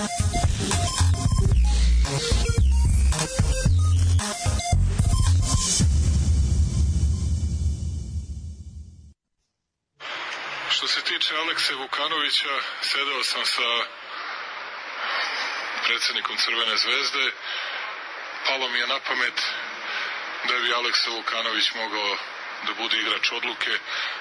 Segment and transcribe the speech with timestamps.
[0.00, 0.08] Što
[10.88, 12.48] se tiče Alekse Vukanovića,
[12.82, 13.70] sedeo sam sa
[15.86, 17.32] predsednikom Crvene zvezde.
[18.46, 19.42] Palo mi je na pamet
[20.48, 22.16] da bi Aleksa Vukanović mogao
[22.66, 23.78] da bude igrač odluke.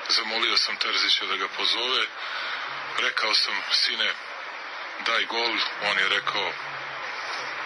[0.10, 2.06] Zamolio sam Terzića da ga pozove.
[2.98, 4.14] Rekao sam, sine,
[5.06, 5.54] daj gol.
[5.90, 6.52] On je rekao,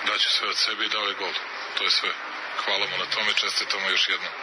[0.07, 1.33] daću sve od sebe i dao je gol.
[1.77, 2.09] To je sve.
[2.65, 4.42] Hvala mu na tome, čestitamo još jednom.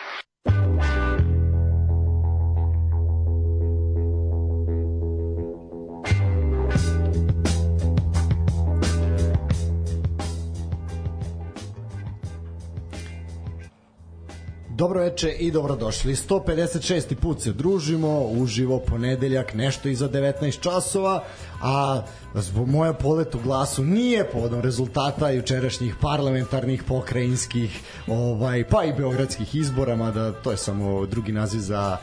[14.80, 16.14] Dobro veče i dobrodošli.
[16.14, 17.14] 156.
[17.14, 21.24] put se družimo, uživo ponedeljak, nešto iza 19 časova,
[21.62, 22.02] a
[22.34, 29.54] zbog moja polet u glasu nije povodom rezultata jučerašnjih parlamentarnih, pokrajinskih, ovaj, pa i beogradskih
[29.54, 31.96] izbora, mada to je samo drugi naziv za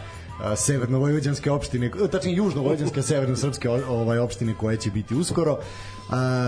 [0.56, 5.58] severno-vojvođanske opštine, tačnije južno-vojvođanske severno-srpske ovaj opštine koje će biti uskoro.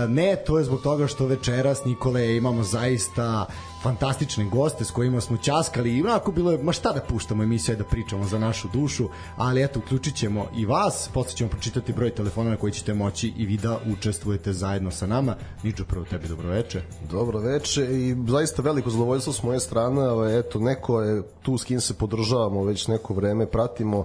[0.08, 3.46] Ne, to je zbog toga što večeras Nikole imamo zaista
[3.82, 7.76] fantastične goste s kojima smo ćaskali i onako bilo je, ma šta da puštamo emisiju
[7.76, 12.10] da pričamo za našu dušu, ali eto uključit ćemo i vas, posle ćemo pročitati broj
[12.10, 15.36] telefona na koji ćete moći i vi da učestvujete zajedno sa nama.
[15.62, 16.82] Niđo, prvo tebi dobro veče.
[17.10, 21.64] Dobro veče i zaista veliko zadovoljstvo s moje strane, ovaj, eto, neko je tu s
[21.64, 24.04] kim se podržavamo već neko vreme, pratimo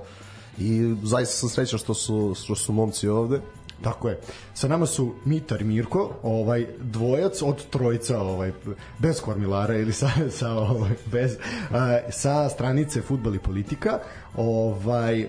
[0.58, 3.42] i zaista sam srećan što su, što su momci ovde
[3.82, 4.20] Tako je.
[4.54, 8.52] Sa nama su Mitar Mirko, ovaj dvojac od trojica, ovaj
[9.00, 10.10] bez kormilara ili sa
[10.40, 11.78] sa ovaj bez uh,
[12.10, 14.00] sa stranice Fudbal i politika
[14.38, 15.28] ovaj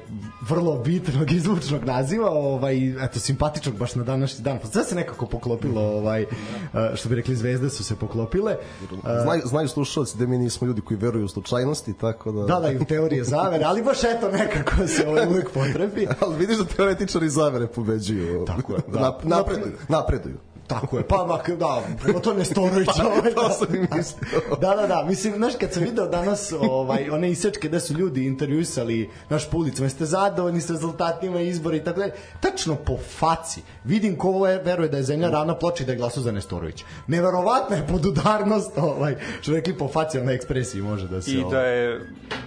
[0.48, 4.58] vrlo bitnog izvučnog naziva, ovaj eto simpatičnog baš na današnji dan.
[4.62, 6.26] Pa sve se nekako poklopilo, ovaj
[6.94, 8.56] što bi rekli zvezde su se poklopile.
[9.22, 12.70] Znaju znaju slušaoci da mi nismo ljudi koji veruju u slučajnosti, tako da Da, da,
[12.70, 16.08] i u teorije zavere, ali baš eto nekako se ovaj uvek potrebi.
[16.20, 18.44] ali vidiš da teoretičari zavere pobeđuju.
[18.44, 19.00] Tako je, da.
[19.00, 20.36] Nap, napreduju, napreduju.
[20.66, 22.88] Tako je, pa mak, da, prema to Nestorović.
[22.96, 23.54] Pa, ovaj, to da.
[23.54, 24.40] sam i mislio.
[24.60, 28.26] da, da, da, mislim, znaš, kad sam video danas ovaj, one isečke da su ljudi
[28.26, 33.62] intervjuisali naš po ulicama, jeste zadovoljni s rezultatima izbora i tako dalje, tačno po faci,
[33.84, 36.84] vidim ko je, veruje da je zemlja ravna ploča i da je glasao za Nestorović.
[37.06, 41.30] Neverovatna je podudarnost, ovaj, što rekli po faci, na ekspresiji može da se...
[41.30, 42.00] I da ovaj, je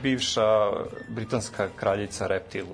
[0.04, 0.72] bivša
[1.10, 2.66] britanska kraljica reptil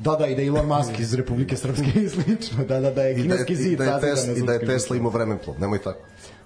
[0.00, 3.02] Da, da, i da je Elon Musk iz Republike Srpske i slično, da, da, da
[3.02, 3.72] je I da je, kineski zid.
[3.72, 5.98] i da je, sazidan Tesla, na i da je Tesla imao vremenplov, nemoj tako.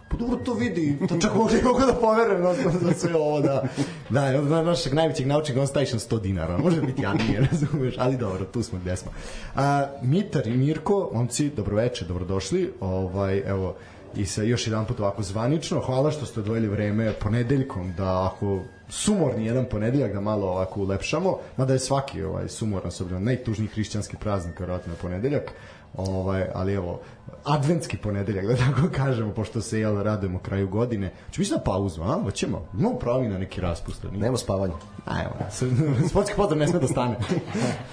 [0.08, 3.64] Pa dobro to vidi, to čak može mogu da poverujem na, za sve ovo da
[4.08, 8.16] da, od našeg najvećeg naučnika on station 100 dinara, može biti ja nije, razumeš, ali
[8.16, 9.12] dobro, tu smo gde smo.
[9.54, 13.76] A, Mitar i Mirko, momci, dobroveče, dobrodošli, ovaj, evo,
[14.16, 18.60] i sa još jedan put ovako zvanično, hvala što ste odvojili vreme ponedeljkom da ako
[18.88, 23.68] sumorni jedan ponedeljak da malo ovako ulepšamo, mada je svaki ovaj sumoran s obzirom najtužniji
[23.68, 25.52] hrišćanski praznik verovatno na ponedeljak.
[25.96, 27.00] Ovaj, ali evo,
[27.44, 31.12] adventski ponedeljak, da tako kažemo, pošto se jel radujemo kraju godine.
[31.30, 32.22] Ču mislim na pauzu, a?
[32.22, 32.68] Hoćemo?
[32.78, 34.06] Imamo pravo i na neki raspust.
[34.12, 34.74] Nema spavanja.
[35.06, 35.34] A, evo,
[36.08, 37.16] sportski pozdrav ne sme da stane.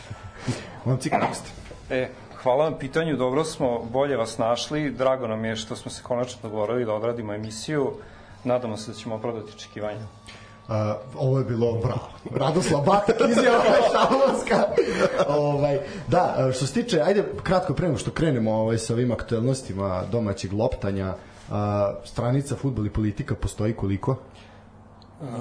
[0.85, 1.49] Momci, kako ste?
[1.89, 2.09] E,
[2.43, 6.39] hvala na pitanju, dobro smo, bolje vas našli, drago nam je što smo se konačno
[6.43, 7.91] dogovorili da odradimo emisiju,
[8.43, 10.07] nadamo se da ćemo opravdati očekivanja.
[10.67, 10.75] Uh,
[11.15, 12.09] ovo je bilo bravo.
[12.35, 14.63] Radoslav Batak izjava šalovska.
[15.27, 20.03] ovaj, da, što se tiče, ajde kratko pre nego što krenemo ovaj, sa ovim aktuelnostima
[20.11, 21.07] domaćeg loptanja,
[21.49, 21.55] uh,
[22.03, 24.15] stranica Futbol i politika postoji koliko?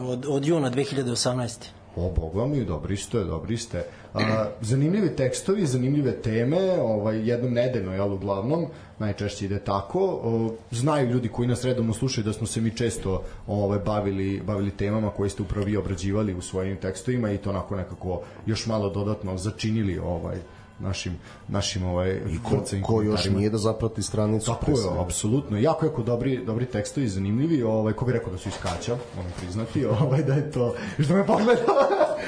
[0.02, 1.81] Od, od juna 2018.
[1.97, 3.84] O, boga mi, dobri ste, dobri ste.
[4.14, 8.66] A, zanimljivi tekstovi, zanimljive teme, ovaj, jednom nedeljno, jel, uglavnom,
[8.98, 10.20] najčešće ide tako.
[10.22, 14.70] O, znaju ljudi koji nas redovno slušaju da smo se mi često ovaj, bavili, bavili
[14.70, 18.91] temama koje ste upravo vi obrađivali u svojim tekstovima i to onako nekako još malo
[18.91, 20.36] dodatno začinili ovaj,
[20.82, 25.59] našim našim ovaj I ko, ko još nije da zaprati stranicu Tako je, apsolutno.
[25.59, 27.62] Jako, jako dobri, dobri tekstovi, zanimljivi.
[27.62, 31.27] Ovaj, ko bi rekao da su iskača, moram priznati, ovaj, da je to, što me
[31.27, 31.74] pogledao.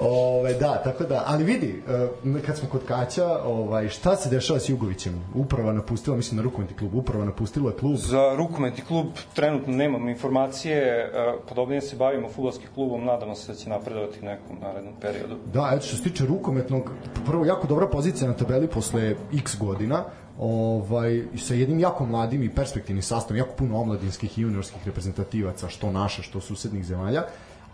[0.00, 4.60] Ove, da, tako da, ali vidi, eh, kad smo kod Kaća, ovaj, šta se dešava
[4.60, 5.24] s Jugovićem?
[5.34, 7.96] Uprava napustila, mislim na rukometni klub, uprava napustila klub.
[7.96, 11.10] Za rukometni klub trenutno nemam informacije, e,
[11.48, 15.36] podobnije se bavimo futbolskim klubom, nadamo se da će napredovati u nekom narednom periodu.
[15.52, 16.90] Da, eto što se tiče rukometnog,
[17.26, 20.04] prvo jako dobra pozicija na tabeli posle x godina,
[20.38, 25.92] ovaj, sa jednim jako mladim i perspektivnim sastavom, jako puno omladinskih i juniorskih reprezentativaca, što
[25.92, 27.24] naša, što susednih zemalja,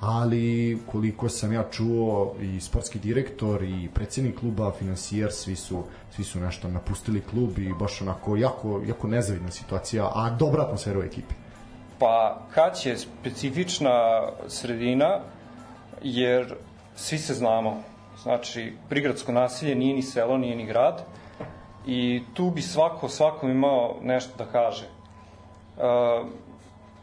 [0.01, 5.83] ali koliko sam ja čuo i sportski direktor i predsednik kluba, finansijer, svi su,
[6.17, 10.99] svi su nešto napustili klub i baš onako jako, jako nezavidna situacija, a dobra atmosfera
[10.99, 11.35] u ekipi.
[11.99, 15.21] Pa Kać je specifična sredina
[16.03, 16.55] jer
[16.97, 17.94] svi se znamo.
[18.23, 21.03] Znači, prigradsko nasilje nije ni selo, nije ni grad
[21.87, 24.85] i tu bi svako svakom imao nešto da kaže.
[24.85, 24.91] E,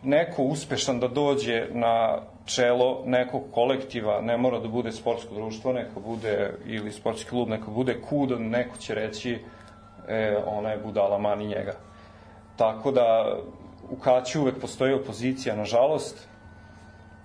[0.03, 5.99] neko uspešan da dođe na čelo nekog kolektiva, ne mora da bude sportsko društvo, neka
[5.99, 9.39] bude ili sportski klub, neka bude kud, neko će reći
[10.07, 11.73] e, ona je budala mani njega.
[12.55, 13.37] Tako da
[13.89, 16.30] u Kaću uvek postoji opozicija, nažalost.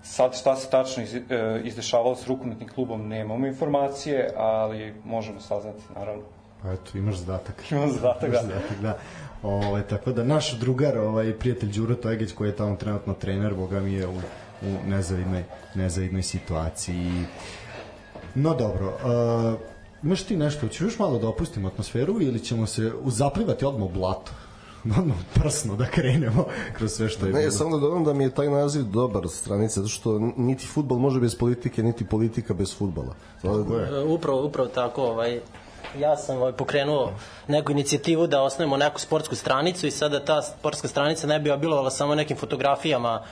[0.08, 1.20] Sad šta se tačno iz, e,
[1.64, 6.22] izdešavalo s rukometnim klubom nemamo informacije, ali možemo saznati, naravno.
[6.62, 7.62] Pa eto, imaš zadatak.
[7.72, 8.42] Imam zadatak, da.
[8.42, 8.98] zadatak, da.
[9.42, 13.80] Ovaj, tako da naš drugar, ovaj, prijatelj Đuro Tojegeć, koji je tamo trenutno trener, boga
[13.80, 14.16] mi je u,
[14.62, 15.44] u nezavidnoj,
[15.74, 17.10] nezavidnoj situaciji.
[18.34, 19.60] No dobro, uh,
[20.02, 23.92] imaš ti nešto, ćeš još malo da opustimo atmosferu ili ćemo se zaplivati odmah u
[23.92, 24.32] blato?
[24.98, 26.44] Odmah prsno da krenemo
[26.76, 27.50] kroz sve što je ne, bilo.
[27.50, 31.20] samo da dodam da mi je taj naziv dobar stranica, zato što niti futbol može
[31.20, 33.14] bez politike, niti politika bez futbola.
[33.42, 34.00] Tako je.
[34.00, 35.40] E, Upravo, upravo tako, ovaj,
[35.98, 37.12] ja sam ovaj, pokrenuo
[37.48, 41.90] neku inicijativu da osnovimo neku sportsku stranicu i sada ta sportska stranica ne bi obilovala
[41.90, 43.22] samo nekim fotografijama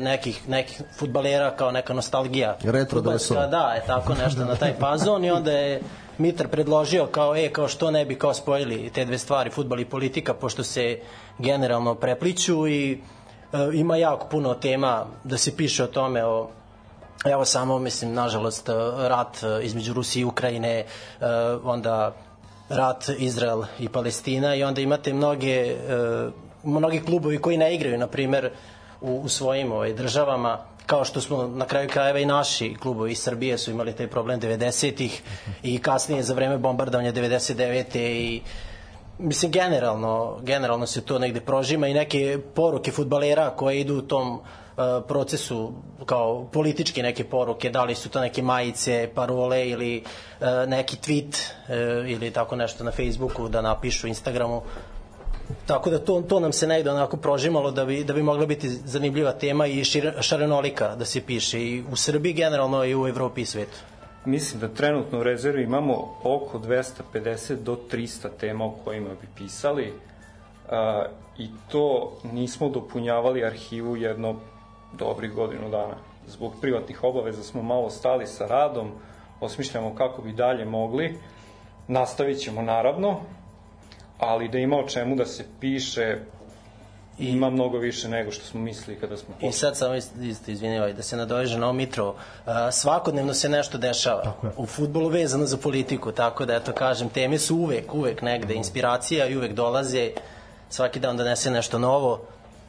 [0.00, 2.56] nekih, nekih futbalera kao neka nostalgija.
[2.64, 3.46] Retro dresova.
[3.46, 5.80] Da, je tako nešto na taj fazon i onda je
[6.18, 9.84] Mitar predložio kao, e, kao što ne bi kao spojili te dve stvari, futbal i
[9.84, 10.98] politika, pošto se
[11.38, 12.98] generalno prepliću i e,
[13.72, 16.48] ima jako puno tema da se piše o tome, o
[17.24, 18.72] Evo samo, mislim, nažalost, e,
[19.08, 20.84] rat e, između Rusije i Ukrajine, e,
[21.64, 22.12] onda
[22.68, 25.76] rat Izrael i Palestina i onda imate mnoge,
[26.64, 28.50] mnogi klubovi koji ne igraju, na primer,
[29.02, 33.18] u, u svojim ovaj, državama, kao što smo na kraju krajeva i naši klubovi iz
[33.18, 35.22] Srbije su imali taj problem 90-ih
[35.62, 37.98] i kasnije za vreme bombardovanja 99.
[37.98, 38.42] i
[39.18, 44.32] mislim generalno generalno se to negde prožima i neke poruke futbalera koje idu u tom
[44.32, 44.40] uh,
[45.08, 45.72] procesu
[46.06, 50.04] kao političke neke poruke, da li su to neke majice, parole ili
[50.40, 54.62] uh, neki tweet uh, ili tako nešto na Facebooku da napišu, Instagramu.
[55.66, 58.68] Tako da to, to nam se negde onako prožimalo da bi, da bi mogla biti
[58.68, 63.40] zanimljiva tema i šir, šarenolika da se piše i u Srbiji generalno i u Evropi
[63.40, 63.78] i svetu.
[64.24, 69.92] Mislim da trenutno u rezervi imamo oko 250 do 300 tema o kojima bi pisali
[70.70, 71.04] a,
[71.38, 74.36] i to nismo dopunjavali arhivu jedno
[74.92, 75.96] dobrih godinu dana.
[76.26, 78.90] Zbog privatnih obaveza smo malo stali sa radom,
[79.40, 81.18] osmišljamo kako bi dalje mogli.
[81.88, 83.20] Nastavit ćemo naravno,
[84.22, 86.16] ali da ima o čemu da se piše
[87.18, 90.92] I, ima mnogo više nego što smo mislili kada smo I sad samo isto, izvinjavaj,
[90.92, 92.14] da se nadoveže na ovo Mitro,
[92.72, 97.56] svakodnevno se nešto dešava u futbolu vezano za politiku, tako da eto kažem, teme su
[97.56, 100.10] uvek, uvek negde, inspiracija i uvek dolaze,
[100.70, 102.20] svaki dan donese nešto novo,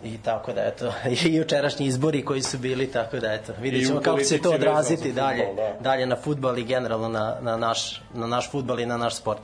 [0.04, 0.94] I tako da, eto,
[1.26, 4.52] i jučerašnji izbori koji su bili, tako da, eto, vidjet ćemo kako će se to
[4.52, 5.80] odraziti dalje, futbol, da.
[5.80, 9.42] dalje na futbal i generalno na, na, naš, na naš futbal i na naš sport.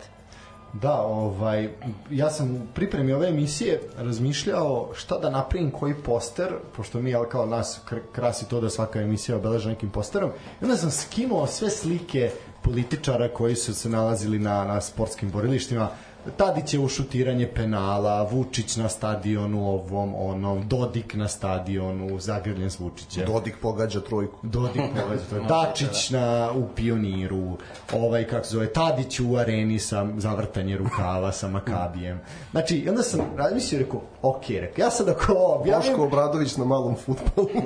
[0.74, 1.70] Da, ovaj,
[2.10, 7.26] ja sam u pripremi ove emisije razmišljao šta da napravim koji poster, pošto mi, jel,
[7.26, 7.82] kao nas
[8.12, 10.30] krasi to da svaka emisija obeleža nekim posterom,
[10.62, 12.32] i onda sam skinuo sve slike
[12.62, 15.90] političara koji su se nalazili na, na sportskim borilištima,
[16.38, 22.80] Tadić je u šutiranje penala, Vučić na stadionu ovom, onom, Dodik na stadionu, zagrljen s
[22.80, 23.26] Vučićem.
[23.26, 24.40] Dodik pogađa trojku.
[24.44, 25.48] Dodik pogađa trojku.
[25.48, 27.58] Dačić na, u pioniru,
[27.94, 32.20] ovaj, kako se zove, Tadić u areni sa zavrtanje rukava sa Makabijem.
[32.52, 35.90] Znači, i onda sam razmislio, rekao, ok, rekao, ja sad ako objavim...
[35.90, 37.50] Boško Obradović na malom futbolu.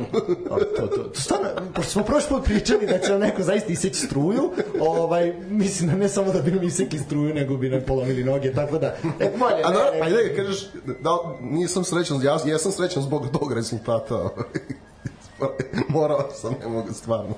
[0.50, 4.00] to, to, to, stvarno, pošto smo prošli put pričali da će nam neko zaista iseći
[4.08, 8.24] struju, ovaj, mislim da ne samo da bi nam isekli struju, nego bi nam polomili
[8.24, 8.88] noge, tako da,
[9.20, 11.10] e, bolje, A da, pa ne, kažeš, da,
[11.42, 14.16] nisam srećan, ja, ja sam srećan zbog tog rezultata.
[14.16, 14.46] ovaj.
[15.90, 17.36] Morao sam, ne mogu stvarno.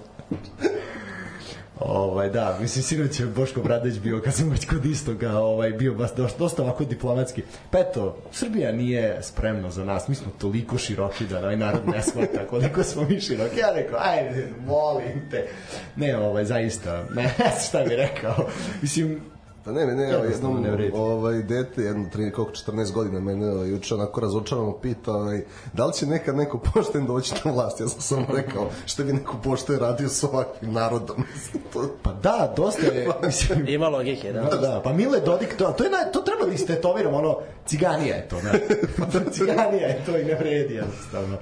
[1.80, 5.94] Ovaj da, mislim sinoć je Boško Bradović bio kad sam već kod istoga, ovaj bio
[5.94, 7.44] baš dosta, dosta ovako diplomatski.
[7.72, 10.08] Pa eto, Srbija nije spremna za nas.
[10.08, 13.60] Mi smo toliko široki da ovaj narod ne shvata koliko smo mi široki.
[13.60, 15.48] Ja rekao, ajde, molim te.
[15.96, 17.34] Ne, ovaj zaista, ne,
[17.68, 18.50] šta bi rekao.
[18.82, 19.22] Mislim,
[19.66, 23.50] Pa ne, ne, ne, ja, jednom ne ovaj dete, jedno 13 koliko 14 godina mene
[23.50, 25.42] ovaj, juče onako razočarano pita, ovaj
[25.74, 27.80] da li će nekad neko pošten doći na vlast.
[27.80, 31.24] Ja sam samo rekao, šta bi neko pošten radio sa ovakvim narodom.
[31.74, 31.90] to...
[32.02, 34.42] Pa da, dosta je, mislim, ima logike, da.
[34.42, 38.16] Da, da, pa Mile Dodik to, to je naj, to treba da istetoviramo, ono ciganija
[38.16, 38.52] je to, ne.
[38.98, 41.38] Pa to ciganija je to i ne vredi jednostavno.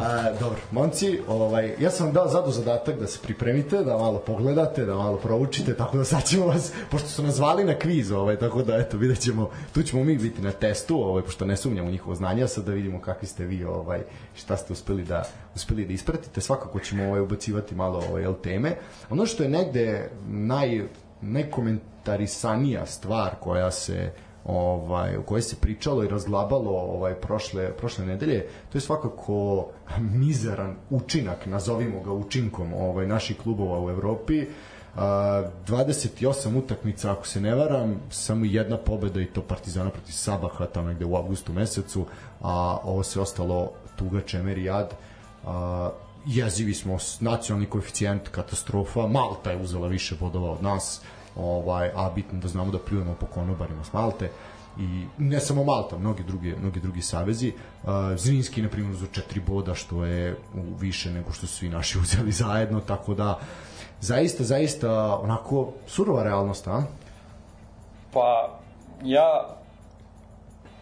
[0.00, 4.84] A, dobro, momci, ovaj, ja sam dao zadu zadatak da se pripremite, da malo pogledate,
[4.84, 8.38] da malo proučite, tako da sad ćemo vas, pošto su nas zvali na kviz, ovaj,
[8.38, 11.90] tako da eto, vidjet ćemo, tu ćemo mi biti na testu, ovaj, pošto ne sumnjamo
[11.90, 14.00] njihovo znanje, sad da vidimo kakvi ste vi, ovaj,
[14.34, 15.24] šta ste uspeli da,
[15.54, 18.76] uspeli da ispratite, svakako ćemo ovaj, ubacivati malo ovaj, jel, teme.
[19.10, 20.82] Ono što je negde naj,
[21.20, 24.12] najkomentarisanija stvar koja se
[24.46, 29.66] ovaj, o kojoj se pričalo i razglabalo ovaj, prošle, prošle nedelje, to je svakako
[29.98, 34.40] mizeran učinak, nazovimo ga učinkom ovaj, naših klubova u Evropi.
[34.40, 34.46] Uh,
[34.96, 40.88] 28 utakmica, ako se ne varam, samo jedna pobeda i to Partizana protiv Sabaha tamo
[40.88, 42.06] negde u avgustu mesecu,
[42.40, 44.94] a ovo se ostalo tuga čemer i jad.
[45.44, 45.50] Uh,
[46.26, 52.10] jezivi smo, nacionalni koeficijent katastrofa, Malta je uzela više bodova od nas, uh, ovaj, a
[52.14, 54.30] bitno da znamo da pljujemo po konobarima s Malte
[54.78, 57.52] i ne samo Malta, mnogi drugi, mnogi drugi savezi.
[57.82, 60.36] Uh, Zrinski, na primjer, za četiri boda, što je
[60.78, 63.38] više nego što su svi naši uzeli zajedno, tako da
[64.00, 66.82] zaista, zaista onako surova realnost, a?
[68.12, 68.58] Pa,
[69.04, 69.56] ja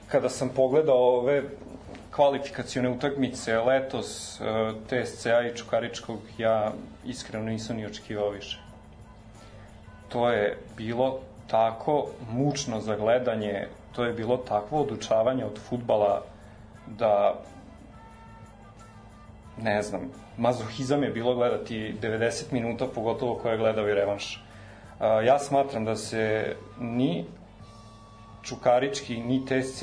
[0.08, 1.42] kada sam pogledao ove
[2.10, 4.46] kvalifikacione utakmice letos uh,
[4.86, 6.72] TSCA i Čukaričkog, ja
[7.04, 8.63] iskreno nisam ni očekivao više
[10.14, 16.22] to je bilo tako mučno za gledanje, to je bilo takvo odučavanje od futbala
[16.86, 17.34] da
[19.62, 20.00] ne znam,
[20.38, 24.44] mazohizam je bilo gledati 90 minuta, pogotovo ko je gledao i revanš.
[25.24, 27.24] Ja smatram da se ni
[28.42, 29.82] Čukarički, ni TSC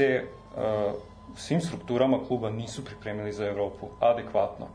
[1.33, 4.67] u svim strukturama kluba nisu pripremili za Evropu adekvatno.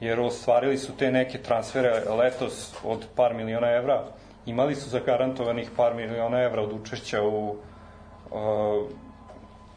[0.00, 4.04] Jer ostvarili su te neke transfere letos od par miliona evra,
[4.48, 7.56] imali su zagarantovanih par miliona evra od učešća u uh,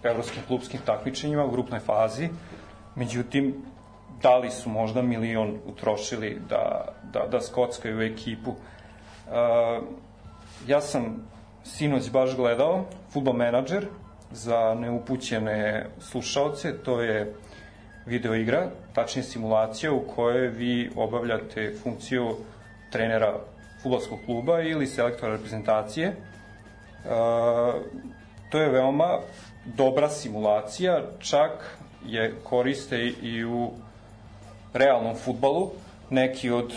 [0.03, 2.29] evropskim klubskim takmičenjima u grupnoj fazi,
[2.95, 3.55] međutim,
[4.21, 8.51] da li su možda milion utrošili da, da, da skockaju ekipu.
[8.51, 8.57] Uh,
[10.67, 11.27] ja sam
[11.63, 13.85] sinoć baš gledao Football Manager
[14.31, 17.33] za neupućene slušalce, to je
[18.05, 22.35] video igra, tačnije simulacija u kojoj vi obavljate funkciju
[22.91, 23.39] trenera
[23.83, 26.07] futbolskog kluba ili selektora reprezentacije.
[26.07, 26.15] E,
[28.49, 29.19] to je veoma
[29.65, 33.71] dobra simulacija, čak je koriste i u
[34.73, 35.71] realnom futbalu.
[36.09, 36.73] Neki od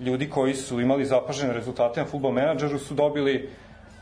[0.00, 3.50] ljudi koji su imali zapažene rezultate na futbol menadžeru su dobili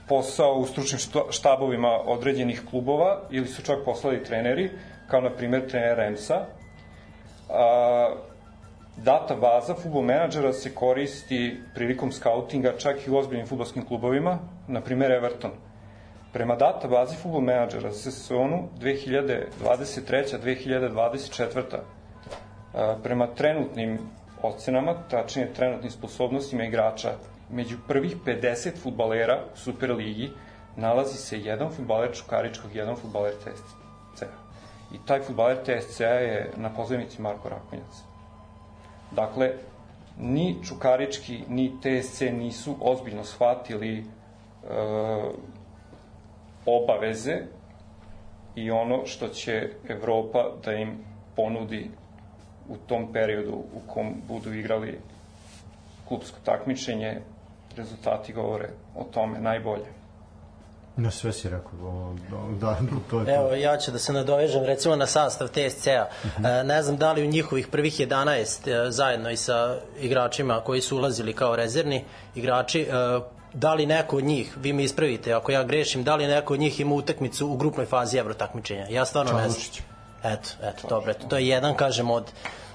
[0.09, 1.01] posao u stručnim
[1.31, 4.71] štabovima određenih klubova ili su čak poslali treneri,
[5.11, 6.47] kao na primjer trener Remsa.
[7.51, 8.15] A,
[8.97, 14.39] data baza futbol menadžera se koristi prilikom skautinga čak i u ozbiljnim futbolskim klubovima,
[14.69, 15.51] na primjer Everton.
[16.33, 21.79] Prema data bazi futbol menadžera za sezonu 2023-2024
[23.03, 23.99] prema trenutnim
[24.43, 27.13] ocenama, tačnije trenutnim sposobnostima igrača,
[27.51, 30.31] među prvih 50 futbalera u Superligi
[30.77, 33.75] nalazi se jedan futbaler Čukaričkog, jedan futbaler TSC.
[34.93, 38.16] I taj futbaler TSC je na pozivnici Marko Rakonjac.
[39.17, 39.53] Dakle,
[40.19, 44.05] ni Čukarički, ni TSC nisu ozbiljno shvatili e,
[46.67, 47.37] obaveze
[48.57, 49.57] i ono što će
[49.89, 50.99] Evropa da im
[51.37, 51.91] ponudi
[52.69, 54.99] u tom periodu u kom budu igrali
[56.05, 57.21] klubsko takmičenje,
[57.77, 59.96] rezultati govore o tome najbolje.
[60.97, 62.15] Na sve si rekao,
[62.61, 62.79] da,
[63.11, 63.35] to je to.
[63.35, 66.07] Evo, ja ću da se nadovežem recimo na sastav TSC-a.
[66.25, 66.45] Uh mhm.
[66.45, 66.61] -huh.
[66.61, 70.81] E, ne znam da li u njihovih prvih 11 e, zajedno i sa igračima koji
[70.81, 72.87] su ulazili kao rezervni igrači, e,
[73.53, 76.61] da li neko od njih, vi mi ispravite ako ja grešim, da li neko od
[76.61, 78.87] njih ima utakmicu u grupnoj fazi evro takmičenja?
[78.91, 79.63] Ja stvarno ne znam.
[80.25, 82.25] Eto, eto, dobro, eto, to je jedan, kažem, od,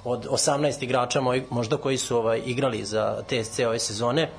[0.04, 4.30] od 18 igrača moj, možda koji su ovaj, igrali za TSC ove sezone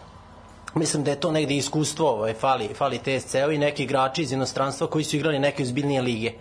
[0.75, 4.87] mislim da je to negde iskustvo, ovaj, fali, fali TSC-u i neki igrači iz inostranstva
[4.87, 6.33] koji su igrali neke uzbiljnije lige.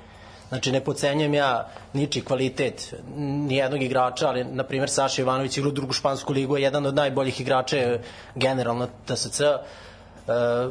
[0.49, 5.71] Znači, ne pocenjujem ja niči kvalitet nijednog igrača, ali, na primjer, Saša Ivanović igra u
[5.71, 7.77] drugu špansku ligu, je jedan od najboljih igrača
[8.35, 9.57] generalno TSC-a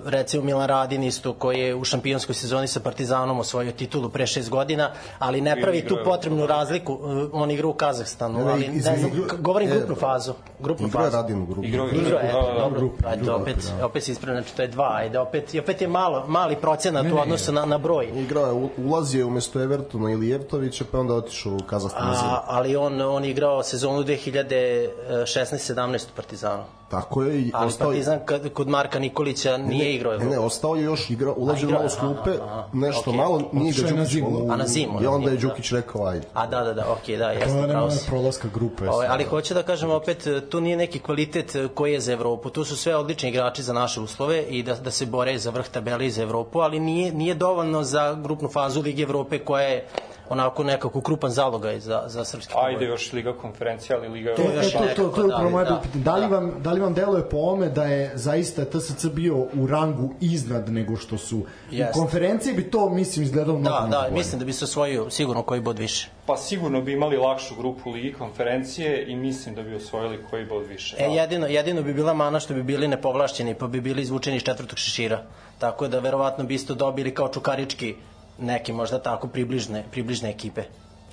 [0.05, 4.51] recimo Milan Radin isto koji je u šampionskoj sezoni sa Partizanom osvojio titulu pre šest
[4.51, 6.93] godina, ali ne pravi tu potrebnu razliku.
[6.93, 8.97] Uh, on igra u Kazahstanu, ali ne znam,
[9.39, 10.33] govorim grupnu fazu.
[10.59, 11.17] Grupnu igra fazu.
[11.17, 11.65] Radin u grupu.
[11.65, 15.55] Igra, igra, e, dobro, ajde, opet, opet se ispravno, znači to je dva, ajde, opet,
[15.63, 18.09] opet je malo, mali procenat u odnosu na, na broj.
[18.15, 22.09] Igrao je, ulazio umesto Evertona ili Jevtovića, pa onda otišao u Kazahstan.
[22.09, 26.80] A, ali on, on igrao sezonu 2016-17 u Partizanu.
[26.91, 27.41] Tako je.
[27.41, 27.89] I ali ostao...
[27.89, 28.21] Partizan
[28.55, 31.97] kod Marka Nikolića nije igrao Ne, ne, ostao je još igra, ulazio igrao malo s
[31.97, 32.69] klupe, aha, aha.
[32.73, 33.17] nešto Okej.
[33.17, 34.47] malo, nije ga Đukić zimu.
[34.51, 36.27] A, na zimu, I onda je Đukić rekao, ajde.
[36.35, 38.07] A da, da, da, okej, da, To jeste, je pravo nema si.
[38.09, 38.89] prolaska grupe.
[38.89, 42.51] Ovaj, ali hoću da kažem opet, tu nije neki kvalitet koji je za Evropu.
[42.51, 45.69] Tu su sve odlični igrači za naše uslove i da, da se bore za vrh
[45.69, 49.87] tabele i za Evropu, ali nije, nije dovoljno za grupnu fazu Lige Evrope koja je
[50.31, 52.89] onako nekako krupan zalogaj za, za srpski Ajde fudbal.
[52.89, 55.51] još Liga konferencija, ali Liga To, je još to, to, nekako, to je da, upravo
[55.51, 56.05] moje da, pitanje.
[56.05, 56.27] Da li, da.
[56.29, 60.69] vam, da li vam deluje po ome da je zaista TSC bio u rangu iznad
[60.69, 61.93] nego što su u Jeste.
[61.93, 64.15] konferenciji bi to mislim izgledalo mnogo, Da, mnogo da, bolje.
[64.15, 66.09] mislim da bi se osvojio sigurno koji bod više.
[66.27, 70.45] Pa sigurno bi imali lakšu grupu u Ligi konferencije i mislim da bi osvojili koji
[70.47, 70.97] bod više.
[70.99, 74.43] E, jedino, jedino bi bila mana što bi bili nepovlašćeni, pa bi bili izvučeni iz
[74.43, 75.23] četvrtog šešira.
[75.59, 77.95] Tako da verovatno bi isto dobili kao čukarički
[78.41, 80.63] neke možda tako približne, približne ekipe.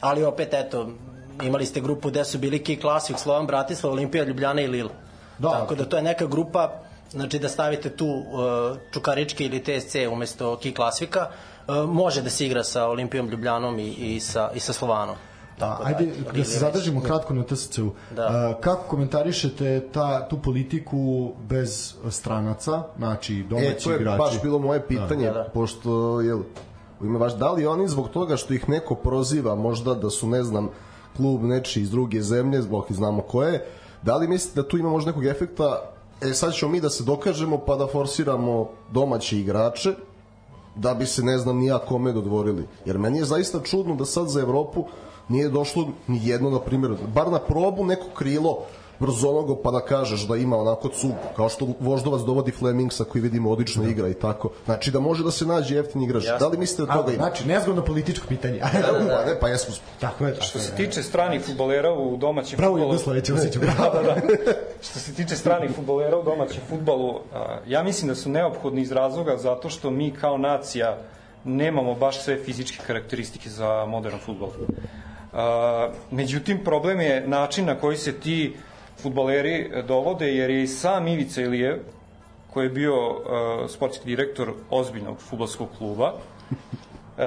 [0.01, 0.89] Ali opet, eto,
[1.43, 4.91] imali ste grupu gde su bili Ki Klasik, Slovan Bratislav, Olimpija, Ljubljana i Lille.
[5.39, 5.49] Da.
[5.51, 6.73] Tako da to je neka grupa,
[7.11, 8.23] znači da stavite tu uh,
[8.91, 11.27] čukarički ili TSC umesto Ki Klasvika,
[11.67, 15.15] uh, može da se igra sa Olimpijom, Ljubljanom i, i, sa, i sa Slovanom.
[15.59, 17.91] Da, Tako ajde da Lille se već- zadržimo kratko na TSC-u.
[18.11, 18.21] Da.
[18.23, 20.97] A, kako komentarišete ta, tu politiku
[21.39, 24.17] bez stranaca, znači domaći E, to je igrači?
[24.19, 25.43] baš bilo moje pitanje, Da, da.
[25.43, 25.89] pošto,
[26.21, 26.39] jel,
[27.01, 30.27] u ime vaš, da li oni zbog toga što ih neko proziva, možda da su,
[30.27, 30.69] ne znam,
[31.17, 33.65] klub nečiji iz druge zemlje, zbog i znamo ko je,
[34.01, 37.03] da li mislite da tu ima možda nekog efekta, e sad ćemo mi da se
[37.03, 39.93] dokažemo pa da forsiramo domaće igrače,
[40.75, 42.67] da bi se ne znam nija kome dodvorili.
[42.85, 44.85] Jer meni je zaista čudno da sad za Evropu
[45.29, 48.57] nije došlo ni jedno, na primjer, bar na probu neko krilo
[48.99, 53.51] brzonogo pa da kažeš da ima onako cugu, kao što Voždovac dovodi Flemingsa koji vidimo
[53.51, 54.49] odlično igra i tako.
[54.65, 56.23] Znači da može da se nađe jeftini igrač.
[56.39, 57.23] Da li mislite da toga ima?
[57.23, 58.59] znači, nezgodno političko pitanje.
[58.59, 59.75] Pa ne, pa jesmo.
[59.99, 62.91] tako je, tako Što se tiče stranih futbolera u domaćem Bravo fudbalu...
[62.91, 63.61] Jugoslavije, će osjećam.
[63.77, 64.15] Da, da, da.
[64.81, 68.91] Što se tiče stranih futbolera u domaćem futbalu, a, ja mislim da su neophodni iz
[68.91, 70.97] razloga zato što mi kao nacija
[71.43, 74.49] nemamo baš sve fizičke karakteristike za modern futbol.
[75.33, 78.55] A, Međutim, problem je način na koji se ti
[79.01, 81.77] futboleri dovode, jer je i sam Ivica Ilijev,
[82.53, 83.19] koji je bio uh,
[83.69, 86.13] sportski direktor ozbiljnog futbolskog kluba,
[87.17, 87.23] Uh,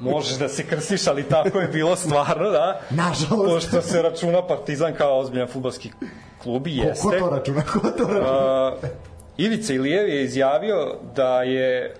[0.00, 2.80] možeš da se krsiš, ali tako je bilo stvarno, da.
[2.90, 3.54] Nažalost.
[3.54, 5.90] Pošto se računa Partizan kao ozbiljan futbolski
[6.42, 7.08] klub i Ko, jeste.
[7.08, 7.62] ko to računa?
[7.62, 8.68] Ko to računa?
[8.68, 8.88] Uh,
[9.36, 11.94] Ivica Ilijev je izjavio da je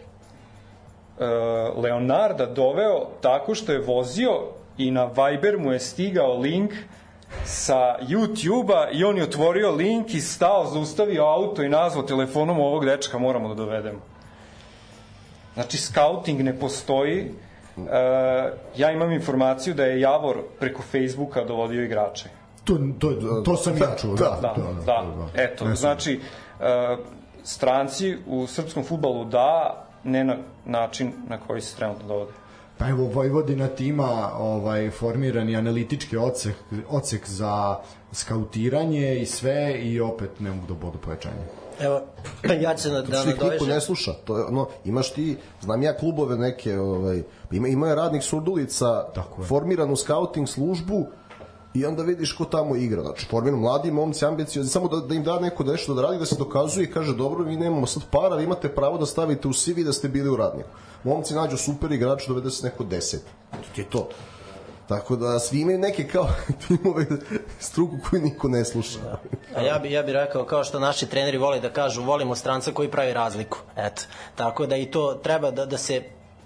[1.18, 4.30] uh, Leonarda doveo tako što je vozio
[4.78, 6.72] i na Viber mu je stigao link
[7.44, 12.84] sa YouTube-a i on je otvorio link i stao, zaustavio auto i nazvao telefonom ovog
[12.84, 13.98] dečka moramo da dovedemo.
[15.54, 17.30] Znači, scouting ne postoji.
[17.76, 17.84] Uh,
[18.76, 22.28] ja imam informaciju da je Javor preko Facebooka dovodio igrače.
[22.64, 23.12] To, to,
[23.44, 24.14] to sam ja čuo.
[24.14, 26.20] Da, Da, da, da, eto, Ne znači,
[26.60, 26.66] uh,
[27.42, 32.32] stranci u srpskom futbalu da, ne na način na koji se trenutno dovode.
[32.82, 36.54] Pa evo, Vojvodina tima ovaj, formirani analitički odsek,
[36.88, 37.76] odsek za
[38.12, 41.44] skautiranje i sve i opet ne mogu da bodu povećanje.
[41.80, 42.00] Evo,
[42.64, 43.68] ja ću da, da što ih niko nadovežem.
[43.68, 44.12] ne sluša.
[44.24, 49.04] To je, ono, imaš ti, znam ja klubove neke, ovaj, ima, ima je radnik Surdulica,
[49.48, 51.06] formiranu scouting službu
[51.74, 53.02] i onda vidiš ko tamo igra.
[53.02, 56.18] Znači, formiran mladi momci, ambiciozni, samo da, da im da neko da nešto da radi,
[56.18, 59.48] da se dokazuje i kaže, dobro, vi nemamo sad para, vi imate pravo da stavite
[59.48, 60.68] u CV da ste bili u radniku.
[61.04, 63.22] Momci nađu super igrač, dovede se neko deset.
[63.74, 64.08] To je to.
[64.88, 66.28] Tako da svi imaju neke kao
[66.68, 67.06] timove
[67.58, 68.98] struku koju niko ne sluša.
[69.56, 72.72] A ja bi, ja bi rekao, kao što naši treneri vole da kažu, volimo stranca
[72.72, 73.58] koji pravi razliku.
[73.76, 74.02] Eto.
[74.34, 76.02] Tako da i to treba da, da se,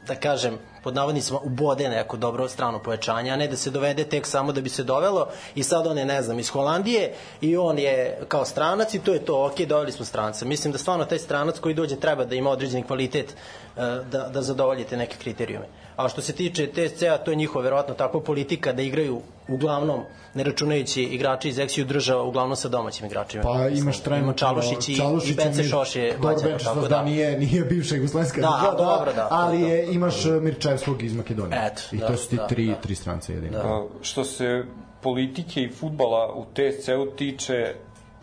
[0.07, 4.27] da kažem, pod navodnicima ubode neko dobro strano pojačanje, a ne da se dovede tek
[4.27, 7.79] samo da bi se dovelo i sad on je, ne znam, iz Holandije i on
[7.79, 10.44] je kao stranac i to je to, ok, doveli smo stranca.
[10.44, 14.42] Mislim da stvarno taj stranac koji dođe treba da ima određeni kvalitet eh, da, da
[14.42, 15.66] zadovoljite neke kriterijume.
[15.97, 20.01] A što se tiče TSC-a, to je njihova verovatno takva politika da igraju uglavnom,
[20.35, 23.43] ne računajući igrači iz Eksiju država, uglavnom sa domaćim igračima.
[23.43, 24.93] Pa imaš Ima trenutno Čalušić i,
[25.27, 26.89] i Bence Šoš je Bence tako da.
[26.89, 31.03] da nije, nije bivša jugoslovenska Da, država, dobro, da, ali to- je, imaš eh, Mirčevskog
[31.03, 31.61] iz Makedonije.
[31.67, 32.75] Eto, I da, to su ti da, tri, da.
[32.75, 33.59] tri strance jedine.
[33.59, 33.83] Da.
[34.03, 34.65] Što se
[35.03, 37.75] politike i futbala u TSC-u tiče,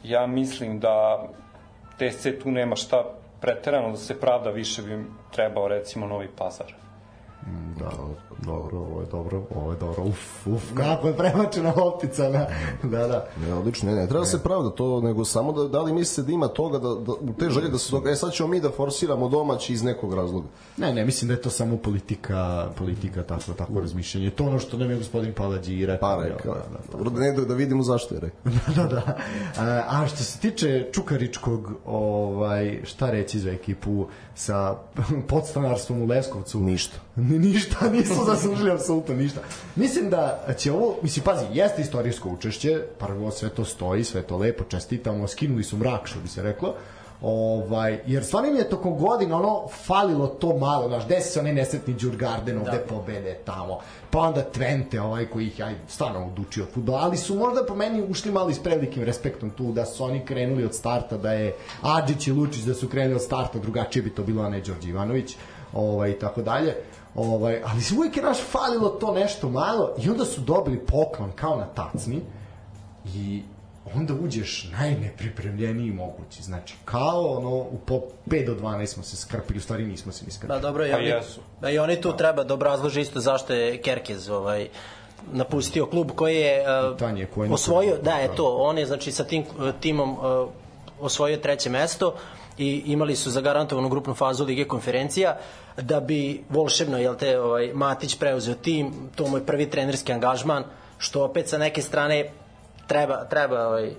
[0.03, 1.27] ja mislim da
[1.97, 3.03] TSC tu nema šta
[3.41, 6.73] preterano da se pravda, više bi im trebao recimo Novi Pazar.
[7.79, 7.89] Da,
[8.45, 10.03] dobro, ovo je dobro, ovo je dobro.
[10.03, 12.45] Uf, uf, kako je premačena loptica, na,
[12.83, 13.27] da, da.
[13.45, 14.29] Ne, odlično, ne, ne treba ne.
[14.29, 17.33] se pravda to, nego samo da, da li mislite da ima toga, da, da u
[17.39, 20.47] te želje da se toga, e sad ćemo mi da forsiramo domaći iz nekog razloga.
[20.77, 24.29] Ne, ne, mislim da je to samo politika, politika, tako, tako razmišljanje.
[24.29, 26.17] To ono što nam je gospodin Palađi i rekao.
[26.17, 28.51] Pa rekao, da, da, da, ne, da, da vidimo zašto je rekao.
[28.75, 29.17] da, da, da.
[29.57, 34.75] A, a što se tiče Čukaričkog, ovaj, šta reći za ekipu sa
[35.29, 36.59] podstanarstvom u Leskovcu?
[36.59, 36.97] Ništa.
[37.39, 39.41] Ni, ništa, nisu zaslužili apsolutno ništa.
[39.75, 44.37] Mislim da će ovo, mislim, pazi, jeste istorijsko učešće, prvo sve to stoji, sve to
[44.37, 46.75] lepo, čestitamo, skinuli su mrak, što bi se reklo,
[47.23, 51.53] Ovaj, jer stvarno im je tokom godina ono falilo to malo, znaš, desi se onaj
[51.53, 52.95] nesretni Đurgarden ovde da.
[52.95, 57.65] pobede tamo, pa onda Twente, ovaj koji ih aj stvarno udučio futbol, ali su možda
[57.65, 61.17] po meni ušli malo i s prevelikim respektom tu, da su oni krenuli od starta,
[61.17, 64.49] da je Adžić i Lučić da su krenuli od starta, drugačije bi to bilo, a
[64.49, 65.35] ne Đorđe Ivanović,
[65.73, 66.75] ovaj, i tako dalje.
[67.15, 71.55] Ovaj, ali uvijek je naš falilo to nešto malo i onda su dobili poklon kao
[71.55, 72.21] na tacni
[73.15, 73.41] i
[73.95, 76.43] onda uđeš najnepripremljeniji mogući.
[76.43, 80.25] Znači, kao ono, u po 5 do 12 smo se skrpili, u stvari nismo se
[80.25, 80.59] ni skrpili.
[80.59, 81.13] Da, dobro, i pa oni,
[81.61, 82.17] da, i oni tu da.
[82.17, 84.67] treba da obrazlože isto zašto je Kerkez ovaj,
[85.31, 89.23] napustio klub koji je uh, Pitanje, koji osvojio, da, je to, on je znači sa
[89.23, 90.49] tim uh, timom uh,
[91.01, 92.15] osvojio treće mesto
[92.57, 95.37] i imali su zagarantovanu grupnu fazu Lige konferencija
[95.77, 100.63] da bi volšebno jel te ovaj Matić preuzeo tim to mu je prvi trenerski angažman
[100.97, 102.29] što opet sa neke strane
[102.87, 103.91] treba, treba ovaj,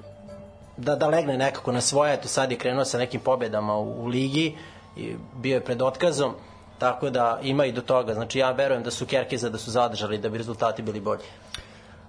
[0.77, 4.07] da, da legne nekako na svoje, eto sad je krenuo sa nekim pobedama u, u
[4.07, 4.57] ligi
[4.97, 6.35] i bio je pred otkazom,
[6.79, 8.15] tako da ima i do toga.
[8.15, 11.23] Znači ja verujem da su Kerkeza da su zadržali da bi rezultati bili bolji.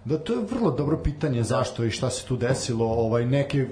[0.06, 2.86] Da, to je vrlo dobro pitanje zašto i šta se tu desilo.
[2.86, 3.66] Ovaj neke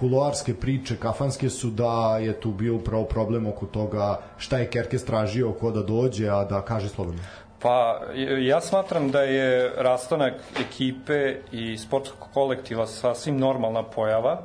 [0.00, 5.04] kuloarske priče kafanske su da je tu bio upravo problem oko toga šta je Kerkez
[5.04, 7.20] tražio ko da dođe, a da kaže slobodno.
[7.62, 8.00] Pa,
[8.38, 14.42] ja smatram da je rastanak ekipe i sportskog kolektiva sasvim normalna pojava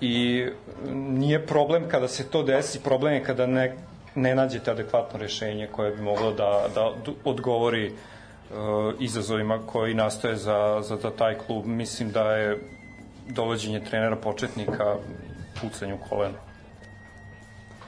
[0.00, 0.46] i
[0.92, 3.76] nije problem kada se to desi, problem je kada ne,
[4.14, 6.92] ne nađete adekvatno rešenje koje bi moglo da, da
[7.24, 7.98] odgovori uh,
[8.98, 11.66] izazovima koji nastoje za, za, za taj klub.
[11.66, 12.58] Mislim da je
[13.28, 14.96] dovođenje trenera početnika
[15.60, 16.38] pucanju kolena.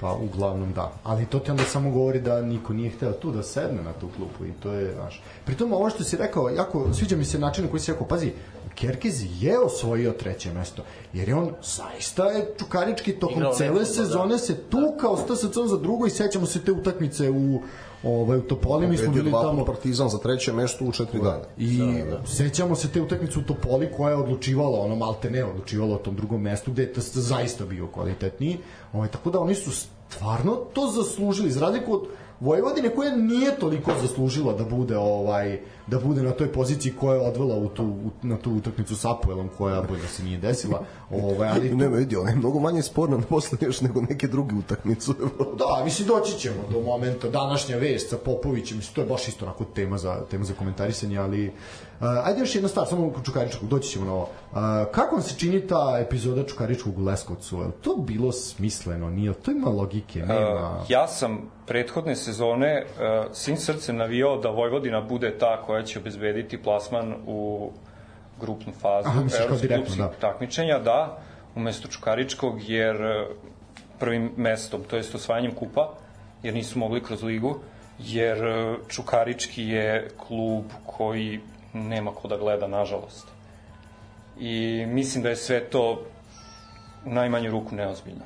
[0.00, 0.92] Pa uglavnom da.
[1.04, 4.08] Ali to ti onda samo govori da niko nije hteo tu da sedne na tu
[4.16, 5.22] klupu i to je, znaš.
[5.44, 8.32] Pritom ovo što si rekao, jako sviđa mi se način na koji si rekao, pazi,
[8.76, 14.32] Kerkez je osvojio treće mesto, jer je on zaista je čukarički tokom Igrao cele sezone
[14.32, 14.38] da.
[14.38, 15.36] se tukao da.
[15.36, 17.60] sa za drugo i sećamo se te utakmice u
[18.02, 19.64] ovaj, u Topoli, mi smo bili tamo...
[19.64, 21.44] Partizan za treće mesto u četiri dana.
[21.58, 22.26] I da, da.
[22.26, 26.16] sećamo se te utakmice u Topoli koja je odlučivala, ono malte ne odlučivala o tom
[26.16, 28.58] drugom mestu, gde je zaista bio kvalitetniji.
[28.92, 29.70] Ovaj, tako da oni su
[30.08, 32.08] stvarno to zaslužili, za razliku od
[32.40, 37.28] Vojvodine koja nije toliko zaslužila da bude ovaj da bude na toj poziciji koja je
[37.28, 40.84] odvela u tu u, na tu utakmicu sa Apoelom koja bolje se nije desila.
[41.10, 45.12] Ovaj ali ne vidi, ona je mnogo manje sporna posle još nego neke druge utakmice.
[45.58, 49.44] da, mislim doći ćemo do momenta današnja vest sa Popovićem, mislim to je baš isto
[49.44, 51.52] onako tema za tema za komentarisanje, ali
[52.00, 54.22] Uh, ajde još jedna stvar, samo Čukaričkog, doći ćemo na ovo.
[54.22, 54.58] Uh,
[54.92, 57.56] kako vam se čini ta epizoda Čukaričkog u Leskovcu?
[57.56, 59.10] Je to bilo smisleno?
[59.10, 60.18] Nije to ima logike?
[60.18, 60.80] Nema...
[60.82, 65.98] Uh, ja sam prethodne sezone uh, svim srcem navijao da Vojvodina bude ta koja će
[65.98, 67.70] obezbediti plasman u
[68.40, 69.08] grupnu fazu
[69.40, 70.12] evropskog da.
[70.20, 71.18] takmičenja, da,
[71.54, 72.96] umesto Čukaričkog, jer
[73.98, 75.92] prvim mestom, to jest osvajanjem kupa,
[76.42, 77.58] jer nisu mogli kroz ligu,
[77.98, 78.38] jer
[78.88, 81.40] Čukarički je klub koji
[81.72, 83.28] nema ko da gleda, nažalost.
[84.38, 86.02] I mislim da je sve to
[87.04, 88.24] najmanju ruku neozbiljno.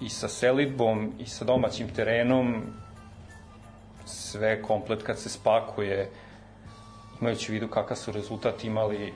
[0.00, 2.62] I sa selitbom, i sa domaćim terenom,
[4.04, 6.10] sve komplet kad se spakuje,
[7.20, 9.12] imajući u vidu kakav su rezultat imali,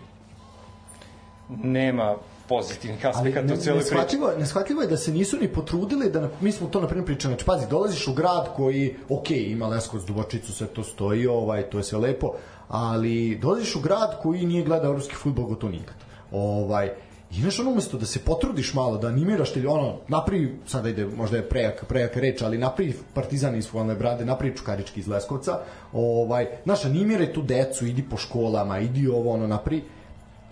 [1.48, 2.16] nema
[2.48, 3.94] pozitivnih aspekata u cijeloj priči.
[3.94, 7.34] Neshvatljivo, neshvatljivo je da se nisu ni potrudili da, mi smo to na primjer pričali,
[7.34, 11.78] znači pazi, dolaziš u grad koji, ok, ima Leskovac, Dubočicu, sve to stoji, ovaj, to
[11.78, 12.32] je sve lepo,
[12.68, 15.94] ali dolaziš u grad koji nije gledao evropski futbol gotovo nikad.
[16.32, 16.90] Ovaj,
[17.32, 21.06] I znaš, ono umesto da se potrudiš malo, da animiraš, ili ono, napravi, sada ide,
[21.06, 25.60] možda je prejak, prejak reč, ali napravi partizan iz Fulane Brade, napravi Čukarički iz Leskovca,
[25.92, 29.82] ovaj, znaš, animiraj tu decu, idi po školama, idi ovo, ono, napravi,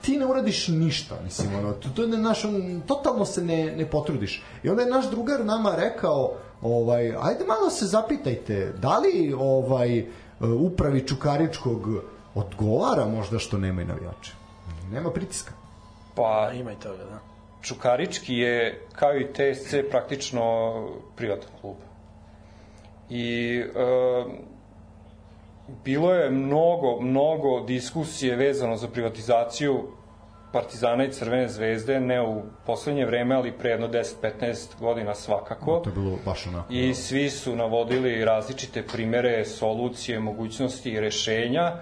[0.01, 3.90] ti ne uradiš ništa, mislim, ono, to, to je naš, on, totalno se ne, ne
[3.90, 4.43] potrudiš.
[4.62, 10.07] I onda je naš drugar nama rekao, ovaj, ajde malo se zapitajte, da li, ovaj,
[10.40, 11.88] upravi Čukaričkog
[12.35, 14.33] odgovara možda što nema i navijače.
[14.93, 15.60] Nema pritiska.
[16.22, 17.18] Pa, ima i toga, da.
[17.62, 20.72] Čukarički je, kao i TSC, praktično
[21.16, 21.76] privatan klub.
[23.11, 24.24] I e,
[25.85, 29.88] bilo je mnogo, mnogo diskusije vezano za privatizaciju
[30.52, 35.80] Partizana i Crvene zvezde, ne u poslednje vreme, ali pre jedno 10-15 godina svakako.
[35.85, 36.72] To je bilo baš onako.
[36.72, 41.72] I svi su navodili različite primere, solucije, mogućnosti i rešenja.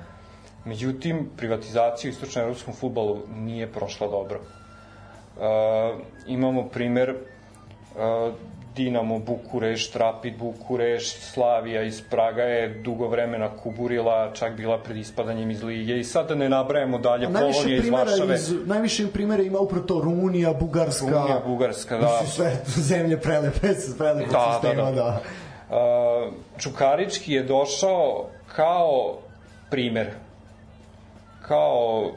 [0.64, 4.40] Međutim, privatizacija u istočnom evropskom futbolu nije prošla dobro.
[5.37, 5.42] Uh,
[6.27, 8.35] imamo primer uh,
[8.79, 15.51] Dinamo Bukurešt, Rapid Bukurešt, Slavija iz Praga je dugo vremena kuburila, čak bila pred ispadanjem
[15.51, 18.35] iz lige i sad da ne nabrajamo dalje Polonija iz Varšave.
[18.35, 21.07] Iz, najviše primjera ima upravo to Rumunija, Bugarska.
[21.07, 22.21] Rumunija, Bugarska, da.
[22.25, 23.59] Su sve zemlje prelepe,
[23.99, 24.90] prelepe da, sistema, da.
[24.90, 25.21] da.
[25.71, 25.77] da.
[25.77, 29.18] Uh, Čukarički je došao kao
[29.71, 30.11] primer,
[31.49, 32.11] kao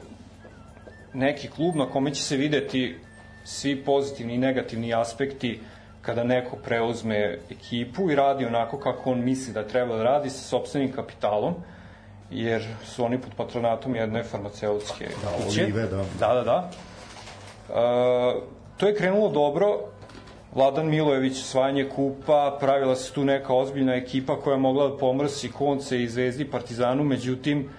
[1.13, 2.95] neki klub na kome će se videti
[3.43, 5.59] svi pozitivni i negativni aspekti
[6.01, 10.43] kada neko preuzme ekipu i radi onako kako on misli da treba da radi sa
[10.43, 11.53] sobstvenim kapitalom,
[12.31, 15.63] jer su oni pod patronatom jedne farmaceutske da, kuće.
[15.63, 16.03] Olive, da.
[16.19, 16.69] Da, da, da.
[17.69, 18.41] E,
[18.77, 19.79] to je krenulo dobro,
[20.55, 25.51] Vladan Milojević osvajanje kupa, pravila se tu neka ozbiljna ekipa koja je mogla da pomrsi
[25.51, 27.69] konce i zvezdi Partizanu, međutim,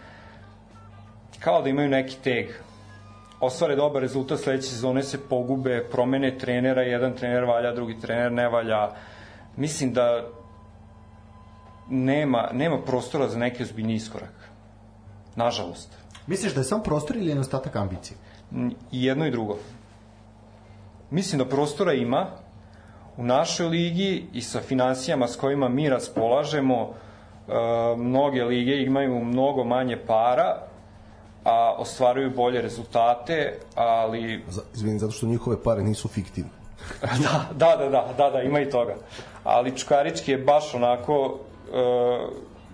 [1.44, 2.46] kao da imaju neki teg
[3.40, 8.48] ostvare dobar rezultat sledeće sezone se pogube, promene trenera, jedan trener valja, drugi trener ne
[8.48, 8.90] valja.
[9.56, 10.28] Mislim da
[11.90, 14.50] nema, nema prostora za neki ozbiljni iskorak.
[15.36, 15.98] Nažalost.
[16.26, 18.16] Misliš da je sam prostor ili nedostatak ambicije?
[18.92, 19.58] I jedno i drugo.
[21.10, 22.26] Mislim da prostora ima
[23.16, 27.52] u našoj ligi i sa financijama s kojima mi raspolažemo, e,
[27.96, 30.71] mnoge lige imaju mnogo manje para
[31.44, 34.44] a ostvaruju bolje rezultate, ali...
[34.74, 36.50] Izvini, zato što njihove pare nisu fiktivne.
[37.22, 38.94] da, da, da, da, da, da, ima i toga.
[39.44, 41.38] Ali Čukarički je baš onako
[41.72, 41.78] e,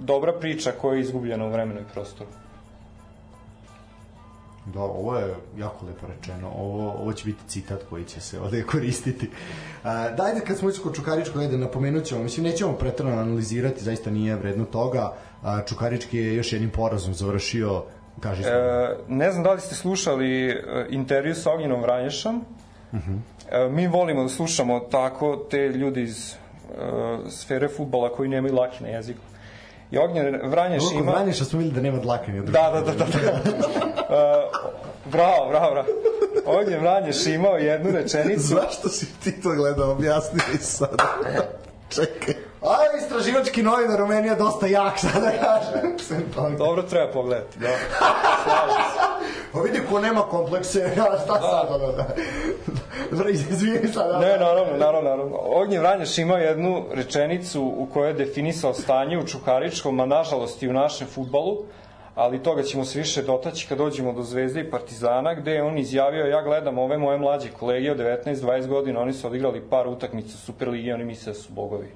[0.01, 2.31] dobra priča koja je izgubljena u vremenu i prostoru.
[4.75, 6.51] Da, ovo je jako lepo rečeno.
[6.57, 9.31] Ovo, ovo će biti citat koji će se ovde koristiti.
[9.85, 14.37] A, dajde, kad smo kod Čukaričkog, ajde, napomenut ćemo, mislim, nećemo pretrano analizirati, zaista nije
[14.37, 15.13] vredno toga.
[15.43, 17.83] A, Čukarički je još jednim porazom završio
[18.21, 22.45] Kaži e, ne znam da li ste slušali e, intervju sa Ognjenom Vranješom.
[22.93, 23.13] Uh mhm.
[23.13, 23.67] -huh.
[23.67, 26.37] e, mi volimo da slušamo tako te ljudi iz e,
[27.31, 29.21] sfere futbala koji nemaju laki na jeziku.
[29.91, 31.13] I Ognjen Vranješ Luko ima...
[31.13, 33.05] Vranješa smo videli da nema dlake ni Da, da, da, da.
[33.05, 33.31] da.
[34.15, 34.49] e,
[35.05, 35.89] bravo, bravo, bravo.
[36.47, 38.43] Ognjen Vranješ imao jednu rečenicu...
[38.43, 39.91] Zašto si ti to gledao?
[39.91, 40.97] Objasni mi sad.
[41.95, 42.48] Čekaj.
[42.63, 46.57] Aj, istraživački novinar Rumenija dosta jak, sad da kažem.
[46.59, 47.59] Dobro, treba pogledati.
[47.59, 47.69] Da.
[49.53, 51.41] Pa vidi ko nema komplekse, ja šta da.
[51.41, 53.23] sad, da, da.
[53.23, 53.31] da.
[53.31, 54.09] Izvini sad.
[54.11, 54.19] Da.
[54.19, 55.37] Ne, naravno, naravno, naravno.
[55.43, 60.69] Ognjen Vranješ ima jednu rečenicu u kojoj je definisao stanje u Čukaričkom, a nažalost i
[60.69, 61.57] u našem futbalu,
[62.15, 65.79] ali toga ćemo se više dotaći kad dođemo do Zvezde i Partizana, gde je on
[65.79, 70.37] izjavio, ja gledam ove moje mlađe kolege od 19-20 godina, oni su odigrali par utakmica
[70.37, 71.89] Superligi, oni misle da su bogovi.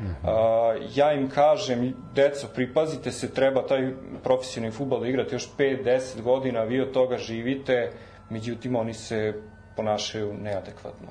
[0.00, 0.88] -huh.
[0.94, 6.62] ja im kažem, deco, pripazite se, treba taj profesionalni futbol da igrate još 5-10 godina,
[6.62, 7.92] vi od toga živite,
[8.30, 9.34] međutim oni se
[9.76, 11.08] ponašaju neadekvatno.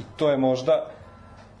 [0.00, 0.90] I to je možda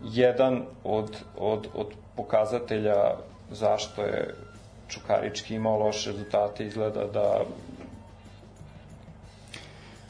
[0.02, 3.14] jedan od, od, od pokazatelja
[3.50, 4.34] zašto je
[4.88, 7.40] Čukarički imao loše rezultate, izgleda da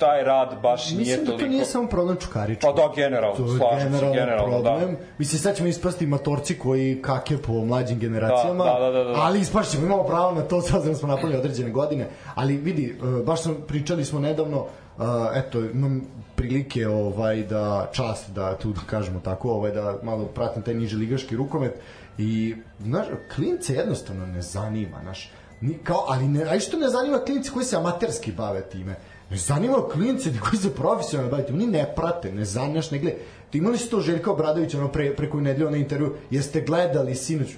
[0.07, 1.33] taj rad baš Mislim nije toliko...
[1.33, 2.67] Mislim da to nije samo problem Čukarička.
[2.67, 4.71] Pa da, generalno, to slažem se, generalno, da.
[4.71, 4.95] problem.
[4.95, 5.01] da.
[5.19, 9.21] Mislim, sad ćemo ispasti matorci koji kake po mlađim generacijama, da, da, da, da, da.
[9.21, 13.23] ali ispašćemo, imamo pravo na to, sad da smo napravili određene godine, ali vidi, e,
[13.25, 16.03] baš sam, pričali smo nedavno, uh, eto, imam
[16.37, 20.97] prilike ovaj da čast da tu da kažemo tako, ovaj da malo pratim taj niži
[20.97, 21.73] ligaški rukomet
[22.19, 27.19] i znaš, klince jednostavno ne zanima, znaš, ni, kao, ali ne, aj što ne zanima
[27.19, 28.97] klinci koji se amaterski bave time
[29.31, 33.17] Ne zanima klince koji se profesionalno bavite, oni ne prate, ne zanaš, ne gleda.
[33.51, 37.49] Ti imali ste to Željka Obradovića ono pre, preko nedelju na intervju, jeste gledali sinoć?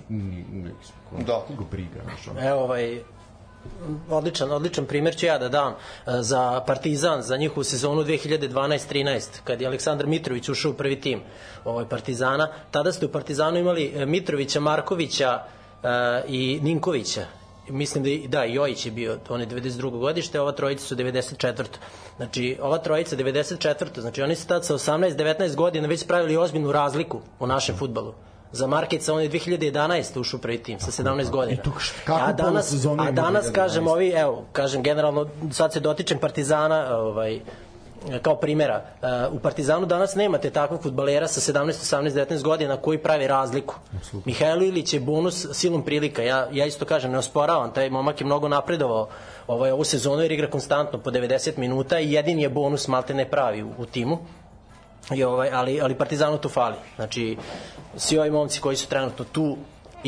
[1.27, 1.45] Da.
[1.57, 2.49] Go briga, znaš, ono.
[2.49, 3.01] Evo, ovaj,
[4.11, 5.77] odličan, odličan primjer ću ja da dam e,
[6.21, 11.21] za Partizan, za njihovu sezonu 2012-13, kad je Aleksandar Mitrović ušao u prvi tim
[11.65, 12.49] ovaj, Partizana.
[12.71, 15.89] Tada ste u Partizanu imali e, Mitrovića, Markovića uh,
[16.29, 17.27] i Ninkovića
[17.69, 19.91] mislim da, da Jojić je bio, on je 92.
[19.99, 21.65] godište, ova trojica su 94.
[22.17, 24.01] Znači, ova trojica 94.
[24.01, 28.15] Znači, oni su tad sa 18-19 godina već spravili ozbiljnu razliku u našem futbalu.
[28.53, 30.21] Za Markeca on je 2011.
[30.21, 31.63] ušao prvi tim sa 17 godina.
[32.07, 37.41] a danas, a danas kažem ovi, evo, kažem generalno, sad se dotičem Partizana, ovaj,
[38.23, 38.85] kao primjera,
[39.33, 43.75] u Partizanu danas nemate takvog futbalera sa 17, 18, 19 godina koji pravi razliku.
[43.97, 44.23] Absolutno.
[44.27, 46.23] Mihajlo Ilić je bonus silom prilika.
[46.23, 49.09] Ja, ja isto kažem, ne osporavam, taj momak je mnogo napredovao
[49.47, 53.31] ovaj, ovu sezonu jer igra konstantno po 90 minuta i jedini je bonus malte ne
[53.31, 54.19] pravi u, u timu.
[55.15, 56.77] I ovaj, ali, ali Partizanu tu fali.
[56.97, 57.37] Znači,
[57.97, 59.57] svi ovi momci koji su trenutno tu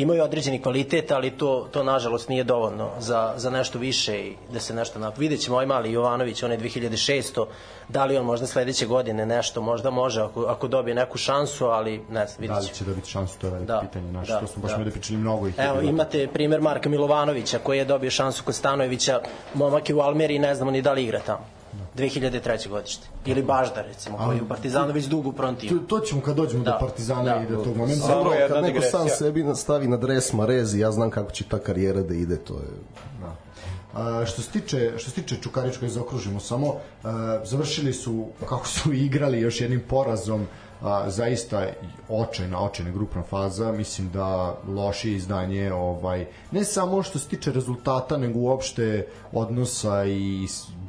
[0.00, 4.60] imaju određeni kvalitet, ali to, to nažalost nije dovoljno za, za nešto više i da
[4.60, 5.24] se nešto napravi.
[5.24, 7.46] Vidjet ćemo ovaj mali Jovanović, on je 2600,
[7.88, 11.98] da li on možda sledeće godine nešto, možda može ako, ako dobije neku šansu, ali
[12.10, 12.60] ne znam, vidjet ćemo.
[12.60, 14.12] Da li će dobiti šansu, to je veliko da, pitanje.
[14.12, 14.90] Naši, da, to smo baš da.
[14.90, 15.54] pričali mnogo ih.
[15.58, 19.20] Evo, imate primer Marka Milovanovića koji je dobio šansu kod Stanojevića,
[19.54, 21.57] momak je u Almeri, ne znamo ni da li igra tamo.
[21.96, 22.68] 2003.
[22.68, 23.08] godište.
[23.26, 25.80] Ili Bažda, recimo, koji je u Partizanu već dugo timu.
[25.80, 26.70] To, to ćemo kad dođemo da.
[26.70, 27.42] do Partizana da.
[27.42, 28.06] i do tog momenta.
[28.06, 32.02] Samo kad neko sam sebi stavi na dres Marezi, ja znam kako će ta karijera
[32.02, 32.68] da ide, to je...
[33.20, 33.36] Da.
[33.94, 38.66] A, što se tiče što se tiče Čukarička i zaokružimo samo a, završili su kako
[38.66, 40.46] su igrali još jednim porazom
[40.82, 41.66] a, zaista
[42.08, 48.16] očajna, očajna grupna faza, mislim da loše izdanje, ovaj, ne samo što se tiče rezultata,
[48.16, 50.46] nego uopšte odnosa i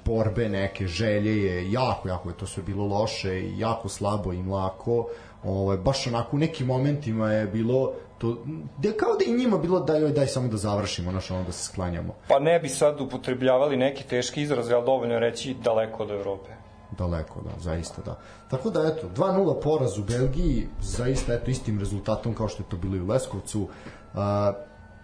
[0.10, 4.44] borbe neke želje je jako, jako je to sve bilo loše i jako slabo i
[4.44, 5.08] mlako
[5.44, 8.38] ovaj, baš onako u nekim momentima je bilo to,
[8.78, 11.52] da kao da i njima bilo da joj daj samo da završimo, znaš, ono da
[11.52, 12.16] se sklanjamo.
[12.28, 16.50] Pa ne bi sad upotrebljavali neki teški izraz, ali dovoljno reći daleko od Evrope.
[16.98, 18.20] Daleko, da, zaista da.
[18.50, 22.78] Tako da, eto, 2-0 poraz u Belgiji, zaista, eto, istim rezultatom kao što je to
[22.78, 23.62] bilo i u Leskovcu.
[23.62, 24.20] Uh,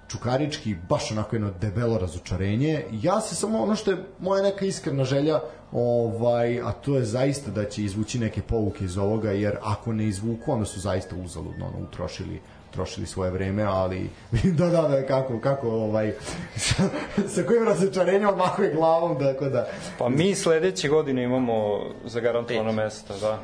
[0.07, 2.83] Čukarički baš onako jedno debelo razočarenje.
[2.91, 5.39] Ja se samo ono što je moja neka iskrena želja,
[5.71, 10.07] ovaj, a to je zaista da će izvući neke pouke iz ovoga, jer ako ne
[10.07, 12.41] izvuku, onda su zaista uzaludno ono, utrošili
[12.75, 14.09] trošili svoje vreme, ali
[14.57, 16.13] da, da, da, kako, kako, ovaj,
[16.55, 16.83] sa,
[17.27, 19.67] sa kojim razočarenjem odmahuje glavom, tako da...
[19.99, 23.39] Pa mi sledeće godine imamo zagarantovano mesto, da.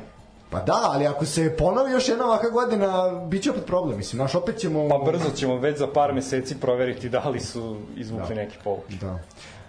[0.52, 3.96] Pa da, ali ako se ponovi još jedna ovaka godina, bit će opet problem.
[3.96, 4.88] Mislim, naš opet ćemo...
[4.88, 8.42] Pa brzo ćemo već za par meseci proveriti da li su izvukli da.
[8.42, 8.92] neki povuč.
[9.00, 9.18] Da.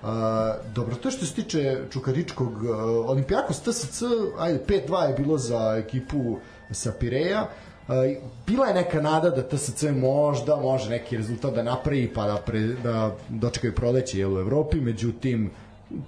[0.03, 0.09] Uh,
[0.75, 2.69] dobro, to što se tiče Čukaričkog uh,
[3.09, 4.01] Olimpijakos TSC,
[4.39, 6.37] ajde, 5-2 je bilo za ekipu
[6.71, 7.41] sa Pireja.
[7.87, 7.93] Uh,
[8.47, 12.59] bila je neka nada da TSC možda može neki rezultat da napravi pa da, pre,
[12.59, 15.51] da dočekaju proleće jel, u Evropi, međutim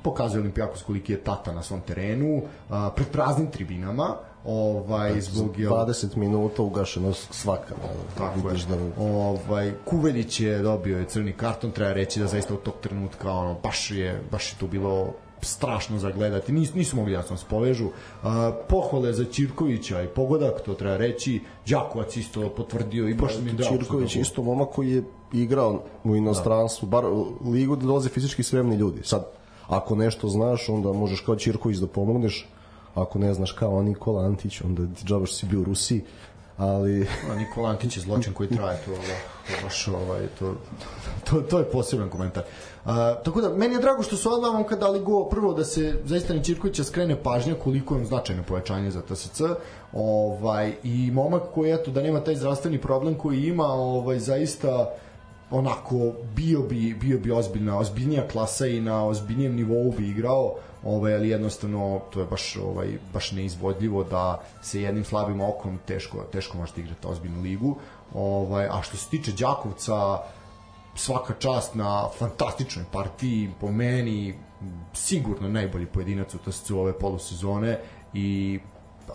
[0.03, 5.69] pokazuje Olimpijakos koliki je tata na svom terenu, uh, pred praznim tribinama, ovaj zbog je
[5.69, 8.55] 20 minuta ugašeno svaka da, tako je.
[8.69, 13.31] da ovaj Kuvelić je dobio je crni karton treba reći da zaista u tog trenutka
[13.31, 16.51] ono baš je baš je to bilo strašno za gledati.
[16.51, 17.87] Nis, nisu mogli jasno da se povežu.
[18.23, 21.41] A, pohvale za Ćirkovića i pogodak, to treba reći.
[21.69, 25.03] Đakovac isto potvrdio i baš mi da Ćirković isto momak koji je
[25.33, 26.89] igrao u inostranstvu, da.
[26.89, 27.05] bar
[27.53, 29.01] ligu da dolaze fizički spremni ljudi.
[29.03, 29.25] Sad,
[29.67, 32.47] ako nešto znaš, onda možeš kao Ćirković da pomogneš
[32.95, 36.03] ako ne znaš kao Nikola Antić, onda ti džabaš si bio u Rusiji,
[36.57, 37.07] ali...
[37.37, 38.91] Nikola Antić je zločin koji traje, to,
[39.63, 40.55] baš, ovaj, to,
[41.29, 42.43] to, to je poseban komentar.
[42.85, 46.01] A, tako da, meni je drago što su odmah kad dali go, prvo da se
[46.05, 49.41] zaista ni Čirkovića skrene pažnja koliko je značajno pojačanje za TSC,
[49.93, 54.89] ovaj, i momak koji, eto, da nema taj zdravstveni problem koji ima, ovaj, zaista
[55.51, 61.15] onako bio bi bio bi ozbiljna ozbiljnija klasa i na ozbiljnijem nivou bi igrao ovaj,
[61.15, 66.57] ali jednostavno to je baš, ovaj, baš neizvodljivo da se jednim slabim okom teško, teško
[66.57, 67.75] možete igrati ozbiljnu ligu.
[68.13, 70.19] Ovaj, a što se tiče Đakovca,
[70.95, 74.35] svaka čast na fantastičnoj partiji, po meni
[74.93, 77.79] sigurno najbolji pojedinac u TSC ove polusezone
[78.13, 78.59] i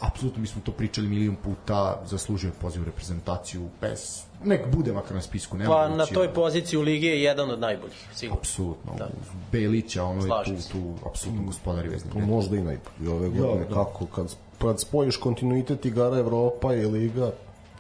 [0.01, 5.23] apsolutno mi smo to pričali milion puta, zaslužio poziv reprezentaciju bez nek bude makar na
[5.23, 5.57] spisku.
[5.57, 8.39] Nema pa na toj poziciji u ligi je jedan od najboljih, sigurno.
[8.41, 8.93] Apsolutno.
[8.99, 9.09] Da.
[9.53, 12.11] Belića, ono je tu, tu apsolutno gospodari vezni.
[12.11, 13.65] Tu možda i najbolji ove godine.
[13.65, 13.75] Da, da.
[13.75, 17.31] Kako, kad, kad spojiš kontinuitet igara Evropa i Liga,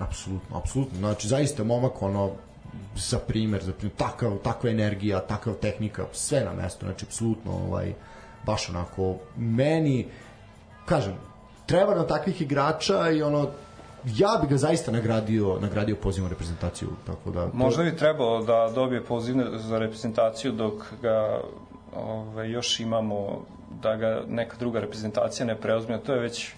[0.00, 0.98] Apsolutno, apsolutno.
[0.98, 2.30] Znači, zaista momak, ono,
[2.96, 7.92] za primer, za primer, takav, takva energija, takva tehnika, sve na mesto, znači, apsolutno, ovaj,
[8.46, 10.06] baš onako, meni,
[10.86, 11.14] kažem,
[11.66, 13.50] treba na takvih igrača i ono,
[14.04, 17.56] ja bi ga zaista nagradio nagradio pozivom reprezentaciju tako da to...
[17.56, 21.40] možda bi trebalo da dobije poziv za reprezentaciju dok ga
[21.96, 23.44] ove, još imamo
[23.82, 26.52] da ga neka druga reprezentacija ne preuzme to je već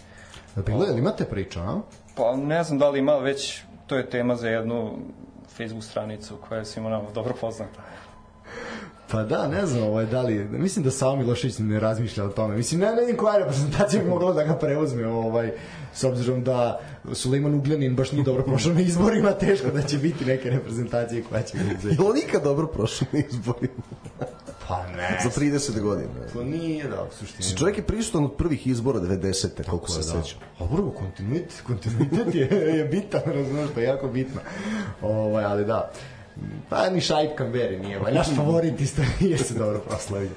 [0.66, 1.80] bilo je li imate priča a?
[2.16, 4.90] pa ne znam da li ima već to je tema za jednu
[5.56, 7.82] Facebook stranicu koja je svima nama dobro poznata
[9.12, 12.56] Pa da, ne znam, ovaj, da li, mislim da Savo Milošević ne razmišlja o tome.
[12.56, 15.52] Mislim, ne, ne vidim koja reprezentacija bi mogla da ga preuzme, ovaj,
[15.94, 16.80] s obzirom da
[17.12, 21.42] Suleiman Ugljanin baš nije dobro prošao na izborima, teško da će biti neke reprezentacije koja
[21.42, 22.02] će ga uzeti.
[22.02, 23.82] Je nikad dobro prošao na izborima?
[24.68, 25.20] Pa ne.
[25.22, 26.10] Za 30 godina.
[26.32, 27.56] To nije da, u suštini.
[27.58, 29.48] Čovjek je prisutan od prvih izbora 90.
[29.68, 30.22] koliko se da.
[30.22, 30.38] sećam.
[30.58, 32.48] A prvo, kontinuitet, kontinuitet je,
[32.78, 34.40] je bitan, razumeš, to je jako bitno.
[35.02, 35.92] Ovaj, ali da.
[36.68, 40.30] Pa ni Šaip Kamberi nije, ovaj, naš favorit isto nije se dobro proslavio.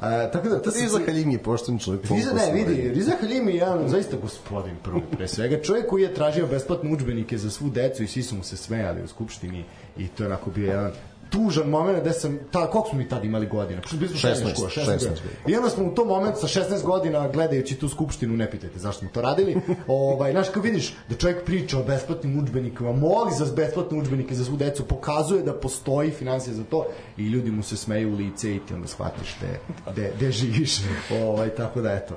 [0.00, 0.82] A, tako da, to se...
[0.82, 2.02] Riza Haljim je pošten čovjek.
[2.10, 2.90] Riza, ne, vidi.
[2.94, 5.62] Riza Halim je jedan zaista gospodin prvo pre svega.
[5.62, 9.02] Čovjek koji je tražio besplatne udžbenike za svu decu i svi su mu se smejali
[9.02, 9.64] u skupštini
[9.98, 10.92] i to je onako bio jedan
[11.30, 13.80] tužan moment gde sam, ta, koliko smo mi tad imali godina?
[13.82, 15.18] Pošto bili smo 16, 16, škola, 16, 16 godina.
[15.46, 19.00] I onda smo u tom momentu sa 16 godina gledajući tu skupštinu, ne pitajte zašto
[19.00, 19.56] smo to radili,
[19.86, 24.44] ovaj, znaš, kao vidiš da čovjek priča o besplatnim udžbenikima, moli za besplatne udžbenike za
[24.44, 28.56] svu decu, pokazuje da postoji financija za to i ljudi mu se smeju u lice
[28.56, 29.58] i ti onda shvatiš gde,
[29.92, 30.78] gde, gde živiš.
[31.22, 32.14] Ovaj, tako da, eto,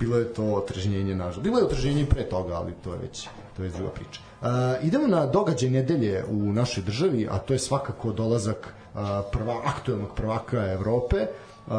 [0.00, 1.42] bilo je to otržnjenje, nažal.
[1.42, 4.31] Bilo je otržnjenje i pre toga, ali to je već, to je druga priča.
[4.42, 4.48] Uh,
[4.82, 8.74] idemo na događaj nedelje u našoj državi, a to je svakako dolazak
[9.32, 11.16] prva, aktuelnog prvaka Evrope.
[11.66, 11.72] Uh,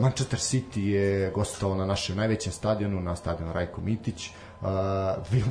[0.00, 4.30] Manchester City je gostovao na našem najvećem stadionu, na stadionu Rajko Mitić.
[4.60, 4.68] Uh,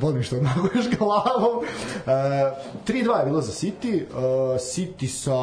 [0.02, 1.56] volim što odmahuješ glavom.
[1.58, 1.64] Uh,
[2.86, 4.02] 3-2 je bilo za City.
[4.02, 4.18] Uh,
[4.58, 5.38] City sa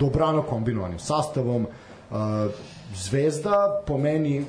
[0.00, 1.66] dobrano kombinovanim sastavom.
[2.10, 2.16] Uh,
[2.96, 4.44] Zvezda po meni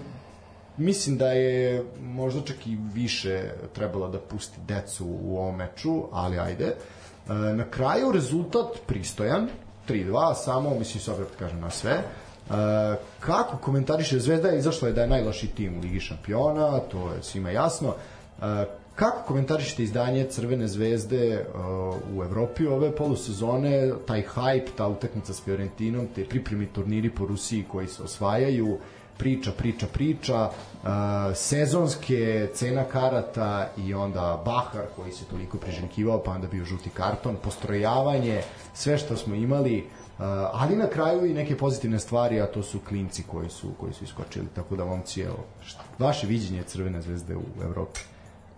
[0.78, 6.40] mislim da je možda čak i više trebalo da pusti decu u ovom meču, ali
[6.40, 6.66] ajde.
[6.66, 9.48] E, na kraju rezultat pristojan,
[9.90, 11.92] 3-2, samo, mislim, s obrat kažem na sve.
[11.92, 12.04] E,
[13.20, 17.24] kako komentariše Zvezda je izašla je da je najloši tim u Ligi šampiona, to je
[17.24, 17.94] svima jasno.
[18.42, 18.66] E,
[18.96, 21.46] kako komentarišete izdanje Crvene zvezde
[22.16, 27.66] u Evropi ove polusezone, taj hype, ta utakmica s Fiorentinom, te pripremi turniri po Rusiji
[27.72, 28.78] koji se osvajaju,
[29.18, 30.90] priča, priča, priča, uh,
[31.36, 37.36] sezonske cena karata i onda Bahar koji se toliko priželjkivao, pa onda bio žuti karton,
[37.44, 38.42] postrojavanje,
[38.74, 42.80] sve što smo imali, uh, ali na kraju i neke pozitivne stvari, a to su
[42.90, 44.84] klinci koji su koji su iskočili, tako da
[45.18, 48.00] evo, šta, vaše viđenje Crvene zvezde u Evropi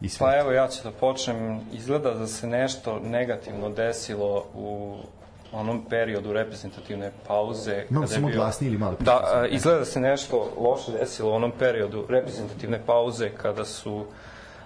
[0.01, 0.27] i sve.
[0.27, 1.59] Pa evo ja ću da počnem.
[1.73, 4.97] Izgleda da se nešto negativno desilo u
[5.51, 7.85] onom periodu reprezentativne pauze.
[7.89, 11.31] Malo kada samo bio- glasnije ili malo Da, a, izgleda da se nešto loše desilo
[11.31, 14.05] u onom periodu reprezentativne pauze kada su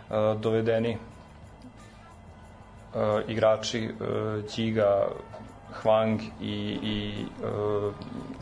[0.10, 0.98] a, dovedeni
[2.94, 5.08] a, igrači a, Điga,
[5.74, 6.46] Hwang i,
[6.84, 7.92] i a,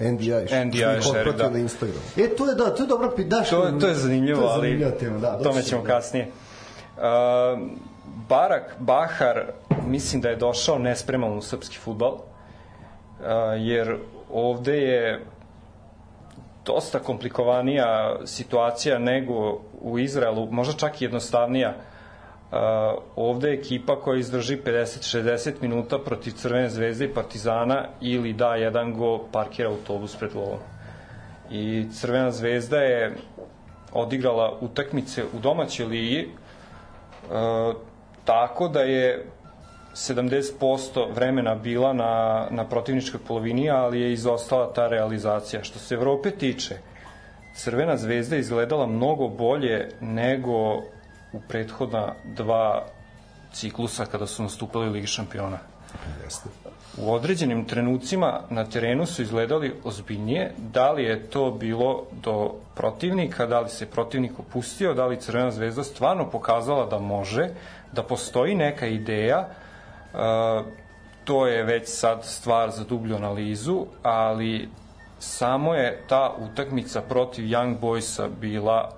[0.02, 0.32] NDI,
[0.66, 1.50] NDI otpratio da.
[1.50, 2.02] na Instagram.
[2.18, 4.52] E, to je da, to je dobra pi- da, To, to je zanimljivo, to je
[4.52, 5.88] ali zanimljiva tema, da, tome doći ćemo da.
[5.88, 6.28] kasnije.
[6.98, 7.04] Uh,
[8.28, 9.46] Barak Bahar
[9.88, 12.22] mislim da je došao nespreman u srpski futbal, uh,
[13.58, 13.98] jer
[14.32, 15.26] ovde je
[16.66, 21.74] dosta komplikovanija situacija nego u Izraelu, možda čak i jednostavnija.
[22.52, 22.58] Uh,
[23.16, 28.94] ovde je ekipa koja izdrži 50-60 minuta protiv Crvene zvezde i Partizana ili da jedan
[28.94, 30.60] go parkira autobus pred golom.
[31.52, 33.16] I Crvena zvezda je
[33.94, 37.74] odigrala utakmice u domaćoj ligi e,
[38.26, 39.26] tako da je
[39.94, 45.64] 70% vremena bila na, na protivničkoj polovini, ali je izostala ta realizacija.
[45.64, 46.78] Što se Evrope tiče,
[47.56, 50.76] Crvena zvezda je izgledala mnogo bolje nego
[51.34, 52.86] u prethodna dva
[53.54, 55.58] ciklusa kada su nastupali u Ligi šampiona.
[56.98, 63.46] U određenim trenucima na terenu su izgledali ozbiljnije, da li je to bilo do protivnika,
[63.46, 67.50] da li se protivnik opustio, da li Crvena zvezda stvarno pokazala da može,
[67.92, 69.48] da postoji neka ideja, e,
[71.24, 74.70] to je već sad stvar za dublju analizu, ali
[75.20, 78.92] samo je ta utakmica protiv Young Boysa bila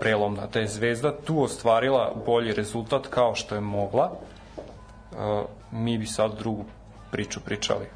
[0.00, 6.06] prelomna, da je Zvezda tu ostvarila bolji rezultat kao što je mogla, e, mi bi
[6.06, 6.64] sad drugu
[7.10, 7.86] priču pričali.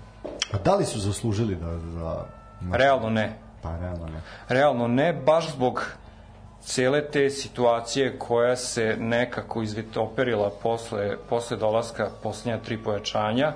[0.53, 2.25] A da li su zaslužili da za
[2.73, 3.39] Realno ne.
[3.63, 4.21] pa realno ne.
[4.49, 5.87] Realno ne, baš zbog
[6.65, 13.53] cele te situacije koja se nekako izvetoperila posle, posle dolaska posljednja tri pojačanja,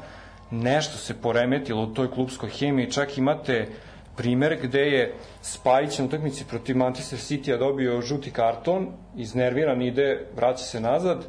[0.50, 3.68] nešto se poremetilo u toj klubskoj hemiji, čak imate
[4.16, 10.64] primer gde je Spajić na utakmici protiv Manchester City-a dobio žuti karton, iznerviran ide, vraća
[10.64, 11.26] se nazad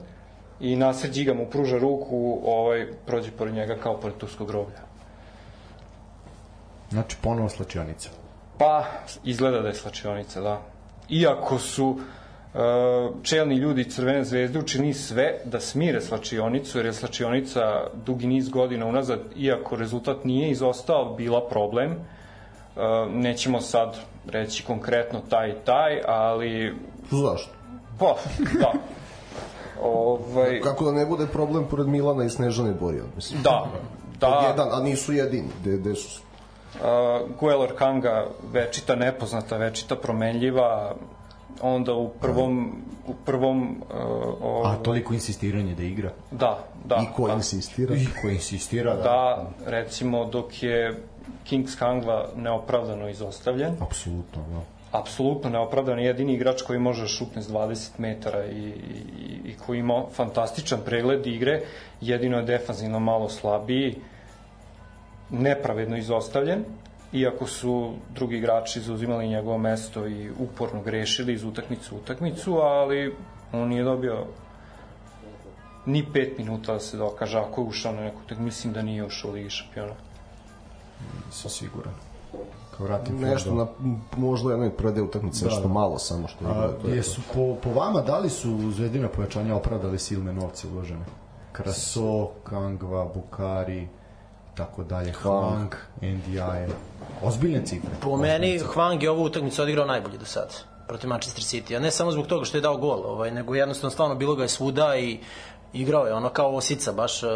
[0.60, 4.88] i Nasir Điga mu pruža ruku, ovaj, prođe pored njega kao pored turskog groblja.
[6.90, 8.10] Znači, ponovo slačionica.
[8.58, 8.86] Pa,
[9.24, 10.62] izgleda da je slačionica, da.
[11.10, 11.98] Iako su
[12.54, 12.60] e,
[13.24, 17.62] čelni ljudi Crvene zvezde učinili sve da smire slačionicu, jer je slačionica
[18.06, 21.92] dugi niz godina unazad, iako rezultat nije izostao, bila problem.
[21.92, 21.98] E,
[23.10, 23.98] nećemo sad
[24.28, 26.76] reći konkretno taj i taj, ali
[27.12, 27.52] Zašto?
[28.00, 28.16] pa,
[28.60, 28.74] da.
[29.84, 33.42] Ovaj, Kako da ne bude problem pored Milana i Snežane Borija, mislim.
[33.44, 33.68] da,
[34.20, 34.28] Da.
[34.28, 36.22] da, Jedan, a nisu jedini, gde, gde su
[36.76, 36.82] Uh,
[37.40, 40.96] Guelor Kanga večita nepoznata, večita promenljiva,
[41.62, 43.84] onda u prvom u prvom
[44.42, 46.12] uh, A toliko insistiranje da igra.
[46.32, 46.96] Da, da.
[46.96, 47.34] I ko da.
[47.34, 47.96] insistira?
[47.96, 49.04] I ko insistira, da.
[49.04, 51.04] Da, recimo dok je
[51.44, 53.76] Kings Kangva neopravdano izostavljen.
[53.80, 54.62] Apsolutno, da.
[55.00, 59.80] Apsolutno neopravdan, jedini igrač koji može da šutne s 20 metara i, i, i koji
[59.80, 61.62] ima fantastičan pregled igre,
[62.02, 63.96] jedino je defanzivno malo slabiji,
[65.30, 66.66] nepravedno izostavljen,
[67.14, 73.16] iako su drugi igrači zauzimali njegovo mesto i uporno grešili iz utakmicu u utakmicu, ali
[73.52, 74.26] on nije dobio
[75.86, 79.06] ni pet minuta da se dokaže ako je ušao na neku tak mislim da nije
[79.06, 79.94] ušao u Ligi šampiona.
[81.26, 81.94] Nisam siguran.
[82.78, 83.68] Kao Ratim nešto na
[84.18, 85.74] možda jednoj prve utakmice da, nešto da.
[85.74, 89.56] malo samo što je A, to jesu po, po vama da li su Zvezdina pojačanja
[89.56, 91.06] opravdali silne novce uložene?
[91.52, 93.88] Kraso, Kangva, Bukari,
[94.58, 96.74] tako dalje, Hwang, NDI,
[97.24, 97.90] ozbiljne cifre.
[98.02, 100.54] Po meni, Hwang je ovu utakmicu odigrao najbolje do sada
[100.88, 103.92] protiv Manchester City, a ne samo zbog toga što je dao gol, ovaj, nego jednostavno
[103.92, 105.20] stvarno bilo ga je svuda i
[105.74, 107.28] igrao je ono kao osica, baš e,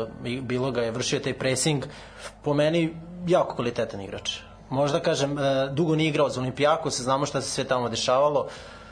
[0.42, 1.86] bilo ga je, vršio taj pressing,
[2.44, 2.94] po meni
[3.28, 4.40] jako kvalitetan igrač.
[4.70, 8.48] Možda kažem, e, dugo nije igrao za Olimpijako, se znamo šta se sve tamo dešavalo,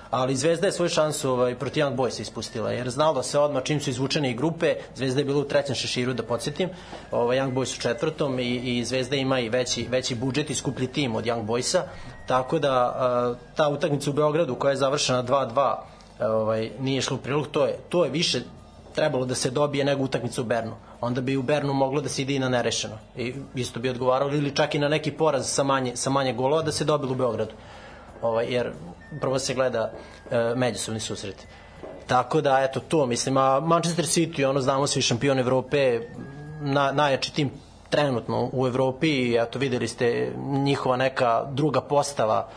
[0.09, 3.81] ali Zvezda je svoju šansu ovaj, proti Young Boysa ispustila, jer znalo se odmah čim
[3.81, 6.69] su izvučene i grupe, Zvezda je bila u trećem šeširu, da podsjetim,
[7.11, 10.87] ovaj, Young Boys u četvrtom i, i Zvezda ima i veći, veći budžet i skuplji
[10.87, 11.81] tim od Young Boysa,
[12.27, 15.75] tako da ta utakmica u Beogradu koja je završena 2-2
[16.19, 18.41] ovaj, nije išlo u prilog, to je, to je više
[18.95, 20.75] trebalo da se dobije nego utakmica u Bernu.
[21.01, 22.97] Onda bi u Bernu moglo da se ide i na nerešeno.
[23.15, 26.61] I isto bi odgovaralo ili čak i na neki poraz sa manje, sa manje golova
[26.61, 27.53] da se dobilo u Beogradu.
[28.21, 28.71] Ovaj, jer
[29.21, 29.91] prvo se gleda
[30.31, 31.47] e, međusobni susret.
[32.07, 36.01] Tako da, eto, to, mislim, a Manchester City, ono, znamo svi šampion Evrope,
[36.61, 37.51] na, najjači tim
[37.89, 42.47] trenutno u Evropi i eto videli ste njihova neka druga postava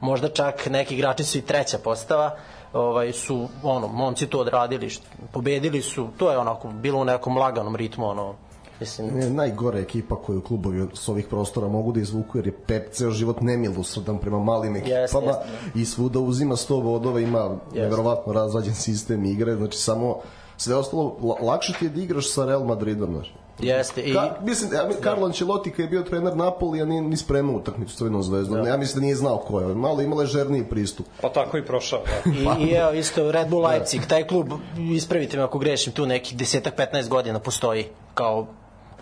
[0.00, 2.36] možda čak neki igrači su i treća postava
[2.72, 4.90] ovaj su ono momci to odradili
[5.32, 8.34] pobedili su to je onako bilo u nekom laganom ritmu ono
[8.82, 9.08] Mislim...
[9.14, 13.10] Ne, najgore ekipa koju klubovi s ovih prostora mogu da izvuku, jer je Pep ceo
[13.10, 15.36] život nemilosrdan prema malim ekipama yes,
[15.74, 15.80] yes.
[15.80, 17.58] i svuda uzima 100 bodova, ima yes.
[17.74, 20.16] neverovatno razvađen sistem igre, znači samo
[20.56, 23.32] sve ostalo, lakše ti je da igraš sa Real Madridom, znači.
[23.58, 24.02] Jeste.
[24.02, 24.14] I...
[24.14, 27.94] Ka, mislim, ja, Carlo Ancelotti kad je bio trener Napoli, a nije ni spremao utakmicu
[27.94, 28.62] s Crvenom zvezdom.
[28.62, 28.68] Da.
[28.68, 29.74] Ja mislim da nije znao ko je.
[29.74, 31.06] Malo imala žerniji pristup.
[31.20, 32.00] Pa tako i prošao.
[32.24, 32.56] Da.
[32.60, 34.48] I, I evo isto Red Bull Leipzig, taj klub,
[34.94, 38.46] ispravite me ako grešim, tu nekih 10-15 godina postoji kao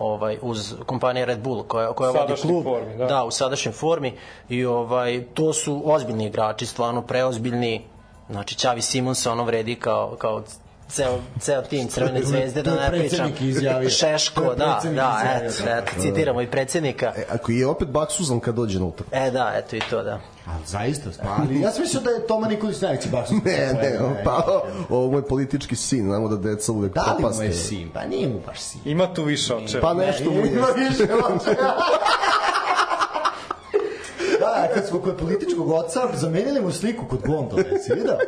[0.00, 2.64] ovaj uz kompanija Red Bull koja koja vodi klub.
[2.64, 3.06] formi, da.
[3.06, 4.12] da u sadašnjoj formi.
[4.48, 7.84] I ovaj to su ozbiljni igrači stvarno preozbiljni.
[8.30, 10.42] Znači Čavi Simons ono vredi kao kao
[10.90, 13.32] ceo, ceo tim Crvene zvezde, da ne pričam.
[13.98, 17.12] Šeško, da, da, eto, eto, citiramo i predsednika.
[17.16, 19.16] E, ako je opet baksuzan kad dođe na utakmicu.
[19.16, 20.20] E, da, eto i to, da.
[20.46, 23.42] A zaista, ali ja sam mislio da je Toma Nikolić najveći baksuzan.
[23.44, 27.42] Ne, ne, ne, pa ovo je politički sin, znamo da deca uvek da li mu
[27.42, 27.90] je sin?
[27.94, 28.80] Pa nije mu baš sin.
[28.84, 29.82] Ima tu više očeva.
[29.82, 30.52] Pa nešto mu je.
[30.52, 31.74] Ima više očeva.
[34.40, 38.18] da, kad smo kod političkog oca zamenili mu sliku kod gondole, si vidio?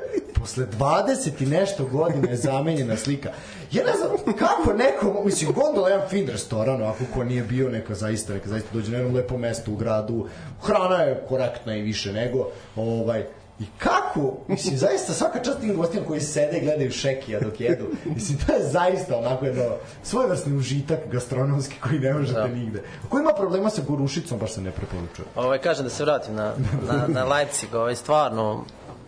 [0.41, 3.31] Posle 20 i nešto godina je zamenjena slika.
[3.73, 7.69] Ja ne znam kako neko, mislim, gondola je jedan fin restoran, ako ko nije bio,
[7.69, 10.27] neka zaista, neka zaista dođe na jedno lepo mesto u gradu,
[10.63, 13.25] hrana je korektna i više nego, ovaj,
[13.61, 17.87] I kako, mislim, zaista svaka čast tim gostima koji sede i gledaju šekija dok jedu,
[18.05, 19.65] mislim, to je zaista onako jedno
[20.03, 22.47] svojevrsni užitak gastronomski koji ne možete da.
[22.47, 22.83] nigde.
[23.07, 25.27] Ako ima problema sa gorušicom, baš se ne preporučuje.
[25.37, 26.53] Ovaj, kažem da se vratim na,
[26.87, 28.65] na, na Leipzig, ovaj, stvarno,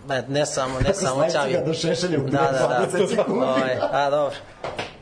[0.09, 1.59] ne, ne samo, ne samo Čavi.
[1.67, 2.87] do Šešelja u da, da,
[3.17, 3.25] da.
[3.29, 4.37] ovaj, a, dobro.
[4.63, 4.94] Uh,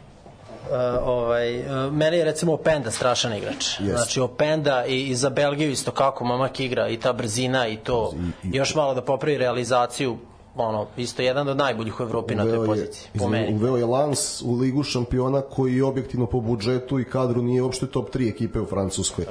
[1.04, 3.80] ovaj, uh, meni je recimo Openda strašan igrač.
[3.80, 3.96] Yes.
[3.96, 8.12] Znači Openda i, i za Belgiju isto kako mamak igra i ta brzina i to
[8.44, 10.18] I, i, još malo da popravi realizaciju
[10.56, 13.54] ono, isto jedan od najboljih u Evropi na toj poziciji, po meni.
[13.54, 18.14] Uveo je Lans u ligu šampiona koji objektivno po budžetu i kadru nije uopšte top
[18.14, 19.24] 3 ekipe u Francuskoj.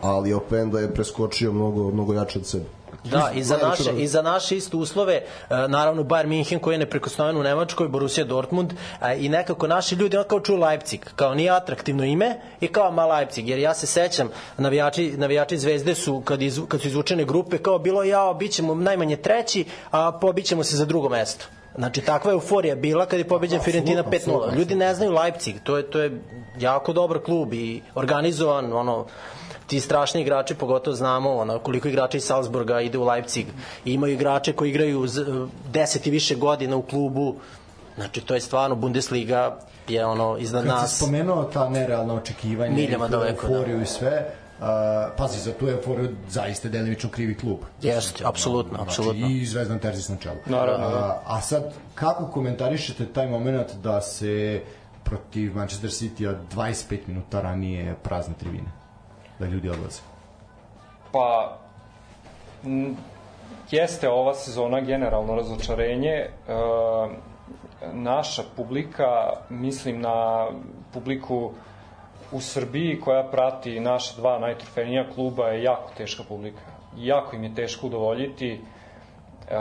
[0.00, 2.64] Ali Openda je preskočio mnogo, mnogo jače od sebe.
[3.04, 5.22] Da, i za naše, i za naše isto uslove, e,
[5.68, 8.72] naravno Bayern Minhen koji je neprekosnoven u Nemačkoj, Borussia Dortmund
[9.18, 13.06] i nekako naši ljudi on kao čuju Leipzig, kao nije atraktivno ime i kao ma
[13.06, 14.28] Leipzig, jer ja se sećam,
[14.58, 18.74] navijači, navijači Zvezde su, kad, iz, kad su izvučene grupe, kao bilo ja, bit ćemo
[18.74, 21.46] najmanje treći, a pobićemo se za drugo mesto.
[21.78, 24.56] Znači takva euforija bila kad je pobeđen Fiorentina 5:0.
[24.56, 26.20] Ljudi ne znaju Leipzig, to je to je
[26.58, 29.06] jako dobar klub i organizovan, ono
[29.70, 33.46] ti strašni igrači, pogotovo znamo ono, koliko igrača iz Salzburga ide u Leipzig.
[33.84, 37.34] I imaju igrače koji igraju 10 i više godina u klubu.
[37.94, 39.58] Znači, to je stvarno Bundesliga
[39.88, 40.80] je ono iznad Kad nas.
[40.80, 43.82] Kad si spomenuo ta nerealna očekivanja Miljama i daleko, da.
[43.82, 44.26] i sve,
[44.60, 44.66] Uh,
[45.16, 47.58] pazi, za tu euforiju zaista delimično krivi klub.
[47.82, 49.26] Jeste, apsolutno, Znači, apsolutno.
[49.28, 50.36] I Zvezdan Terzis na čelu.
[50.46, 50.96] Naravno, da.
[50.96, 54.62] A, a sad, kako komentarišete taj moment da se
[55.04, 58.79] protiv Manchester City-a 25 minuta ranije prazne tribine?
[59.40, 60.00] Da ljudi odlaze.
[61.12, 61.58] Pa,
[63.70, 66.12] jeste ova sezona generalno razočarenje.
[66.12, 66.28] E,
[67.92, 70.46] naša publika, mislim na
[70.92, 71.52] publiku
[72.32, 76.60] u Srbiji koja prati naša dva najtrofejnija kluba je jako teška publika.
[76.96, 78.60] Jako im je teško udovoljiti.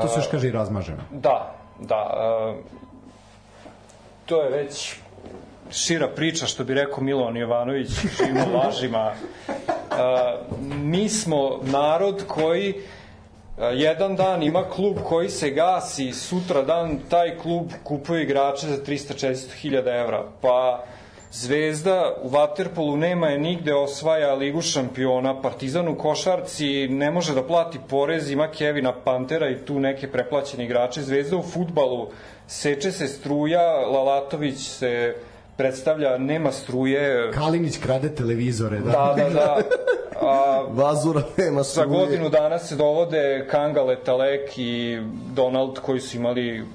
[0.02, 1.04] To se još kaže i razmaženo.
[1.12, 2.14] Da, da.
[2.18, 2.62] E,
[4.26, 4.96] to je već
[5.72, 9.13] šira priča, što bi rekao Milovan Jovanović, živimo lažima.
[10.59, 12.74] Mi smo narod koji
[13.74, 19.53] jedan dan ima klub koji se gasi, sutra dan taj klub kupuje igrače za 300-400
[19.53, 20.24] hiljada evra.
[20.41, 20.84] Pa
[21.32, 27.43] Zvezda u Waterpolu nema je nigde osvaja ligu šampiona, Partizan u košarci ne može da
[27.43, 31.01] plati porez, ima Kevina Pantera i tu neke preplaćene igrače.
[31.01, 32.07] Zvezda u futbalu
[32.47, 35.15] seče se struja, Lalatović se
[35.60, 37.32] predstavlja, nema struje.
[37.32, 38.91] Kalinić krade televizore, da.
[38.91, 39.57] Da, da, da.
[40.22, 41.88] A, Vazura nema za struje.
[41.89, 44.99] godinu dana se dovode Kanga Letalek i
[45.34, 46.66] Donald koji su imali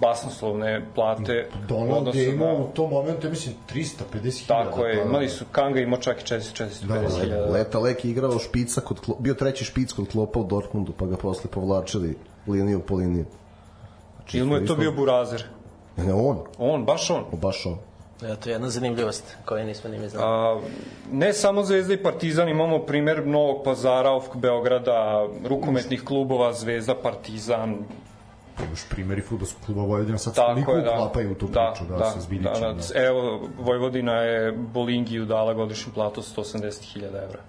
[0.00, 1.46] basnoslovne plate.
[1.68, 3.94] Donald je na- imao u tom momentu, ja mislim, 350
[4.40, 4.64] hiljada.
[4.64, 7.46] Tako je, imali su Kanga imao čak i 400 Da, da, 450 hiljada.
[7.46, 11.06] Leta Lek je igrao špica kod Klo- bio treći špic kod Klopa u Dortmundu, pa
[11.06, 12.16] ga posle povlačili
[12.46, 13.24] liniju po liniju.
[14.16, 15.44] Znači, Ili mu je to bio Burazer?
[15.96, 17.24] Ne, ne, on, On, baš on.
[17.32, 17.78] baš on.
[18.22, 20.26] Eto, jedna zanimljivost koju nismo ni mi znali.
[20.26, 20.60] A,
[21.12, 27.78] ne samo Zvezda i Partizan, imamo primer Novog pazara, OFK Beograda, rukometnih klubova, Zvezda, Partizan,
[28.70, 30.90] Još primjeri futbolskog kluba Vojvodina sad tako toliko je, da.
[30.90, 32.60] uklapaju u tu da, priču, da, da, sa Zbilićem.
[32.60, 37.40] da, da, Evo, Vojvodina je Bolingiju dala godišnju platu 180.000 evra.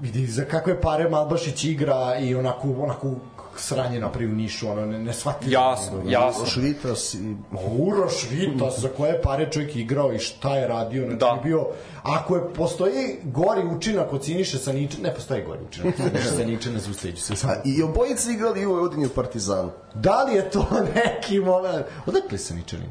[0.00, 3.14] Vidi za kakve pare Malbašić igra i onako, onako
[3.56, 5.50] sranje napravi u Nišu, ono, ne, ne shvati.
[5.50, 6.46] Jasno, jasno.
[6.46, 7.36] Švitas i
[7.78, 11.26] Uroš Vitas, za koje pare čovjek igrao i šta je radio, znači Da.
[11.26, 11.40] da.
[11.42, 11.66] bio,
[12.02, 12.92] ako je, postoji
[13.24, 16.78] gori učinak od Siniše sa Niče, ne postoji gori učinak od Siniše sa Niče, ne
[16.78, 17.46] zuseću se.
[17.46, 19.70] A, i obojice igrali u Vojvodini u Partizanu.
[19.94, 21.86] Da li je to neki moment?
[22.06, 22.90] Odakle je sa Ničanin?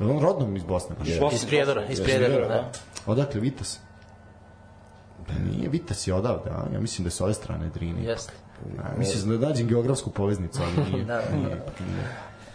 [0.00, 0.96] Je on rodnom iz Bosne?
[0.98, 1.20] baš?
[1.20, 2.70] Bosne, Iz Prijedora, iz Prijedora, da.
[3.06, 3.78] Odakle Vitas?
[5.28, 6.64] Da nije Vitas je odavde, a?
[6.72, 8.02] Ja mislim da je s ove strane Drine.
[8.02, 8.32] Jeste.
[8.98, 11.04] Mislim da nađem geografsku poveznicu, ali nije.
[11.04, 11.22] Da.
[11.36, 11.62] nije.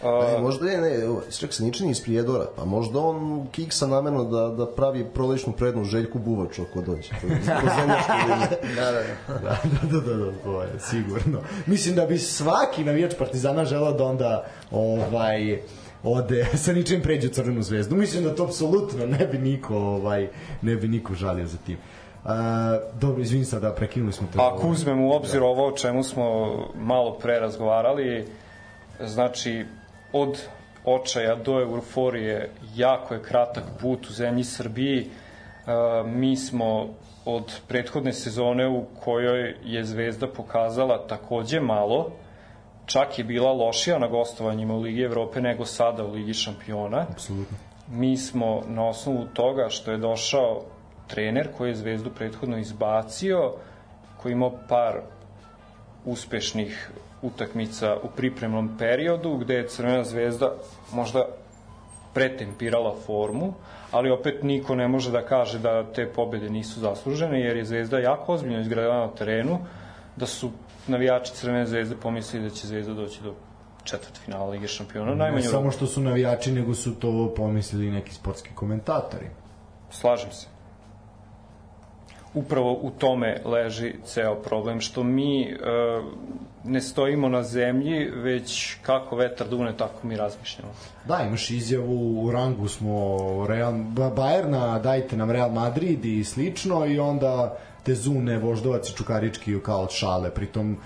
[0.03, 4.47] Ne, možda je, ne, čak se ničini iz Prijedora, pa možda on kiksa namerno da,
[4.47, 7.09] da pravi proličnu prednost Željku Buvaču ako dođe.
[7.09, 7.27] To.
[7.27, 8.57] Da, da, da.
[8.75, 8.91] da,
[9.41, 9.57] da,
[9.91, 11.41] da, da, da, to je sigurno.
[11.65, 15.61] Mislim da bi svaki navijač Partizana želao da onda ovaj
[16.03, 17.95] ode sa ničim pređe u Crvenu zvezdu.
[17.95, 20.29] Mislim da to apsolutno ne bi niko ovaj
[20.61, 21.77] ne bi niko žalio za tim.
[22.23, 22.31] Uh,
[22.99, 24.37] dobro, izvini sad da prekinuli smo te.
[24.37, 28.27] Pa ako uzmemo u obzir ovo o čemu smo malo pre razgovarali,
[28.99, 29.65] znači
[30.13, 30.41] od
[30.85, 34.99] očaja do euforije jako je kratak put u zemlji Srbiji.
[34.99, 35.07] E,
[36.05, 36.87] mi smo
[37.25, 42.11] od prethodne sezone u kojoj je Zvezda pokazala takođe malo,
[42.85, 47.05] čak je bila lošija na gostovanjima u Ligi Evrope nego sada u Ligi šampiona.
[47.11, 47.57] Apsolutno.
[47.87, 50.61] Mi smo na osnovu toga što je došao
[51.09, 53.53] trener koji je Zvezdu prethodno izbacio,
[54.17, 55.01] koji imao par
[56.05, 56.91] uspešnih
[57.21, 60.53] utakmica u pripremnom periodu, gde je Crvena zvezda
[60.91, 61.25] možda
[62.13, 63.53] pretempirala formu,
[63.91, 67.99] ali opet niko ne može da kaže da te pobede nisu zaslužene, jer je Zvezda
[67.99, 69.59] jako ozbiljno izgradila na terenu,
[70.15, 70.51] da su
[70.87, 73.33] navijači Crvene zvezde pomislili da će Zvezda doći do
[73.83, 75.11] četvrt finala Lige šampiona.
[75.11, 79.29] Ne Najmanje samo što su navijači, nego su to pomislili neki sportski komentatori.
[79.91, 80.58] Slažem se.
[82.33, 85.55] Upravo u tome leži ceo problem, što mi e,
[86.63, 90.71] ne stojimo na zemlji, već kako vetar dune, tako mi razmišljamo.
[91.07, 93.17] Da, imaš izjavu u rangu smo
[93.47, 98.95] Real, Ba- Bajerna, dajte nam Real Madrid i slično i onda te zune Voždovac i
[98.95, 100.77] Čukarički kao od šale, pritom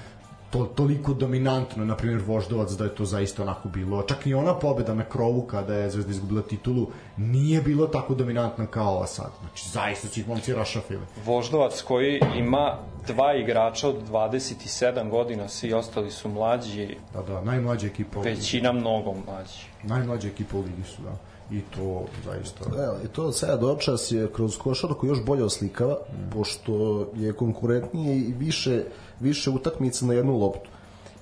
[0.53, 4.01] to, toliko dominantno, na primjer Voždovac, da je to zaista onako bilo.
[4.01, 6.87] Čak i ona pobeda na krovu kada je Zvezda izgubila titulu
[7.17, 9.31] nije bilo tako dominantna kao ova sad.
[9.41, 11.01] Znači, zaista su ih momci rašafili.
[11.25, 12.77] Voždovac koji ima
[13.07, 18.35] dva igrača od 27 godina, svi ostali su mlađi, Da, da, najmlađa ekipa u ligi.
[18.35, 19.59] većina mnogo mlađi.
[19.83, 21.32] Najmlađa ekipa u ligi su, da.
[21.53, 22.65] I to zaista...
[22.83, 25.97] Evo, i to sada do očas je kroz košarku još bolje oslikava,
[26.33, 28.83] pošto je konkurentnije i više,
[29.19, 30.69] više utakmica na jednu loptu.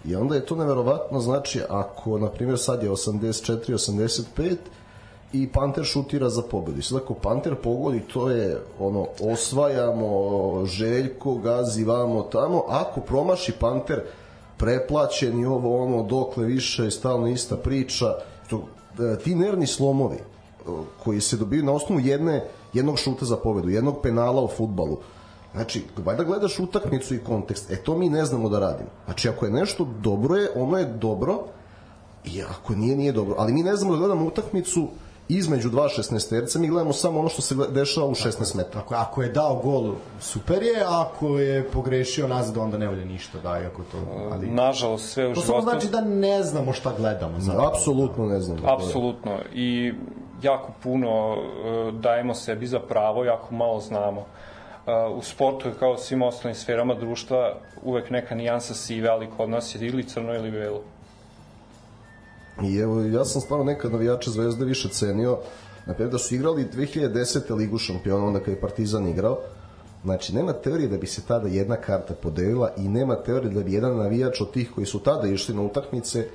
[0.05, 4.55] I onda je to neverovatno, znači, ako, na primjer, sad je 84-85,
[5.34, 6.79] i Panter šutira za pobedu.
[6.79, 13.51] I sad ako Panter pogodi, to je ono, osvajamo, Željko, gazi vamo tamo, ako promaši
[13.51, 14.01] Panter,
[14.57, 18.15] preplaćen i ovo ono, dokle više, stalno ista priča,
[18.49, 18.63] to,
[19.24, 20.22] ti nervni slomovi e,
[21.04, 24.98] koji se dobiju na osnovu jedne, jednog šuta za pobedu, jednog penala u futbalu,
[25.54, 27.72] Znači, valjda gledaš utakmicu i kontekst.
[27.72, 28.89] E, to mi ne znamo da radimo.
[29.06, 31.39] Znači, ako je nešto dobro je, ono je dobro,
[32.26, 33.36] i ako nije, nije dobro.
[33.38, 34.88] Ali mi ne znamo da gledamo utakmicu
[35.30, 38.80] između dva 16 mi gledamo samo ono što se dešava u 16 metara.
[38.80, 43.05] Ako, ako je dao gol, super je, a ako je pogrešio nazad, onda ne volje
[43.05, 43.97] ništa da, ako to...
[44.32, 44.47] Ali...
[44.47, 45.47] Nažalost, sve u to životu...
[45.47, 47.39] To samo znači da ne znamo šta gledamo.
[47.39, 47.67] Zapravo.
[47.67, 48.61] Apsolutno ne znamo.
[48.65, 49.39] Apsolutno.
[49.53, 49.93] I
[50.41, 54.19] jako puno uh, dajemo sebi za pravo, jako malo znamo.
[54.22, 57.53] Uh, u sportu je kao svim ostalim sferama društva
[57.84, 60.82] uvek neka nijansa sive, ali kod nas je ili crno ili belo.
[62.64, 65.38] I evo, ja sam stvarno nekad navijača Zvezde više cenio,
[65.86, 67.56] na primjer da su igrali 2010.
[67.56, 69.38] ligu šampiona, onda kad je Partizan igrao,
[70.04, 73.74] Znači, nema teorije da bi se tada jedna karta podelila i nema teorije da bi
[73.74, 76.28] jedan navijač od tih koji su tada išli na utakmice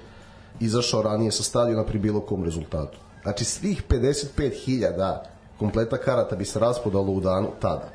[0.60, 2.98] izašao ranije sa stadiona pri bilo kom rezultatu.
[3.22, 5.18] Znači, svih 55.000
[5.58, 7.88] kompleta karata bi se raspodalo u danu tada.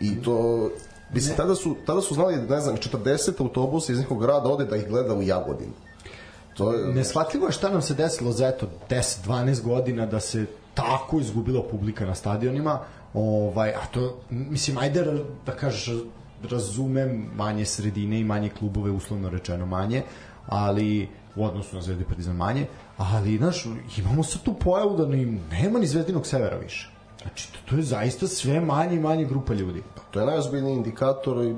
[0.00, 0.68] I to
[1.14, 4.64] bi se tada su, tada su znali, ne znam, 40 autobusa iz nekog grada ode
[4.64, 5.72] da ih gleda u Jagodinu.
[6.58, 6.94] To je...
[6.94, 12.06] Neshvatljivo je šta nam se desilo za eto 10-12 godina da se tako izgubila publika
[12.06, 12.80] na stadionima,
[13.14, 15.04] ovaj, a to, mislim, ajde
[15.46, 16.02] da kažeš,
[16.50, 20.02] razumem manje sredine i manje klubove, uslovno rečeno manje,
[20.46, 23.64] ali u odnosu na Zvezdu i Partizan manje, ali, znaš,
[23.98, 26.90] imamo sad tu pojavu da ni, nema ni Zvezdinog severa više.
[27.22, 29.82] Znači, to, to je zaista sve manje i manje grupa ljudi.
[30.10, 31.54] To je najozbiljniji indikator i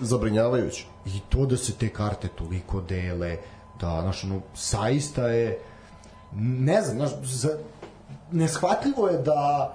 [0.00, 0.86] zabrinjavajući.
[1.06, 3.36] I to da se te karte toliko dele,
[3.80, 5.58] da, znaš, ono, saista je,
[6.34, 7.58] ne znam, znaš, za,
[8.32, 9.74] neshvatljivo je da,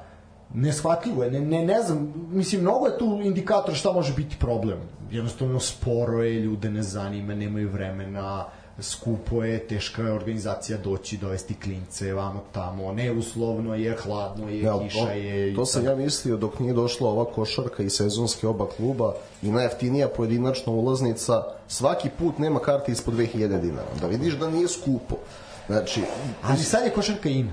[0.53, 4.79] neshvatljivo je, ne, ne, ne znam, mislim, mnogo je tu indikator šta može biti problem.
[5.11, 8.45] Jednostavno, sporo je, ljude ne zanima, nemaju vremena,
[8.79, 14.79] skupo je, teška je organizacija doći, dovesti klince vamo tamo, neuslovno je, hladno je, ja,
[14.79, 15.53] kiša je.
[15.53, 19.51] To, to sam ja mislio dok nije došla ova košarka i sezonske oba kluba i
[19.51, 23.87] najjeftinija pojedinačna ulaznica, svaki put nema karte ispod 2000 dinara.
[24.01, 25.15] Da vidiš da nije skupo.
[25.67, 26.01] Znači,
[26.43, 27.51] Ali sad je košarka in.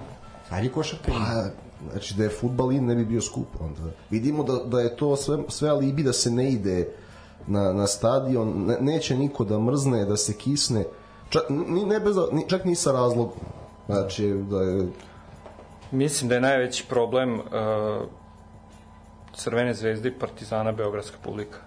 [0.49, 1.19] Sad je košarka in.
[1.19, 1.45] Pa,
[1.91, 3.81] znači da je futbal in ne bi bio skup onda.
[4.11, 6.89] Vidimo da, da je to sve, sve alibi da se ne ide
[7.47, 10.85] na, na stadion, ne, neće niko da mrzne, da se kisne,
[11.33, 13.41] Čak, ni, ne bez, ni, čak ni sa razlogom.
[13.87, 14.87] Znači, da je...
[15.91, 17.45] Mislim da je najveći problem uh,
[19.35, 21.59] Crvene zvezde i Partizana Beogradska publika.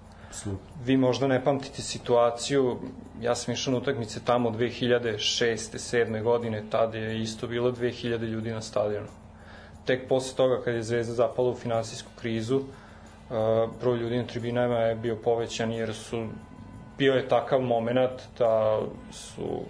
[0.83, 2.77] Vi možda ne pamtite situaciju,
[3.21, 5.57] ja sam išao na utakmice tamo 2006.
[5.73, 6.23] 7.
[6.23, 9.07] godine, tada je isto bilo 2000 ljudi na stadionu.
[9.85, 12.65] Tek posle toga kad je Zvezda zapala u finansijsku krizu, uh,
[13.81, 16.27] broj ljudi na tribinama je bio povećan jer su
[16.97, 18.79] bio je takav moment da
[19.11, 19.61] su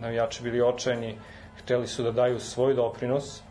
[0.00, 1.18] navijači bili očajni,
[1.58, 3.42] hteli su da daju svoj doprinos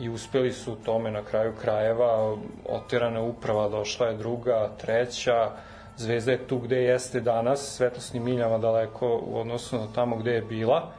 [0.00, 2.36] i uspeli su u tome na kraju krajeva,
[2.68, 5.50] oterana uprava, došla je druga, treća,
[6.00, 10.42] Zvezda je tu gde jeste danas, svetlosnim miljama daleko u odnosu na tamo gde je
[10.42, 10.92] bila,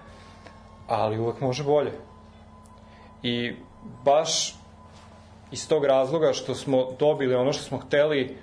[0.87, 1.91] ali uvek može bolje.
[3.23, 3.55] I
[4.05, 4.55] baš
[5.51, 8.37] iz tog razloga što smo dobili ono što smo hteli,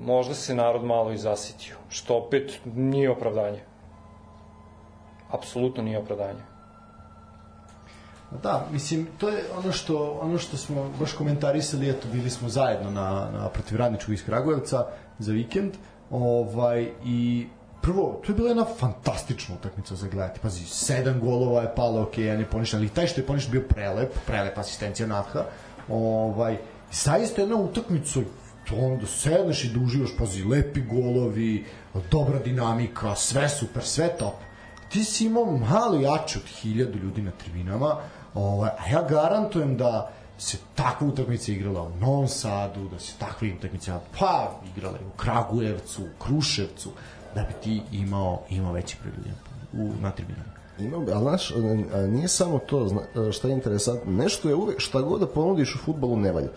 [0.00, 3.60] možda se narod malo i zasitio, što opet nije opravdanje.
[5.30, 6.40] Apsolutno nije opravdanje.
[8.42, 12.90] Da, mislim, to je ono što, ono što smo baš komentarisali, eto, bili smo zajedno
[12.90, 14.86] na, na protiv radničkog iz Kragujevca
[15.18, 15.72] za vikend,
[16.10, 17.46] ovaj, i
[17.82, 20.40] prvo, to je bila jedna fantastična utakmica za gledati.
[20.40, 23.62] Pazi, sedam golova je palo, ok, jedan je poništen, ali taj što je poništen bio
[23.68, 25.44] prelep, prelep asistencija Natha,
[25.88, 26.56] ovaj,
[26.92, 28.20] zaista jedna utakmica
[28.70, 31.64] to onda sedneš i da uživaš, pazi, lepi golovi,
[32.10, 34.34] dobra dinamika, sve super, sve top.
[34.88, 37.96] Ti si imao malo jače od hiljadu ljudi na tribinama,
[38.34, 43.48] ovaj, a ja garantujem da se takva utakmica igrala u Novom Sadu, da se takva
[43.58, 46.90] utakmica pa igrala u Kragujevcu, u Kruševcu,
[47.34, 49.34] da bi ti imao, imao veći broj
[49.72, 50.50] u, na tribinama.
[50.78, 51.52] Ima, ali znaš,
[52.08, 56.16] nije samo to, šta je interesantno, nešto je uvek, šta god da ponudiš u futbolu
[56.16, 56.48] ne valja.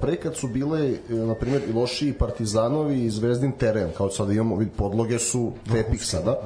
[0.00, 4.32] Pre kad su bile, e, na primjer, i lošiji partizanovi i zvezdin teren, kao sada
[4.32, 6.38] imamo, vid, podloge su tepih sada,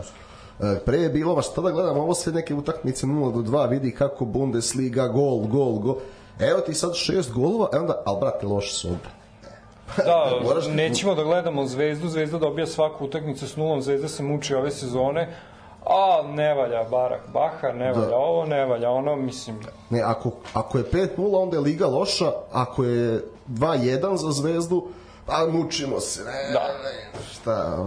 [0.60, 3.90] e, pre je bilo, baš tada gledam ovo sve neke utakmice 0 do 2, vidi
[3.90, 5.96] kako Bundesliga, gol, gol, gol.
[6.40, 9.08] Evo ti sad šest golova, e onda, ali brate, loše su ovde.
[9.96, 14.70] Da, nećemo da gledamo Zvezdu, Zvezda dobija svaku utakmicu s nulom, Zvezda se muči ove
[14.70, 15.28] sezone,
[15.86, 18.16] a ne valja Barak Bahar, ne valja da.
[18.16, 19.56] ovo, ne valja ono, mislim...
[19.90, 24.86] Ne, ako, ako je 5-0, onda je Liga loša, ako je 2-1 za Zvezdu,
[25.26, 26.60] pa mučimo se, ne, da.
[26.84, 27.84] ne, šta...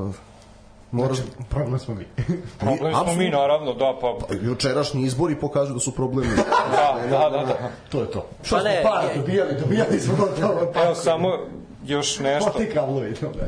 [0.92, 1.18] Moraš...
[1.18, 2.06] Znači, problem smo mi.
[2.60, 4.18] problem smo mi, naravno, da, pa...
[4.28, 6.36] pa jučerašnji izbori pokažu da su problemi.
[6.72, 7.58] da, da, da, da.
[7.90, 8.26] To je to.
[8.44, 10.82] Što pa smo para dobijali, dobijali smo to.
[10.84, 11.38] Evo, samo
[11.86, 12.52] još nešto.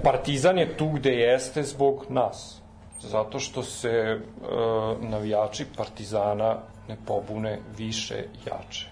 [0.03, 2.60] Partizan je tu gde jeste zbog nas.
[3.03, 4.19] Zato što se e,
[4.99, 6.55] navijači Partizana
[6.87, 8.87] ne pobune više jače.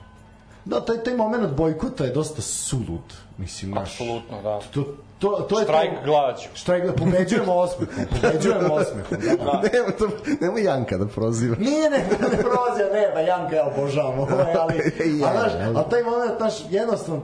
[0.66, 3.14] Da, taj, taj moment bojkota je dosta sulud.
[3.38, 4.60] Mislim, naš, Apsolutno, da.
[4.74, 4.84] To,
[5.20, 6.48] to, to je Štrajk to, glađu.
[6.54, 9.18] Štrajk glađu, pobeđujemo osmehom, pobeđujemo osmehom.
[9.20, 9.62] Da, da.
[9.74, 10.08] Nema, to,
[10.42, 11.56] nema Janka da proziva.
[11.60, 14.76] Nije, ne, ne proziva, ne, ba Janka ja obožavam, ovaj, ali,
[15.22, 17.22] ja, a, znaš, a taj moment, znaš, jednostavno,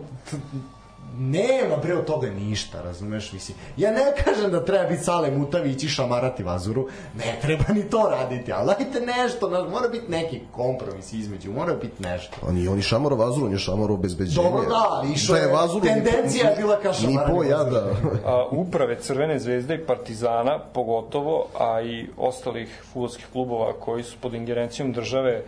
[1.19, 3.57] nema bre od toga ništa, razumeš, mislim.
[3.77, 6.87] Ja ne kažem da treba biti Sale Mutavić i šamarati vazuru,
[7.17, 11.73] ne treba ni to raditi, ali dajte nešto, na, mora biti neki kompromis između, mora
[11.73, 12.37] biti nešto.
[12.47, 14.49] On je, on je šamaro vazuru, on je šamaro obezbeđenje.
[14.49, 17.91] Dobro, da, išao da je vazuru, tendencija je bila ka šamarati Ni po ja da.
[18.25, 24.33] a, uprave Crvene zvezde i Partizana, pogotovo, a i ostalih futbolskih klubova koji su pod
[24.33, 25.43] ingerencijom države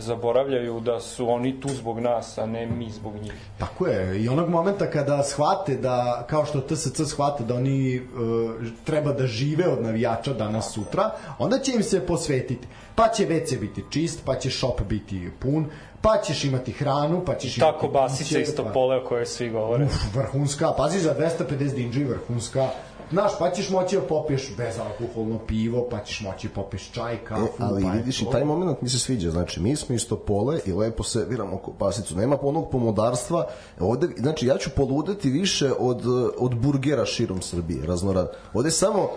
[0.00, 3.32] zaboravljaju da su oni tu zbog nas, a ne mi zbog njih.
[3.58, 8.00] Tako je, i onog momenta kada shvate da, kao što TSC shvate da oni e,
[8.84, 12.68] treba da žive od navijača danas sutra, onda će im se posvetiti.
[12.94, 15.66] Pa će WC biti čist, pa će shop biti pun,
[16.00, 17.80] pa ćeš imati hranu, pa ćeš Tako imati...
[17.80, 18.70] Tako basice isto pa...
[18.70, 19.84] pole o kojoj svi govore.
[19.84, 22.68] Uf, vrhunska, pazi za 250 dinđi vrhunska
[23.12, 27.44] Znaš, pa ćeš moći da popiješ bezalkoholno pivo, pa ćeš moći da popiješ čaj, kafu.
[27.44, 29.30] E, ali pa vidiš, i taj moment mi se sviđa.
[29.30, 32.16] Znači, mi smo isto pole i lepo se viramo pasicu.
[32.16, 33.46] Nema onog pomodarstva.
[33.80, 36.02] Ovde, znači, ja ću poludeti više od,
[36.38, 38.32] od burgera širom Srbije, raznorad.
[38.54, 39.08] Ovde samo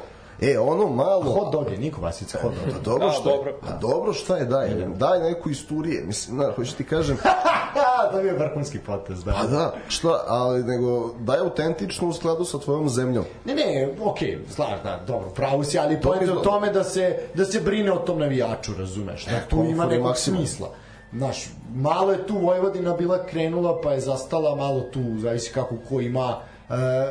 [0.42, 1.32] E, ono malo...
[1.32, 2.74] Hot dog je, Niko Vasica, hot dog.
[2.74, 6.76] Pa dobro, što je, pa dobro šta je, daj, daj neku istorije, mislim, na, hoću
[6.76, 7.18] ti kažem...
[8.12, 9.32] to je vrhunski potez, da.
[9.32, 13.26] Pa da, šta, ali nego, daj autentično u skladu sa tvojom zemljom.
[13.46, 16.84] Ne, ne, okej, okay, slaž, da, dobro, pravo si, ali to je o tome da
[16.84, 20.40] se, da se brine o tom navijaču, razumeš, da tu ima nekog maksimum.
[20.40, 20.70] smisla.
[21.14, 26.02] Znaš, malo je tu Vojvodina bila krenula, pa je zastala, malo tu, zavisi kako ko
[26.02, 26.51] ima E,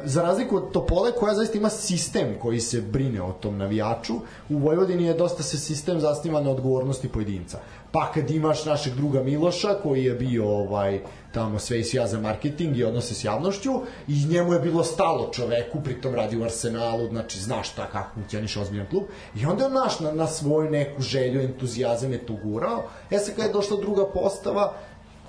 [0.05, 4.15] za razliku od Topole koja zaista ima sistem koji se brine o tom navijaču,
[4.49, 7.59] u Vojvodini je dosta se sistem zasniva na odgovornosti pojedinca.
[7.93, 11.01] Pa kad imaš našeg druga Miloša koji je bio ovaj
[11.35, 13.71] tamo sve i svija za marketing i odnose s javnošću
[14.09, 18.57] i njemu je bilo stalo čoveku, pritom radi u Arsenalu, znači zna šta kako funkcioniš
[18.57, 19.05] ozbiljan klub
[19.37, 22.83] i onda je naš na, na svoju neku želju, entuzijazam je to gurao.
[23.11, 24.73] E sad kad je došla druga postava,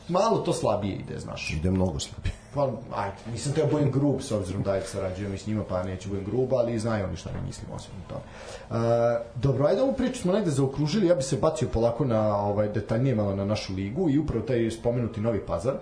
[0.07, 1.53] malo to slabije ide, znaš.
[1.53, 2.40] Ide mnogo slabije.
[2.53, 6.09] Pa, ajde, nisam teo budem grub, s obzirom da je sarađujem s njima, pa neću
[6.09, 8.15] budem grub, ali znaju oni šta ne mislim osim to.
[8.15, 8.75] Uh,
[9.35, 13.15] dobro, ajde ovu priču smo negde zaokružili, ja bi se bacio polako na ovaj, detaljnije
[13.15, 15.73] malo na našu ligu i upravo taj spomenuti Novi Pazar,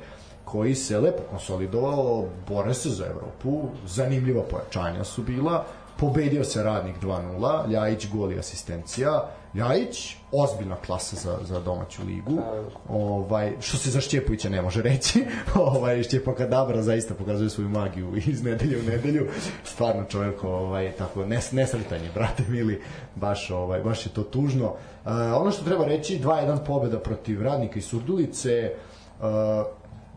[0.45, 5.65] koji se lepo konsolidovao, bore se za Evropu, zanimljiva pojačanja su bila,
[5.99, 12.41] pobedio se radnik 2-0, Ljajić gol i asistencija, Ljajić, ozbiljna klasa za, za domaću ligu.
[12.89, 15.25] Ovaj, što se za Šćepovića ne može reći.
[15.55, 19.27] ovaj, Šćepo Kadabra zaista pokazuje svoju magiju iz nedelje u nedelju.
[19.63, 22.81] Stvarno čovjek, ovaj, tako, nes, nesretanje, brate mili,
[23.15, 24.65] baš, ovaj, baš je to tužno.
[24.65, 28.71] Uh, ono što treba reći, 2-1 pobeda protiv Radnika i Surdulice.
[29.19, 29.25] Uh,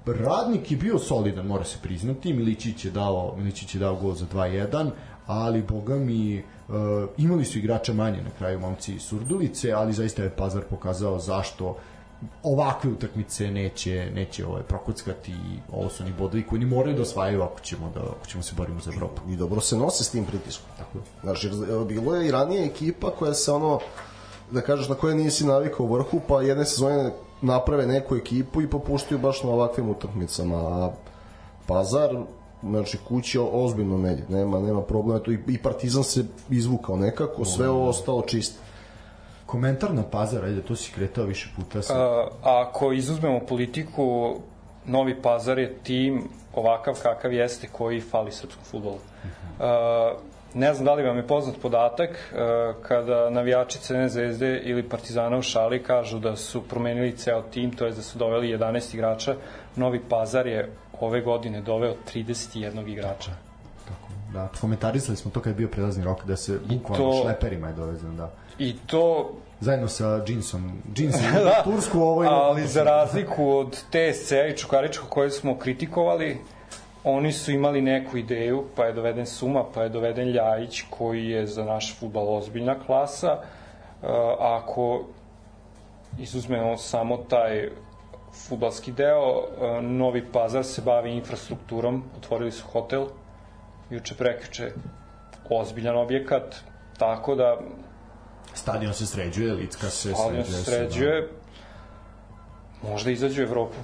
[0.06, 2.32] Radnik je bio solidan, mora se priznati.
[2.32, 4.90] Miličić je dao, Miličić je dao gol za 2-1,
[5.26, 6.76] ali boga mi Uh,
[7.16, 11.76] imali su igrača manje na kraju momci Surdulice, ali zaista je Pazar pokazao zašto
[12.42, 15.34] ovakve utakmice neće neće ovaj prokockati
[15.72, 18.54] ovo su ni bodovi koji ni moraju da osvajaju ako ćemo da ako ćemo se
[18.56, 19.22] borimo za Evropu.
[19.30, 20.70] I dobro se nose s tim pritiskom.
[20.78, 21.04] Tako je.
[21.22, 21.50] Znači,
[21.88, 23.78] bilo je i ranije ekipa koja se ono
[24.50, 27.12] da kažeš na koje nisi navikao u vrhu, pa jedne sezone
[27.42, 30.56] naprave neku ekipu i popuštaju baš na ovakvim utakmicama.
[30.56, 30.92] A
[31.66, 32.10] Pazar
[32.62, 37.68] znači kući ozbiljno melje, nema, nema problema, to i, i Partizan se izvukao nekako, sve
[37.68, 38.60] ovo ostalo čisto.
[39.46, 41.82] Komentar na Pazar, ajde, to si kretao više puta.
[41.82, 42.00] Sam.
[42.00, 44.36] A, ako izuzmemo politiku,
[44.86, 48.94] Novi Pazar je tim ovakav kakav jeste koji fali srpskom futbolu.
[48.94, 50.14] Uh -huh.
[50.54, 52.34] ne znam da li vam je poznat podatak
[52.82, 57.84] kada navijači Crne zvezde ili Partizana u šali kažu da su promenili ceo tim, to
[57.86, 59.34] je da su doveli 11 igrača,
[59.76, 63.30] Novi Pazar je ove godine doveo 31 igrača.
[63.84, 67.74] Tako, da, komentarisali smo to kad je bio prelazni rok, da se bukvalno šleperima je
[67.74, 68.30] dovezan, da.
[68.58, 69.30] I to
[69.60, 75.30] zajedno sa džinsom, džinsom da, Tursku ovo ali za razliku od TSC i Čukaričko koje
[75.30, 76.38] smo kritikovali,
[77.04, 81.46] oni su imali neku ideju, pa je doveden Suma, pa je doveden Ljajić koji je
[81.46, 83.38] za naš futbal ozbiljna klasa.
[84.38, 85.04] ako
[86.18, 87.70] izuzmemo samo taj
[88.32, 89.42] futbalski deo,
[89.82, 93.06] Novi Pazar se bavi infrastrukturom, otvorili su hotel,
[93.90, 94.72] juče prekriče
[95.50, 96.56] ozbiljan objekat,
[96.98, 97.56] tako da
[98.54, 100.64] Stadion se sređuje, Licka se stadion sređuje.
[100.64, 102.88] se sređuje, da.
[102.88, 103.76] možda izađe u Evropu.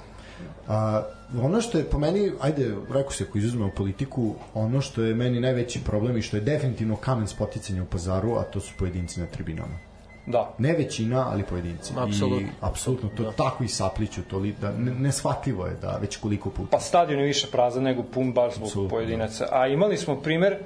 [0.67, 1.03] A,
[1.41, 5.39] ono što je po meni, ajde, rekao se ako izuzmemo politiku, ono što je meni
[5.39, 9.25] najveći problem i što je definitivno kamen spoticanja u pazaru, a to su pojedinci na
[9.25, 9.88] tribinama.
[10.29, 10.53] Da.
[10.57, 11.93] Ne većina, ali pojedinci.
[11.97, 12.47] Apsolutno.
[12.47, 13.31] I apsolutno to da.
[13.31, 16.69] tako i sapliću, to li, da ne, neshvatljivo je da već koliko puta.
[16.71, 19.45] Pa stadion je više prazan nego pun baš zbog Absolutno, pojedinaca.
[19.45, 19.61] Da.
[19.61, 20.57] A imali smo primer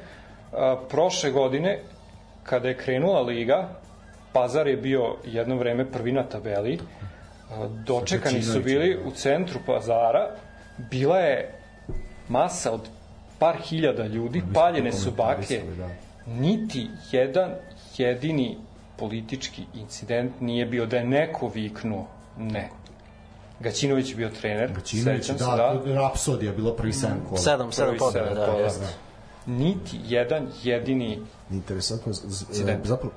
[0.53, 1.79] a, prošle godine
[2.43, 3.69] kada je krenula liga,
[4.33, 6.79] Pazar je bio jedno vreme prvi na tabeli,
[7.85, 10.29] dočekani su bili u centru pazara,
[10.91, 11.59] bila je
[12.29, 12.89] masa od
[13.39, 15.89] par hiljada ljudi, paljene su bake, da.
[16.25, 17.51] niti jedan
[17.97, 18.57] jedini
[18.97, 22.69] politički incident nije bio da je neko viknuo ne.
[23.59, 24.73] Gaćinović je bio trener.
[24.73, 27.41] Gaćinović, da, da, Rapsodija bilo prvi 7 kola.
[27.41, 28.69] 7, 7 pobjeda, da, da.
[29.45, 31.19] Niti jedan jedini
[31.51, 32.13] Interesantno,
[32.83, 33.13] zapravo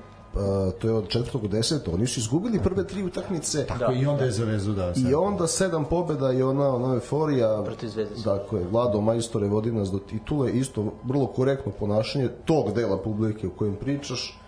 [0.79, 3.65] to je od četvrtog u deseto, oni su izgubili prve tri utakmice.
[3.65, 4.93] Tako da, i onda je za vezu da.
[5.09, 7.63] I onda sedam pobeda i ona, ona euforija.
[7.65, 8.15] Protiv Zvezde.
[8.25, 13.51] Dakle, Vlado Majstore vodi nas do titule, isto vrlo korektno ponašanje tog dela publike o
[13.57, 14.39] kojem pričaš.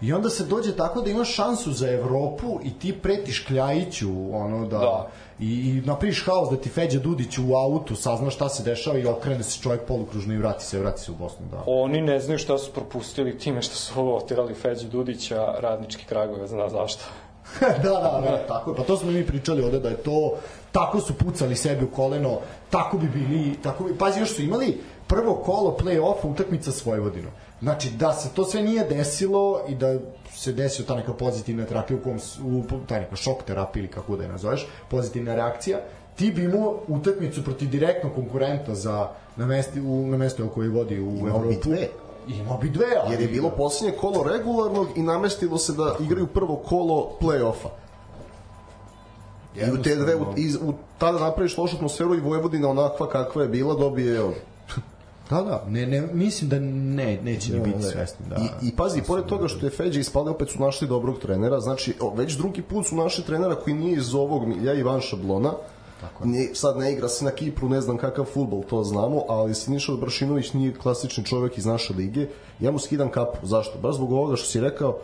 [0.00, 4.66] I onda se dođe tako da imaš šansu za Evropu i ti pretiš Kljajiću, ono
[4.66, 5.08] da, da.
[5.40, 9.06] i, i napriš haos da ti Feđa Dudić u autu sazna šta se dešava i
[9.06, 11.46] okrene se čovjek polukružno i vrati se, vrati se u Bosnu.
[11.50, 11.64] Da.
[11.66, 16.46] Oni ne znaju šta su propustili time što su ovo otirali Feđu Dudića, radnički kragove,
[16.46, 17.04] zna zašto.
[17.82, 18.76] da, da, da, tako je.
[18.76, 20.36] Pa to smo mi pričali ovde da je to
[20.72, 22.38] tako su pucali sebi u koleno,
[22.70, 27.32] tako bi bili, tako bi, pazi još su imali prvo kolo play-offa utakmica s Vojvodinom
[27.62, 29.98] Znači, da se to sve nije desilo i da
[30.34, 34.16] se desio ta neka pozitivna terapija u kom, u, ta neka šok terapija ili kako
[34.16, 35.78] da je nazoveš, pozitivna reakcija,
[36.16, 41.00] ti bi imao utakmicu protiv direktnog konkurenta za na mesti u na mesto koje vodi
[41.00, 41.48] u Imao Evropu.
[41.48, 41.88] Bi dve.
[42.28, 43.12] Imao bi dve, ali...
[43.12, 47.68] Jer je bilo posljednje kolo regularnog i namestilo se da igraju prvo kolo play-offa.
[49.56, 53.42] I u te dve, u, iz, u, tada napraviš lošu atmosferu i Vojvodina onakva kakva
[53.42, 54.32] je bila dobije, evo,
[55.30, 58.26] Da, da, ne, ne, mislim da ne, neće ni da, biti svesni.
[58.28, 61.60] Da, I, I pazi, pored toga što je Feđa ispade, opet su našli dobrog trenera,
[61.60, 65.52] znači o, već drugi put su našli trenera koji nije iz ovog milja, Ivan Šablona,
[66.00, 66.54] Tako je.
[66.54, 70.52] sad ne igra se na Kipru, ne znam kakav futbol, to znamo, ali Siniša Bršinović
[70.52, 72.26] nije klasični čovek iz naše lige.
[72.60, 73.46] Ja mu skidam kapu.
[73.46, 73.78] Zašto?
[73.78, 74.98] Baš zbog ovoga što si rekao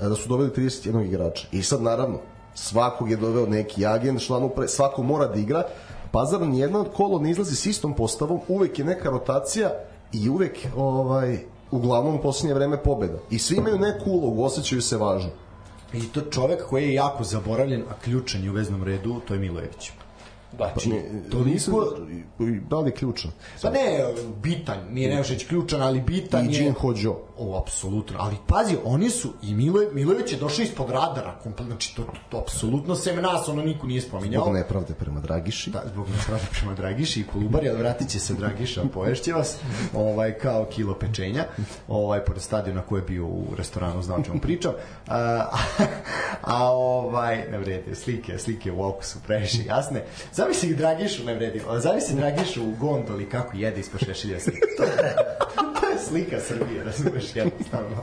[0.00, 1.46] e, da su doveli 31 igrača.
[1.52, 2.18] I sad, naravno,
[2.54, 5.64] svakog je doveo neki agent, član upre, svako mora da igra,
[6.12, 9.70] Pazar nijedno kolo ne izlazi s istom postavom, uvek je neka rotacija
[10.12, 11.38] i uvek ovaj,
[11.70, 13.18] uglavnom u poslednje vreme pobeda.
[13.30, 15.30] I svi imaju neku ulogu, osjećaju se važno.
[15.92, 19.40] I to čovek koji je jako zaboravljen, a ključan je u veznom redu, to je
[19.40, 19.90] Milojević.
[20.58, 21.74] Da, znači, ne, to nisam,
[22.70, 23.30] da li je ključan?
[23.62, 26.60] Pa ne, bitan, nije Neošić ključan, ali bitan I je...
[26.60, 27.16] I Jin Hođo.
[27.42, 31.96] O, apsolutno, ali pazi, oni su, i Milo, Milović je došao ispod radara, komplet, znači
[31.96, 34.42] to, to, to apsolutno sem nas, ono niko nije spominjao.
[34.42, 35.70] Zbog nepravde prema Dragiši.
[35.70, 39.56] Da, zbog nepravde prema Dragiši i Kolubari, ali vratit će se Dragiša, poješće vas,
[39.94, 41.44] ovaj, kao kilo pečenja,
[41.88, 44.72] ovaj, pored stadiona koji je bio u restoranu, znao čemu pričam.
[45.06, 45.58] A, a,
[46.42, 50.04] a ovaj, ne vrede, slike, slike u oku su previše jasne.
[50.32, 54.44] Zamisli Dragišu, ne vredi, zamisli Dragišu u gondoli kako jede ispod šešilja je,
[54.76, 55.16] to je
[56.08, 58.02] slika Srbije, razumeš, jednostavno.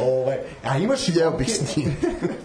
[0.00, 1.96] Ovaj, a imaš i Jeo bih s njim.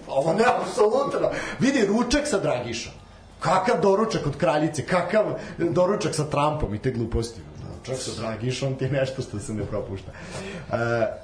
[0.07, 1.29] Ovo ne, apsolutno.
[1.59, 2.93] Vidi ručak sa Dragišom.
[3.39, 5.25] Kakav doručak od kraljice, kakav
[5.57, 7.41] doručak sa Trumpom i te gluposti.
[7.83, 10.11] Čak sa Dragišom ti je nešto što se ne propušta.
[10.11, 10.75] E,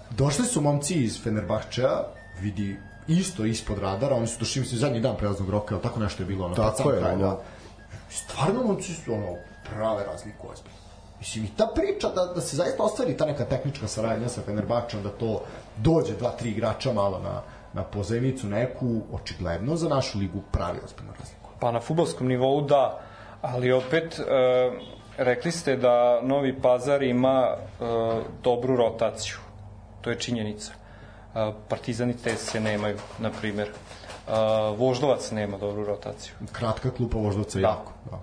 [0.09, 2.03] došli su momci iz Fenerbahčea,
[2.41, 6.27] vidi isto ispod radara, oni su došli mislim zadnji dan prelaznog roka, tako nešto je
[6.27, 6.55] bilo ono.
[6.55, 7.37] Tako je, ono
[8.09, 9.35] stvarno momci su ono
[9.69, 10.82] prave razliku ozbiljno.
[11.23, 15.03] Mislim, i ta priča da, da se zaista ostvari ta neka tehnička saradnja sa Fenerbahčom,
[15.03, 15.41] da to
[15.77, 17.41] dođe dva, tri igrača malo na,
[17.73, 21.49] na pozemicu neku, očigledno za našu ligu pravi ozbiljno razliku.
[21.59, 22.99] Pa na futbolskom nivou da,
[23.41, 24.23] ali opet e,
[25.17, 27.85] rekli ste da Novi Pazar ima e,
[28.43, 29.37] dobru rotaciju.
[30.01, 30.73] To je činjenica.
[31.35, 33.69] E, Partizan i se nemaju, na primer.
[34.27, 36.33] Uh, Voždovac nema dobru rotaciju.
[36.51, 37.67] Kratka klupa Voždovca da.
[37.67, 37.91] jako.
[38.11, 38.19] Da.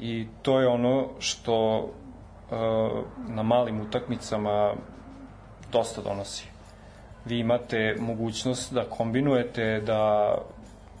[0.00, 1.88] I to je ono što
[3.28, 4.72] na malim utakmicama
[5.72, 6.46] dosta donosi.
[7.24, 10.34] Vi imate mogućnost da kombinujete da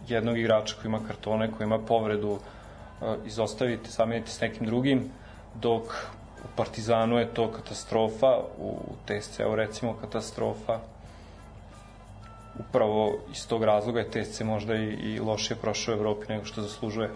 [0.08, 2.38] jednog igrača koji ima kartone, koji ima povredu, uh,
[3.26, 5.10] izostavite, zamenite s nekim drugim,
[5.54, 5.82] dok
[6.44, 8.76] u Partizanu je to katastrofa, u
[9.06, 10.78] TSC-u recimo katastrofa,
[12.58, 16.62] upravo iz tog razloga je TSC možda i, i lošije prošao u Evropi nego što
[16.62, 17.10] zaslužuje.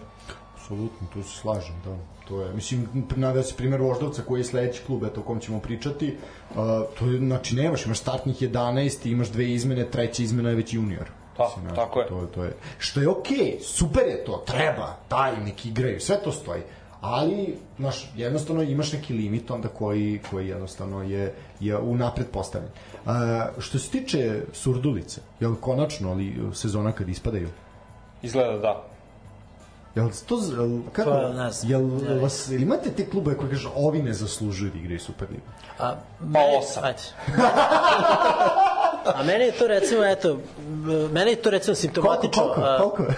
[0.53, 1.97] Apsolutno, tu se slažem, da.
[2.27, 5.59] To je, mislim, naveo se primjer Voždovca koji je sledeći klub, eto o kom ćemo
[5.59, 6.17] pričati.
[6.49, 6.55] Uh,
[6.99, 10.73] to je, znači, nemaš, imaš startnih 11 i imaš dve izmene, treća izmena je već
[10.73, 11.09] junior.
[11.37, 12.07] Da, mislim, tako je.
[12.07, 12.55] To, to je.
[12.77, 16.61] Što je okej, okay, super je to, treba, daj, neki igraju, sve to stoji
[17.03, 22.71] ali znaš, jednostavno imaš neki limit onda koji, koji jednostavno je, je unapred postavljen.
[23.05, 23.11] Uh,
[23.59, 27.49] što se tiče Surdulice, je li konačno ali sezona kad ispadaju?
[28.21, 28.83] Izgleda da.
[29.95, 30.39] Jel to
[30.91, 31.81] kako pa, nas, jel
[32.21, 35.45] vas imate te klubove koji kažu ovi ne zaslužuju da igraju Superligu?
[35.79, 35.95] A
[36.33, 36.83] pa osam.
[36.83, 36.99] Ajde.
[39.05, 40.37] A meni je to recimo, eto,
[41.11, 42.43] meni je to recimo simptomatično.
[42.43, 43.13] Koliko, koliko?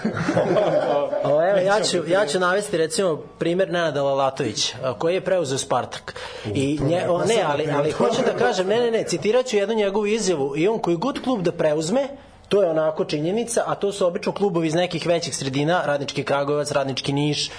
[1.24, 6.14] o, evo, ja ću, ja ću navesti recimo primer Nenada Lalatović, koji je preuzeo Spartak.
[6.54, 10.06] I nje, o, ne, ali, ali hoću da kažem, ne, ne, ne, citiraću jednu njegovu
[10.06, 12.08] izjavu i on koji god klub da preuzme,
[12.48, 16.70] To je onako činjenica, a to su obično klubovi iz nekih većih sredina, Radnički Kragujevac,
[16.70, 17.50] Radnički Niš, e,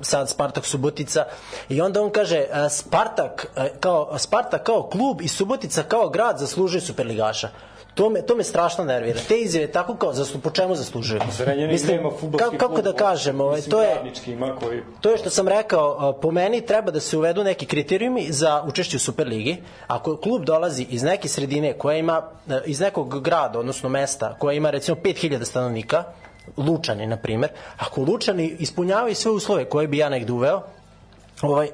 [0.00, 1.24] sad Spartak Subotica.
[1.68, 6.38] I onda on kaže, e, Spartak, e, kao, Spartak kao klub i Subotica kao grad
[6.38, 7.48] zaslužuje superligaša.
[7.94, 9.20] To me, to me strašno nervira.
[9.28, 11.20] Te izjave tako kao zaslu, po čemu zaslužuju?
[11.30, 14.82] Zrenjanin Mislim, nema kako, kako da kažem, ovaj, to je ima koji...
[15.00, 18.96] To je što sam rekao, po meni treba da se uvedu neki kriterijumi za učešće
[18.96, 19.56] u Superligi.
[19.86, 22.22] Ako klub dolazi iz neke sredine koja ima
[22.66, 26.04] iz nekog grada, odnosno mesta, koja ima recimo 5000 stanovnika,
[26.56, 30.62] Lučani, na primer, ako Lučani ispunjavaju sve uslove koje bi ja negde uveo,
[31.42, 31.70] ovaj,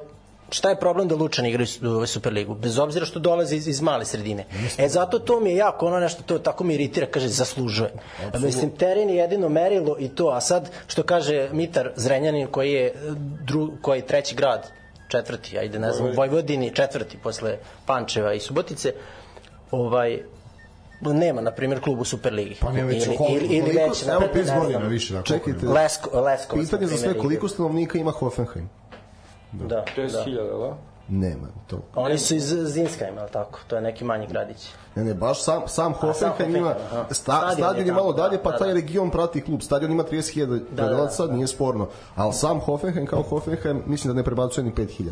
[0.51, 1.65] šta je problem da Lučan igra
[2.01, 4.45] u Superligu, bez obzira što dolazi iz, iz male sredine.
[4.77, 7.91] E zato to mi je jako ono nešto, to tako mi iritira, kaže, zaslužuje.
[8.27, 8.45] Absolut.
[8.45, 12.93] Mislim, teren je jedino merilo i to, a sad, što kaže Mitar Zrenjanin, koji je,
[13.45, 14.71] dru, koji je treći grad,
[15.07, 18.93] četvrti, ajde ne znam, Vojvodini, četvrti posle Pančeva i Subotice,
[19.71, 20.19] ovaj,
[21.01, 22.55] nema na primjer klub u Superligi.
[22.61, 25.13] Pa nema već ili, ili, ili već na 5 godina više.
[25.13, 25.67] Da, Čekajte.
[25.67, 26.55] Lesko, Lesko.
[26.55, 28.69] Pitanje za sve, koliko stanovnika ima Hoffenheim?
[29.51, 29.65] Da.
[29.65, 30.77] da 10.000, da?
[31.09, 31.79] Nema to.
[31.95, 33.59] Oni su iz Zinskajma, tako?
[33.67, 34.69] To je neki manji gradić.
[34.95, 36.75] Ne, ne, baš sam, sam Hoffenheim ima,
[37.11, 38.73] sta, stadion je malo dalje, pa da, taj da.
[38.73, 39.61] region prati klub.
[39.61, 41.35] Stadion ima 30.000 da, gledalaca, da, da, da.
[41.35, 41.87] nije sporno.
[42.15, 45.09] Ali sam Hoffenheim kao Hoffenheim, mislim da ne prebacuje ni 5.000.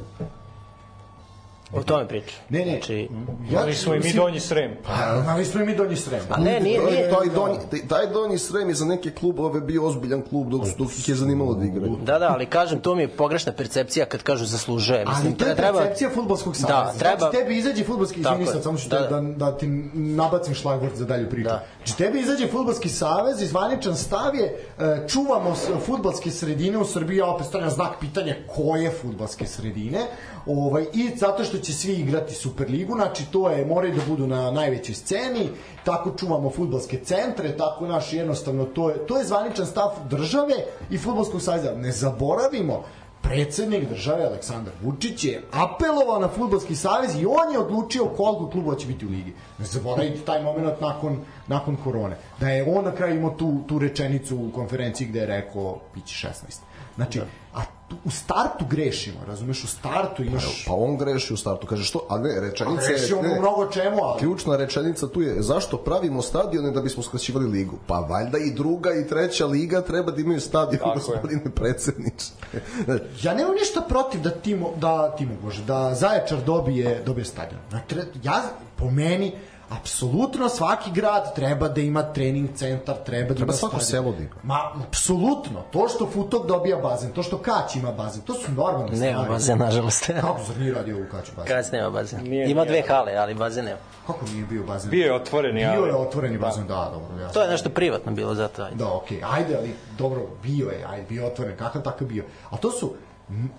[1.74, 2.36] O tome priča.
[2.49, 2.72] Ne, ne.
[2.72, 3.09] Znači,
[3.51, 4.72] ja smo i mi donji srem.
[4.86, 4.91] Pa,
[5.28, 6.22] ali smo i mi donji srem.
[6.30, 7.09] Pa ne, nije, nije.
[7.09, 11.09] Taj donji, taj donji srem je za neke klubove bio ozbiljan klub dok, dok ih
[11.09, 11.97] je zanimalo da igraju.
[12.03, 15.05] Da, da, ali kažem, to mi je pogrešna percepcija kad kažu zaslužuje.
[15.05, 15.80] Mislim, ali to je treba...
[15.80, 16.93] percepcija futbolskog saveza.
[16.93, 17.18] Da, treba...
[17.20, 21.05] Znači, tebi izađe futbolski, izvini sad, samo što da, da, da ti nabacim šlagvort za
[21.05, 21.49] dalju priču.
[21.49, 21.63] Da.
[21.88, 27.25] Znači, tebi izađe futbolski savez, izvaničan stav je, e, čuvamo futbolske sredine u Srbiji, a
[27.25, 29.99] opet stavljam znak pitanja koje futbolske sredine,
[30.45, 34.51] ovaj, i zato što će svi igrati Superligu, znači to je, moraju da budu na
[34.51, 35.49] najvećoj sceni,
[35.83, 40.55] tako čuvamo futbalske centre, tako naš jednostavno, to je, to je zvaničan stav države
[40.89, 41.71] i futbolskog sajza.
[41.75, 42.83] Ne zaboravimo,
[43.21, 48.77] predsednik države Aleksandar Vučić je apelovao na futbolski savez i on je odlučio koliko klubova
[48.77, 49.33] će biti u ligi.
[49.57, 52.17] Ne zaboravite taj moment nakon, nakon korone.
[52.39, 56.27] Da je on na kraju imao tu, tu rečenicu u konferenciji gde je rekao biće
[56.27, 56.59] 16.
[56.95, 57.25] Znači, da.
[57.53, 57.61] a
[58.05, 60.65] u startu grešimo, razumeš, u startu imaš...
[60.65, 62.97] Pa, pa on greši u startu, kaže što, a ne, rečenica je...
[62.97, 64.19] Greši ono mnogo čemu, ali...
[64.19, 67.75] Ključna rečenica tu je, zašto pravimo stadione da bismo skraćivali ligu?
[67.87, 72.25] Pa valjda i druga i treća liga treba da imaju stadion, gospodine predsedniče.
[73.23, 77.61] ja nemam ništa protiv da Timo, da Timo Bože, da Zaječar dobije, dobije stadion.
[78.23, 78.43] Ja,
[78.75, 79.33] po meni,
[79.70, 84.18] apsolutno svaki grad treba da ima trening centar, treba da treba ima svako selo da
[84.18, 84.36] ima.
[84.43, 85.63] Ma, apsolutno.
[85.72, 89.13] To što Futok dobija bazen, to što Kać ima bazen, to su normalne stvari.
[89.13, 90.05] Nema bazen, nažalost.
[90.22, 91.55] Kako zar nije radio u Kaću bazen?
[91.55, 92.24] Kać nema bazen.
[92.24, 93.80] Nije, ima dve hale, ali bazen nema.
[94.07, 94.91] Kako nije bio bazen?
[94.91, 95.78] Bio je otvoreni, ali...
[95.78, 97.24] Bio je otvoreni bazen, da, da dobro.
[97.24, 98.76] Ja to je nešto privatno bilo zato, ajde.
[98.76, 99.34] Da, okej, okay.
[99.34, 102.24] ajde, ali dobro, bio je, ajde, bio otvoren, kakav takav bio.
[102.49, 102.93] A to su,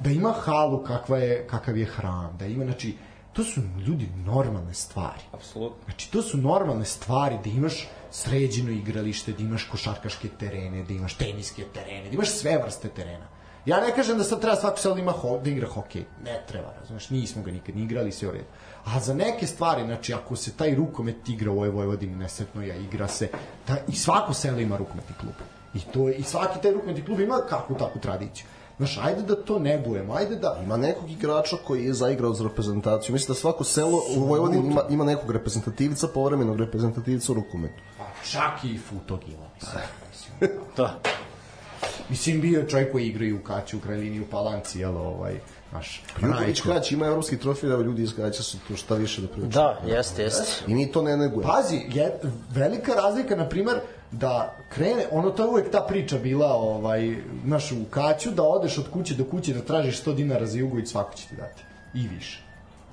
[0.01, 2.97] da ima halu kakva je, kakav je hram, da ima, znači,
[3.39, 5.21] to su ljudi normalne stvari.
[5.33, 5.85] Apsolutno.
[5.85, 11.15] Znači, to su normalne stvari da imaš sređeno igralište, da imaš košarkaške terene, da imaš
[11.15, 13.27] teniske terene, da imaš sve vrste terena.
[13.67, 16.05] Ja ne kažem da sad treba svako selo da ima ho, da igra hokej.
[16.25, 18.45] Ne treba, razumeš, nismo ga nikad ni igrali, sve u redu.
[18.85, 22.77] A za neke stvari, znači ako se taj rukomet igra u ovoj Vojvodini nesetno ja
[22.77, 23.29] igra se,
[23.69, 25.35] da, i svako selo ima rukometni klub.
[25.75, 28.47] I to je, i svaki taj rukometni klub ima kakvu takvu tradiciju.
[28.79, 30.61] Znaš, ajde da to negujemo, ajde da...
[30.65, 33.13] Ima nekog igrača koji je zaigrao za reprezentaciju.
[33.13, 37.83] Mislim da svako selo u Vojvodini ima, ima nekog reprezentativca, povremenog reprezentativca u rukometu.
[37.99, 40.51] Pa čak i Futog ima, mislim.
[40.77, 40.99] da.
[42.09, 45.41] Mislim, bio je čovjek koji igra i u Kaću, u Krajlini, u Palanci, jel, ovaj,
[45.73, 49.29] Naš, Jugović Kać ima evropski trofej, evo ljudi iz Kaća su tu šta više da
[49.29, 49.51] pričaju.
[49.51, 50.65] Da, jeste, jeste.
[50.67, 51.53] I mi to ne negujemo.
[51.53, 56.53] Pazi, je, velika razlika, na primer, da krene, ono to je uvek ta priča bila,
[56.53, 60.59] ovaj, znaš, u Kaću, da odeš od kuće do kuće da tražiš 100 dinara za
[60.59, 61.63] Jugović, svako će ti dati.
[61.95, 62.49] I više.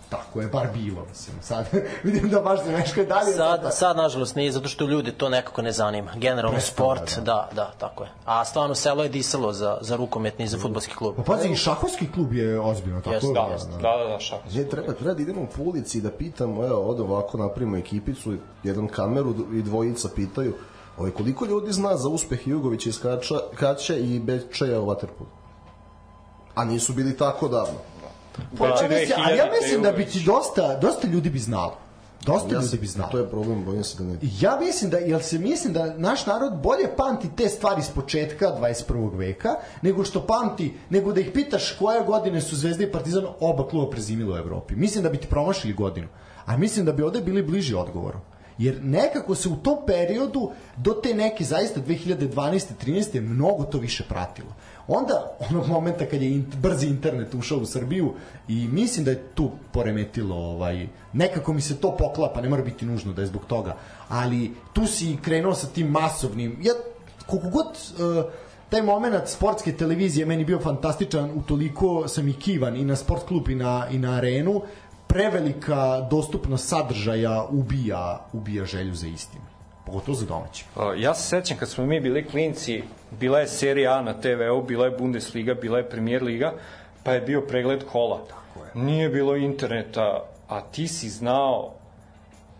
[0.09, 1.37] Tako je, bar bilo, mislim.
[1.41, 1.65] Sad
[2.03, 3.31] vidim da baš se nešto dalje.
[3.31, 6.11] Sad, sad, nažalost, nije, zato što ljude to nekako ne zanima.
[6.15, 7.49] Generalno Prestalo, sport, da.
[7.55, 8.09] da, tako je.
[8.25, 11.15] A stvarno selo je disalo za, za rukometni i za futbolski klub.
[11.15, 13.71] Pa pazi, i šahovski klub je ozbiljno, tako Jeste, da, jeste.
[13.71, 14.39] Da, da, da, šak.
[14.51, 18.33] Je, treba, treba da idemo po ulici i da pitamo, evo, od ovako napravimo ekipicu,
[18.63, 20.53] jedan kameru i dvojica pitaju,
[20.97, 25.30] ovaj, koliko ljudi zna za uspeh Jugovića iz Kača, Kaća i Bečeja u Waterpolu?
[26.55, 27.80] A nisu bili tako davno.
[28.57, 31.77] Pa, Da, mislim, ali ja 2000 mislim da bi ti dosta, dosta ljudi bi znalo.
[32.26, 33.11] Dosta Ja ljudi se, bi znalo.
[33.11, 34.17] to je problem, bojim se da ne.
[34.39, 38.45] Ja mislim da, jel se mislim da naš narod bolje pamti te stvari s početka
[38.61, 39.17] 21.
[39.17, 39.49] veka,
[39.81, 43.89] nego što pamti, nego da ih pitaš koje godine su Zvezda i Partizan oba kluba
[43.91, 44.76] prezimili u Evropi.
[44.76, 46.07] Mislim da bi ti promašili godinu.
[46.45, 48.19] A mislim da bi ovde bili bliži odgovoru.
[48.57, 52.65] Jer nekako se u tom periodu do te neke zaista 2012.
[52.86, 53.22] 13.
[53.22, 54.49] mnogo to više pratilo.
[54.88, 58.14] Onda onog momenta kad je int, brzi internet ušao u Srbiju
[58.48, 62.86] i mislim da je tu poremetilo ovaj nekako mi se to poklapa, ne mora biti
[62.86, 63.77] nužno da je zbog toga,
[64.10, 66.73] ali tu si krenuo sa tim masovnim ja
[67.26, 68.32] koliko god uh,
[68.69, 73.49] taj moment sportske televizije meni bio fantastičan, utoliko sam i kivan i na sport klub
[73.49, 74.61] i na, i na arenu,
[75.15, 79.41] prevelika dostupnost sadržaja ubija, ubija želju za istim.
[79.85, 80.65] Pogotovo za domaći.
[80.75, 82.83] Uh, Ja se sećam kad smo mi bili klinci,
[83.19, 86.53] bila je serija A na TV-u, bila je Bundesliga, bila je Premier Liga,
[87.03, 88.19] pa je bio pregled kola.
[88.73, 91.73] Nije bilo interneta, a ti si znao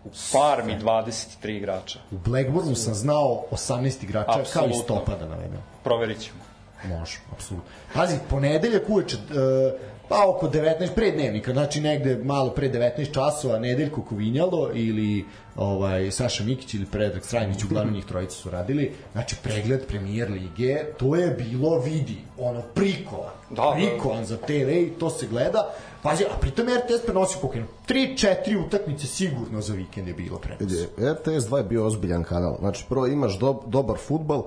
[0.04, 1.98] u farmi 23 igrača.
[2.10, 5.62] U Blackburnu sam znao 18 igrača kao i stopa da navedem.
[5.84, 6.40] Proverit ćemo.
[6.84, 7.70] Može, apsolutno.
[7.94, 13.58] Pazi, ponedeljak uveče, e, pa oko 19, pre dnevnika, znači negde malo pre 19 časova,
[13.58, 15.24] Nedeljko Kovinjalo ili
[15.56, 20.84] ovaj, Saša Mikić ili Predrag Strajnić, uglavnom njih trojica su radili, znači pregled premijer lige,
[20.98, 23.72] to je bilo vidi, ono, prikovan, Da, da.
[23.74, 28.66] prikovan za TV i to se gleda, Pazi, a pritom je RTS prenosio koliko 3-4
[28.66, 30.72] utakmice sigurno za vikend je bilo prenos.
[30.98, 32.56] RTS 2 je bio ozbiljan kanal.
[32.58, 34.42] Znači, prvo imaš do, dobar futbal,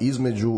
[0.00, 0.50] između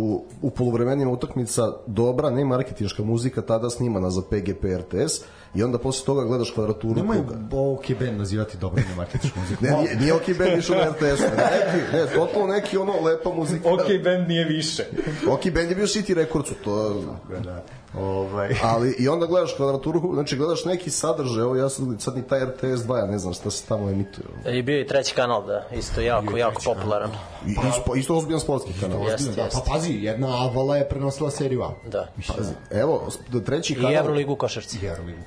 [0.43, 5.24] u poluvremenima utakmica dobra, ne marketinška muzika tada snimana za PGP RTS
[5.55, 7.34] i onda posle toga gledaš kvadraturu Nemoj kruga.
[7.72, 9.64] OK band nazivati dobro na marketičku muziku.
[9.64, 13.68] Ne, nije, nije OK Band išao na RTS, neki, ne, totalno neki ono lepa muzika.
[13.68, 14.84] Ok, band nije više.
[15.28, 17.02] OK Band je bio City Recordsu, to
[17.44, 17.62] da.
[17.98, 18.55] Ovaj.
[18.74, 22.44] ali i onda gledaš kvadraturu, znači gledaš neki sadržaj, evo ja sad, sad ni taj
[22.44, 24.27] RTS 2, ja ne znam šta se tamo emituje.
[24.59, 27.10] I bio i treći kanal, da, isto jako, jako popularan.
[27.47, 29.09] I, isto, isto ozbiljan sportski kanal.
[29.09, 29.59] Jeste, Da, jeste.
[29.64, 31.70] pa pazi, jedna Avala je prenosila seriju A.
[31.90, 32.09] Da.
[32.36, 34.78] Pazi, Evo, do treći I kanal, Euroligu u košarci.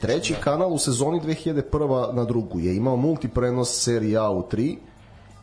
[0.01, 4.75] treći kanal u sezoni 2001 na drugu je imao multiprenos serije A u 3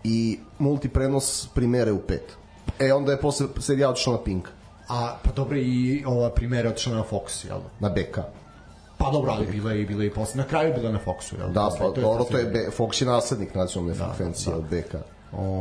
[0.04, 2.18] i multiprenos primere u 5.
[2.78, 4.48] E, onda je posle serija otišla na Pink,
[4.92, 7.58] A, pa dobro, i ova primera je otišla na Fox, jel?
[7.80, 7.88] da?
[7.88, 8.18] na BK.
[8.98, 10.42] Pa dobro, ali bila je, bila je i posle.
[10.42, 11.52] Na kraju je bila na Foxu, jel?
[11.52, 14.92] Da, pa je dobro, to je B, Fox je naslednik nacionalne frekvencije od BK.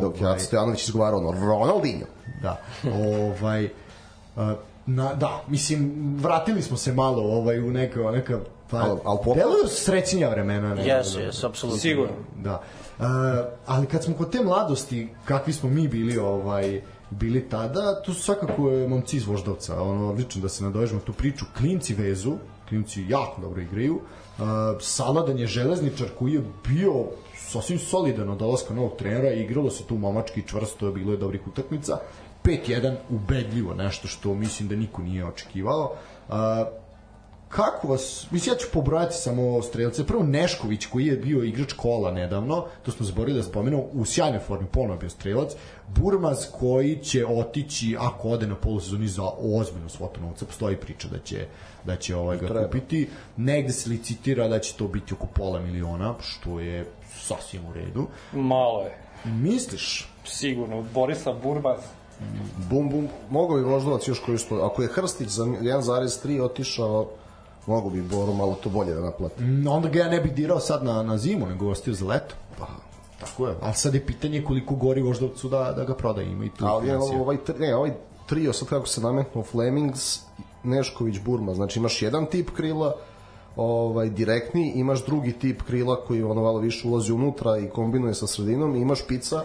[0.02, 0.36] Dok je Ovaj.
[0.36, 2.06] Aca Stojanović izgovarao ono, Ronaldinho.
[2.42, 3.70] Da, ovaj...
[4.86, 8.40] Na, da, mislim, vratili smo se malo ovaj, u neka, neka
[8.70, 10.76] pa, Al- al pop- deluju srećnija vremena.
[10.76, 11.82] Ne, Jesu, jesu, apsolutno.
[11.82, 12.14] Sigurno.
[12.44, 12.62] Da.
[13.00, 13.06] Uh,
[13.66, 16.82] ali kad smo kod te mladosti, kakvi smo mi bili ovaj
[17.12, 21.14] bili tada, tu su svakako e, momci iz Voždovca, ono, odlično da se nadovežemo tu
[21.14, 22.38] priču, klinci vezu,
[22.70, 24.46] klinci jako dobro igraju, uh,
[24.80, 27.06] Saladan je železničar koji je bio
[27.38, 31.98] sasvim solidan od dolaska novog trenera igralo se tu momački čvrsto, bilo je dobrih utakmica,
[32.44, 35.96] 5-1 ubedljivo, nešto što mislim da niko nije očekivao.
[36.30, 36.36] Uh,
[37.52, 42.12] kako vas, mislim ja ću pobrojati samo strelce, prvo Nešković koji je bio igrač kola
[42.12, 45.52] nedavno, to smo zaboravili da spomenemo, u sjajnoj formi ponovo je bio strelac,
[45.96, 51.20] Burmaz koji će otići ako ode na polusezoni za ozbiljnu svotu novca, postoji priča da
[51.20, 51.48] će
[51.86, 52.66] da će ovaj ga Treba.
[52.66, 56.86] kupiti, negde se licitira da će to biti oko pola miliona, što je
[57.20, 58.08] sasvim u redu.
[58.34, 58.98] Malo je.
[59.26, 60.08] Misliš?
[60.26, 60.86] Sigurno.
[60.94, 61.80] Borislav Burbaz.
[62.70, 67.10] Bum, bum, mogo bi Voždovac još koji što, ako je Hrstić za 1,3 otišao,
[67.66, 69.44] mogo bi Boru malo to bolje da naplati.
[69.70, 72.36] Onda ga ja ne bih dirao sad na, na zimu, nego ostio za leto.
[72.60, 72.68] Pa,
[73.22, 73.56] tako je.
[73.62, 76.32] Ali sad je pitanje koliko gori Voždovcu da, da ga prodaje.
[76.32, 77.92] Ima i tu Ali je ovaj, ne, ovaj
[78.26, 80.20] trio, sad kako se nametnuo, Flemings,
[80.64, 82.96] Nešković, Burma, znači imaš jedan tip krila,
[83.56, 88.28] ovaj direktni, imaš drugi tip krila koji ono malo više ulazi unutra i kombinuje sa
[88.28, 89.44] sredinom i imaš pica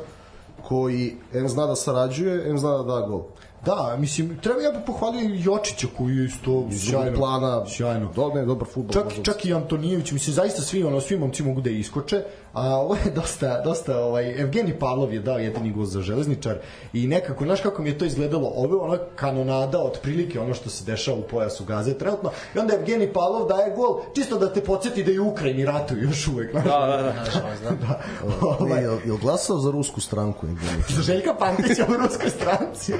[0.69, 3.23] koji em zna da sarađuje, em zna da da gol.
[3.65, 7.17] Da, mislim, treba ja bih pohvalio Jočića koji je isto sjajno.
[7.19, 8.13] plana, sjajno.
[8.17, 8.93] Do, ne, dobar futbol.
[8.93, 12.23] Čak, čak i Antonijević, mislim, zaista svi, ono, svi momci mogu da iskoče,
[12.53, 16.57] a ovo je dosta, dosta, ovaj, Evgeni Pavlov je dao jedini gol za železničar
[16.93, 20.71] i nekako, znaš kako mi je to izgledalo, ovo je ona kanonada, otprilike ono što
[20.71, 24.61] se dešava u pojasu Gaze trenutno, i onda Evgeni Pavlov daje gol, čisto da te
[24.61, 26.51] podsjeti da je u Ukrajini ratuju još uvek.
[26.51, 27.77] Znaš, Da, da, da.
[27.87, 28.01] da.
[28.41, 28.57] Ovaj.
[28.61, 30.47] Ovaj, Je, je glasao za rusku stranku?
[30.47, 30.83] Evgenij?
[30.89, 32.93] za Željka Pantića u ruskoj stranci.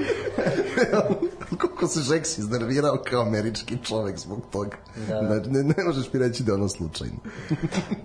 [1.61, 4.77] Koliko se Žeks iznervirao kao američki čovek zbog toga.
[5.07, 5.21] Da.
[5.21, 7.17] Ne, ne, ne možeš mi reći da je ono slučajno.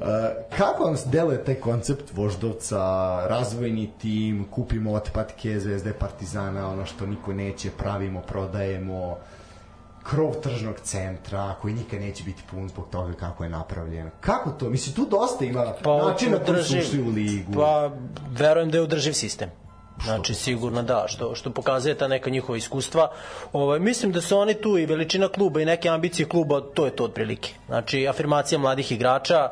[0.02, 0.09] Uh,
[0.59, 2.78] kako vam deluje taj koncept voždovca,
[3.28, 9.16] razvojni tim, kupimo otpadke Zvezde Partizana, ono što niko neće, pravimo, prodajemo,
[10.02, 14.10] krov tržnog centra koji nikad neće biti pun zbog toga kako je napravljen.
[14.20, 14.70] Kako to?
[14.70, 17.52] Mislim, tu dosta ima Pa, načina koji su ušli u ligu.
[17.52, 17.90] Pa,
[18.31, 19.51] verujem da je održiv sistem.
[20.04, 23.10] Znači, sigurno da, što, što pokazuje ta neka njihova iskustva.
[23.52, 26.96] Ovaj, mislim da su oni tu i veličina kluba i neke ambicije kluba, to je
[26.96, 27.54] to otprilike.
[27.66, 29.50] Znači, afirmacija mladih igrača,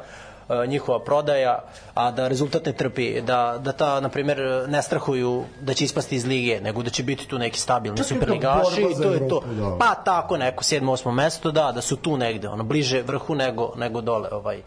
[0.49, 1.59] e, njihova prodaja,
[1.95, 6.17] a da rezultat ne trpi, da, da ta, na primjer, ne strahuju da će ispasti
[6.17, 9.43] iz lige, nego da će biti tu neki stabilni superligaši i to je to.
[9.59, 9.77] Da.
[9.79, 13.73] Pa tako neko, sedmo, osmo mesto, da, da su tu negde, ono, bliže vrhu nego,
[13.77, 14.29] nego dole.
[14.33, 14.63] Ovaj.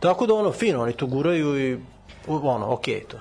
[0.00, 1.78] Tako da ono, fino, oni tu guraju i
[2.28, 3.16] ono, okej okay, to.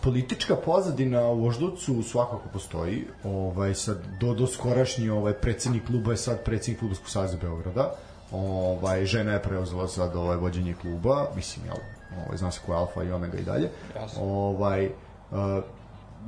[0.00, 3.04] Politička pozadina u Voždovcu svakako postoji.
[3.24, 7.94] Ovaj sad do do skorašnji ovaj predsednik kluba je sad predsednik fudbalskog saveza Beograda.
[8.32, 11.76] Ovaj žena je preuzela sad ovaj vođenje kluba, mislim jel,
[12.24, 13.70] ovaj zna se ko je alfa i omega i dalje.
[13.96, 14.22] Jasno.
[14.22, 15.38] Ovaj uh,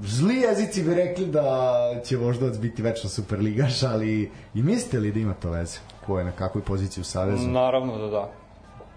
[0.02, 1.74] zli jezici bi rekli da
[2.04, 5.78] će Voždovac biti večno superligaš, ali i mislite li da ima to veze?
[6.06, 7.48] Ko je na kakvoj poziciji u savezu?
[7.48, 8.30] Naravno da da.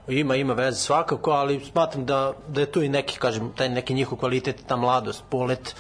[0.08, 3.94] Ima, ima veze svakako, ali smatram da, da je tu i neki, kažem, taj neki
[3.94, 5.76] njihov kvalitet, ta mladost, polet,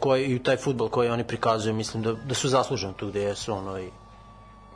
[0.00, 3.52] koji, i taj futbol koji oni prikazuju, mislim da, da su zasluženi tu gde jesu,
[3.52, 3.90] ono, i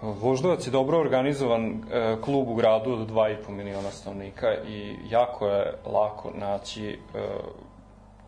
[0.03, 5.75] Voždovac je dobro organizovan e, klub u gradu od 2,5 miliona stanovnika i jako je
[5.87, 6.97] lako naći e,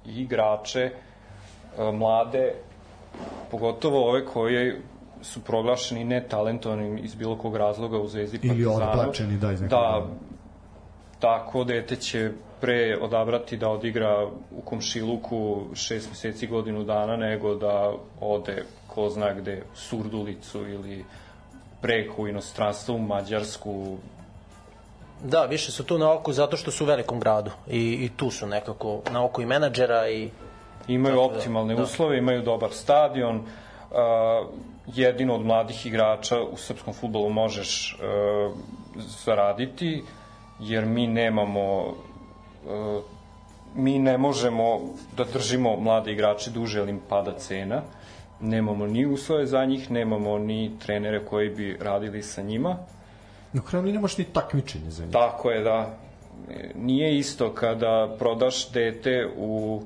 [0.07, 2.53] i igrače, e, mlade,
[3.51, 4.73] pogotovo ove koji
[5.23, 9.01] su proglašeni netalentovanim iz bilo kog razloga u Zvezdi Ili Partizanu.
[9.01, 10.07] odbačeni, da, iz nekog Da.
[11.25, 12.31] Tako dete će
[12.61, 19.33] pre odabrati da odigra u komšiluku šest meseci godinu dana nego da ode ko zna
[19.35, 21.05] gde Surdulicu ili
[21.81, 23.97] preko u inostranstvo u Mađarsku.
[25.23, 28.31] Da, više su tu na oku zato što su u velikom gradu i, i tu
[28.31, 30.31] su nekako na oku i menadžera i
[30.89, 31.83] imaju Tako da, optimalne da.
[31.83, 33.37] uslove, imaju dobar stadion.
[33.37, 33.47] Uh,
[34.87, 38.57] jedino od mladih igrača u srpskom futbolu možeš uh,
[38.97, 40.03] zaraditi
[40.61, 43.03] jer mi nemamo uh,
[43.75, 44.81] mi ne možemo
[45.17, 47.83] da držimo mlade igrače duže jer im pada cena
[48.41, 52.77] nemamo ni uslove za njih nemamo ni trenere koji bi radili sa njima
[53.55, 55.13] Na kraju nemaš ni takmičenje za njih.
[55.13, 55.95] Tako je, da.
[56.51, 59.83] E, Nije isto kada prodaš dete u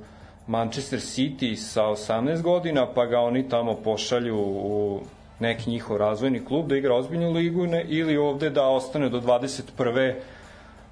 [0.47, 5.01] Manchester City sa 18 godina, pa ga oni tamo pošalju u
[5.41, 10.15] neki njihov razvojni klub da igra ozbiljnu ligu ne, ili ovde da ostane do 21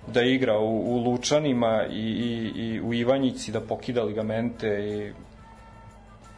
[0.06, 5.12] da igra u, u Lučanima i, i, i u Ivanjici da pokida ligamente i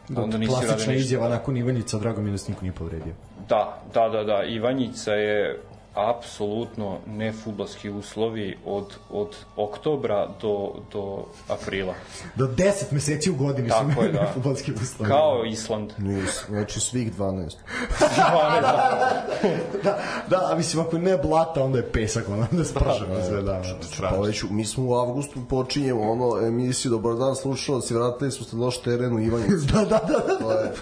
[0.09, 1.05] Da, onda nisi klasična uradio ništa.
[1.05, 3.13] izjava nakon Ivanjica, drago mi je da se niko nije povredio.
[3.49, 4.43] Da, da, da, da.
[4.43, 5.59] Ivanjica je
[5.99, 11.93] apsolutno ne futbalski uslovi od, od oktobra do, do aprila.
[12.35, 14.31] Do 10 meseci u godini Tako su je, da.
[14.33, 15.09] futbolski uslovi.
[15.09, 15.91] Kao Island.
[15.97, 17.51] Nis, znači svih 12.
[19.83, 19.99] da,
[20.29, 23.87] da, a mislim, ako ne blata, onda je pesak, onda sprženo Da, sve, da, Pa
[23.87, 24.21] strašno.
[24.21, 28.65] već, mi smo u avgustu počinjemo ono emisiju Dobar dan slušalci, vratili smo se na
[28.65, 29.65] loš teren u Ivanjicu.
[29.73, 30.53] Da, da, da, da.
[30.53, 30.73] Je-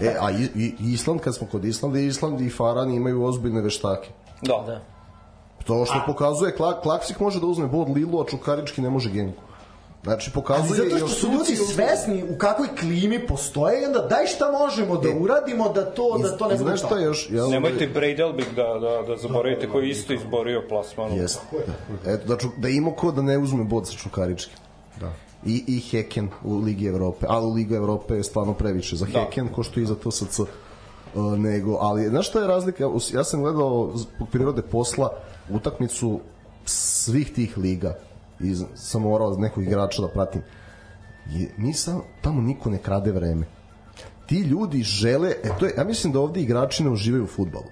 [0.10, 4.03] e, a i, i, Island, kad smo kod Islanda, Island i Faran imaju ozbiljne veštake.
[4.44, 4.64] Da.
[4.66, 4.80] da.
[5.66, 9.42] To što pokazuje, Kla, Klaksik može da uzme bod Lilu, a Čukarički ne može Genku.
[10.04, 10.76] Znači, Ali pokazuje...
[10.76, 14.96] zato i što su ljudi svesni u kakvoj klimi postoje i onda daj šta možemo
[14.96, 17.30] da uradimo da to, da to ne bude šta još?
[17.30, 21.12] Ja, Nemojte Breidelbig da, da, da zaboravite, koji je isto izborio plasman.
[21.12, 21.40] Jeste.
[22.04, 22.12] Da.
[22.12, 24.56] Eto, da, ču, da ima ko da ne uzme bod sa Čukaričkim.
[25.00, 25.12] Da.
[25.46, 27.26] I, i Heken u Ligi Evrope.
[27.28, 29.20] Ali u Liga Evrope je stvarno previše za Da.
[29.20, 30.40] Heken, ko što i za TSC.
[31.14, 32.84] Uh, nego, ali znaš šta je razlika?
[33.14, 35.10] Ja sam gledao zbog prirode posla
[35.50, 36.20] utakmicu
[36.64, 37.94] svih tih liga
[38.40, 40.42] i sam morao nekog igrača da pratim.
[41.30, 43.46] Je, mi sam, tamo niko ne krade vreme.
[44.26, 47.66] Ti ljudi žele, e to je, ja mislim da ovde igrači ne uživaju u futbalu.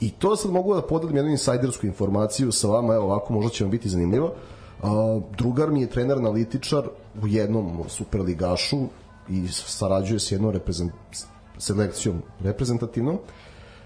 [0.00, 3.64] I to sad mogu da podelim jednu insajdersku informaciju sa vama, evo ovako možda će
[3.64, 4.32] vam biti zanimljivo.
[4.82, 6.88] A, drugar mi je trener analitičar
[7.22, 8.86] u jednom superligašu
[9.28, 10.92] i sarađuje s jednom reprezent,
[11.58, 13.18] selekcijom reprezentativnom.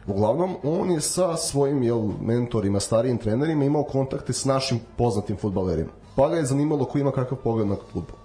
[0.07, 5.91] Uglavnom, on je sa svojim jel, mentorima, starijim trenerima imao kontakte s našim poznatim futbalerima.
[6.17, 8.17] Pa ga je zanimalo ko ima kakav pogled na futbol.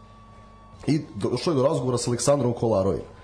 [0.88, 3.16] I došlo je do razgovora sa Aleksandrom Kolarovim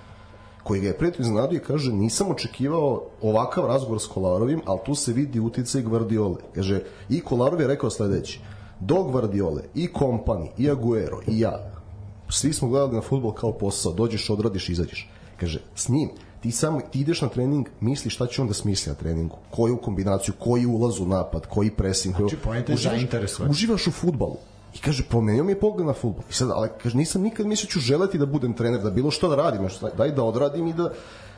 [0.64, 4.96] koji ga je prijatelj iznenadio i kaže nisam očekivao ovakav razgovor s Kolarovim, ali tu
[4.96, 6.36] se vidi uticaj Gvardiole.
[6.56, 8.40] Kaže, i Kolarov je rekao sledeći,
[8.80, 11.72] do Gvardiole, i Kompani, i Aguero, i ja,
[12.30, 15.10] svi smo gledali na futbol kao posao, dođeš, odradiš, izađeš.
[15.42, 16.10] Kaže, s njim,
[16.42, 19.78] ti samo ti ideš na trening, misliš šta će on da smisli na treningu, koju
[19.78, 22.16] kombinaciju, koji ulaz u napad, koji pressing.
[22.16, 23.52] Znači, pojenta je zainteresovati.
[23.52, 24.38] Uživaš u futbalu.
[24.76, 26.24] I kaže, promenio mi je pogled na futbol.
[26.30, 29.12] I sad, ali kaže, nisam nikad mislio da ću želeti da budem trener, da bilo
[29.12, 30.92] što da radim, daj da odradim i da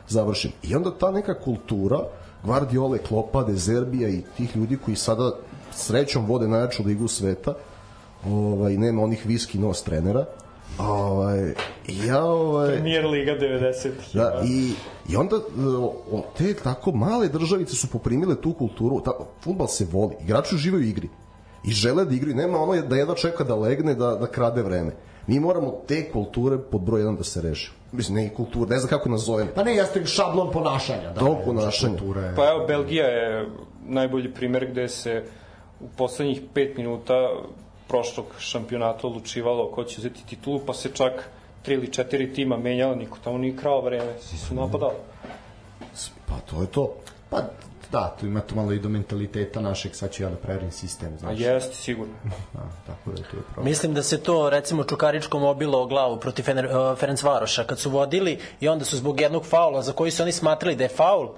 [0.08, 0.52] završim.
[0.62, 1.98] I onda ta neka kultura,
[2.44, 5.32] Guardiola, Klopa, Dezerbija i tih ljudi koji sada
[5.72, 7.54] srećom vode najjaču ligu sveta,
[8.26, 10.26] ovaj, nema onih viski nos trenera,
[10.78, 11.54] Ovaj,
[12.06, 12.68] ja, ovaj...
[12.68, 13.90] Premier Liga 90.
[14.14, 14.72] Da, i,
[15.08, 15.36] I onda
[16.12, 19.00] o, te tako male državice su poprimile tu kulturu.
[19.00, 21.08] Ta, futbal se voli, igrači uživaju u igri
[21.64, 22.36] i žele da igraju.
[22.36, 24.92] Nema ono da jedna čeka da legne, da, da krade vreme.
[25.26, 27.72] Mi moramo te kulture pod broj jedan da se reši.
[27.92, 29.48] Mislim, ne i kulture, ne znam kako nazovem.
[29.54, 31.12] Pa ne, jeste šablon ponašanja.
[31.12, 31.98] Da, to ponašanje.
[31.98, 32.32] Kulture.
[32.36, 33.48] Pa evo, Belgija je
[33.86, 35.24] najbolji primer gde se
[35.80, 37.14] u poslednjih 5 minuta
[37.94, 41.28] prošlog šampionata odlučivalo ko će uzeti titulu, pa se čak
[41.62, 44.94] tri ili četiri tima menjalo, niko tamo nije krao vreme, svi su napadali.
[46.26, 46.94] Pa to je to.
[47.30, 47.42] Pa
[47.92, 51.18] da, tu ima to malo i do mentaliteta našeg, sad ću ja da preverim sistem,
[51.18, 51.40] znaš.
[51.40, 52.14] A jeste, sigurno.
[52.54, 53.64] da, tako da je to je problem.
[53.64, 57.78] Mislim da se to, recimo, Čukaričkom obilo o glavu protiv Fener, uh, Ferenc Varoša, kad
[57.78, 60.96] su vodili i onda su zbog jednog faula za koji su oni smatrali da je
[60.96, 61.28] faul,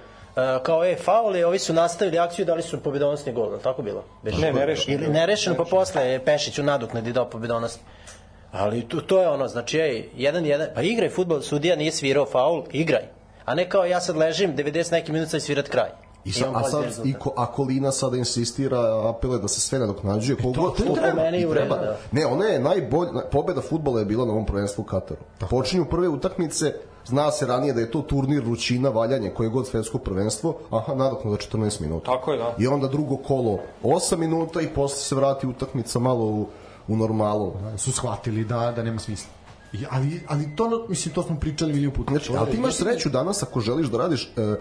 [0.63, 4.05] kao je faul ovi su nastavili akciju dali su pobedonosni gol, je tako bilo?
[4.23, 4.99] Beši, ne, nerešeno.
[4.99, 7.83] Ili nerešeno, pa posle je Pešić u nadoknadi dao pobedonosni.
[8.53, 12.27] Ali to, to je ono, znači, ej, jedan, jedan, pa igraj futbol, sudija nije svirao
[12.27, 13.03] faul, igraj.
[13.45, 15.91] A ne kao ja sad ležim 90 neki minuta i svirat kraj.
[16.25, 20.37] I, sa, a sad, i ko, a Kolina sada insistira, apele da se sve nadoknađuje.
[20.37, 21.97] Kogo, to, to, to po meni u redu, da.
[22.13, 25.21] Ne, ona je najbolja, pobeda futbola je bila na ovom prvenstvu u Kataru.
[25.51, 26.73] Počinju prve utakmice,
[27.07, 31.31] Zna se ranije da je to turnir ručina, valjanje, koje god svetsko prvenstvo, aha, nadokno
[31.31, 32.13] da 14 minuta.
[32.13, 32.55] Tako je, da.
[32.59, 36.47] I onda drugo kolo 8 minuta i posle se vrati utakmica malo u,
[36.89, 37.53] u normalu.
[37.63, 39.31] Da, su shvatili da, da nema smisla.
[39.73, 42.11] I, ali, ali to, mislim, to smo pričali milijon puta.
[42.11, 44.33] Znači, ali ti imaš sreću danas ako želiš da radiš...
[44.37, 44.57] E,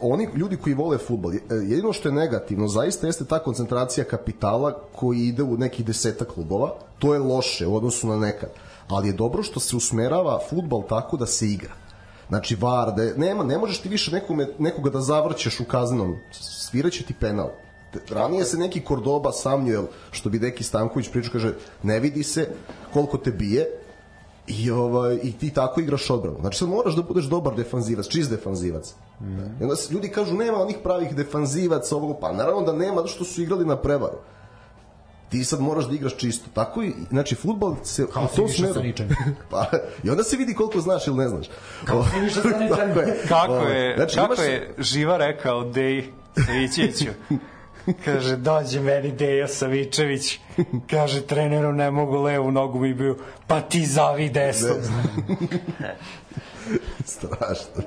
[0.00, 4.80] oni ljudi koji vole futbol, e, jedino što je negativno zaista jeste ta koncentracija kapitala
[4.92, 8.50] koji ide u nekih deseta klubova, to je loše u odnosu na nekad
[8.88, 11.74] ali je dobro što se usmerava futbal tako da se igra.
[12.28, 16.16] Znači, VAR, da je, nema, ne možeš ti više nekome, nekoga da zavrćeš u kaznenom,
[16.32, 17.50] sviraće ti penal.
[18.10, 22.48] Ranije se neki Kordoba, Samuel, što bi Deki Stanković pričao, kaže, ne vidi se
[22.92, 23.66] koliko te bije,
[24.46, 26.36] i, ovaj, i ti tako igraš odbranu.
[26.40, 28.94] Znači sad moraš da budeš dobar defanzivac, čist defanzivac.
[29.20, 29.40] Mm.
[29.60, 33.24] I onda ljudi kažu nema onih pravih defanzivaca ovog, pa naravno da nema zato što
[33.24, 34.18] su igrali na prevaru
[35.34, 36.50] ti sad moraš da igraš čisto.
[36.54, 38.82] Tako i, znači, futbol se Kao u tom smeru...
[39.50, 39.70] pa,
[40.02, 41.46] I onda se vidi koliko znaš ili ne znaš.
[41.84, 42.94] Kao Siniša Saničan.
[43.28, 46.04] kako je, znači, kako je Živa rekao Dej
[46.46, 47.10] Savićeviću?
[48.04, 50.40] Kaže, dođe meni Deja Savičević.
[50.90, 53.16] Kaže, treneru ne mogu levu nogu mi bio,
[53.46, 54.74] pa ti zavi desno.
[57.04, 57.82] Strašno.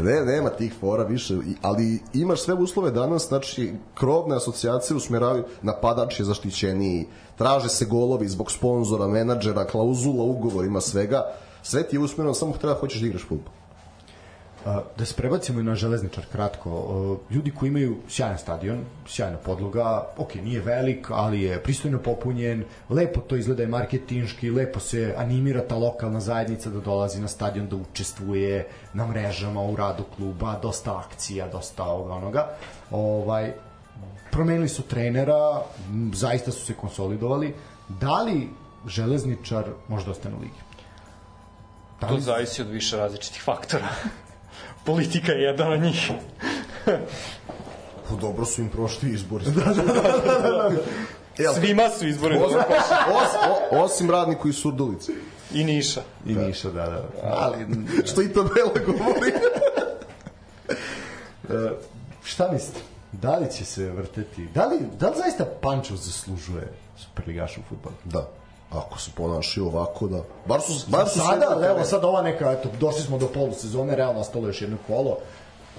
[0.00, 6.20] Ne, nema tih fora više, ali imaš sve uslove danas, znači krovne asocijacije usmeravaju, napadač
[6.20, 7.06] je zaštićeniji,
[7.38, 11.22] traže se golovi zbog sponzora, menadžera, klauzula, ugovorima, svega.
[11.62, 13.61] Sve ti je usmereno, samo treba hoćeš da igraš futbol.
[14.64, 17.18] Da se prebacimo i na železničar kratko.
[17.30, 23.20] Ljudi koji imaju sjajan stadion, sjajna podloga, ok, nije velik, ali je pristojno popunjen, lepo
[23.20, 27.76] to izgleda i marketinški, lepo se animira ta lokalna zajednica da dolazi na stadion, da
[27.76, 32.48] učestvuje na mrežama, u radu kluba, dosta akcija, dosta ovoga onoga.
[32.90, 33.52] Ovaj,
[34.30, 35.62] promenili su trenera,
[36.12, 37.54] zaista su se konsolidovali.
[37.88, 38.48] Da li
[38.86, 40.60] železničar može da ostane u ligi?
[42.00, 42.14] Da li...
[42.14, 43.88] To zavisi od više različitih faktora
[44.84, 46.10] politika je jedan od njih.
[48.20, 49.44] Dobro su im prošli izbori.
[49.56, 50.70] da, da, da, da, da.
[51.38, 52.38] Jel, Svima su izbori.
[52.38, 53.30] Os, os,
[53.70, 55.12] osim radniku iz Surdulice.
[55.54, 56.02] I Niša.
[56.26, 56.40] I da.
[56.40, 57.08] Niša, da, da.
[57.22, 57.66] Ali,
[58.04, 59.32] što i to Bela govori.
[61.48, 61.70] uh,
[62.30, 62.80] šta mislite?
[63.12, 64.46] Da li će se vrteti?
[64.54, 67.94] Da li, da li zaista Pančev zaslužuje superligaš u futbolu?
[68.04, 68.28] Da
[68.74, 72.52] ako se ponašaju ovako da bar su bar su sada sve evo sad ova neka
[72.52, 75.18] eto došli smo do polusezone realno ostalo još jedno kolo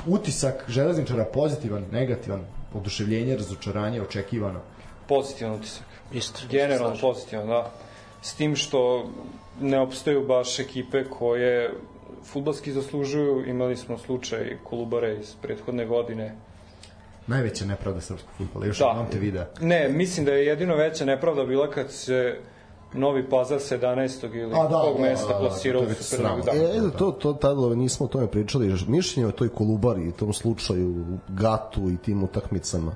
[0.07, 4.59] utisak železničara pozitivan negativan oduševljenje razočaranje očekivano
[5.07, 5.83] pozitivan utisak
[6.13, 7.71] isto generalno pozitivan da
[8.21, 9.09] s tim što
[9.61, 11.73] ne opstaju baš ekipe koje
[12.23, 13.45] futbalski zaslužuju.
[13.47, 16.35] Imali smo slučaj Kolubare iz prethodne godine.
[17.27, 19.05] Najveća nepravda srpskog futbola, još da.
[19.11, 19.45] te videa.
[19.61, 22.39] Ne, mislim da je jedino veća nepravda bila kad se
[22.93, 24.35] Novi Pazar 17.
[24.35, 26.45] ili A, da, kog da, mesta da, da, plasirao da, u Superligu.
[26.45, 28.75] Da, e, da, to, to tada nismo o tome pričali.
[28.87, 32.95] Mišljenje o toj Kolubari i tom slučaju, Gatu i tim utakmicama.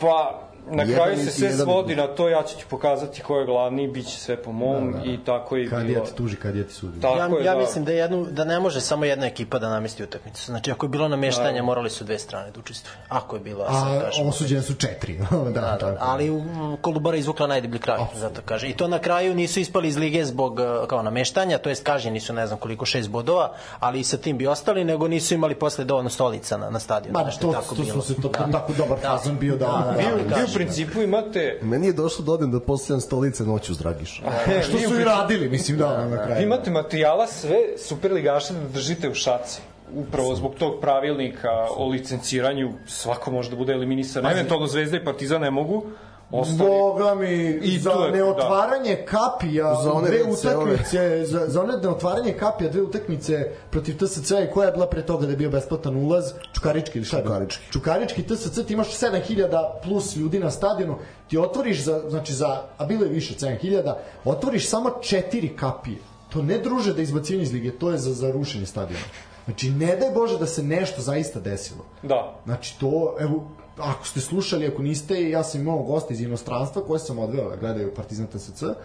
[0.00, 3.88] Pa, na kraju se sve svodi na to, ja ću ti pokazati ko je glavni,
[3.88, 5.04] bit će sve po mom da, da.
[5.04, 6.00] i tako je kad bilo.
[6.00, 7.00] Kad je ti tuži, kad je ti sudi.
[7.00, 7.60] Tako ja, je, ja da.
[7.60, 10.44] mislim da, jednu, da ne može samo jedna ekipa da namesti utakmicu.
[10.44, 11.62] Znači, ako je bilo nameštanje, da.
[11.62, 12.96] morali su dve strane da učestvuju.
[13.08, 14.26] Ako je bilo, ja sam kažem.
[14.26, 15.18] A osuđene su četiri.
[15.30, 16.42] da, da, da, da, ali u
[16.80, 18.20] Kolubara izvukla najdeblji kraj, Absolut.
[18.20, 18.68] zato kaže.
[18.68, 22.20] I to na kraju nisu ispali iz lige zbog e, kao nameštanja, to jest kažnjeni
[22.20, 25.54] su ne znam koliko šest bodova, ali i sa tim bi ostali, nego nisu imali
[25.54, 27.18] posle dovoljno stolica na, na stadionu.
[27.18, 28.02] Ma, to, tako to, bilo.
[28.02, 28.52] su se to, da.
[28.52, 29.08] tako dobar da.
[29.08, 31.58] fazon bio da, da, da, da, da, da, u principu imate.
[31.62, 34.22] Meni je došlo da odem da postavljam stolice noću s Dragiša.
[34.46, 36.38] E, što su i radili, mislim da, da, na kraju.
[36.38, 39.60] Vi imate materijala sve superligaše da držite u šaci
[39.94, 44.26] upravo zbog tog pravilnika o licenciranju svako može da bude eliminisan.
[44.26, 45.86] Eventualno Zvezda i Partizan ne mogu,
[46.30, 46.58] ostali...
[46.58, 49.04] Boga mi, I za je, neotvaranje da.
[49.04, 54.52] kapija za one dve utakmice, za, za one neotvaranje kapija dve utakmice protiv TSC i
[54.54, 57.72] koja je bila pre toga da je bio besplatan ulaz, Čukarički ili šta Čukarički.
[57.72, 60.96] Čukarički TSC, ti imaš 7000 plus ljudi na stadionu,
[61.28, 63.94] ti otvoriš za, znači za, a bilo je više 7000,
[64.24, 65.98] otvoriš samo četiri kapije.
[66.32, 69.04] To ne druže da izbacivanje iz lige, to je za, za rušenje stadiona.
[69.44, 71.84] Znači, ne daj Bože da se nešto zaista desilo.
[72.02, 72.34] Da.
[72.44, 73.44] Znači, to, evo,
[73.78, 77.56] ako ste slušali, ako niste, ja sam imao gosta iz inostranstva koje sam odveo da
[77.56, 78.76] gledaju Partizan TSC uh,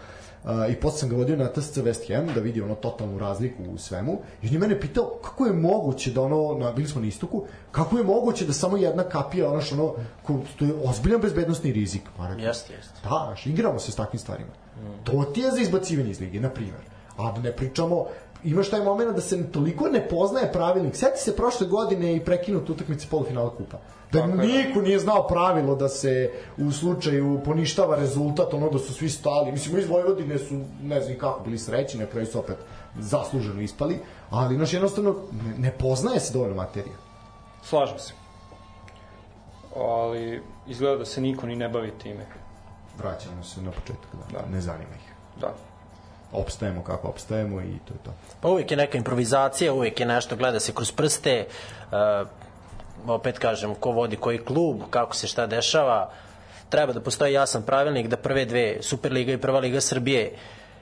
[0.70, 3.78] i posle sam ga vodio na TSC West Ham da vidi ono totalnu razliku u
[3.78, 7.07] svemu i on je mene pitao kako je moguće da ono, na, bili smo na
[7.07, 9.94] istoku, kako je moguće da samo jedna kapija, ono što ono,
[10.24, 12.02] ko, to je ozbiljan bezbednostni rizik.
[12.38, 12.94] Jeste, jeste.
[13.03, 14.52] Da, igramo se s takvim stvarima.
[14.78, 15.03] Mm.
[15.03, 16.82] To ti je za izbacivanje iz lige, na primjer.
[17.18, 18.06] A da ne pričamo,
[18.44, 20.95] imaš taj moment da se toliko ne poznaje pravilnik.
[20.95, 23.78] Sjeti se prošle godine i prekinut utakmice polufinala kupa.
[24.11, 28.94] Da Tako niko nije znao pravilo da se u slučaju poništava rezultat, ono da su
[28.94, 29.52] svi stali.
[29.52, 32.57] Mislim, iz Vojvodine su, ne znam kako, bili sreći, na kraju su opet
[32.99, 33.99] zasluženo ispali,
[34.30, 35.16] ali naš jednostavno
[35.57, 36.95] ne poznaje se dovoljno materija.
[37.64, 38.14] Slažem se.
[39.76, 42.26] Ali izgleda da se niko ni ne bavi time.
[42.98, 44.40] Vraćamo se na početak, da.
[44.40, 44.45] da.
[44.45, 45.14] Ne zanima ih.
[45.41, 45.68] Da
[46.31, 48.14] opstajemo kako opstajemo i to je to.
[48.41, 51.45] Pa uvijek je neka improvizacija, uvijek je nešto, gleda se kroz prste,
[51.91, 52.27] uh,
[53.07, 56.11] opet kažem, ko vodi koji klub, kako se šta dešava,
[56.69, 60.34] treba da postoji jasan pravilnik da prve dve Superliga i Prva Liga Srbije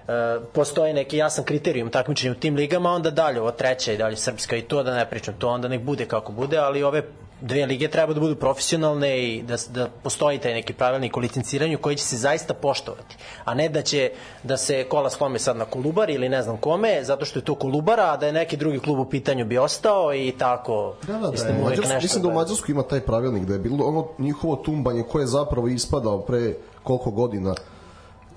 [0.08, 4.16] Uh, postoji neki jasan kriterijum takmičenja u tim ligama, onda dalje ovo treća i dalje
[4.16, 7.04] srpska i to da ne pričam, to onda nek bude kako bude, ali ove
[7.42, 11.78] dve lige treba da budu profesionalne i da, da postoji taj neki pravilnik o licenciranju
[11.78, 14.12] koji će se zaista poštovati, a ne da će
[14.44, 17.56] da se kola slome sad na Kolubar ili ne znam kome, zato što je to
[17.56, 20.96] Kolubara, a da je neki drugi klub u pitanju bi ostao i tako.
[21.08, 23.60] Da, da, da, je, Mađarsko, nešto mislim da u Mađarsku ima taj pravilnik, da je
[23.60, 26.54] bilo ono njihovo tumbanje koje je zapravo ispadao pre
[26.84, 27.56] koliko godina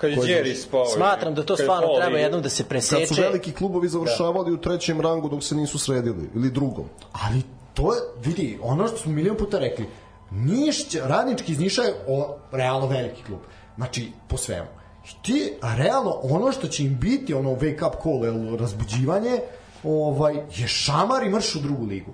[0.01, 0.87] kad je Đeri spao.
[0.87, 3.07] Smatram da to stvarno treba jednom da se preseče.
[3.07, 4.55] Kad su veliki klubovi završavali da.
[4.55, 6.85] u trećem rangu dok se nisu sredili, ili drugom.
[7.13, 7.43] Ali
[7.75, 9.87] to je, vidi, ono što smo milion puta rekli,
[10.31, 13.41] Niš, radnički iz Niša je o, realno veliki klub.
[13.77, 14.69] Znači, po svemu.
[15.05, 19.41] I ti, a realno, ono što će im biti, ono wake up call, el, razbuđivanje,
[19.85, 22.11] ovaj, je šamar i mrš u drugu ligu.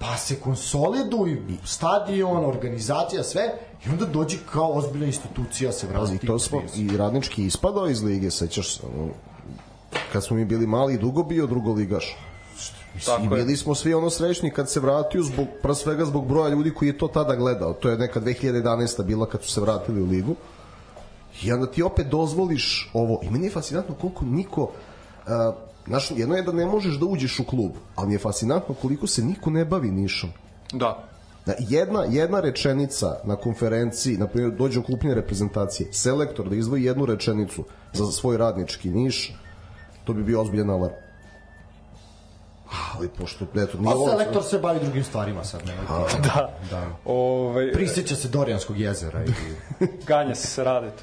[0.00, 3.42] Pa se konsoliduju stadion, organizacija, sve,
[3.86, 6.14] i onda dođi kao ozbiljna institucija se vrati.
[6.14, 8.82] I to smo, i radnički ispadao iz lige, sećaš se,
[10.12, 12.16] kad smo mi bili mali, dugo bio drugoligaš.
[13.06, 16.48] Tako I bili smo svi ono srećni kad se vratio zbog, pre svega zbog broja
[16.48, 17.72] ljudi koji je to tada gledao.
[17.72, 19.04] To je neka 2011.
[19.04, 20.36] bila kad su se vratili u ligu.
[21.42, 23.20] I onda ti opet dozvoliš ovo.
[23.22, 24.62] I meni je fascinantno koliko niko...
[24.62, 25.54] Uh,
[25.86, 29.06] znaš, jedno je da ne možeš da uđeš u klub, ali mi je fascinantno koliko
[29.06, 30.30] se niko ne bavi Nišom.
[30.72, 31.08] Da.
[31.46, 37.06] Da, jedna, jedna rečenica na konferenciji, na primjer, dođe okupnje reprezentacije, selektor da izdvoji jednu
[37.06, 39.34] rečenicu za svoj radnički niš,
[40.04, 41.03] to bi bio ozbiljan alarm
[42.94, 45.82] ali pošto eto nije A selektor se bavi drugim stvarima sad, nema.
[46.22, 46.50] Da.
[46.70, 46.88] da.
[47.04, 49.30] Ove, ovaj, Prisjeća se Dorijanskog jezera i
[50.08, 51.02] ganja se se radite.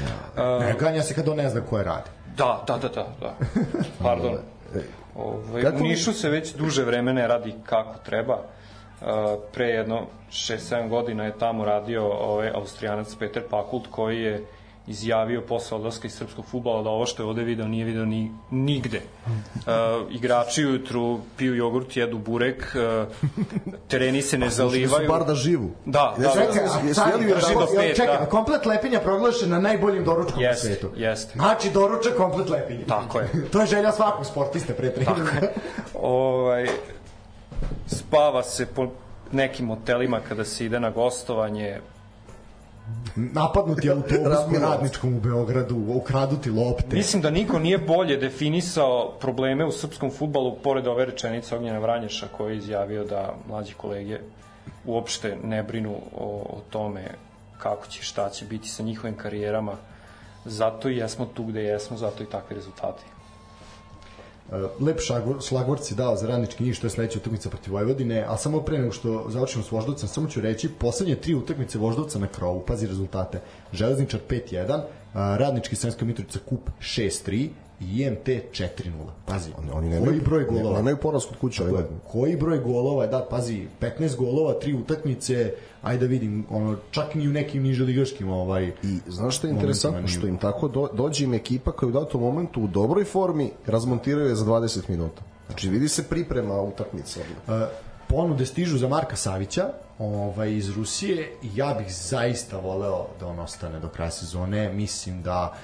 [0.00, 0.56] Ja.
[0.56, 2.10] Uh, ne, ganja se kad on ne zna ko je radi.
[2.36, 3.34] Da, da, da, da, da.
[4.02, 4.32] Pardon.
[5.14, 5.76] Ove, ovaj, kako...
[5.76, 8.34] U Nišu se već duže vremena radi kako treba.
[8.34, 9.08] Uh,
[9.52, 14.46] pre jedno 6-7 godina je tamo radio ovaj Austrijanac Peter Pakult koji je
[14.86, 18.32] izjavio posle odlaska iz srpskog futbola da ovo što je ovde video nije video ni,
[18.50, 19.00] nigde.
[19.26, 19.32] Uh,
[20.18, 23.08] igrači ujutru piju jogurt, jedu burek, uh,
[23.88, 25.08] tereni se ne zalivaju.
[25.08, 25.70] bar da živu.
[25.84, 26.28] Da, da.
[26.30, 26.72] Čekaj, da.
[26.74, 28.26] a, Jesu sad- jeli a, vjerovatno- a, pet, čekaj, da.
[28.26, 30.90] komplet lepinja proglašen na najboljim doručkom na Jeste, svetu.
[30.96, 31.32] jeste.
[31.32, 32.84] Znači, doručak komplet lepinja.
[32.88, 33.30] Tako je.
[33.52, 35.32] to je želja svakog sportiste pre treninga.
[35.94, 36.66] ovaj,
[37.88, 38.88] spava se po
[39.32, 41.80] nekim hotelima kada se ide na gostovanje.
[43.16, 46.96] Napadnuti autobus radničkom u Beogradu, ukraduti lopte.
[46.96, 52.26] Mislim da niko nije bolje definisao probleme u srpskom futbalu pored ove rečenice Ognjena Vranješa
[52.36, 54.18] koji je izjavio da mlađi kolege
[54.84, 57.04] uopšte ne brinu o, o tome
[57.58, 59.72] kako će, šta će biti sa njihovim karijerama.
[60.44, 63.04] Zato i jesmo tu gde jesmo, zato i takvi rezultati.
[64.54, 68.36] Uh, lep šagor, šlagvort dao za radnički niš, to je sledeća utakmica protiv Vojvodine, a
[68.36, 72.26] samo pre nego što završimo s Voždovcem, samo ću reći, poslednje tri utakmice Voždovca na
[72.26, 73.40] krovu, pazi rezultate,
[73.72, 78.68] Železničar 5-1, uh, Radnički Sremska Mitrovica Kup 6-3 i IMT 4-0.
[79.26, 80.76] Pazi, Oni koji nemaju, broj golova?
[80.76, 81.82] Nemaju poraz kod kuće Tako.
[82.12, 87.28] Koji broj golova, da, pazi, 15 golova, tri utakmice, ajde da vidim, ono, čak ni
[87.28, 90.08] u nekim niželigaškim, ovaj, I znaš što je interesantno?
[90.08, 94.28] Što im tako do, dođe im ekipa koja u datom momentu u dobroj formi, razmontiraju
[94.28, 95.22] je za 20 minuta.
[95.46, 97.20] Znači vidi se priprema utakmice.
[97.20, 97.54] Uh,
[98.08, 103.38] ponude stižu za Marka Savića ovaj, iz Rusije i ja bih zaista voleo da on
[103.38, 104.72] ostane do kraja sezone.
[104.72, 105.54] Mislim da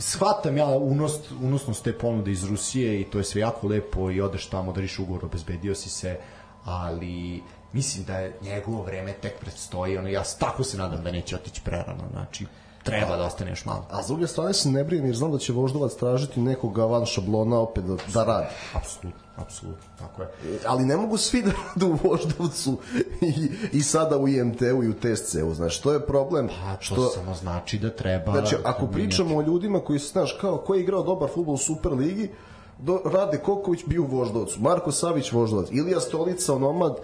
[0.00, 4.20] shvatam ja unost, unosnost te ponude iz Rusije i to je sve jako lepo i
[4.20, 6.18] odeš tamo, dariš ugovor, obezbedio si se,
[6.64, 11.36] ali mislim da je njegovo vreme tek predstoji, ono, ja tako se nadam da neće
[11.36, 12.46] otići prerano, znači
[12.82, 13.86] treba da ostane još malo.
[13.90, 17.06] A s druge strane se ne brinem jer znam da će Voždovac tražiti nekoga van
[17.06, 18.46] šablona opet da, da radi.
[18.74, 20.28] Apsolutno, apsolutno, tako je.
[20.66, 22.78] Ali ne mogu svi da rade u Voždovcu
[23.20, 25.54] i, i sada u IMT-u i u TSC-u.
[25.54, 26.48] Znaš, to je problem.
[26.64, 28.32] A to što, samo znači da treba...
[28.32, 31.58] Znači, ako pričamo o ljudima koji su, znaš, kao ko je igrao dobar futbol u
[31.58, 32.30] Superligi,
[32.78, 36.96] do, Rade Koković bio u Voždovcu, Marko Savić Voždovac, Ilija Stolica, onomad,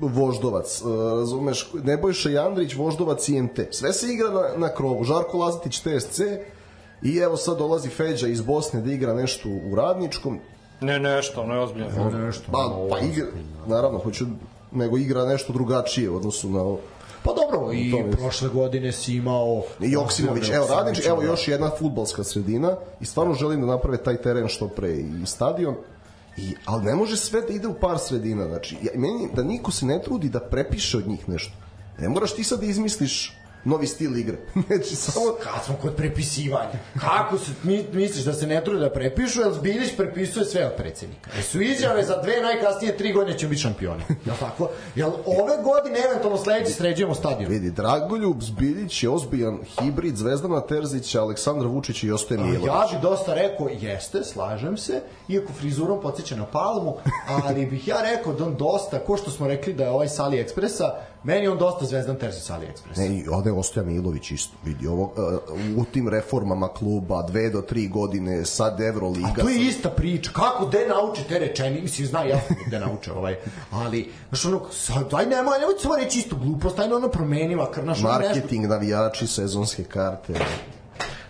[0.00, 3.60] Voždovac, uh, razumeš, Nebojša Jandrić, Voždovac IMT.
[3.70, 5.04] Sve se igra na, na krovu.
[5.04, 6.20] Žarko Lazatić TSC
[7.02, 10.38] i evo sad dolazi Feđa iz Bosne da igra nešto u Radničkom.
[10.80, 11.88] Ne, nešto, ono je ozbiljno.
[11.98, 13.26] Ono nešto, Pa, ono, pa igra,
[13.66, 14.24] naravno, hoću,
[14.72, 16.78] nego igra nešto drugačije u odnosu na ovo.
[17.24, 19.62] Pa dobro, i To mi- prošle godine si imao...
[19.80, 24.16] I Joksimović, evo Radnič, evo još jedna futbalska sredina i stvarno želim da naprave taj
[24.16, 25.74] teren što pre i stadion.
[26.36, 28.46] I, ali ne može sve da ide u par sredina.
[28.46, 31.52] Znači, ja, meni, da niko se ne trudi da prepiše od njih nešto.
[31.98, 34.36] Ne moraš ti sad da izmisliš novi stil igre.
[34.68, 35.26] znači, samo...
[35.42, 36.78] Kad smo kod prepisivanja.
[37.00, 40.72] Kako se, mi, misliš da se ne trude da prepišu, jer Zbilić prepisuje sve od
[40.76, 41.30] predsjednika.
[41.34, 44.02] Jer su izjave za dve najkasnije tri godine ćemo biti šampioni.
[44.26, 44.68] Jel tako?
[44.94, 47.50] Jel ove godine eventualno sledeći sređujemo stadion?
[47.50, 52.66] Vidi, Dragoljub Zbiljić je ozbiljan hibrid Zvezdana Terzića, Aleksandra Vučića i Ostoje Milović.
[52.66, 56.96] Ja bi dosta rekao, jeste, slažem se, iako frizurom podsjeća na palmu,
[57.28, 60.38] ali bih ja rekao da on dosta, ko što smo rekli da je ovaj Sali
[60.38, 63.00] Ekspresa, meni on dosta Zvezdan Terzi Sali Ekspresa.
[63.00, 65.12] Ne, i ovde je Ostoja Milović isto, vidi, ovo, uh,
[65.76, 69.28] u tim reformama kluba, dve do tri godine, sad Euroliga.
[69.28, 70.30] A to je sad- ista priča.
[70.32, 71.80] Kako de nauče te rečeni?
[71.82, 73.36] Mislim, zna jasno gde nauče ovaj.
[73.72, 77.84] Ali, znaš, ono, sad, aj nemoj, nemoj samo reći istu glupost, aj ono promeni makar,
[77.84, 78.28] znaš, ono nešto.
[78.28, 80.34] marketing, navijači, sezonske karte.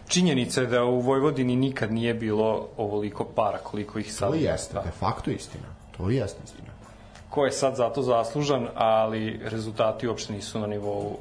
[0.08, 4.74] Činjenica je da u Vojvodini nikad nije bilo ovoliko para koliko ih sad To jeste,
[4.74, 4.80] Da.
[4.80, 5.64] de facto istina.
[5.96, 6.69] To jeste istina.
[7.30, 11.16] Ko je sad zato zaslužan, ali rezultati uopšte nisu na nivou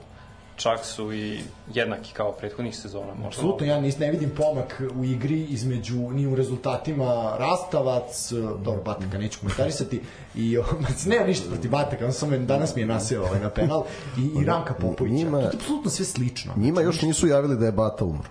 [0.55, 3.07] čak su i jednaki kao prethodnih sezona.
[3.07, 8.81] Možda Apsolutno, ja nis, ne vidim pomak u igri između, ni u rezultatima Rastavac, dobro,
[8.83, 10.01] Bataka neću komentarisati,
[10.35, 10.57] i,
[11.05, 13.83] nema ništa protiv Bataka, on samo je- danas mi je naseo ovaj, na penal,
[14.17, 15.15] i, i Ranka Popovića.
[15.15, 16.53] Njima- to je apsolutno sve slično.
[16.57, 18.29] Njima još nisu javili da je Bata umro.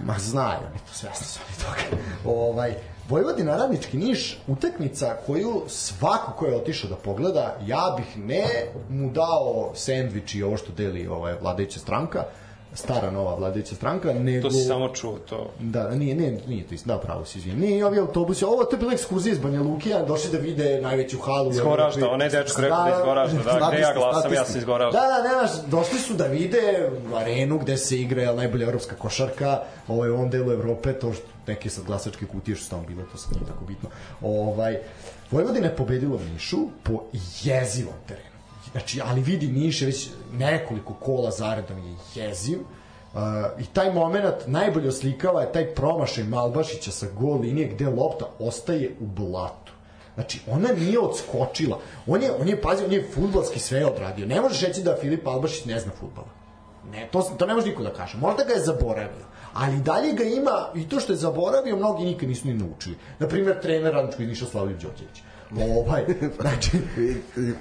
[0.00, 2.02] Ma znaju oni to, svesni su oni toga.
[2.26, 2.74] Ovaj,
[3.08, 8.44] Vojvodina Radnički Niš, utakmica koju svako ko je otišao da pogleda, ja bih ne
[8.88, 12.24] mu dao sendvič i ovo što deli ovaj, vladajuća stranka,
[12.74, 14.48] stara nova vladajuća stranka, nego...
[14.48, 15.50] To si samo čuo, to...
[15.60, 17.60] Da, nije, nije, nije to isto, da, pravo si izvijem.
[17.60, 20.80] Nije ovi autobusi, ovo to je bila ekskurzija iz Banja Luki, a došli da vide
[20.82, 21.50] najveću halu.
[21.50, 24.64] Iz Goražda, onaj dečko rekao da iz Goražda, da, gde ja glasam, ja sam iz
[24.64, 25.00] Goražda.
[25.00, 29.60] Da, da, ne, znaš, došli su da vide arenu gde se igra najbolja evropska košarka,
[29.88, 33.04] ovaj, u ovom delu Evrope, to što neke sad glasačke kutije što su tamo bile,
[33.12, 33.88] to sad nije tako bitno.
[34.20, 34.78] Ovaj,
[35.30, 37.02] Vojvodina je pobedila Nišu po
[37.42, 38.31] jezivom terenu.
[38.72, 42.58] Znači, ali vidi Niš već nekoliko kola zaredom je jeziv.
[42.60, 43.20] Uh,
[43.60, 48.96] I taj moment najbolje oslikava je taj promašaj Malbašića sa gol linije gde lopta ostaje
[49.00, 49.72] u blatu.
[50.14, 51.78] Znači, ona nije odskočila.
[52.06, 54.26] On je, on je, pazi, on je futbalski sve odradio.
[54.26, 56.28] Ne možeš reći da Filip Albašić ne zna futbala.
[56.90, 58.18] Ne, to, to ne može niko da kaže.
[58.18, 59.26] Možda ga je zaboravio.
[59.52, 62.96] Ali dalje ga ima, i to što je zaboravio, mnogi nikad nisu ni naučili.
[63.18, 65.22] Naprimer, trener Radničko Niša Slavljiv Đorđević.
[65.56, 66.04] Ovaj,
[66.40, 66.70] znači...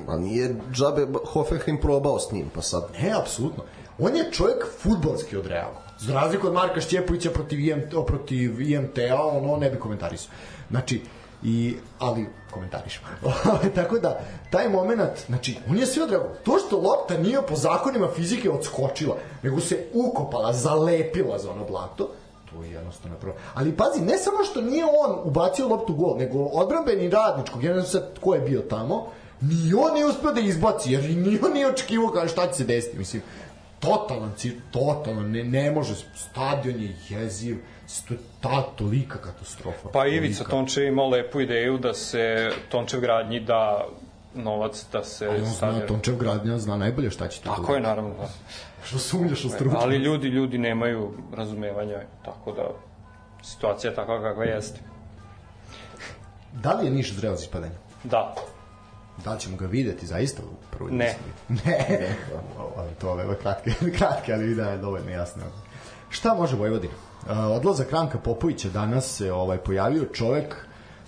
[0.08, 2.84] A nije džabe Hoffenheim probao s njim, pa sad...
[3.02, 3.64] Ne, apsolutno.
[4.00, 5.82] On je čovjek futbolski odreagovao.
[6.00, 10.32] Za razliku od Marka Šćepovića protiv, IMT, protiv IMT-a, ono ne bi komentarisao.
[10.70, 11.02] Znači,
[11.44, 13.08] i, ali komentarišemo.
[13.76, 14.20] Tako da,
[14.50, 16.36] taj moment, znači, on je sve odreagovao.
[16.44, 22.10] To što lopta nije po zakonima fizike odskočila, nego se ukopala, zalepila za ono blato,
[22.52, 23.36] to je jednostavno prvo.
[23.54, 28.20] Ali pazi, ne samo što nije on ubacio loptu gol, nego odbrambeni radničkog, jedan sad
[28.20, 29.08] ko je bio tamo,
[29.42, 32.64] ni on nije uspio da izbaci, jer ni on nije očekivao kada šta će se
[32.64, 33.22] desiti, mislim
[33.82, 34.32] totalan,
[34.72, 37.58] totalno, ne, ne može, stadion je jeziv,
[38.08, 39.90] to je ta tolika katastrofa.
[39.94, 43.86] Pa Ivica Tončev imao lepu ideju da se Tončev gradnji da
[44.36, 47.82] novac da se Ali on zna, Tončev gradnja zna najbolje šta će to Tako je,
[47.82, 48.30] naravno, da.
[48.84, 49.76] Što sumnjaš u struku.
[49.80, 52.64] Ali ljudi, ljudi nemaju razumevanja, tako da
[53.44, 54.80] situacija je takva kakva jeste.
[56.54, 57.76] Da li je Niš zreo za ispadanje?
[58.04, 58.36] Da.
[59.24, 61.16] Da li ćemo ga videti zaista u prvoj Ne.
[61.48, 62.16] Ne.
[62.78, 65.44] ali to ove kratke, kratke, ali da je dovoljno jasno.
[66.10, 66.94] Šta može Vojvodina?
[67.30, 70.56] Odlazak Ranka Popovića danas se ovaj pojavio čovek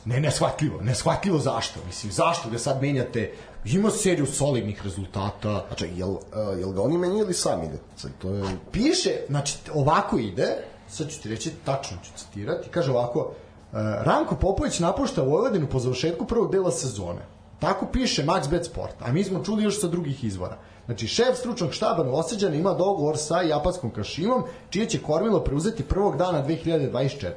[0.06, 3.32] ne neshvatljivo, neshvatljivo zašto, mislim, zašto da sad menjate
[3.66, 5.66] ima seriju solidnih rezultata.
[5.68, 6.20] Znači, jel, uh,
[6.60, 7.78] jel ga oni menjali sami ide?
[7.96, 8.44] Sad, to je...
[8.72, 10.58] Piše, znači, ovako ide,
[10.90, 15.80] sad ću ti reći, tačno ću citirati, kaže ovako, uh, Ranko Popović napušta Vojvodinu po
[15.80, 17.22] završetku prvog dela sezone.
[17.60, 20.58] Tako piše Max Bet Sport, a mi smo čuli još sa drugih izvora.
[20.86, 26.18] Znači, šef stručnog štaba Novoseđana ima dogovor sa japanskom kašimom, čije će kormilo preuzeti prvog
[26.18, 27.30] dana 2024.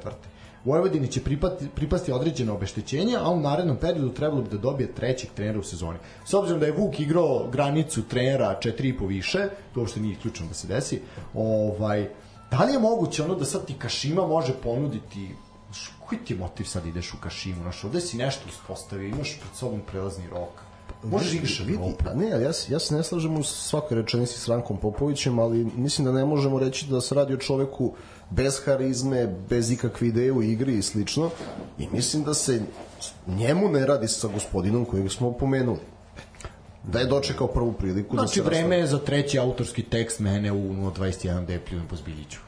[0.67, 5.29] Vojvodini će pripati, pripasti određeno obeštećenje, a u narednom periodu trebalo bi da dobije trećeg
[5.35, 5.97] trenera u sezoni.
[6.25, 10.53] S obzirom da je Vuk igrao granicu trenera 4,5 više, to uopšte nije ključno da
[10.53, 11.01] se desi,
[11.33, 12.09] ovaj,
[12.51, 15.29] da li je moguće ono da sad ti Kašima može ponuditi
[16.07, 19.55] koji ti je motiv sad ideš u Kašimu, znaš, ovde si nešto uspostavio, imaš pred
[19.55, 20.67] sobom prelazni rok,
[21.03, 24.77] Možeš igraš vidi, pa ne, ja, ja se ne slažem u svakoj rečenici s Rankom
[24.77, 27.93] Popovićem, ali mislim da ne možemo reći da se radi o čoveku
[28.29, 31.29] bez harizme, bez ikakve ideje u igri i slično.
[31.79, 32.61] I mislim da se
[33.27, 35.79] njemu ne radi sa gospodinom kojeg smo pomenuli
[36.83, 40.51] da je dočekao prvu priliku znači, da se vreme je za treći autorski tekst mene
[40.51, 42.46] u 021 da je pljujem po zbiljiću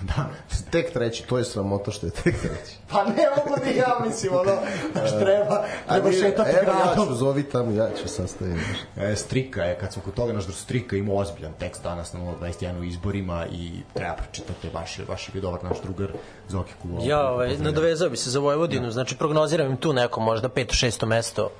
[0.00, 0.28] Da.
[0.70, 2.76] tek treći, to je sramota što je tek treći.
[2.90, 4.52] Pa ne mogu ni ja, mislim, ono,
[4.92, 7.04] znaš, treba, treba šetati evo, gradom.
[7.04, 8.60] ja ću zovi tamo, ja ću sastaviti.
[8.96, 12.80] E, strika je, kad smo kod toga, naš Strika ima ozbiljan tekst danas na 021
[12.80, 16.08] u izborima i treba pročitati, baš je, baš je bio dobar naš drugar
[16.48, 17.00] Zoki Kulo.
[17.02, 18.90] Ja, ovaj, nadovezao bi se za Vojvodinu, ja.
[18.90, 21.50] znači prognoziram im tu neko možda peto, šesto mesto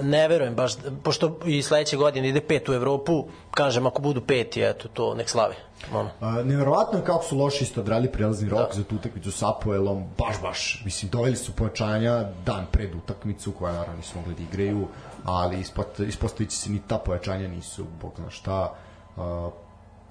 [0.00, 4.62] ne verujem baš, pošto i sledeće godine ide pet u Evropu, kažem ako budu peti,
[4.62, 5.54] eto, to nek slave.
[5.92, 6.10] Ono.
[6.20, 8.74] A, neverovatno je kako su loši isto odrali prelazni rok da.
[8.74, 13.72] za tu utakmicu sa Apoelom, baš, baš, mislim, doveli su pojačanja dan pred utakmicu, koja
[13.72, 14.88] naravno nisu mogli da igraju,
[15.24, 15.60] ali
[16.08, 18.74] ispostavit se ni ta pojačanja nisu, bog zna šta,
[19.16, 19.50] a,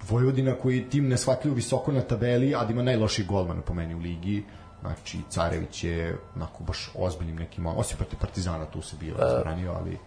[0.09, 3.95] Vojvodina koji je tim nesvatljivo visoko na tabeli, a da ima najlošiji golman po meni
[3.95, 4.43] u ligi,
[4.81, 9.97] Znači, Carević je onako baš ozbiljnim nekim, osim protiv Partizana tu se bio razbranio, ali...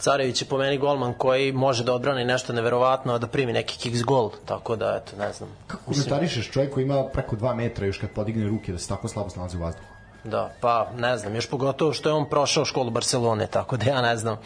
[0.00, 3.78] Carević je po meni golman koji može da odbrani nešto neverovatno, a da primi neki
[3.78, 5.48] kicks gol, tako da, eto, ne znam.
[5.66, 9.08] Kako komentarišeš čovjek koji ima preko 2 metra još kad podigne ruke da se tako
[9.08, 9.99] slabo snalazi u vazduhu?
[10.24, 14.02] Da, pa ne znam, još pogotovo što je on prošao školu Barcelone, tako da ja
[14.02, 14.36] ne znam.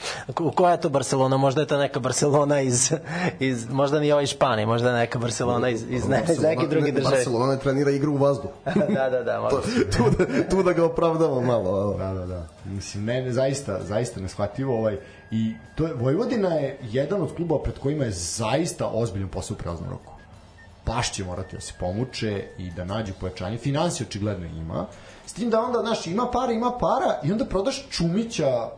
[0.41, 1.37] U koja je to Barcelona?
[1.37, 2.93] Možda je to neka Barcelona iz,
[3.41, 6.93] iz možda nije ovaj Španija, možda je neka Barcelona iz, iz, ne, iz neke druge
[6.93, 7.17] države.
[7.17, 8.51] Barcelona ne trenira igru u vazduh.
[8.95, 9.49] da, da, da.
[9.49, 9.63] to,
[9.97, 11.95] tu, da, tu da ga opravdamo malo.
[11.99, 12.47] Da, da, da.
[12.65, 14.99] Mislim, ne, zaista, zaista neshvatljivo ovaj,
[15.31, 19.59] i to je, Vojvodina je jedan od klubova pred kojima je zaista ozbiljan posao u
[19.59, 20.15] prelaznom roku
[20.87, 23.59] baš će morati da se pomuče i da nađu pojačanje.
[23.59, 24.87] Financije očigledno ima.
[25.27, 28.69] S tim da onda, znaš, ima para, ima para i onda prodaš Čumića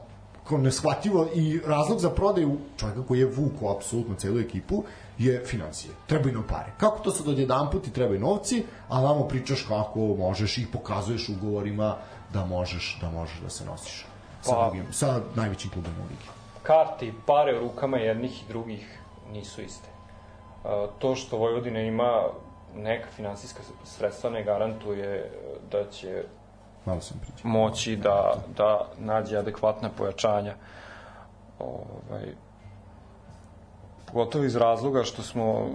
[0.48, 4.84] kao neshvatljivo i razlog za prodaju čovjeka koji je vuko apsolutno celu ekipu
[5.18, 5.94] je financije.
[6.06, 6.72] Trebaju nam pare.
[6.76, 10.66] Kako to sad od jedan put i trebaju novci, a vamo pričaš kako možeš i
[10.72, 11.96] pokazuješ ugovorima
[12.32, 14.06] da možeš da možeš da se nosiš
[14.42, 16.30] sa, pa, drugim, sa najvećim klubom u ligi.
[16.62, 18.98] Karti, pare u rukama jednih i drugih
[19.32, 19.88] nisu iste.
[20.98, 22.22] To što Vojvodina ima
[22.82, 25.30] neka finansijska sredstva ne garantuje
[25.70, 26.22] da će
[26.84, 27.50] Malo sam pričao.
[27.50, 30.54] moći da, da nađe adekvatna pojačanja.
[31.58, 32.26] Ovaj,
[34.06, 35.68] pogotovo iz razloga što smo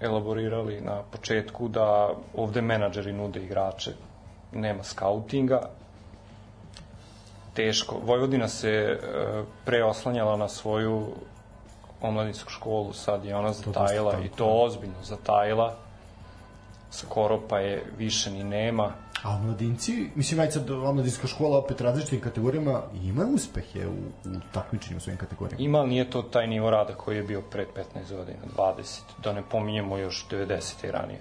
[0.00, 3.92] elaborirali na početku da ovde menadžeri nude igrače,
[4.52, 5.60] nema skautinga,
[7.54, 8.00] teško.
[8.04, 8.98] Vojvodina se e,
[9.64, 11.06] preoslanjala na svoju
[12.02, 15.76] omladinsku školu, sad je ona zatajila i to ozbiljno zatajila.
[16.90, 18.92] Skoro pa je više ni nema.
[19.22, 24.96] A mladinci, mislim, ajde sad omladinska škola opet različitim kategorijama ima uspehe u, u takmičenju
[24.96, 25.64] u svojim kategorijama.
[25.64, 29.32] Ima, ali nije to taj nivo rada koji je bio pred 15 godina, 20, da
[29.32, 30.86] ne pominjemo još 90.
[30.88, 31.20] i ranije.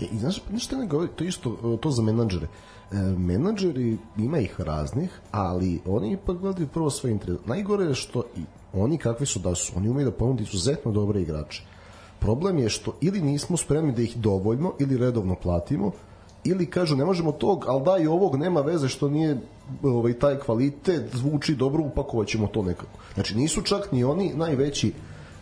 [0.00, 2.46] E, I znaš, znaš ne govori, to isto, to za menadžere.
[2.46, 2.75] E,
[3.16, 7.38] menadžeri, ima ih raznih, ali oni ipak gledaju prvo svoj interes.
[7.46, 8.42] Najgore je što i
[8.72, 11.62] oni kakvi su da su, oni umeju da ponudu izuzetno dobre igrače.
[12.18, 15.90] Problem je što ili nismo spremni da ih dovoljno ili redovno platimo,
[16.44, 19.40] ili kažu ne možemo tog, ali da i ovog nema veze što nije
[19.82, 22.98] ovaj taj kvalitet, zvuči dobro, upakovaćemo to nekako.
[23.14, 24.92] Znači nisu čak ni oni najveći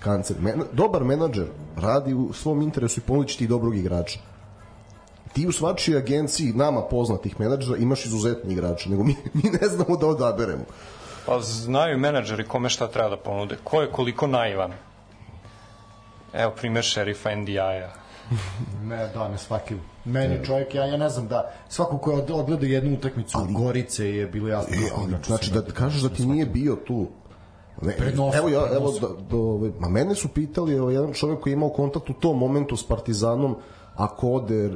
[0.00, 0.36] kancer.
[0.40, 1.46] Men, dobar menadžer
[1.76, 4.33] radi u svom interesu i pomoći ti dobrog igrača
[5.34, 9.96] ti u svačoj agenciji nama poznatih menadžera imaš izuzetni igrača, nego mi, mi ne znamo
[9.96, 10.64] da odaberemo.
[11.26, 13.56] Pa znaju menadžeri kome šta treba da ponude.
[13.64, 14.72] Ko je koliko naivan.
[16.32, 17.90] Evo primjer šerifa NDI-a.
[18.90, 19.82] ne, da, ne shvatljivo.
[20.04, 24.10] Meni čovjek, ja, ja ne znam da svako ko je odgledao jednu utakmicu ali, Gorice
[24.10, 24.74] je bilo jasno.
[24.74, 27.06] E, ali, znači da kažeš da ti nije bio tu
[27.82, 27.94] Ne,
[28.34, 31.54] evo ja evo da, da, ovaj, ma mene su pitali evo jedan čovjek koji je
[31.54, 33.56] imao kontakt u tom momentu s Partizanom
[33.94, 34.70] ako ode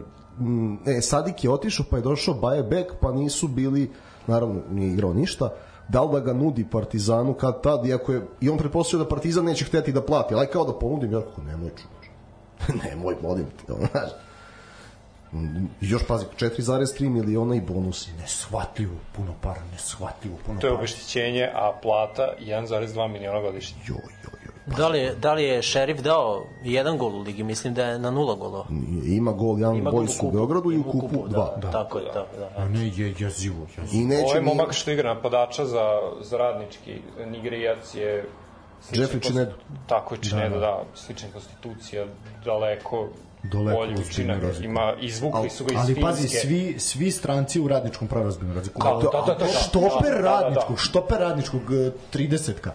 [0.87, 3.91] e, Sadik je otišao pa je došao Baje Bek pa nisu bili
[4.27, 5.51] naravno nije igrao ništa.
[5.89, 9.45] Da li da ga nudi Partizanu kad tad iako je i on pretpostavio da Partizan
[9.45, 12.07] neće hteti da plati ali kao da ponudim ja kako nemoj čuvaš.
[12.85, 14.11] Nemoj molim te znaš.
[15.81, 21.73] Još pazi 4,3 miliona i bonusi neshvatljivo puno para neshvatljivo puno to je obeštećenje a
[21.83, 23.79] plata 1,2 miliona godišnje.
[23.87, 27.43] Joj joj Da li, je, da li je šerif dao jedan gol u ligi?
[27.43, 28.67] Mislim da je na nula golova.
[29.05, 31.55] Ima gol jedan Ima Boys u Beogradu i u kupu, kupu dva.
[31.57, 31.71] Da, da.
[31.71, 32.13] Tako je, da.
[32.13, 32.63] da, da.
[32.63, 33.67] A ne, je jezivo.
[33.93, 38.29] I neće Ovo je momak što igra napadača za, za radnički Nigerijac je
[38.93, 39.53] Jeffrey Chinedu.
[39.87, 40.67] Tako je Chinedu, da, da.
[40.67, 42.07] da slična konstitucija,
[42.45, 43.09] daleko
[43.43, 46.03] daleko bolji učinak ima izvukli su ga iz ali Finske.
[46.03, 50.17] pazi svi svi stranci u radničkom pravrazbenu razliku da, da, da, da, da, štoper da,
[50.17, 50.83] da, da, radničkog da.
[50.83, 51.63] štoper radničkog
[52.13, 52.71] 30-ka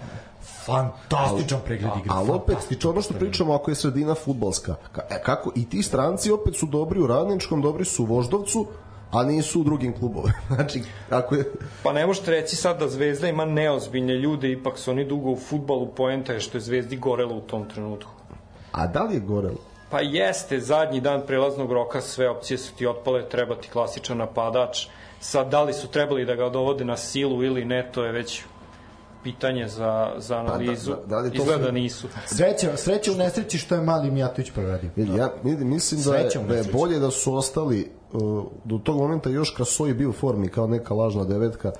[0.66, 2.10] fantastičan pregled igre.
[2.14, 4.76] Ali opet, to ono što pričamo ako je sredina futbalska.
[5.10, 8.68] E, kako, I ti stranci opet su dobri u radničkom, dobri su u Voždovcu,
[9.12, 10.32] a nisu u drugim klubove.
[10.56, 11.52] znači, ako je...
[11.84, 15.38] Pa ne možete reći sad da Zvezda ima neozbiljne ljude, ipak su oni dugo u
[15.38, 18.12] futbalu, poenta je što je Zvezdi gorelo u tom trenutku.
[18.72, 19.58] A da li je gorelo?
[19.90, 24.88] Pa jeste, zadnji dan prelaznog roka sve opcije su ti otpale, treba ti klasičan napadač.
[25.20, 28.44] Sad, da li su trebali da ga dovode na silu ili ne, to je već
[29.24, 30.92] pitanje za, za analizu.
[30.92, 32.08] Pa, da, da, da to Izgleda nisu.
[32.26, 34.90] Sreća, sreća u nesreći što je mali Mijatović proradio.
[34.96, 39.30] Vidi, ja mislim da je, da je bolje da su ostali uh, do tog momenta
[39.30, 41.72] još Krasoj bio u formi kao neka lažna devetka.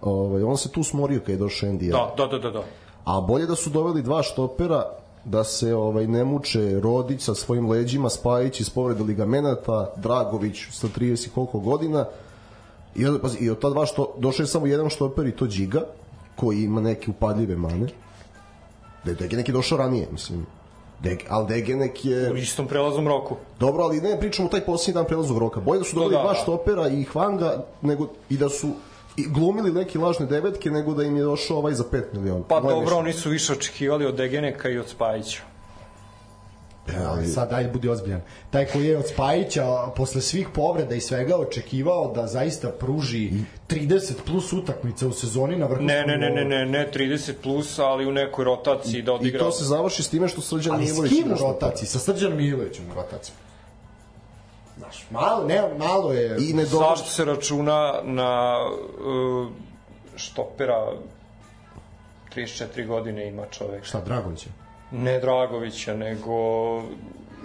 [0.00, 1.92] Ovaj, on se tu smorio kad je došao Endija.
[1.92, 2.62] Da, da, da, da, da.
[3.04, 4.84] A bolje da su doveli dva štopera
[5.24, 10.88] da se ovaj ne muče Rodić sa svojim leđima, Spajić iz povrede ligamenata, Dragović sa
[10.98, 12.04] 30 koliko godina.
[12.94, 15.82] I, pazi, i od ta dva što došao je samo jedan štoper i to Điga
[16.36, 17.86] koji ima neke upadljive mane.
[19.04, 20.46] Da Degenek je došao ranije, mislim.
[21.00, 22.32] Deg, ali Degenek je...
[22.32, 23.36] U istom prelaznom roku.
[23.60, 25.60] Dobro, ali ne pričamo taj posljednji dan prelaznog roka.
[25.60, 28.68] Bolje da su dobili da, da, dva štopera i Hvanga nego, i da su
[29.16, 32.44] i glumili neke lažne devetke nego da im je došao ovaj za 5 miliona.
[32.48, 35.42] Pa Moje dobro, oni su više očekivali od Degeneka i od Spajića.
[36.88, 38.20] E, ali sad ajde budi ozbiljan.
[38.50, 43.30] Taj koji je od Spajića posle svih povreda i svega očekivao da zaista pruži
[43.68, 45.82] 30 plus utakmica u sezoni na vrhu.
[45.82, 49.38] Ne, ne, ne, ne, ne, ne 30 plus, ali u nekoj rotaciji da odigra.
[49.38, 50.98] I to se završi s time što Srđan Milović.
[50.98, 51.88] Ali s kim u rotaciji?
[51.88, 53.34] Sa Srđan Milovićem u rotaciji.
[54.78, 56.36] Znaš, malo, ne, malo je...
[56.40, 56.88] I ne dobro...
[56.88, 59.48] Zašto se računa na uh,
[60.16, 60.92] štopera
[62.36, 63.84] 34 godine ima čovek?
[63.84, 64.50] Šta, Dragovića?
[64.92, 66.32] Ne Dragovića, nego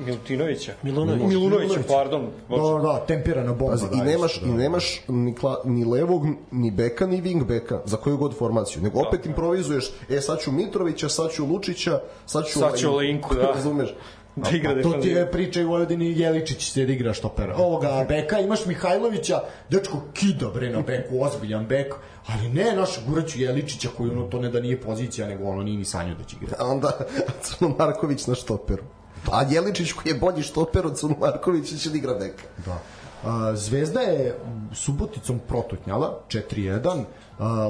[0.06, 0.74] Milutinovića.
[0.84, 1.24] Milunović.
[1.24, 2.28] Milunovića, pardon.
[2.50, 3.72] Da, da, tempirana bomba.
[3.72, 4.48] Pazi, i nemaš, da.
[4.48, 8.84] i nemaš ni, kla, ni levog, ni beka, ni wing beka, za koju god formaciju.
[8.84, 12.60] Nego opet da, improvizuješ, e, sad ću Mitrovića, sad ću Lučića, sad ću...
[12.60, 13.42] Sad ću Linku, da.
[13.42, 13.94] Razumeš?
[14.44, 17.56] da igra pa, to ti je priča i Vojvodini Jeličić se da igra štopera.
[17.58, 21.94] Ovoga beka imaš Mihajlovića, dečko kida bre na beku, ozbiljan bek,
[22.28, 25.78] ali ne naš Guraću Jeličića koji ono to ne da nije pozicija, nego ono nije
[25.78, 26.56] ni sanju da će igrati.
[26.60, 26.98] A onda
[27.44, 28.84] Cuno Marković na štoperu.
[29.32, 32.44] A Jeličić koji je bolji štoper od Cuno Markovića će da igra beka.
[32.66, 32.80] Da.
[33.24, 34.36] A, Zvezda je
[34.74, 37.04] Suboticom protutnjala 4-1.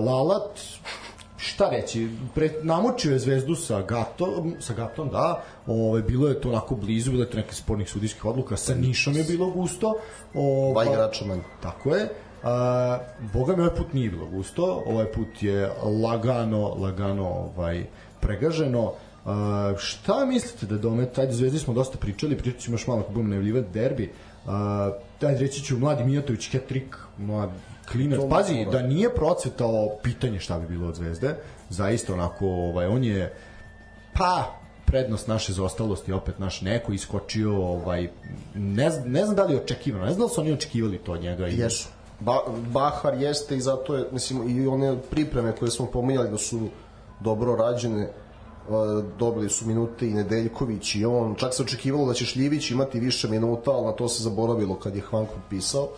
[0.05, 0.59] Lalat
[1.37, 6.49] šta reći, pre, namočio je zvezdu sa Gatom, sa Gatom, da, ovaj, bilo je to
[6.49, 9.93] onako blizu, bilo je to nekih spornih sudijskih odluka, sa Nišom je bilo gusto.
[10.33, 11.41] Ovaj, Dva igrača manje.
[11.61, 12.09] Tako je.
[12.43, 12.99] A,
[13.33, 15.69] boga mi ovaj put nije bilo gusto, ovaj put je
[16.03, 17.85] lagano, lagano ovaj,
[18.21, 18.93] pregaženo.
[19.25, 23.13] A, šta mislite da domet, ajde Zvezdi smo dosta pričali, pričat ćemo još malo kako
[23.13, 24.11] budemo najavljivati derbi,
[25.21, 27.49] ajde reći ću Mladi Mijatović, hat-trick, mlad
[27.91, 31.35] klinac, pazi, da nije procvetao pitanje šta bi bilo od Zvezde,
[31.69, 33.33] zaista onako, ovaj, on je
[34.13, 38.09] pa prednost naše zaostalosti opet naš neko iskočio ovaj
[38.55, 41.11] ne, znam, ne znam da li je očekivano ne znam da su oni očekivali to
[41.11, 41.89] od njega i jesu.
[42.19, 42.39] Ba,
[42.73, 46.69] Bahar jeste i zato je mislim i one pripreme koje smo pominjali da su
[47.19, 48.09] dobro rađene
[49.19, 53.27] dobili su minute i Nedeljković i on, čak se očekivalo da će Šljivić imati više
[53.27, 55.89] minuta, ali na to se zaboravilo kad je Hvanko pisao.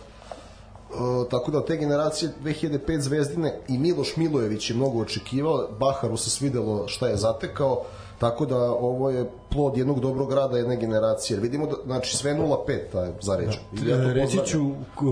[0.90, 6.30] E, tako da te generacije 2005 Zvezdine i Miloš Milojević je mnogo očekivao, Baharu se
[6.30, 7.84] svidelo šta je zatekao,
[8.20, 11.40] Tako da ovo je plod jednog dobrog rada jedne generacije.
[11.40, 13.58] Vidimo da znači sve 0-5 taj za reč.
[13.72, 13.90] Da.
[13.90, 14.70] Ja Reći ću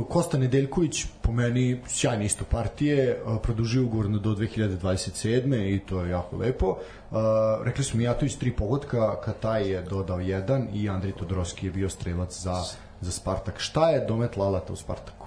[0.08, 5.74] Kosta Nedeljković po meni sjajni isto partije, produžio ugovor do 2027.
[5.74, 6.66] i to je jako lepo.
[6.66, 7.16] Uh,
[7.64, 12.40] rekli smo Mijatović tri pogotka, Kataj je dodao jedan i Andrej Todorovski je bio strelac
[12.40, 12.62] za,
[13.00, 13.54] za Spartak.
[13.58, 15.26] Šta je domet Lalata u Spartaku?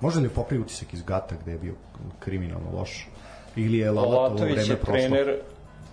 [0.00, 1.74] Može li popravi utisak iz Gata gde je bio
[2.18, 3.08] kriminalno loš?
[3.56, 5.08] Ili je Lalata u vreme prošlo?
[5.08, 5.40] trener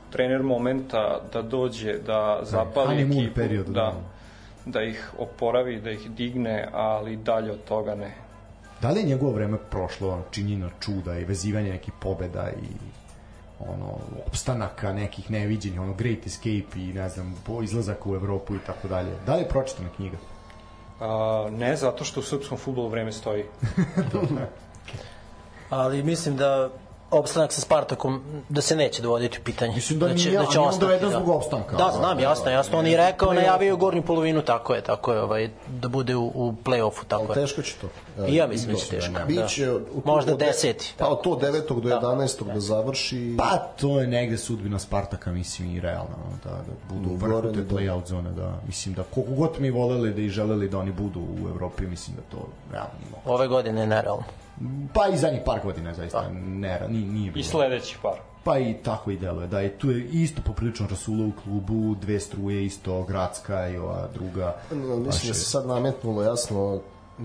[0.10, 3.94] trener momenta da dođe, da zapali da, ekipu, period, da, da,
[4.66, 8.12] da ih oporavi, da ih digne, ali dalje od toga ne.
[8.82, 12.68] Da li je njegovo vreme prošlo činjeno čuda i vezivanje nekih pobeda i
[13.60, 13.98] ono
[14.28, 18.88] opstanaka nekih neviđenih, ono Great Escape i ne znam, po izlazak u Evropu i tako
[18.88, 19.12] dalje.
[19.26, 20.18] Da li je pročitana knjiga?
[21.00, 23.44] A, ne, zato što u srpskom futbolu vreme stoji.
[25.70, 26.70] Ali mislim da
[27.12, 29.76] opstanak sa Spartakom da se neće dovoditi u pitanje.
[29.76, 31.16] Mislim da, da će, nije, da će on doveden da.
[31.16, 31.76] zbog opstanka.
[31.76, 32.80] Da, znam, jasno, jasno.
[32.80, 36.54] On je rekao, najavio gornju polovinu, tako je, tako je, ovaj, da bude u, u
[36.64, 37.42] play-offu, tako je.
[37.42, 37.88] Teško će to.
[38.28, 39.14] I ja mislim da će teško.
[39.14, 39.26] Da.
[39.26, 39.80] Biće, da.
[40.06, 40.94] Možda deseti.
[40.98, 41.82] Pa od to 9.
[41.82, 42.44] do 11.
[42.46, 42.54] Da.
[42.54, 43.36] da završi.
[43.38, 47.76] Pa to je negde sudbina Spartaka, mislim, i realno, da, da budu u vrhu te
[47.76, 51.20] play-out zone, da, mislim da koliko god mi voleli da i želeli da oni budu
[51.20, 54.24] u Evropi, mislim da to realno nije Ove godine je nerealno.
[54.94, 56.30] Pa i zadnjih par godina zaista pa.
[56.34, 57.42] ne, nije, nije bilo.
[57.42, 58.20] I sledeći par.
[58.44, 62.20] Pa i tako i deluje, da je tu je isto poprilično Rasula u klubu, dve
[62.20, 64.56] struje isto, Gradska i ova druga.
[64.72, 66.82] No, mislim da se sad nametnulo jasno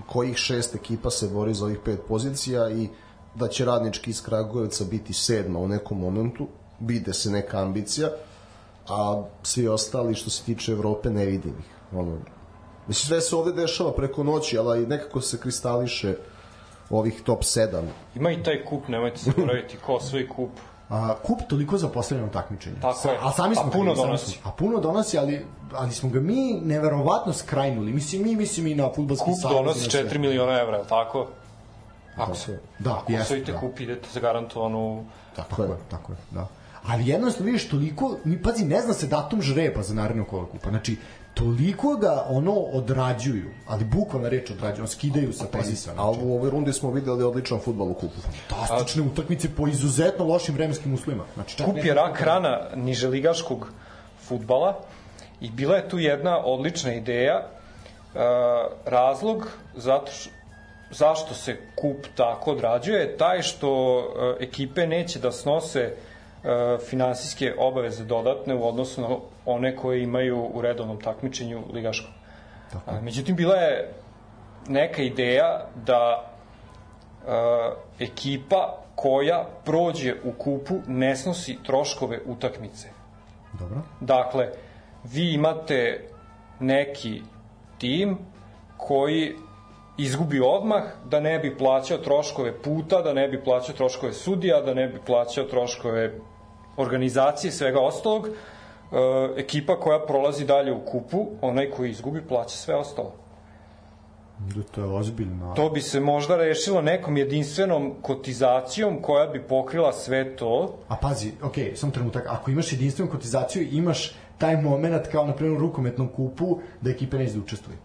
[0.07, 2.89] kojih šest ekipa se bori za ovih pet pozicija i
[3.35, 6.47] da će radnički iz Kragujevca biti sedma u nekom momentu,
[6.79, 8.09] vide se neka ambicija,
[8.89, 11.97] a svi ostali što se tiče Evrope ne vidim ih.
[11.97, 12.17] Ono,
[12.87, 16.15] mislim, sve se ovde dešava preko noći, ali nekako se kristališe
[16.97, 17.81] ovih top 7.
[18.15, 19.31] Ima i taj kup, nemojte se
[19.85, 20.49] ko svoj kup.
[20.89, 22.75] A, kup toliko za postavljeno takmičenje.
[22.81, 23.17] Tako je.
[23.21, 24.39] A sami smo a puno donosi.
[24.43, 27.93] A puno donosi, ali, ali smo ga mi neverovatno skrajnuli.
[27.93, 29.41] Mislim, mi mislim i na futbolski savez.
[29.41, 31.27] Kup donosi 4 miliona evra, tako?
[32.17, 33.59] Ako se, da, ako jeste, da.
[33.59, 35.05] kup, idete za garantovanu...
[35.35, 36.47] Tako, tako je, tako je, da.
[36.87, 40.69] Ali jednostavno vidiš toliko, mi pazi, ne zna se datum žreba za narednog kola kupa.
[40.69, 40.97] Znači,
[41.33, 45.93] toliko ga ono odrađuju, ali bukvalno reč odrađuju, skidaju sa tezisa.
[45.97, 48.15] A u ovoj rundi smo videli odličan futbol u kupu.
[48.49, 51.23] Fantastične utakmice po izuzetno lošim vremenskim uslovima.
[51.33, 53.67] Znači, čak Kup je rak rana niželigaškog
[54.27, 54.79] futbala
[55.41, 57.47] i bila je tu jedna odlična ideja.
[58.13, 58.19] Uh,
[58.85, 60.29] razlog zato š,
[60.91, 64.03] zašto se kup tako odrađuje je taj što uh,
[64.39, 66.12] ekipe neće da snose E,
[66.89, 69.07] finansijske obaveze dodatne u odnosu na
[69.45, 72.13] one koje imaju u redovnom takmičenju ligaškom.
[72.71, 73.01] Tako.
[73.01, 73.93] Međutim, bila je
[74.67, 76.23] neka ideja da
[77.23, 77.29] uh,
[77.99, 82.89] ekipa koja prođe u kupu ne snosi troškove utakmice.
[83.59, 83.81] Dobro.
[83.99, 84.49] Dakle,
[85.03, 86.07] vi imate
[86.59, 87.21] neki
[87.77, 88.17] tim
[88.77, 89.35] koji
[89.97, 94.73] izgubi odmah da ne bi plaćao troškove puta, da ne bi plaćao troškove sudija, da
[94.73, 96.19] ne bi plaćao troškove
[96.77, 98.31] organizacije, svega ostalog, e,
[99.37, 103.13] ekipa koja prolazi dalje u kupu, onaj koji izgubi plaća sve ostalo.
[104.39, 105.53] Da to je ozbiljno.
[105.55, 110.75] To bi se možda rešilo nekom jedinstvenom kotizacijom koja bi pokrila sve to.
[110.87, 115.57] A pazi, ok, sam trenutak, ako imaš jedinstvenu kotizaciju, imaš taj moment kao na primjer
[115.57, 117.77] u rukometnom kupu da ekipe neće da učestvuju.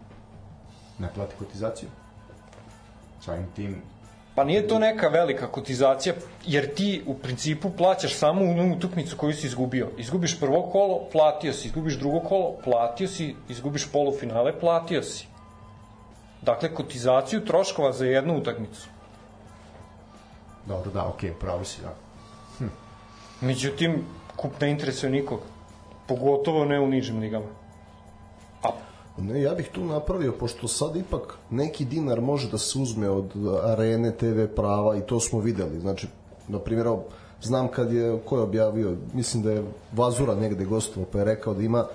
[0.99, 1.89] Ne plati kotizaciju.
[3.21, 3.81] Samim tim
[4.39, 9.33] Pa nije to neka velika kotizacija, jer ti u principu plaćaš samo u utakmicu koju
[9.33, 9.89] si izgubio.
[9.97, 11.67] Izgubiš prvo kolo, platio si.
[11.67, 13.35] Izgubiš drugo kolo, platio si.
[13.49, 15.27] Izgubiš polufinale, platio si.
[16.41, 18.87] Dakle, kotizaciju troškova za jednu utakmicu.
[20.65, 21.93] Dobro, da, okej, okay, pravo si, da.
[22.57, 22.71] Hm.
[23.41, 24.05] Međutim,
[24.35, 25.39] kup ne interesuje nikog.
[26.07, 27.58] Pogotovo ne u nižim ligama.
[29.21, 33.31] Ne, ja bih tu napravio, pošto sad ipak neki dinar može da se uzme od
[33.63, 35.79] arene, TV prava i to smo videli.
[35.79, 36.07] Znači,
[36.47, 36.87] na primjer,
[37.41, 41.53] znam kad je, ko je objavio, mislim da je Vazura negde gostovo, pa je rekao
[41.53, 41.85] da ima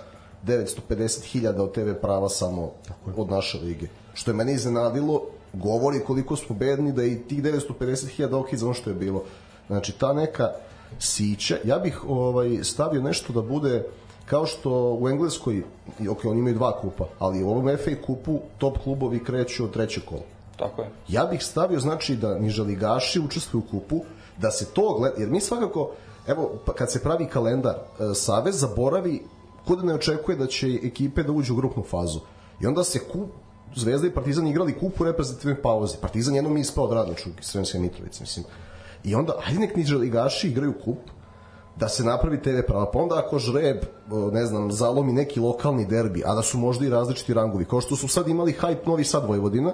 [0.46, 2.70] 950.000 od TV prava samo
[3.16, 3.86] od naše lige.
[4.14, 5.22] Što je mene iznenadilo,
[5.52, 9.24] govori koliko smo bedni da je i tih 950.000 ok za ono što je bilo.
[9.66, 10.50] Znači, ta neka
[10.98, 13.86] sića, ja bih ovaj, stavio nešto da bude
[14.26, 15.62] kao što u Engleskoj,
[16.10, 20.04] ok, oni imaju dva kupa, ali u ovom FA kupu top klubovi kreću od trećeg
[20.04, 20.22] kola.
[20.56, 20.90] Tako je.
[21.08, 24.00] Ja bih stavio, znači, da nižaligaši učestvuju u kupu,
[24.38, 25.90] da se to gleda, jer mi svakako,
[26.26, 29.22] evo, pa kad se pravi kalendar, e, Savez zaboravi
[29.66, 32.20] kuda ne očekuje da će ekipe da uđu u grupnu fazu.
[32.60, 33.28] I onda se kup,
[33.76, 35.96] Zvezda i Partizan igrali kup u reprezentativnoj pauzi.
[36.00, 38.46] Partizan jednom ispao od Radničkog iz Sremske Mitrovice, mislim.
[39.04, 40.98] I onda, hajde nek niže ligaši igraju kup,
[41.76, 42.90] da se napravi TV prava.
[42.90, 43.84] Pa onda ako žreb,
[44.32, 47.96] ne znam, zalomi neki lokalni derbi, a da su možda i različiti rangovi, kao što
[47.96, 49.72] su sad imali hype Novi Sad Vojvodina,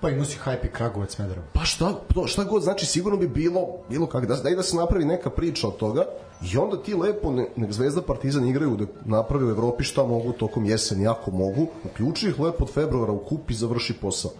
[0.00, 1.46] Pa ima si hype i Kragovac Smederevo.
[1.52, 4.76] Pa šta, to, šta god, znači sigurno bi bilo, bilo kak, da, da, da se
[4.76, 6.04] napravi neka priča od toga
[6.52, 10.32] i onda ti lepo, ne, nek Zvezda Partizan igraju da naprave u Evropi šta mogu
[10.32, 14.30] tokom jeseni, ako mogu, uključi ih lepo od februara u kup i završi posao.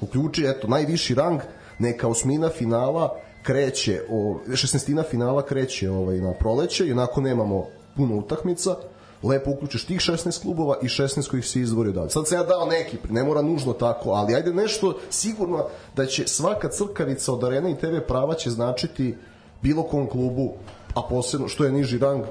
[0.00, 1.40] Uključi, eto, najviši rang,
[1.78, 3.16] neka osmina finala
[3.46, 5.10] kreće, o, 16.
[5.10, 7.66] finala kreće ovaj, na proleće i onako nemamo
[7.96, 8.76] puno utakmica,
[9.22, 12.10] lepo uključiš tih 16 klubova i 16 kojih se izvorio dalje.
[12.10, 15.66] Sad sam ja dao neki, ne mora nužno tako, ali ajde nešto sigurno
[15.96, 19.14] da će svaka crkavica od arena i TV prava će značiti
[19.62, 20.52] bilo kom klubu,
[20.94, 22.24] a posebno što je niži rang,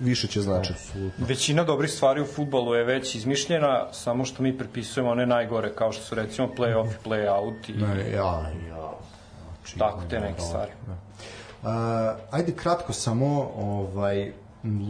[0.00, 0.80] više će značiti.
[1.18, 5.92] Većina dobrih stvari u futbolu je već izmišljena, samo što mi prepisujemo one najgore, kao
[5.92, 9.09] što su recimo play-off, play-out i Ne, ja, ja.
[9.76, 10.70] Znači, tako te ne, neke stvari.
[10.86, 10.92] Da.
[11.62, 14.32] Uh, ajde kratko samo ovaj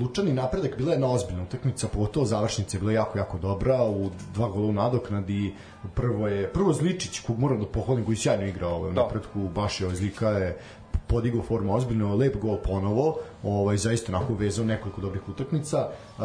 [0.01, 4.11] Lučani napredak bila je jedna ozbiljna utakmica, pogotovo završnica je bila jako, jako dobra, u
[4.35, 5.55] dva gola u nadoknadi,
[5.95, 9.03] prvo je, prvo Zličić, kog moram da pohvalim, koji sjajno igra ovaj, u Da.
[9.03, 10.59] napredku, baš je ovaj Zlika je
[11.07, 15.89] podigao formu ozbiljno, lep gol ponovo, ovaj, zaista onako vezao nekoliko dobrih utakmica.
[16.19, 16.25] Uh,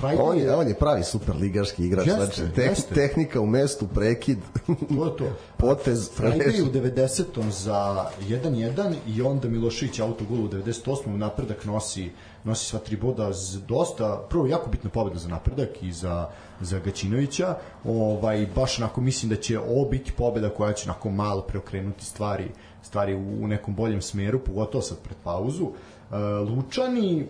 [0.00, 2.94] Friday On je, on je pravi super ligaški igrač, Jeste, znači te, jeste.
[2.94, 4.38] tehnika u mestu, prekid,
[4.96, 5.32] to je to.
[5.56, 7.50] potez, Friday u 90.
[7.50, 11.14] za 1-1 i onda Milošević autogol u 98.
[11.14, 12.10] u napredak nosi
[12.44, 16.28] nosi sva tri boda z dosta, prvo jako bitna pobeda za napredak i za,
[16.60, 21.42] za Gaćinovića, ovaj, baš onako mislim da će ovo biti pobeda koja će onako malo
[21.42, 22.50] preokrenuti stvari
[22.84, 25.64] stvari u, u nekom boljem smeru, pogotovo sad pred pauzu.
[25.64, 26.16] Uh,
[26.48, 27.26] Lučani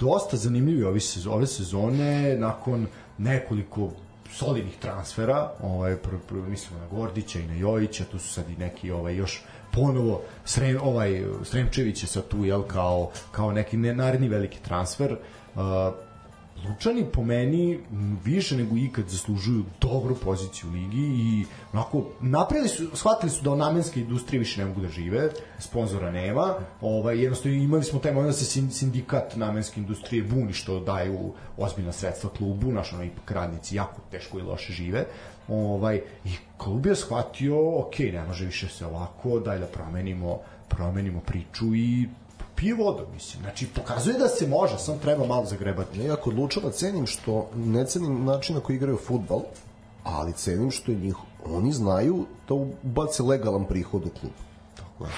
[0.00, 2.86] dosta zanimljivi ove, sezone, ove sezone nakon
[3.18, 3.90] nekoliko
[4.32, 8.56] solidnih transfera, ovaj pr, pr, mislimo na Gordića i na Jojića, tu su sad i
[8.56, 13.94] neki ovaj još ponovo Srem, ovaj Sremčević je sad tu jel kao kao neki ne,
[13.94, 15.12] naredni veliki transfer.
[15.12, 15.60] Uh,
[16.68, 17.78] Lučani po meni
[18.24, 23.54] više nego ikad zaslužuju dobru poziciju u ligi i onako napravili su, shvatili su da
[23.56, 28.28] namenske industrije više ne mogu da žive, sponzora nema, ovaj, jednostavno imali smo taj moment
[28.34, 33.30] da se sin- sindikat namenske industrije buni što daju ozbiljna sredstva klubu, naš ono ipak
[33.30, 35.06] radnici jako teško i loše žive,
[35.48, 40.38] ovaj, i klub je shvatio, ok, ne može više se ovako, daj da promenimo,
[40.68, 42.08] promenimo priču i
[42.60, 43.42] pije vodu, mislim.
[43.42, 46.00] Znači, pokazuje da se može, samo treba malo zagrebati.
[46.00, 49.40] Ja kod Lučana cenim što ne cenim način na koji igraju futbal,
[50.04, 51.14] ali cenim što je njih,
[51.46, 54.32] oni znaju da ubace legalan prihod u klub.
[54.76, 55.10] Tako je.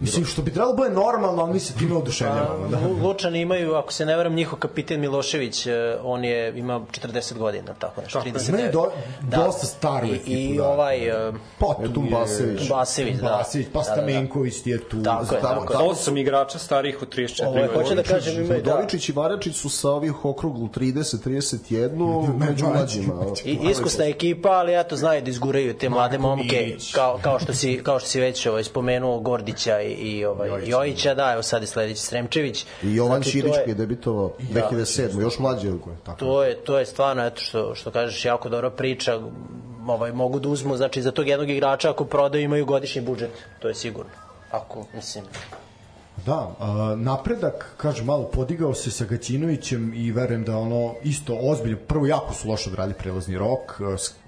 [0.00, 2.68] Mislim, što bi trebalo bude normalno, ali mi se time oduševljavamo.
[2.68, 2.78] Da.
[2.78, 5.72] Lu- Lučani imaju, ako se ne varam, njihov kapiten Milošević, e,
[6.02, 8.48] on je ima 40 godina, tako nešto, 39.
[8.50, 8.90] Imaju do,
[9.36, 10.30] dosta staru I, ekipu.
[10.30, 10.68] i da.
[10.68, 11.28] ovaj...
[11.28, 12.52] e, Pa, tu Tumbasević.
[12.52, 13.20] je- Tumbasević, da.
[13.20, 13.92] Tumbasević, pa Da, da, da.
[13.92, 15.02] Stamenković ti je tu.
[15.02, 15.78] Tako je, tako je.
[15.80, 17.82] Osam igrača starijih od 34 Ovo je, godine.
[17.82, 18.70] hoće da kažem, imaju, da.
[18.70, 23.14] Udovičić i Varačić su sa ovih okruglu 30-31 među mlađima.
[23.44, 27.80] I, iskusna ekipa, ali eto znaju da izguraju te mlade momke kao, kao što si
[27.82, 31.62] kao što si već ovaj spomenuo Gordića i, i ovaj Jojića, Jojića, da, evo sad
[31.62, 32.66] je sledeći Sremčević.
[32.82, 35.20] I Jovan Znači, je- koji je debitovao 2007.
[35.20, 35.70] Još mlađi.
[36.04, 36.18] Tako.
[36.18, 39.20] To je to je stvarno eto što što kažeš jako dobra priča.
[39.86, 43.68] Ovaj mogu da uzmu znači za tog jednog igrača ako prodaju imaju godišnji budžet, to
[43.68, 44.10] je sigurno.
[44.50, 45.24] Ako mislim
[46.26, 51.78] Da, a, napredak, kažem, malo podigao se sa Gaćinovićem i verujem da ono isto ozbiljno,
[51.86, 53.80] prvo jako su loše odradili prelazni rok,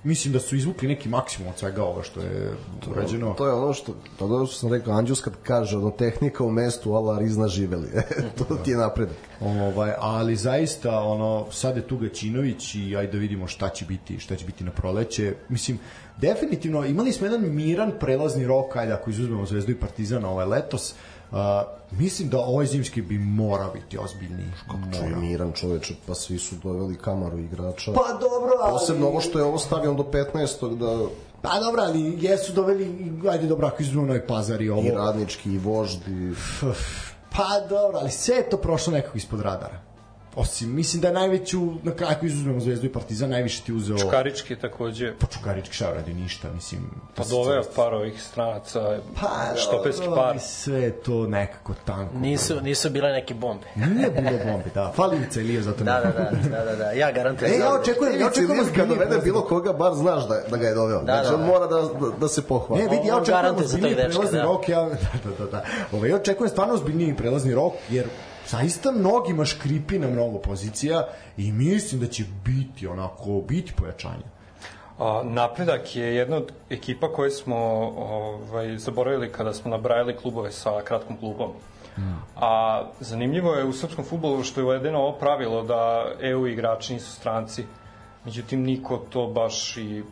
[0.04, 2.52] mislim da su izvukli neki maksimum od svega ovoga što je
[2.90, 3.34] urađeno.
[3.34, 6.44] To je ono što, to je ono što sam rekao, Anđus kad kaže, ono, tehnika
[6.44, 7.88] u mestu, ala rizna živeli.
[8.38, 9.16] to ti je napredak.
[9.40, 14.18] Ovaj, ali zaista ono sad je tu Gaćinović i ajde da vidimo šta će biti,
[14.18, 15.34] šta će biti na proleće.
[15.48, 15.78] Mislim
[16.16, 20.90] definitivno imali smo jedan miran prelazni rok, ajde ako izuzmemo Zvezdu i Partizan ovaj letos.
[20.92, 20.96] Uh,
[21.90, 24.52] mislim da ovaj zimski bi morao biti ozbiljniji.
[24.66, 27.92] Kako je miran čoveče, pa svi su doveli kamaru igrača.
[27.92, 28.72] Pa dobro, ali...
[28.72, 30.76] Posebno ovo što je ovo stavljeno do 15.
[30.76, 31.08] da
[31.42, 34.82] Pa dobro, ali jesu doveli, ajde dobro, ako izuzmemo Novi Pazar i ovo.
[34.82, 36.34] i radnički i voždi.
[37.36, 39.89] Pa dobro, ali sve je to prošlo nekako ispod radara.
[40.36, 43.98] Osim, mislim da je najveću, na kraju ako izuzmemo Zvezdu i Partizan, najviše ti uzeo...
[43.98, 45.12] Čukarički takođe.
[45.18, 46.82] Pa Čukarički šta radi ništa, mislim...
[47.14, 50.36] Pa doveo par ovih stranaca, Pa, štoperski dobro, par.
[50.36, 52.18] i Sve je to nekako tanko.
[52.18, 53.66] Nisu, nisu bile neke bombe.
[53.74, 54.92] Nije bilo bombe, da.
[54.96, 56.90] Falivica Ilija zato Da, da, da, da, da, da.
[56.90, 57.52] Ja garantujem.
[57.52, 60.56] E, ja da- očekujem, ja očekujem kad ozbiljniji dovede bilo koga, bar znaš da, da
[60.56, 61.02] ga je doveo.
[61.02, 61.46] Da, znači, da, on da.
[61.46, 62.82] mora da, da, da se pohvali.
[62.82, 64.42] Ne, vidi, ja očekujem ozbiljniji prelazni da.
[64.42, 65.64] rok, ja, da, da, da, da.
[65.92, 68.04] Ove, ja očekujem stvarno ozbiljniji prelazni rok, jer
[68.48, 74.26] zaista mnogima škripi na mnogo pozicija i mislim da će biti onako, biti pojačanja.
[74.98, 77.56] A, napredak je jedna od ekipa koje smo
[77.96, 81.50] ovaj, zaboravili kada smo nabrajali klubove sa kratkom klubom.
[82.36, 87.12] A zanimljivo je u srpskom futbolu što je uvedeno ovo pravilo da EU igrači nisu
[87.12, 87.64] stranci.
[88.24, 90.02] Međutim, niko to baš i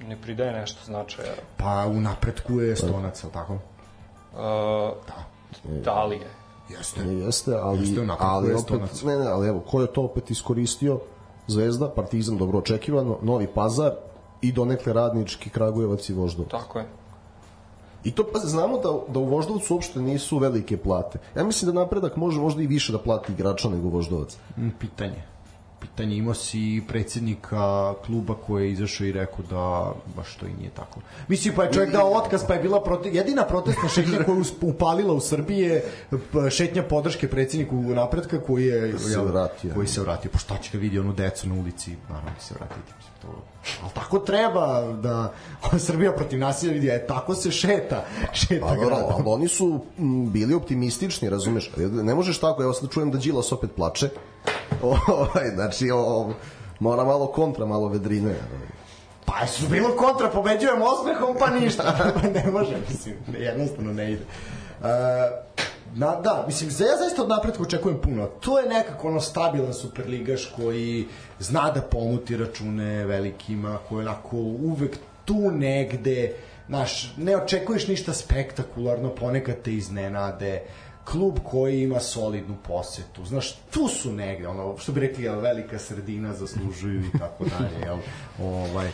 [0.00, 1.32] ne pridaje nešto značaja.
[1.56, 3.52] Pa u napretku je stonac, ali tako?
[3.52, 4.96] Uh,
[5.84, 6.37] da li je?
[6.68, 7.04] Jeste.
[7.04, 10.30] Ne jeste, ali, Jeste onako ali opet, ne, ne, ali evo, ko je to opet
[10.30, 11.00] iskoristio?
[11.46, 13.92] Zvezda, Partizan dobro očekivano, Novi Pazar
[14.42, 16.50] i donekle radnički Kragujevac i Voždovac.
[16.50, 16.86] Tako je.
[18.04, 21.18] I to pa znamo da, da u Voždovcu uopšte nisu velike plate.
[21.36, 24.36] Ja mislim da napredak može možda i više da plati igrača nego Voždovac.
[24.56, 25.22] Mm, Pitanje.
[25.80, 30.70] Pitanje imao si predsjednika kluba koji je izašao i rekao da baš to i nije
[30.70, 31.00] tako.
[31.28, 33.08] Mislim, pa je čovjek dao otkaz, pa je bila prote...
[33.08, 38.66] jedina protestna šetnja koju je upalila u Srbiji je p- šetnja podrške predsjedniku napretka koji
[38.66, 39.74] je Se vratio.
[39.74, 40.30] Koji se vratio.
[40.32, 41.96] Pa šta će da vidi onu decu na ulici?
[42.08, 42.92] Naravno da se vratiti.
[42.96, 43.28] Mislim, to...
[43.82, 45.32] Ali tako treba da
[45.86, 48.04] Srbija protiv nasilja vidi, e, tako se šeta.
[48.32, 49.04] Šeta Pa gradom.
[49.08, 49.80] ali oni su
[50.32, 51.70] bili optimistični, razumeš?
[51.92, 54.08] Ne možeš tako, evo sad čujem da Đilas opet plače.
[54.82, 56.32] Ovaj, znači, o,
[56.80, 58.34] mora malo kontra, malo vedrine.
[59.24, 62.12] Pa su bilo kontra, pobeđujemo osmehom, pa ništa.
[62.34, 64.22] Ne može, mislim, jednostavno ne ide.
[64.80, 64.86] Uh,
[65.94, 68.26] na, da, mislim, ja zaista od napretka očekujem puno.
[68.26, 71.06] To je nekako ono stabilan superligaš koji
[71.38, 76.32] zna da pomuti račune velikima, koji onako uvek tu negde,
[76.66, 80.62] znaš, ne očekuješ ništa spektakularno, ponekad te iznenade,
[81.12, 83.24] klub koji ima solidnu posetu.
[83.24, 87.98] Znaš, tu su negde, ono, što bi rekli, velika sredina zaslužuju i tako dalje, jel,
[88.42, 88.90] ovaj,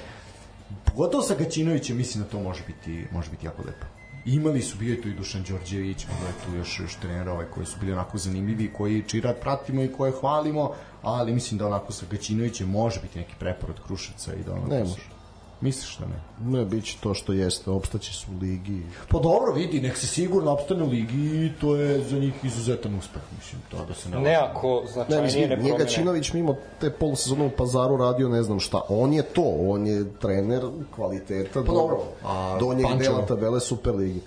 [0.84, 3.86] pogotovo sa Gaćinovićem mislim da to može biti, može biti jako lepo.
[4.26, 7.46] Imali su, bio je tu i Dušan Đorđević, bilo je tu još, još trenera ovaj,
[7.46, 10.70] koji su bili onako zanimljivi, koji čirat pratimo i koje hvalimo,
[11.02, 14.66] ali mislim da onako sa Gaćinovićem može biti neki preporod Kruševca i da ono...
[14.66, 15.13] Ne može.
[15.60, 16.58] Misliš da ne?
[16.58, 18.82] Ne, bit će to što jeste, opstaće su u ligi.
[19.08, 22.94] Pa dobro, vidi, nek se sigurno opstane u ligi i to je za njih izuzetan
[22.94, 24.20] uspeh, mislim, to da se ne...
[24.20, 25.78] Ne ako Ne, značajnije mislim, ne nije promene.
[25.78, 28.80] Gaćinović mimo te polusezone u pazaru radio ne znam šta.
[28.88, 30.62] On je to, on je trener
[30.94, 33.14] kvaliteta do, dobro, a donjeg Pančevo?
[33.14, 34.20] dela tabele Superligi.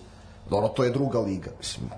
[0.49, 1.51] Dobro, to je druga liga.
[1.57, 1.89] Mislim,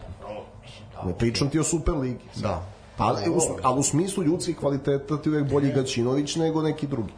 [1.05, 2.23] ne pričam ti o Superligi.
[2.35, 2.63] Da.
[2.97, 7.13] Ali, u, ali u smislu ljudskih kvaliteta ti uvek bolji Gaćinović nego neki drugi.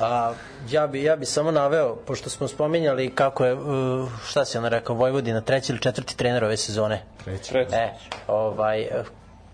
[0.00, 0.32] A,
[0.70, 4.68] ja bi ja bi samo naveo pošto smo spominjali kako je uh, šta si ona
[4.68, 7.02] rekao Vojvodina treći ili četvrti trener ove sezone.
[7.24, 7.56] Treći.
[7.58, 7.90] E,
[8.28, 8.88] ovaj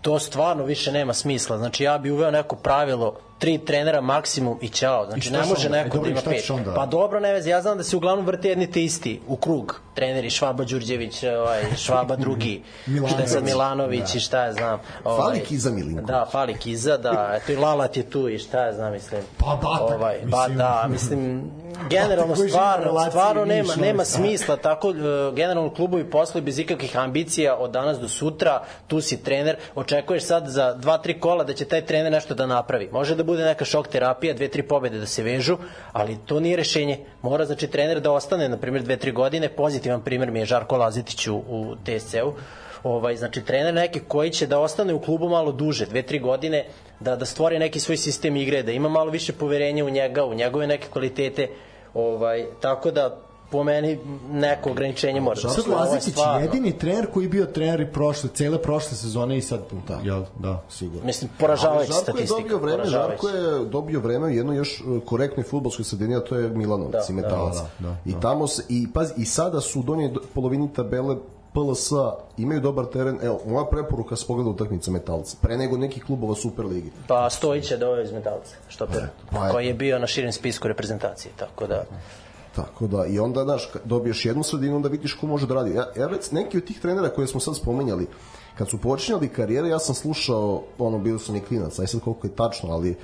[0.01, 1.57] to stvarno više nema smisla.
[1.57, 5.05] Znači ja bi uveo neko pravilo tri trenera maksimum i ćao.
[5.05, 5.77] Znači ne može onda?
[5.77, 6.49] E, neko dobro, da ima pet.
[6.49, 6.73] onda?
[6.73, 9.81] Pa dobro, ne vezi, ja znam da se uglavnom vrte jedni te isti u krug.
[9.93, 12.63] Treneri Švaba Đurđević, ovaj Švaba drugi,
[13.11, 14.79] šta je sad Milanović i šta ja znam.
[15.03, 16.07] Ovaj, Fali Kiza Milinković.
[16.07, 19.21] Da, fali Kiza, da, eto i Lalat je tu i šta ja znam, mislim.
[19.37, 20.57] Pa Batak, ovaj, ba, mislim.
[20.57, 21.51] da, mislim,
[21.89, 24.21] generalno stvarno, stvarno nema, nema Sad.
[24.21, 24.95] smisla, tako uh,
[25.35, 30.47] generalno klubovi posluju bez ikakvih ambicija od danas do sutra, tu si trener, očekuješ sad
[30.47, 32.89] za dva, tri kola da će taj trener nešto da napravi.
[32.91, 35.57] Može da bude neka šok terapija, dve, tri pobede da se vežu,
[35.91, 36.99] ali to nije rešenje.
[37.21, 40.77] Mora znači trener da ostane, na primjer, dve, tri godine, pozitivan primjer mi je Žarko
[40.77, 42.33] Lazetić u, u TSC-u,
[42.83, 46.65] ovaj znači trener neki koji će da ostane u klubu malo duže, dve, tri godine,
[46.99, 50.33] da da stvori neki svoj sistem igre, da ima malo više poverenja u njega, u
[50.33, 51.47] njegove neke kvalitete,
[51.93, 53.99] ovaj tako da po meni
[54.31, 57.87] neko ograničenje mora da se Sad Ovo je jedini trener koji je bio trener i
[57.87, 59.99] prošle, cele prošle sezone i sad, da.
[60.03, 60.63] jel, da.
[60.69, 61.05] Sigurno.
[61.05, 62.41] Mislim, poražavajuća Ali Žarko je statistika.
[62.41, 62.85] dobio vreme.
[62.85, 66.91] Žarko je dobio vreme u jednoj još uh, korektnoj fudbalskoj sredini, a to je Milanovac
[66.91, 67.55] Da, i Metalac.
[67.55, 67.95] da, da, da.
[68.05, 71.15] I tamo se, i, paz, i sada su u donjoj polovini tabele
[71.53, 71.89] PLS
[72.37, 73.19] imaju dobar teren.
[73.21, 75.37] Evo, moja preporuka s pogleda utakmica Metalca.
[75.41, 76.91] Pre nego nekih klubova Superligi.
[77.07, 79.01] Pa Stojić je doveo iz Metalca, štoper,
[79.31, 79.51] Pa je.
[79.51, 81.83] koji je bio na širem spisku reprezentacije, tako da
[82.55, 85.71] Tako da, i onda, znaš, dobiješ jednu sredinu, onda vidiš ko može da radi.
[85.71, 88.07] Ja, ja već neki od tih trenera koje smo sad spomenjali,
[88.57, 92.27] kad su počinjali karijere, ja sam slušao, ono, bili su ni klinac, aj sad koliko
[92.27, 92.95] je tačno, ali e,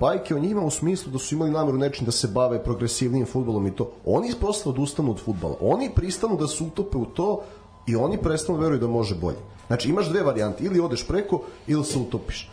[0.00, 3.66] bajke o njima u smislu da su imali nameru nečim da se bave progresivnim futbolom
[3.66, 3.92] i to.
[4.04, 5.56] Oni posle odustanu od futbala.
[5.60, 7.42] Oni pristanu da se utope u to
[7.86, 9.38] i oni prestanu veruju da može bolje.
[9.66, 12.50] Znači, imaš dve varijante, ili odeš preko, ili se utopiš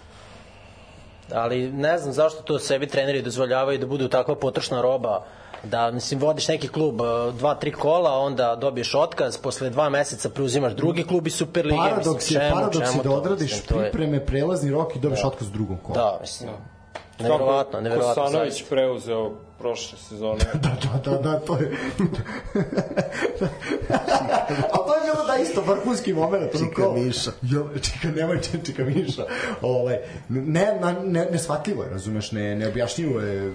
[1.34, 5.24] ali ne znam zašto to sebi treneri dozvoljavaju da budu takva potrošna roba
[5.64, 10.30] da mislim vodiš neki klub e, dva tri kola onda dobiješ otkaz posle dva meseca
[10.30, 14.26] preuzimaš drugi klub i super lige paradoks mislim, je paradoks je da odradiš mislim, pripreme
[14.26, 15.28] prelazni rok i dobiješ da.
[15.28, 17.24] otkaz u drugom kolu da mislim da.
[17.24, 18.24] Neverovatno, neverovatno.
[18.24, 20.40] Kosanović preuzeo prošle sezone.
[20.54, 21.72] da, da, da, da, to je...
[24.74, 26.52] A to je bilo da isto vrhunski moment.
[26.52, 27.32] Čika Miša.
[27.52, 29.26] Jo, čika, nemoj čika Miša.
[29.62, 29.98] Ovaj,
[30.30, 33.54] ne, ne, ne shvatljivo je, razumeš, ne, ne objašnjivo je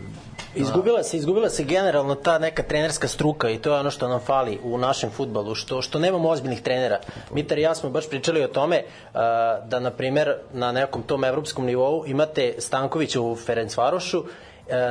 [0.55, 4.21] Izgubila se, izgubila se generalno ta neka trenerska struka i to je ono što nam
[4.21, 7.01] fali u našem futbalu, što, što nemamo ozbiljnih trenera.
[7.31, 9.21] Mitar i ja smo baš pričali o tome uh,
[9.69, 14.25] da, na primer, na nekom tom evropskom nivou imate Stankovića u Ferencvarošu,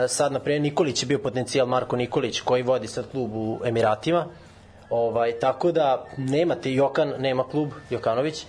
[0.08, 4.26] sad, na primer, Nikolić je bio potencijal Marko Nikolić, koji vodi sad klub u Emiratima,
[4.90, 8.46] ovaj, tako da nemate Jokan, nema klub, Jokanović,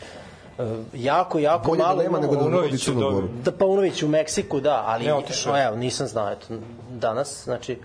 [0.95, 1.97] jako, jako Bolje malo.
[1.97, 3.29] da nema nego da vodi Crnu Goru.
[3.45, 5.67] Da Paunović u Meksiku, da, ali ne, otišao.
[5.67, 6.47] evo, nisam znao, eto,
[6.91, 7.79] danas, znači,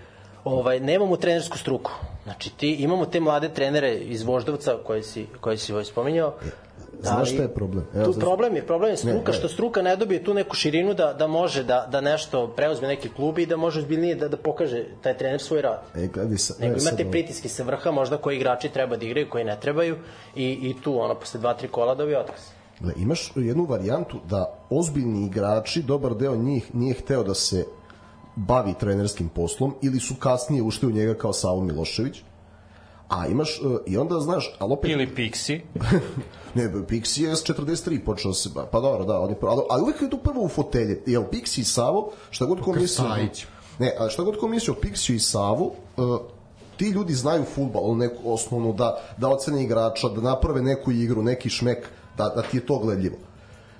[0.44, 1.90] ovaj, nemamo trenersku struku.
[2.24, 6.34] Znači, ti, imamo te mlade trenere iz Voždovca koje si, koje si ovaj spominjao,
[7.02, 7.84] Da, Znaš šta je problem?
[7.94, 10.94] Evo, tu problem je, problem je struka, ne, što struka ne dobije tu neku širinu
[10.94, 14.36] da, da može da, da nešto preuzme neki klub i da može ozbiljnije da, da
[14.36, 15.82] pokaže taj trener svoj rad.
[15.94, 19.30] E, gledi sa, Nego imate sad, pritiske sa vrha, možda koji igrači treba da igraju,
[19.30, 19.96] koji ne trebaju
[20.36, 22.40] i, i tu, ono, posle dva, tri kola dobije otkaz.
[22.80, 27.64] Gle, imaš jednu varijantu da ozbiljni igrači, dobar deo njih nije hteo da se
[28.36, 32.22] bavi trenerskim poslom ili su kasnije ušli u njega kao Savo Milošević.
[33.10, 34.90] A imaš, uh, i onda znaš, ali opet...
[34.90, 35.60] Ili Pixi.
[36.54, 40.02] ne, Pixi je s 43 počeo se, pa dobro, da, on je, ali, ali uvek
[40.02, 41.02] je tu prvo u fotelje.
[41.06, 43.04] Jel Pixi i Savo, šta god ko misli...
[43.80, 46.20] Ne, a šta god ko misli o Pixiju i Savu, uh,
[46.76, 51.50] ti ljudi znaju futbol, neku osnovnu, da, da ocene igrača, da naprave neku igru, neki
[51.50, 53.16] šmek, da, da ti je to gledljivo.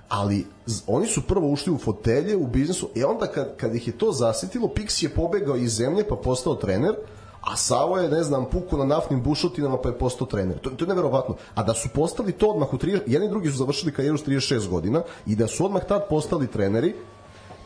[0.09, 0.47] Ali
[0.86, 4.12] oni su prvo ušli u fotelje, u biznisu, i onda kad, kad ih je to
[4.12, 6.94] zasitilo, Pix je pobegao iz zemlje pa postao trener,
[7.40, 10.58] a Savo je, ne znam, puku na naftnim bušotinama pa je postao trener.
[10.58, 11.36] To, to je neverovatno.
[11.54, 14.24] A da su postali to odmah u 30, jedni i drugi su završili karijeru s
[14.24, 16.94] 36 godina i da su odmah tad postali treneri,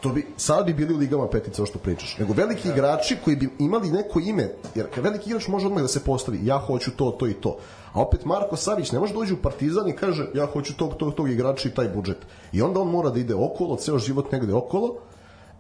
[0.01, 2.19] to bi, sad bi bili u ligama petice, o što pričaš.
[2.19, 6.05] Nego veliki igrači koji bi imali neko ime, jer veliki igrač može odmah da se
[6.05, 7.57] postavi, ja hoću to, to i to.
[7.93, 11.15] A opet Marko Savić ne može da u Partizan i kaže ja hoću tog, tog,
[11.15, 12.19] tog igrača i taj budžet.
[12.53, 14.97] I onda on mora da ide okolo, ceo život negde okolo.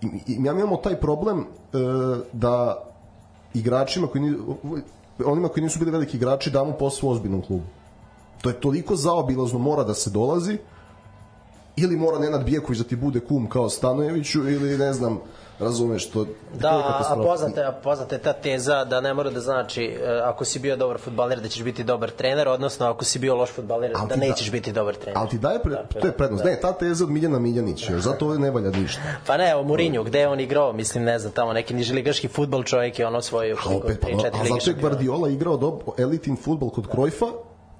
[0.02, 1.44] I, i ja imamo taj problem e,
[2.32, 2.84] da
[3.55, 4.36] igračima koji ni,
[5.24, 7.64] onima koji nisu bili veliki igrači damo posao u ozbiljnom klubu.
[8.43, 10.59] To je toliko zaobilazno mora da se dolazi
[11.76, 15.18] ili mora Nenad Bijeković da ti bude kum kao Stanojeviću ili ne znam
[15.59, 20.44] razumeš to da a poznate, poznate ta teza da ne mora da znači e, ako
[20.44, 23.93] si bio dobar fudbaler da ćeš biti dobar trener odnosno ako si bio loš fudbaler
[24.09, 25.18] da nećeš da, biti dobar trener.
[25.18, 26.44] Ali ti daje pre, da, to je prednost.
[26.44, 26.51] da.
[26.51, 29.01] ne ta teza od Miljana Miljanića još zato ovde ne valja ništa.
[29.26, 30.72] Pa ne o Mourinho gde je on igrao?
[30.72, 34.09] Mislim ne znam tamo neki niželigaški fudbal čovjek je ono svoje a opet pa,
[34.40, 37.26] a zato je Guardiola igrao dob, elitin fudbal kod Krojfa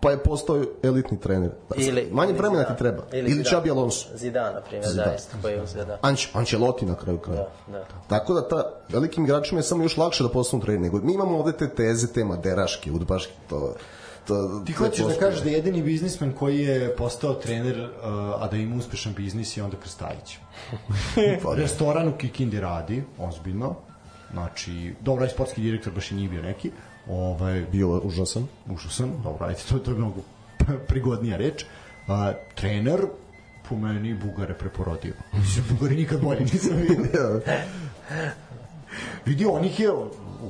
[0.05, 1.51] pa je postao elitni trener.
[1.77, 3.03] Ili, Manje vremena ti treba.
[3.13, 4.09] Ili, ili Xabi Alonso.
[4.15, 5.11] Zidane, na primjer, Zidane.
[5.11, 5.99] da, isto, koji je da.
[6.03, 7.49] Anč, Ancelotti na kraju kraja.
[7.67, 7.85] Da, da.
[8.09, 10.83] Tako da ta velikim igračima je samo još lakše da postanu trener.
[10.83, 13.75] Nego mi imamo ovde te teze, te maderaške, udbaške, to
[14.27, 18.49] to, ti hoćeš da kažeš da je jedini biznismen koji je postao trener, uh, a
[18.51, 20.39] da ima uspešan biznis je onda Krstajić.
[21.43, 23.75] Pa, Restoran u Kikindi radi, ozbiljno.
[24.33, 26.71] Znači, dobro, je sportski direktor baš i nije bio neki.
[27.11, 28.47] Ovaj, bio užasan.
[28.71, 30.21] Užasan, dobro, ajde, to, to je mnogo
[30.89, 31.65] prigodnija reč.
[32.09, 33.01] A, trener,
[33.69, 35.13] po meni, Bugare preporodio.
[35.41, 37.41] Mislim, Bugari nikad bolje nisam vidio.
[39.27, 39.91] Vidi, on ih je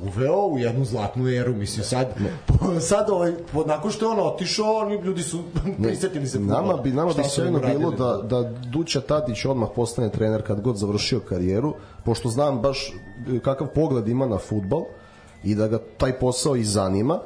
[0.03, 2.07] uveo u jednu zlatnu eru, mislim sad
[2.45, 5.43] po, sad ovaj po, nakon što je on otišao, oni ljudi su
[5.83, 10.41] prisetili se nama bi nama bi sjajno bilo da da Duća Tadić odmah postane trener
[10.47, 11.73] kad god završio karijeru,
[12.03, 12.93] pošto znam baš
[13.43, 14.83] kakav pogled ima na fudbal
[15.45, 17.19] i da ga taj posao i zanima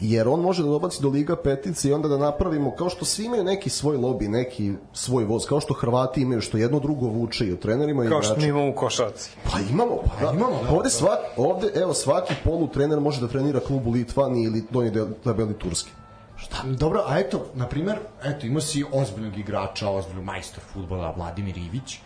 [0.00, 3.24] jer on može da dobaci do Liga petice i onda da napravimo, kao što svi
[3.24, 7.46] imaju neki svoj lobi, neki svoj voz, kao što Hrvati imaju, što jedno drugo vuče
[7.46, 9.30] i u trenerima i Kao što mi imamo u košarci.
[9.52, 10.32] Pa imamo, pa da.
[10.32, 10.62] imamo.
[10.62, 10.76] Da.
[10.76, 14.92] Ovde, svak, ovde, evo, svaki polu trener može da trenira klubu Litvani ili donji
[15.24, 15.90] tabeli Turske.
[16.36, 16.56] Šta?
[16.64, 21.98] Dobro, a eto, na primer, eto, ima si ozbiljnog igrača, ozbiljnog majstor futbola, Vladimir Ivić,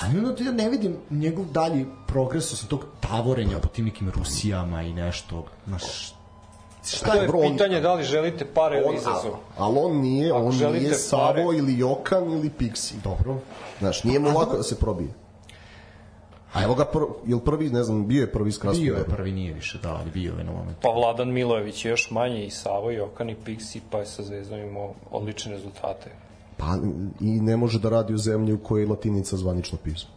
[0.00, 4.82] Ali onda ja ne vidim njegov dalji progres osim tog tavorenja po tim nekim Rusijama
[4.82, 6.14] i nešto, znaš,
[6.84, 9.32] šta je bro, pitanje da li želite pare ili izazov.
[9.58, 11.42] Ali on nije, Ako on nije Savo pare...
[11.42, 12.94] ili Jokan ili Pixi.
[13.04, 13.36] Dobro.
[13.78, 15.08] Znaš, nije mu lako da se probije.
[16.54, 18.94] A evo ga, pr, jel prvi, ne znam, bio je prvi iz Krasnodara?
[18.94, 20.80] Bio je prvi, nije više, da, ali bio je na momentu.
[20.82, 24.22] Pa Vladan Milojević je još manje i Savo i Okan i Pixi, pa je sa
[24.22, 26.10] Zvezdom imao odlične rezultate.
[26.56, 26.76] Pa
[27.20, 30.10] i ne može da radi u zemlji u kojoj je latinica zvanično pismo.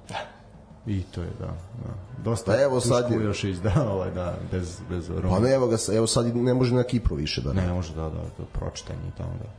[0.87, 1.45] I to je, da.
[1.45, 1.93] da.
[2.23, 3.23] Dosta pa evo sad je...
[3.23, 5.29] još da, ovaj, da, bez, bez Roma.
[5.29, 7.53] Pa ne, evo ga, evo sad ne može na Kipru više da.
[7.53, 9.49] Ne, ne može, da, da, da pročitanje tamo, da.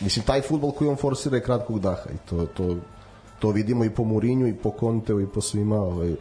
[0.00, 2.76] Mislim, taj futbol koji on forsira je kratkog daha i to, to,
[3.38, 6.14] to vidimo i po Murinju i po Konteu i po svima, ovaj,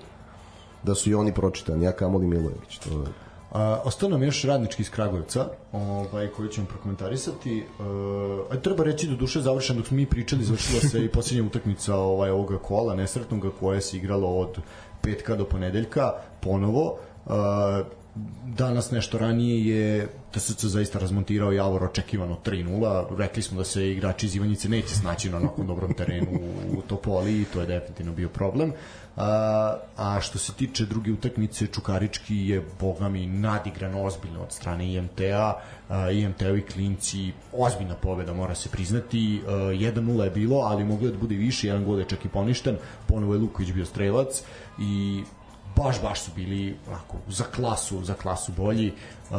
[0.83, 2.77] da su i oni pročitani, ja kamoli Milojević.
[2.77, 3.24] To je
[3.55, 7.65] A, ostao nam još radnički iz Kragujevca, ovaj, koji ćemo prokomentarisati.
[8.53, 11.95] E, treba reći do duše završen dok smo mi pričali, završila se i posljednja utakmica
[11.95, 14.57] ovaj, ovoga kola, nesretnoga, koje se igralo od
[15.01, 16.11] petka do ponedeljka,
[16.41, 16.97] ponovo.
[17.27, 18.04] E,
[18.45, 23.17] danas nešto ranije je TSC zaista razmontirao Javor očekivano 3-0.
[23.17, 26.27] Rekli smo da se igrači iz Ivanjice neće snaći na onako dobrom terenu
[26.77, 28.73] u Topoli i to je definitivno bio problem.
[29.17, 34.93] A, a što se tiče druge utakmice, Čukarički je, boga mi, nadigran ozbiljno od strane
[34.93, 35.53] IMT-a.
[36.11, 39.41] IMT-ovi klinci, ozbiljna pobeda, mora se priznati.
[39.47, 42.77] 1-0 je bilo, ali moglo je da bude više, jedan gol je čak i poništen.
[43.07, 44.43] Ponovo je Luković bio strelac
[44.79, 45.23] i
[45.75, 48.93] baš, baš su bili onako, za klasu, za klasu bolji.
[49.29, 49.37] Uh,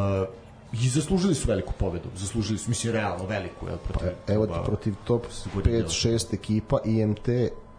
[0.73, 2.09] i zaslužili su veliku pobedu.
[2.17, 3.67] Zaslužili su, mislim, realno veliku.
[3.67, 7.29] Jel, protiv, pa, evo ti protiv top 5-6 ekipa IMT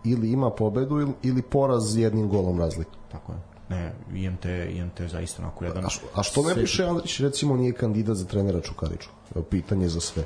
[0.04, 2.92] ili ima pobedu ili, ili poraz jednim golom razlike.
[3.12, 3.38] Tako je.
[3.70, 5.86] Ne, IMT, IMT je zaista onako jedan...
[5.86, 9.10] A, a što ne piše Andrić, recimo, nije kandidat za trenera Čukariću?
[9.36, 10.24] Evo, pitanje za sve.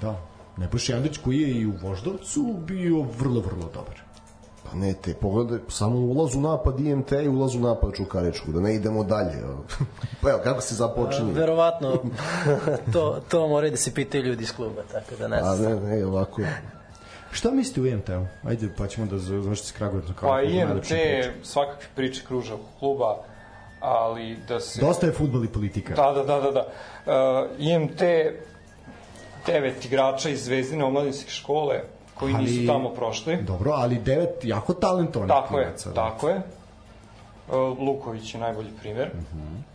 [0.00, 0.20] Da.
[0.56, 4.03] Nebojša Andrić koji je i u Voždovcu bio vrlo, vrlo dobar.
[4.74, 8.74] Ne, te pogledaj, samo ulaz u napad IMT i ulaz u napad Čukaričku, da ne
[8.74, 9.42] idemo dalje.
[10.22, 11.32] pa evo, kako se započinje?
[11.32, 12.02] Verovatno,
[12.92, 15.72] to, to moraju da se pitaju ljudi iz kluba, tako da ne znam.
[15.72, 16.42] A ne, ne, ovako,
[17.34, 18.48] Šta mislite u IMT-u?
[18.48, 20.14] Ajde, pa ćemo da završite s Kragujevcom.
[20.20, 20.86] Pa IMT
[21.42, 23.16] svakakve priče kruža oko kluba,
[23.80, 24.80] ali da se...
[24.80, 25.94] Dosta je futbol i politika.
[25.94, 26.50] Da, da, da, da.
[26.50, 26.66] da.
[27.06, 28.00] Uh, IMT
[29.46, 31.80] devet igrača iz Zvezdine omladinske škole
[32.14, 33.42] koji ali, nisu tamo prošli.
[33.42, 35.94] Dobro, ali devet jako talentovanih Tako je, da.
[35.94, 36.36] tako je.
[37.48, 39.10] Uh, Luković je najbolji primer.
[39.12, 39.38] Uh mhm.
[39.38, 39.74] -huh.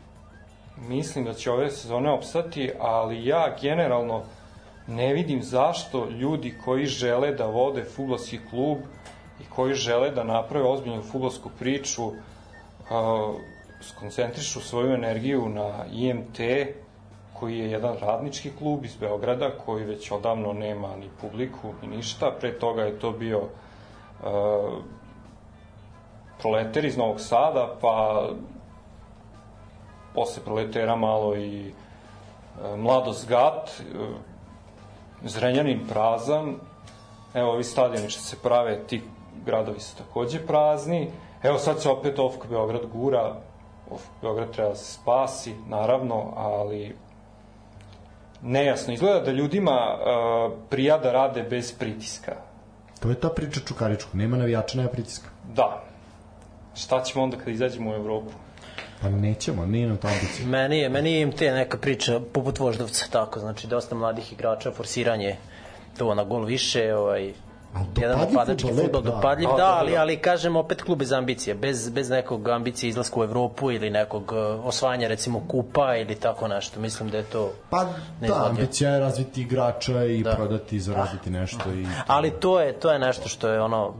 [0.87, 4.23] Mislim da će ove sezone opstati, ali ja generalno
[4.87, 8.77] ne vidim zašto ljudi koji žele da vode futbolski klub
[9.39, 12.13] i koji žele da naprave ozbiljnu futbolsku priču uh,
[13.81, 16.39] skoncentrišu svoju energiju na IMT
[17.39, 22.31] koji je jedan radnički klub iz Beograda koji već odavno nema ni publiku ni ništa.
[22.39, 23.49] Pre toga je to bio uh,
[26.39, 28.27] proleter iz Novog Sada, pa
[30.13, 34.07] posle proletera malo i uh, Mladost Gat, uh,
[35.23, 36.55] Zrenjanin prazan,
[37.33, 39.01] evo ovi stadioni što se prave, ti
[39.45, 41.11] gradovi su takođe prazni,
[41.43, 43.35] evo sad se opet OFK Beograd gura,
[44.21, 46.95] Beograd treba da se spasi, naravno, ali
[48.41, 48.93] nejasno.
[48.93, 52.35] Izgleda da ljudima uh, prija da rade bez pritiska.
[52.99, 55.29] To je ta priča Čukaričku, nema navijača, nema pritiska.
[55.55, 55.83] Da.
[56.75, 58.31] Šta ćemo onda kad izađemo u Evropu?
[59.01, 60.47] Pa nećemo, nije nam to ambicija.
[60.47, 64.71] Meni je, meni je im te neka priča poput Voždovca, tako, znači dosta mladih igrača,
[64.71, 65.37] forsiranje
[65.97, 67.33] to na gol više, ovaj,
[68.17, 69.11] napadački futbol da.
[69.11, 73.19] dopadljiv, da, da, ali, ali kažem opet klub bez ambicije, bez, bez nekog ambicije izlaska
[73.19, 77.53] u Evropu ili nekog uh, osvajanja recimo kupa ili tako nešto, mislim da je to
[77.69, 77.85] Pa
[78.21, 80.35] da, ambicija je razviti igrača i da.
[80.35, 81.39] prodati, zaraditi da.
[81.39, 81.85] nešto i...
[82.07, 83.93] Ali to je, to je nešto što je ono,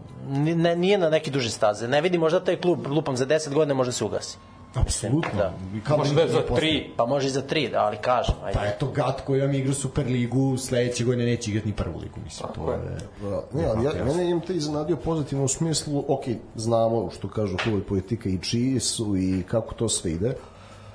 [0.75, 3.91] nije na neki duže staze, ne vidi možda taj klub lupam za 10 godina može
[3.91, 4.37] se ugasi.
[4.75, 5.29] Apsolutno.
[5.37, 5.53] Da.
[5.83, 6.91] Kao može da za tri.
[6.97, 8.35] Pa može i za tri, da, ali kažem.
[8.43, 8.59] Ajde.
[8.59, 12.47] Pa eto Gat koji vam igra Superligu, sledeće godine neće igrati ni prvu ligu, mislim.
[12.47, 12.79] Tako to je.
[13.21, 16.23] Da, ne, ali ja, mene im te iznenadio pozitivno u smislu, ok,
[16.55, 20.35] znamo što kažu klubi politika i čiji su i kako to sve ide.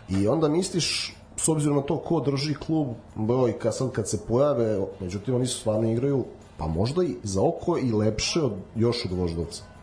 [0.09, 4.27] I onda misliš, s obzirom na to ko drži klub, broj kad sad kad se
[4.29, 6.25] pojave, međutim oni su stvarno igraju,
[6.57, 9.74] pa možda i za oko i lepše od, još od Voždovca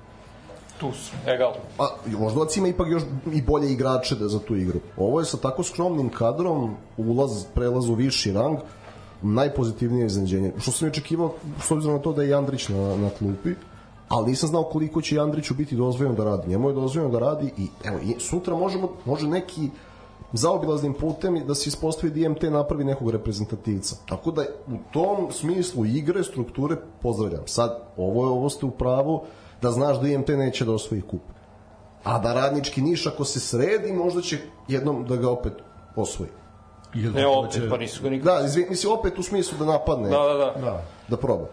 [0.81, 1.53] tu su, egal.
[1.79, 1.87] A
[2.17, 3.03] Voždovac ima ipak još
[3.33, 4.79] i bolje igrače da za tu igru.
[4.97, 8.57] Ovo je sa tako skromnim kadrom, ulaz, prelaz u viši rang,
[9.21, 10.53] najpozitivnije iznenađenje.
[10.57, 13.53] Što sam očekivao, s obzirom na to da je Andrić na, na klupi,
[14.09, 16.49] ali nisam znao koliko će Andriću biti dozvoljeno da radi.
[16.49, 19.69] Njemu je dozvoljeno da radi i evo, sutra možemo, može neki
[20.33, 23.95] zaobilaznim putem da se ispostavi da IMT napravi nekog reprezentativca.
[24.09, 27.43] Tako da u tom smislu igre, strukture pozdravljam.
[27.45, 29.21] Sad, ovo je, ovo ste u pravu,
[29.61, 31.21] da znaš da IMT neće da osvoji kup.
[32.03, 35.53] A da radnički Niš ako se sredi, možda će jednom da ga opet
[35.95, 36.29] osvoji.
[36.95, 38.25] Ili ne, opet, pa nisu ga nikad.
[38.25, 40.09] Da, izvi, mislim, opet u smislu da napadne.
[40.09, 40.61] Da, da, da.
[40.65, 41.45] Da, da proba.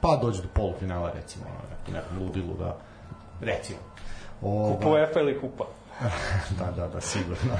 [0.00, 1.44] Pa dođe do polufinala, recimo,
[1.92, 2.76] ne, ludilu, da,
[3.40, 3.78] recimo.
[4.42, 4.74] Ova...
[4.74, 5.64] Kupa UEFA ili kupa?
[6.58, 7.52] da, da, da, sigurno.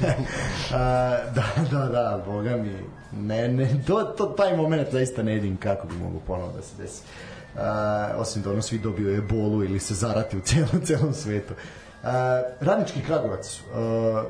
[0.74, 2.78] A, da, da, da, boga mi,
[3.12, 6.82] ne, ne, to, to, taj moment zaista ne vidim kako bi mogu ponovo da se
[6.82, 7.02] desi.
[7.54, 7.60] Uh,
[8.20, 11.54] osim da ono svi dobio ebolu ili se zarati u celom, celom svetu.
[11.54, 12.08] Uh,
[12.60, 14.22] radnički Kragovac, uh,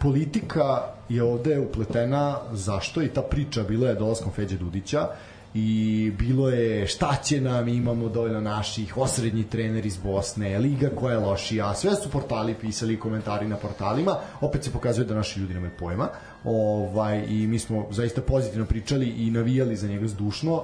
[0.00, 2.38] politika je ovde upletena.
[2.52, 3.02] Zašto?
[3.02, 5.08] I ta priča bila je dolaskom Feđe Dudića
[5.54, 11.12] i bilo je šta će nam, imamo dovoljno naših, osrednji trener iz Bosne, liga koja
[11.12, 15.54] je lošija, sve su portali pisali komentari na portalima, opet se pokazuje da naši ljudi
[15.54, 16.08] nemaju pojma,
[16.44, 20.62] ovaj, i mi smo zaista pozitivno pričali i navijali za njega zdušno,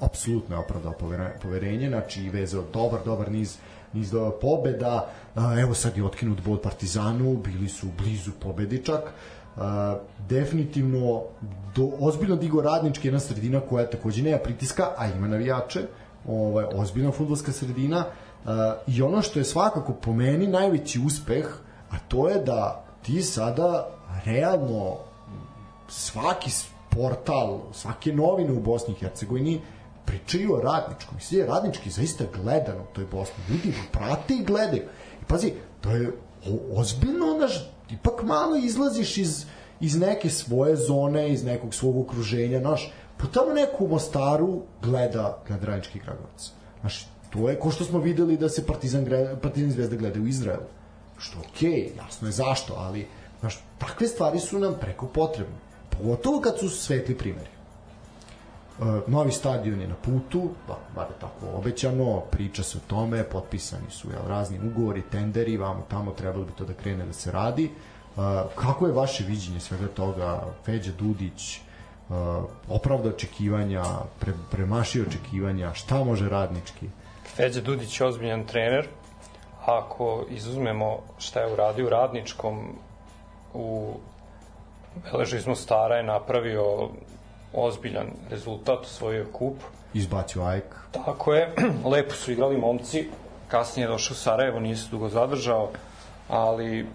[0.00, 0.94] apsolutno je opravdao
[1.42, 3.58] poverenje, znači i vezao dobar, dobar niz
[3.92, 5.10] niz pobeda,
[5.60, 9.02] evo sad je otkinut bod Partizanu, bili su blizu pobedi čak,
[10.28, 11.22] definitivno
[11.76, 15.80] do, ozbiljno digo radnički jedna sredina koja takođe nema pritiska, a ima navijače,
[16.28, 18.04] ovaj, ozbiljna futbolska sredina.
[18.86, 21.46] I ono što je svakako po meni najveći uspeh,
[21.90, 23.88] a to je da ti sada
[24.24, 24.96] realno
[25.88, 26.50] svaki
[26.90, 29.60] portal, svake novine u Bosni i Hercegovini
[30.04, 31.14] pričaju o radničkom.
[31.14, 33.44] Mislim, je radnički zaista gledano u toj Bosni.
[33.48, 34.82] Ljudi prate i gledaju.
[35.22, 36.12] I pazi, to je
[36.74, 39.44] ozbiljno, naš, ipak malo izlaziš iz,
[39.80, 44.62] iz neke svoje zone, iz nekog svog okruženja, znaš, po pa tamo neko u Mostaru
[44.82, 46.50] gleda, gleda Radnički Kragovac.
[46.80, 49.06] Znaš, to je ko što smo videli da se Partizan,
[49.42, 50.66] Partizan Zvezda gleda u Izraelu.
[51.18, 53.06] Što okej, okay, jasno je zašto, ali
[53.40, 55.56] znaš, takve stvari su nam preko potrebne.
[55.98, 57.50] Pogotovo kad su svetli primeri.
[58.78, 63.24] Uh, novi stadion je na putu, ba, bar je tako obećano, priča se o tome,
[63.24, 67.32] potpisani su jel, razni ugovori, tenderi, vamo tamo trebalo bi to da krene da se
[67.32, 67.70] radi.
[68.16, 68.22] Uh,
[68.54, 70.44] kako je vaše viđenje svega toga?
[70.64, 71.60] Feđa Dudić,
[72.08, 72.16] uh,
[72.68, 73.84] opravda očekivanja,
[74.20, 76.86] pre, premašio očekivanja, šta može radnički?
[77.36, 78.88] Feđa Dudić je ozbiljan trener,
[79.66, 82.78] ako izuzmemo šta je uradio radničkom
[83.54, 83.94] u
[85.04, 86.88] Beleži smo stara je napravio
[87.52, 89.54] ozbiljan rezultat, osvojio kup.
[89.94, 90.64] Izbacio Ajk.
[90.92, 91.54] Tako je,
[91.92, 93.08] lepo su igrali momci,
[93.48, 95.70] kasnije je došao Sarajevo, nije se dugo zadržao,
[96.28, 96.86] ali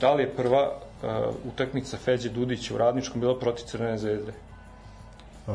[0.00, 1.08] da li je prva uh,
[1.52, 4.32] utakmica Feđe Dudića u Radničkom bila protiv Crvene zvezde?
[5.46, 5.54] Uh,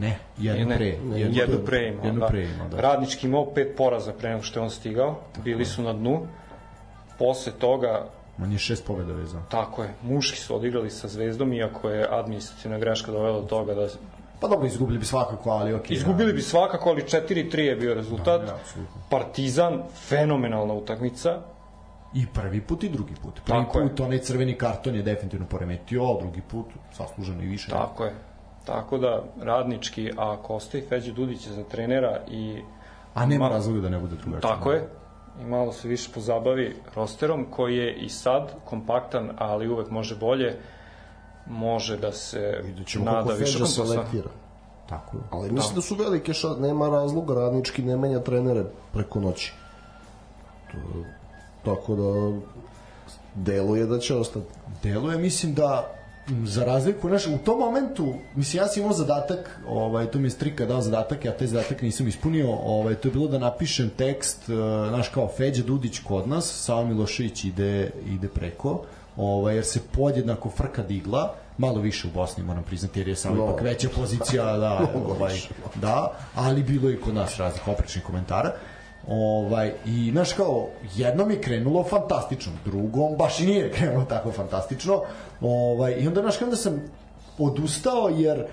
[0.00, 0.86] ne, jednu ne, pre.
[0.86, 2.26] Jednu, jednu pre imao, jednu da.
[2.26, 2.80] pre imao, da.
[2.80, 6.26] Radnički imao pet poraza pre nego što je on stigao, bili su na dnu.
[7.18, 8.06] Posle toga
[8.42, 9.42] On je šest pobjeda vezao.
[9.50, 9.94] Tako je.
[10.02, 13.88] Muški su odigrali sa Zvezdom, iako je administrativna greška dovela do toga da...
[14.40, 15.96] Pa dobro, izgubili bi svakako, ali okej.
[15.96, 16.36] Okay, izgubili da.
[16.36, 18.40] bi svakako, ali 4-3 je bio rezultat.
[18.40, 18.58] Da, da,
[19.10, 21.40] Partizan, fenomenalna utakmica.
[22.14, 23.34] I prvi put i drugi put.
[23.44, 24.04] Prvi Tako put je.
[24.04, 27.70] onaj crveni karton je definitivno poremetio, a drugi put zasluženo i više.
[27.70, 28.14] Tako je.
[28.64, 32.62] Tako da, radnički, a ostaje Feđe Dudić za trenera i...
[33.14, 34.52] A nema razloga da ne bude drugačije.
[34.52, 34.88] Tako je
[35.40, 40.56] i malo se više pozabavi rosterom koji je i sad kompaktan, ali uvek može bolje,
[41.46, 42.62] može da se
[42.96, 44.30] da nada više selektira.
[44.88, 45.22] Tako je.
[45.30, 45.74] Ali mislim da.
[45.74, 49.52] da su velike šad, nema razloga, radnički ne menja trenere preko noći.
[50.72, 50.78] To,
[51.64, 52.40] tako da
[53.34, 54.46] deluje da će ostati.
[54.82, 55.95] Deluje, mislim da
[56.44, 60.30] za razliku, znaš, u tom momentu, mislim, ja sam imao zadatak, ovaj, to mi je
[60.30, 64.48] strika dao zadatak, ja taj zadatak nisam ispunio, ovaj, to je bilo da napišem tekst,
[64.48, 64.54] uh,
[64.88, 68.82] znaš, kao Feđa Dudić kod nas, Sava Milošević ide, ide preko,
[69.16, 73.34] ovaj, jer se podjednako frka digla, malo više u Bosni moram priznati jer je samo
[73.34, 73.44] no.
[73.44, 75.34] ipak veća pozicija da, ovaj,
[75.74, 78.52] da, ali bilo je kod nas raznih oprečnih komentara
[79.08, 85.02] Ovaj, I, znaš, kao, jednom je krenulo fantastično, drugom baš i nije krenulo tako fantastično.
[85.40, 86.82] Ovaj, I onda, znaš, onda sam
[87.38, 88.46] odustao jer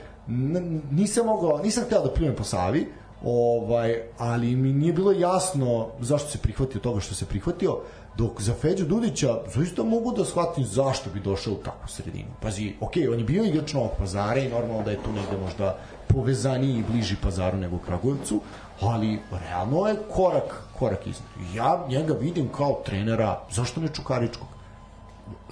[0.91, 2.87] nisam mogao, nisam hteo da pljujem po Savi,
[3.23, 7.77] ovaj, ali mi nije bilo jasno zašto se prihvatio toga što se prihvatio,
[8.17, 12.29] dok za Feđu Dudića zaista mogu da shvatim zašto bi došao u takvu sredinu.
[12.41, 15.77] Pazi, ok, on je bio igrač Novog pazara i normalno da je tu negde možda
[16.07, 18.39] povezaniji i bliži pazaru nego Kragujevcu,
[18.81, 21.29] ali realno je korak, korak iznad.
[21.55, 24.52] Ja njega vidim kao trenera, zašto ne Čukaričkog?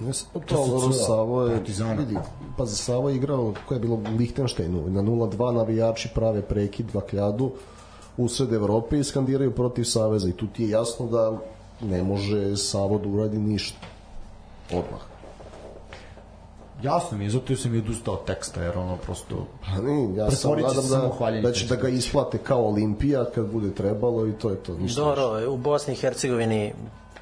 [0.00, 1.60] Ne to, to Savo je,
[1.98, 2.16] vidi,
[2.56, 6.94] pa za Savo je igrao, koje je bilo u Lichtensteinu, na 0-2 navijači prave prekid,
[6.94, 7.50] vakljadu,
[8.16, 11.38] usred Evrope i skandiraju protiv Saveza i tu ti je jasno da
[11.80, 13.78] ne može Savo da uradi ništa.
[14.70, 15.00] Odmah.
[16.82, 19.46] Jasno mi je, zato sam i odustao od teksta, jer ono prosto...
[19.64, 23.74] Pa ni, ja sam nadam da, da će da ga isplate kao Olimpija kad bude
[23.74, 24.74] trebalo i to je to.
[24.74, 26.72] Ništa Dobro, u Bosni i Hercegovini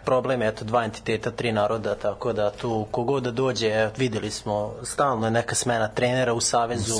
[0.04, 5.26] problem eto dva entiteta, tri naroda, tako da tu kogod da dođe, videli smo stalno
[5.26, 6.94] je neka smena trenera u savezu,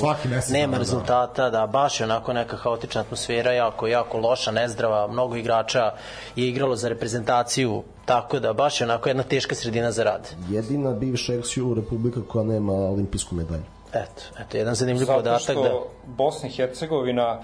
[0.49, 0.77] nema da.
[0.77, 1.59] rezultata, da.
[1.59, 5.91] da baš je onako neka haotična atmosfera, jako jako loša, nezdrava, mnogo igrača
[6.35, 10.29] je igralo za reprezentaciju Tako da, baš je onako jedna teška sredina za rad.
[10.49, 13.63] Jedina bivša ex-Ju republika koja nema olimpijsku medalju.
[13.93, 15.61] Eto, eto, jedan zanimljiv podatak da...
[15.61, 17.39] Zato što Bosna i Hercegovina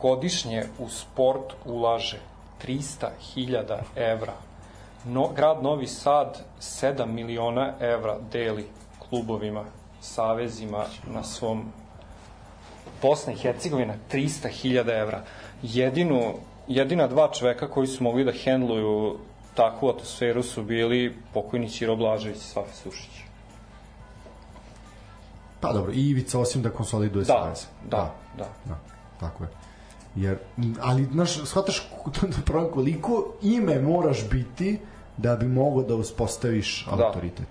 [0.00, 2.18] godišnje u sport ulaže
[2.66, 4.32] 300.000 evra.
[5.04, 8.66] No, grad Novi Sad 7 miliona evra deli
[9.08, 9.64] klubovima,
[10.00, 11.72] savezima na svom
[13.02, 15.22] Bosna i Hercegovina 300.000 evra.
[15.62, 16.34] Jedinu,
[16.68, 19.18] jedina dva čoveka koji su mogli da hendluju
[19.54, 23.20] takvu atmosferu su bili pokojni Ćiro Blažević i Safi Sušić.
[25.60, 27.66] Pa dobro, i Ivica osim da konsoliduje da, savez.
[27.90, 28.78] Da, da, da, da.
[29.20, 29.50] Tako je.
[30.16, 30.38] Jer,
[30.80, 31.90] ali, znaš, shvataš
[32.46, 34.78] problem koliko ime moraš biti
[35.16, 37.04] da bi mogo da uspostaviš da.
[37.04, 37.48] autoritet.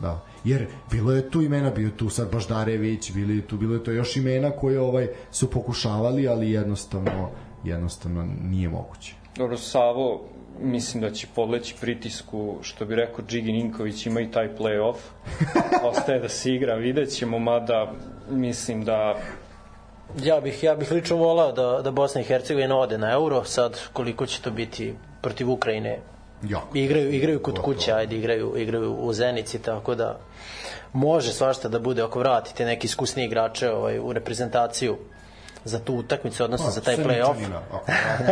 [0.00, 0.20] Da.
[0.44, 4.16] Jer bilo je tu imena, bio tu sad Baždarević, bili tu, bilo je to još
[4.16, 7.30] imena koje ovaj su pokušavali, ali jednostavno
[7.64, 9.14] jednostavno nije moguće.
[9.36, 10.20] Dobro, Savo,
[10.60, 14.96] mislim da će podleći pritisku, što bi rekao Džigi Ninković, ima i taj play-off.
[15.90, 17.92] Ostaje da se igra, vidjet ćemo, mada
[18.30, 19.16] mislim da
[20.22, 23.78] Ja bih, ja bih lično volao da, da Bosna i Hercegovina ode na euro, sad
[23.92, 25.98] koliko će to biti protiv Ukrajine.
[26.42, 26.78] Jako.
[26.78, 30.18] Igraju, igraju kod kuće, ajde, igraju, igraju u Zenici, tako da
[30.92, 34.96] može svašta da bude ako vratite neki iskusni igrače ovaj, u reprezentaciju
[35.64, 37.34] za tu utakmicu, odnosno pa, za taj play-off.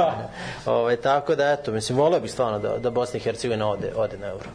[0.77, 4.19] ovaj, tako da, eto, mislim, voleo bih stvarno da, da Bosna i Hercegovina ode, ode
[4.19, 4.47] na euro.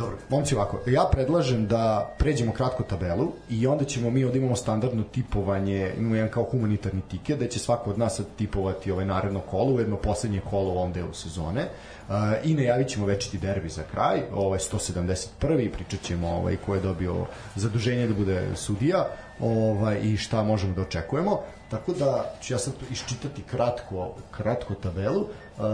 [0.00, 4.56] Dobro, momci ovako, ja predlažem da pređemo kratko tabelu i onda ćemo mi ovde imamo
[4.56, 9.40] standardno tipovanje, imamo jedan kao humanitarni tiket, da će svako od nas tipovati ovaj naredno
[9.40, 11.68] kolo, ujedno poslednje kolo u ovom delu sezone.
[12.08, 12.14] Uh,
[12.44, 15.70] I najavit ćemo večiti derbi za kraj, ovaj 171.
[15.72, 19.06] pričat ćemo ovaj, ko je dobio zaduženje da bude sudija
[19.40, 21.40] ovaj, i šta možemo da očekujemo.
[21.70, 25.26] Tako da ću ja sad iščitati kratko, kratko tabelu.
[25.60, 25.66] Uh,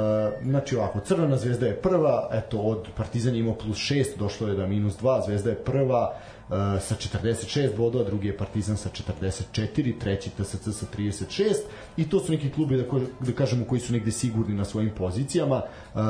[0.42, 4.66] znači ovako, Crvena zvezda je prva, eto od Partizan imao plus 6, došlo je da
[4.66, 6.14] minus 2, Zvezda je prva,
[6.48, 11.54] uh, sa 46 bodova, drugi je Partizan sa 44, treći TSC sa 36
[11.96, 14.90] i to su neki klubi da, ko, da kažemo koji su negde sigurni na svojim
[14.90, 15.62] pozicijama.
[15.94, 16.00] Uh,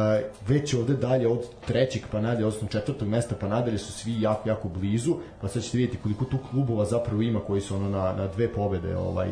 [0.48, 4.48] već ovde dalje od trećeg pa nadalje, odnosno četvrtog mesta pa nadalje su svi jako,
[4.48, 8.12] jako blizu, pa sad ćete vidjeti koliko tu klubova zapravo ima koji su ono na,
[8.12, 9.28] na dve pobede ovaj,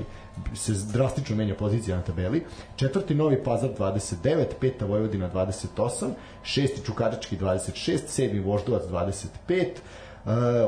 [0.54, 2.44] se drastično menja pozicija na tabeli.
[2.76, 6.10] Četvrti Novi Pazar 29, peta Vojvodina 28,
[6.42, 10.03] šesti Čukarički 26, sedmi Voždovac 25, Uh,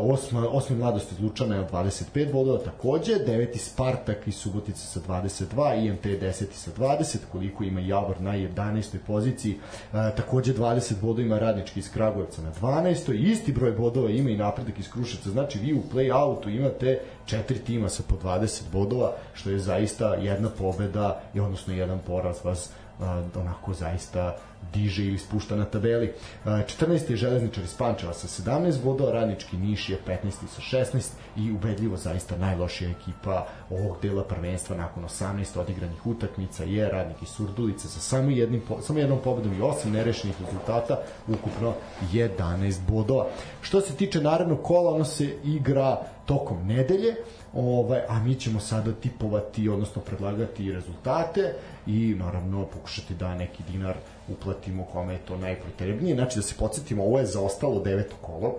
[0.00, 6.04] osma, osmi mladost Lučana je 25 bodova takođe, deveti Spartak iz Subotice sa 22, IMT
[6.04, 8.98] 10 sa 20, koliko ima Javor na 11.
[9.06, 13.14] poziciji, uh, takođe 20 bodova ima Radnički iz Kragujevca na 12.
[13.14, 17.88] Isti broj bodova ima i napredak iz Kruševca, znači vi u play-outu imate četiri tima
[17.88, 23.06] sa po 20 bodova, što je zaista jedna pobeda i odnosno jedan poraz vas uh,
[23.40, 24.36] onako zaista
[24.72, 26.12] diže ili spušta na tabeli.
[26.44, 27.10] 14.
[27.10, 30.30] je železničar iz Pančeva sa 17 bodova, Radnički Niš je 15.
[30.30, 36.90] sa 16 i ubedljivo zaista najlošija ekipa ovog dela prvenstva nakon 18 odigranih utakmica je
[36.90, 40.98] Radnik iz Surdulice sa samo, jednim, samo jednom pobedom i 8 nerešenih rezultata,
[41.28, 41.74] ukupno
[42.12, 43.26] 11 bodova.
[43.60, 47.14] Što se tiče narednog kola, ono se igra tokom nedelje,
[47.56, 51.54] ovaj, a mi ćemo sada tipovati, odnosno predlagati rezultate
[51.86, 53.94] i naravno pokušati da neki dinar
[54.28, 56.14] uplatimo kome je to najpotrebnije.
[56.14, 58.54] Znači da se podsjetimo, ovo je zaostalo deveto kolo,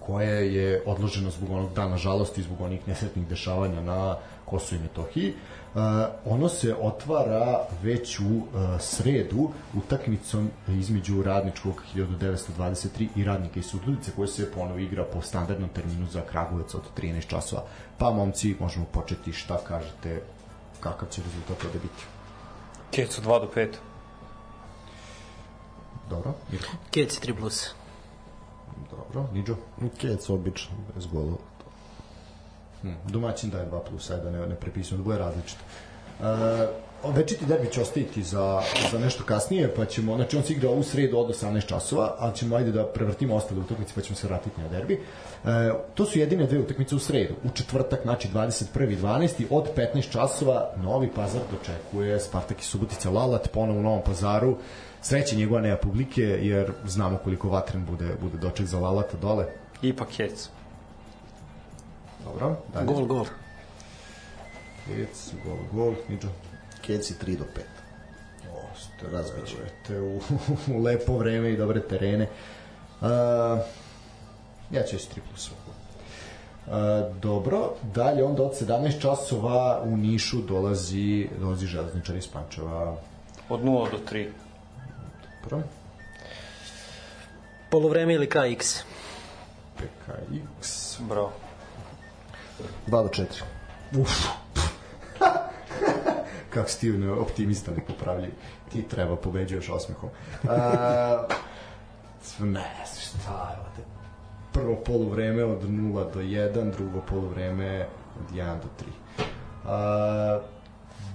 [0.00, 5.34] koje je odloženo zbog onog dana žalosti, zbog onih nesretnih dešavanja na Kosovo i Metohiji.
[6.24, 8.44] Ono se otvara već u uh,
[8.80, 15.68] sredu utakmicom između radničkog 1923 i radnika iz Sudlice koje se ponovo igra po standardnom
[15.68, 17.62] terminu za Kragujevac od 13 časova.
[17.98, 20.22] Pa momci, možemo početi šta kažete
[20.80, 22.04] kakav će rezultat ovde biti.
[22.90, 23.68] Kecu 2 do 5.
[26.10, 26.68] Dobro, Mirko?
[26.90, 27.68] Kec 3 plus.
[28.90, 29.56] Dobro, Niđo?
[29.98, 31.49] Kec obično, bez golova.
[32.82, 35.60] Hmm, domaćin daje 2 plus, ajde da ne, ne prepisujem, da bude različito.
[36.20, 36.26] Uh,
[37.14, 40.82] večiti derbi će ostaviti za, za nešto kasnije, pa ćemo, znači on se igra u
[40.82, 44.60] sredu od 18 časova, ali ćemo ajde da prevrtimo ostale utakmice, pa ćemo se vratiti
[44.60, 44.94] na derbi.
[44.94, 44.98] E,
[45.94, 47.34] to su jedine dve utakmice u sredu.
[47.44, 48.98] U četvrtak, znači 21.
[48.98, 49.44] 12.
[49.50, 54.56] od 15 časova Novi Pazar dočekuje Spartak i Subotica Lalat ponovo u Novom Pazaru.
[55.02, 59.46] Sreće njegova nema publike, jer znamo koliko vatren bude, bude doček za Lalata dole.
[59.82, 60.48] Ipak jec.
[62.24, 62.86] Dobro, dalje.
[62.86, 63.24] Gol, gol.
[64.86, 66.28] Kec, gol, gol, Niđo.
[66.82, 67.60] Keci 3 do 5.
[68.52, 70.20] O, razbićete u,
[70.74, 72.28] u lepo vreme i dobre terene.
[73.00, 73.08] Uh,
[74.70, 75.50] ja ću reći 3 plus.
[75.50, 82.96] Uh, dobro, dalje onda od 17 časova u Nišu dolazi, dolazi železničar iz Pančeva.
[83.48, 84.28] Od 0 do 3.
[85.42, 85.62] Dobro,
[87.70, 88.82] Polovreme ili kraj X?
[89.78, 91.00] PKX.
[91.08, 91.32] Bravo.
[92.86, 93.42] 2 do 4.
[94.00, 94.10] Uf.
[96.50, 98.30] Kako si ti ne- optimista nepopravljiv.
[98.72, 100.10] Ti treba pobeđuješ osmehom.
[100.42, 100.50] Uh,
[102.38, 103.82] ne, šta je ovde?
[104.52, 107.86] Prvo poluvreme od 0 do 1, drugo poluvreme
[108.20, 109.26] od 1 do 3.
[109.64, 110.42] Uh,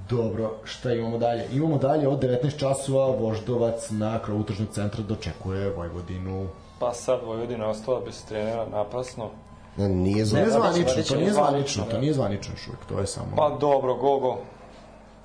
[0.09, 1.47] dobro, šta imamo dalje?
[1.51, 6.47] Imamo dalje od 19 časova Voždovac na krovu tržnog centra dočekuje Vojvodinu.
[6.79, 9.29] Pa sad Vojvodina je ostala bez trenera napasno.
[9.77, 11.97] Ne, nije zvanično, vodit će to nije zvanično, zvanično, to da.
[11.97, 13.35] nije zvanično još uvijek, to je samo...
[13.35, 14.37] Pa dobro, go, go.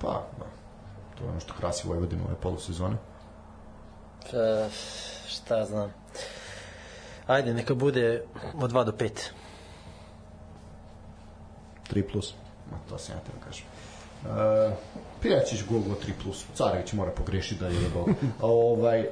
[0.01, 0.45] Pa, da.
[1.17, 2.95] To je ono što krasi Vojvodinu ove polusezone.
[4.33, 4.69] E,
[5.27, 5.93] šta znam.
[7.27, 8.23] Ajde, neka bude
[8.61, 9.09] od 2 do 5.
[11.91, 12.33] 3 plus.
[12.71, 13.65] Ma, to sam ja te kažem.
[14.23, 14.73] Uh,
[15.21, 16.45] Pijaćić gol go 3 plus.
[16.55, 18.05] Carević mora pogrešiti da je gol.
[18.41, 19.09] Ovaj,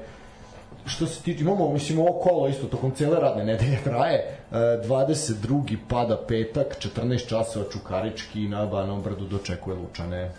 [0.89, 4.37] što se tiče, imamo, mislim, ovo kolo isto tokom cele radne nedelje traje.
[4.51, 5.77] Uh, 22.
[5.89, 10.31] pada petak, 14 časova Čukarički na Banom brdu dočekuje Lučane.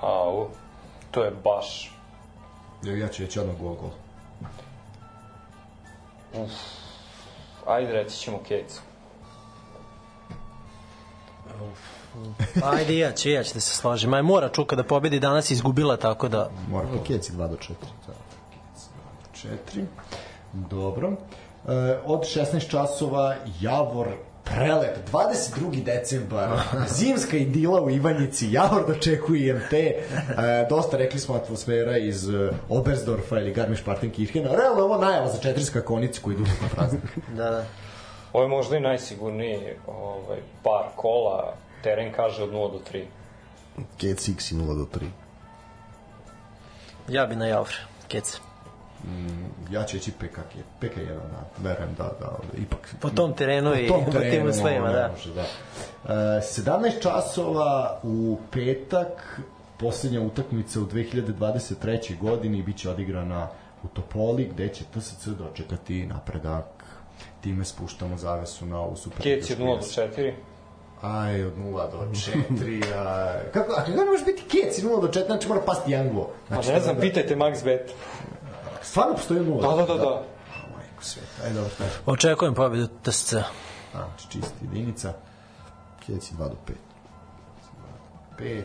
[0.00, 0.48] Au,
[1.10, 1.92] to je baš.
[2.82, 3.90] Ja, ja ću reći odmah gol gol.
[7.66, 8.80] Ajde, reći ćemo Kecu.
[12.64, 14.14] Ajde, ja ću, ja ću da se složim.
[14.14, 16.50] Aj, mora Čuka da pobedi, danas je izgubila, tako da...
[16.68, 17.74] Mora Keci 2 do 4.
[19.74, 19.84] 4.
[20.52, 21.12] Dobro.
[21.68, 24.08] E, od 16 časova Javor
[24.44, 25.84] prelep, 22.
[25.84, 26.48] decembar,
[26.98, 29.96] zimska idila u Ivanjici, Javor dočekuje IMT, e,
[30.68, 35.64] dosta rekli smo atmosfera iz e, Obersdorfa ili Garmisch-Partenkirchena, realno je ovo najava za četiri
[35.64, 37.02] skakonice koji idu na praznik.
[37.36, 37.64] Da, da.
[38.32, 41.54] Ovo je možda i najsigurniji ovaj, par kola.
[41.82, 43.04] Teren kaže od 0 do 3.
[43.98, 45.06] Keci X i 0 do 3.
[47.08, 47.74] Ja bi na Javor,
[48.08, 48.40] Kec.
[49.70, 50.38] Ja ću reći PK,
[50.80, 54.86] PK1, da, verujem da, da, ipak Po tom terenu i po tom po terenu, ono,
[54.86, 55.10] ne da.
[55.12, 55.42] Može, da.
[55.42, 59.40] E, 17 časova u petak,
[59.78, 62.18] poslednja utakmica u 2023.
[62.18, 63.48] godini biće odigrana
[63.82, 66.64] u Topoli, gde će TSC dočekati napredak.
[67.40, 69.22] Time spuštamo zavesu na ovu super.
[69.22, 70.32] Kec je od 0 do 4.
[71.02, 73.52] Aj, od 0 do 4, aj.
[73.52, 76.30] Kako, a kako ne može biti kec i 0 do 4, znači mora pasti Anglo.
[76.48, 77.92] Pa Znači, ne znam, pitajte Max Bet.
[78.82, 79.60] Stvarno postoji 0?
[79.60, 80.22] Da, da, da, da.
[80.76, 81.70] Majko sveta, aj dobro.
[82.06, 83.34] Očekujem pobedu TSC.
[83.92, 85.12] Znači, čista jedinica.
[86.06, 86.56] Keci 2 do
[88.38, 88.62] 5.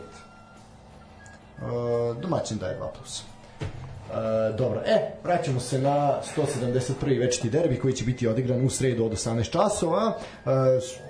[1.58, 3.20] Uh, domaćin daje 2 plus.
[3.20, 7.20] Uh, dobro, e, vraćamo se na 171.
[7.20, 10.18] večiti derbi koji će biti odigran u sredu od 18 časova.
[10.46, 11.05] U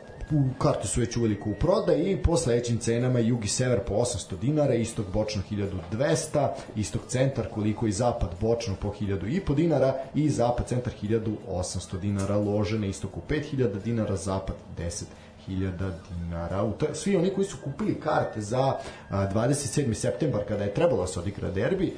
[0.59, 4.39] karte su već uveliko u prodaj i po sledećim cenama jug i sever po 800
[4.39, 9.95] dinara, istok bočno 1200, istok centar koliko i zapad bočno po 1000 i po dinara
[10.15, 15.05] i zapad centar 1800 dinara, lože na istoku 5000 dinara, zapad 10
[15.47, 16.63] hiljada dinara.
[16.63, 18.73] U to, svi oni koji su kupili karte za
[19.11, 19.95] 27.
[19.95, 21.93] septembar kada je trebalo da se odigra derbi,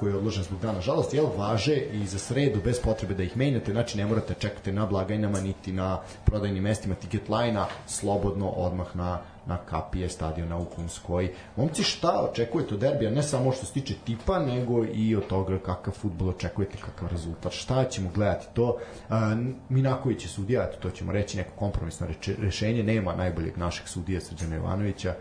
[0.00, 3.36] koji je odložen zbog dana žalosti, jel, važe i za sredu bez potrebe da ih
[3.36, 8.96] menjate, znači ne morate čekati na blagajnama niti na prodajnim mestima ticket line slobodno odmah
[8.96, 11.32] na na kapije stadiona u Kunskoj.
[11.56, 15.58] Momci, šta očekujete od derbija, ne samo što se tiče tipa, nego i od toga
[15.58, 18.76] kakav futbol očekujete, kakav rezultat, šta ćemo gledati to.
[19.08, 19.36] A,
[19.68, 22.06] Minaković je sudija, to ćemo reći, neko kompromisno
[22.38, 25.14] rešenje, nema najboljeg našeg sudija Srđana Jovanovića,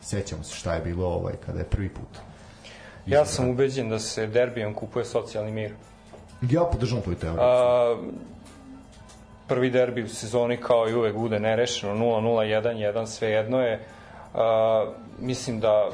[0.00, 2.18] sećamo se šta je bilo ovaj, kada je prvi put.
[3.06, 5.72] Ja sam ubeđen da se derbijom kupuje socijalni mir.
[6.50, 7.42] Ja podržam tvoju teoriju.
[7.42, 7.96] A,
[9.48, 13.80] prvi derbi u sezoni kao i uvek bude nerešeno 0-0, 1-1, sve jedno je.
[14.34, 14.86] A,
[15.20, 15.90] mislim da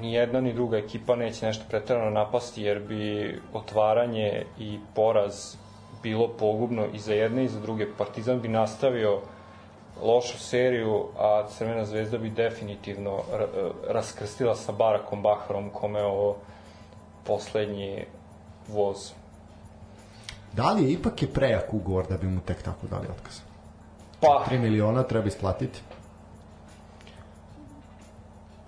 [0.00, 5.56] ni jedna ni druga ekipa neće nešto pretarano napasti jer bi otvaranje i poraz
[6.02, 7.86] bilo pogubno i za jedne i za druge.
[7.98, 9.20] Partizan bi nastavio
[10.02, 16.36] lošu seriju, a Crvena zvezda bi definitivno ra- raskrstila sa Barakom Baharom kome je ovo
[17.24, 18.04] poslednji
[18.68, 19.12] voz.
[20.52, 23.40] Da li je ipak je prejak ugovor da bi mu tek tako dali otkaz?
[24.20, 25.80] Pa, 3 miliona treba isplatiti.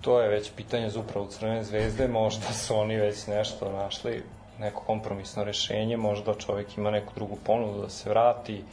[0.01, 4.23] to je već pitanje za upravu Crvene zvezde, možda su oni već nešto našli,
[4.59, 8.63] neko kompromisno rešenje, možda čovek ima neku drugu ponudu da se vrati,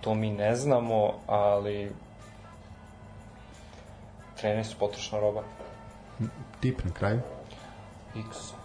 [0.00, 1.92] to mi ne znamo, ali
[4.36, 5.42] treneri su potrošna roba.
[6.60, 7.20] Tip na kraju?
[8.16, 8.57] X.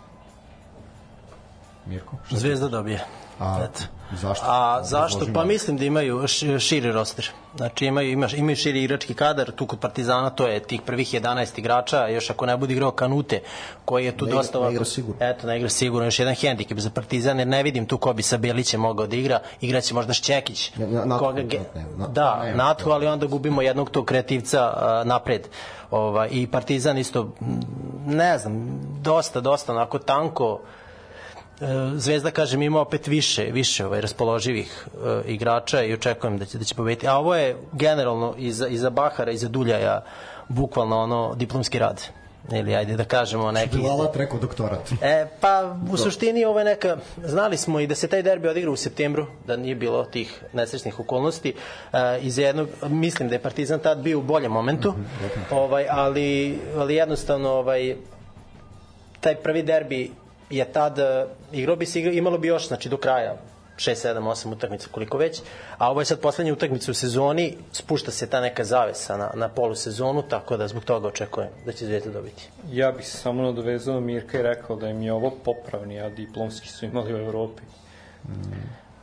[1.86, 2.16] Mirko?
[2.30, 3.06] Zvezda dobije.
[3.40, 3.80] A, Eto.
[4.12, 4.46] zašto?
[4.48, 5.26] A zašto?
[5.34, 6.28] Pa mislim da imaju
[6.60, 7.32] širi roster.
[7.56, 11.60] Znači imaju, imaš, imaju širi igrački kadar, tu kod Partizana to je tih prvih 11
[11.60, 13.42] igrača, još ako ne bude igrao Kanute,
[13.86, 15.26] koji je tu Ne dosta ne igra sigurno.
[15.26, 18.24] Eto, ne igra sigurno, još jedan hendikep za Partizan, jer ne vidim tu ko bi
[18.24, 20.72] sa Belićem mogao da igra, igraće možda Šćekić.
[20.76, 21.60] Ne, ne, Natko, koga ge...
[21.76, 25.48] ne, ne, da, ne, Natko, ali onda gubimo jednog tog kreativca a, napred.
[25.92, 27.32] Ova, I Partizan isto,
[28.06, 30.60] ne znam, dosta, dosta onako tanko,
[31.96, 36.64] Zvezda kažem ima opet više više ovaj raspoloživih e, igrača i očekujem da će da
[36.64, 37.08] će pobediti.
[37.08, 40.04] A ovo je generalno i za i za Bahara i za Duljaja
[40.48, 42.02] bukvalno ono diplomski rad.
[42.52, 44.92] Ili ajde da kažemo neki Bilalat rekao doktorat.
[45.02, 48.72] E, pa u suštini ovo je neka, znali smo i da se taj derbi odigra
[48.72, 51.54] u septembru, da nije bilo tih nesrećnih okolnosti.
[51.94, 54.94] E, iz jednog, mislim da je Partizan tad bio u boljem momentu,
[55.52, 57.96] ovaj, ali, ali jednostavno ovaj,
[59.20, 60.12] taj prvi derbi
[60.58, 63.36] je tad, e, igrao bi se, igra- imalo bi još, znači do kraja,
[63.78, 65.42] 6, 7, 8 utakmica, koliko već,
[65.78, 69.50] a ovo je sad poslednja utakmica u sezoni, spušta se ta neka zavesa na, na
[69.50, 72.50] polusezonu, tako da zbog toga očekujem da će Zvezda dobiti.
[72.72, 76.10] Ja bih se samo nadovezao na Mirka i rekao da im je ovo popravni, a
[76.10, 77.62] diplomski su imali u Evropi.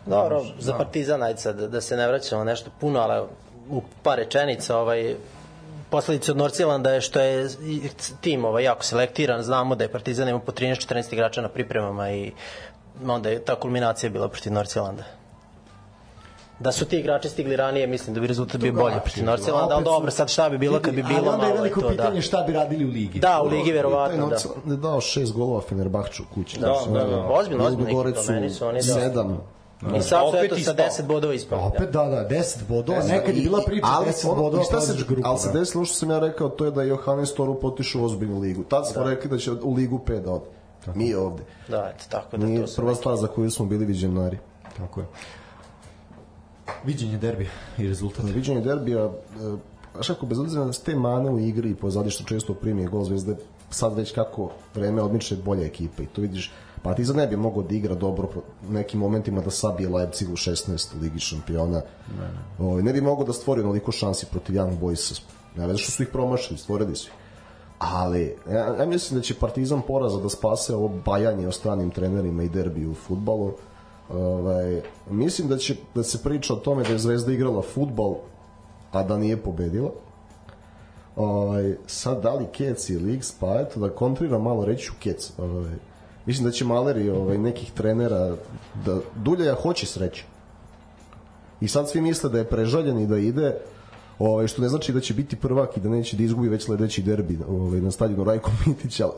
[0.06, 3.26] Dobro, za Partizan, ajde sad, da, se ne vraćamo nešto puno, ali
[3.70, 5.14] u par rečenica, ovaj,
[5.90, 7.48] posledica od Norcilanda je što je
[8.20, 12.32] tim ovaj, jako selektiran, znamo da je Partizan ima po 13-14 igrača na pripremama i
[13.06, 15.02] onda je ta kulminacija bila protiv Norcilanda.
[16.58, 19.84] Da su ti igrači stigli ranije, mislim da bi rezultat bio bolji protiv Norcilanda, ali
[19.84, 22.14] dobro, sad šta bi bilo kad bi bilo Ali onda je malo veliko to, pitanje
[22.14, 22.22] da.
[22.22, 23.18] šta bi radili u ligi.
[23.18, 24.26] Da, u ligi verovatno, da.
[24.26, 26.60] Norcel je dao šest golova Fenerbahču kući.
[26.60, 27.26] Da, da, da.
[27.30, 28.12] Ozbiljno, ozbiljno oni
[28.76, 28.82] da.
[28.82, 29.40] Sedam.
[29.96, 30.86] I sad su Opet eto sa ispao.
[30.86, 31.62] 10 bodova ispali.
[31.64, 35.04] Opet da, da, 10 bodova, nekad je bila priča ali 10 ono- bodova, šta se,
[35.08, 35.22] grupu.
[35.24, 35.58] ali se da.
[35.58, 38.64] desilo što sam ja rekao, to je da je Johannes Torup otišao u ozbiljnu ligu.
[38.64, 40.44] Tad smo rekli da će u ligu 5 da ode.
[40.94, 41.42] Mi ovde.
[41.68, 44.38] Da, eto, tako da Nije to prva stvar za koju smo bili viđenari.
[44.76, 45.06] Tako je.
[46.84, 48.24] Viđenje derbija i rezultat.
[48.24, 49.10] Na viđenju derbija,
[49.94, 53.04] znaš kako, bez obzira na te mane u igri i pozadi što često primi gol
[53.04, 53.36] zvezde,
[53.70, 56.52] sad već kako vreme odmiče bolja ekipa i to vidiš,
[56.82, 58.28] Partizan ne bi mogao da igra dobro
[58.68, 61.82] u nekim momentima da sabije Leipzig u 16 u Ligi šampiona.
[62.58, 62.82] Ne, ne.
[62.82, 65.20] ne bi mogao da stvori onoliko šansi protiv Young Boysa.
[65.56, 67.14] Ne veze što su ih promašili, stvorili su ih.
[67.80, 72.42] Ali, ja, ja mislim da će Partizan poraza da spase ovo bajanje o stranim trenerima
[72.42, 73.52] i derbi u futbalu.
[74.14, 78.14] Ovaj, mislim da će da se priča o tome da je Zvezda igrala futbal,
[78.92, 79.90] a da nije pobedila.
[81.16, 85.32] Ovaj, sad da li Kec ili X, pa eto da kontrira malo reći ću Kec.
[85.38, 85.74] Ovaj,
[86.30, 88.36] mislim da će Maleri ovaj, nekih trenera
[88.84, 90.24] da Duljaja hoće sreće.
[91.60, 93.56] I sad svi misle da je prežaljen i da ide
[94.18, 97.02] ovaj, što ne znači da će biti prvak i da neće da izgubi već sledeći
[97.02, 99.12] derbi ovaj, na stadionu Rajko Mitić, ali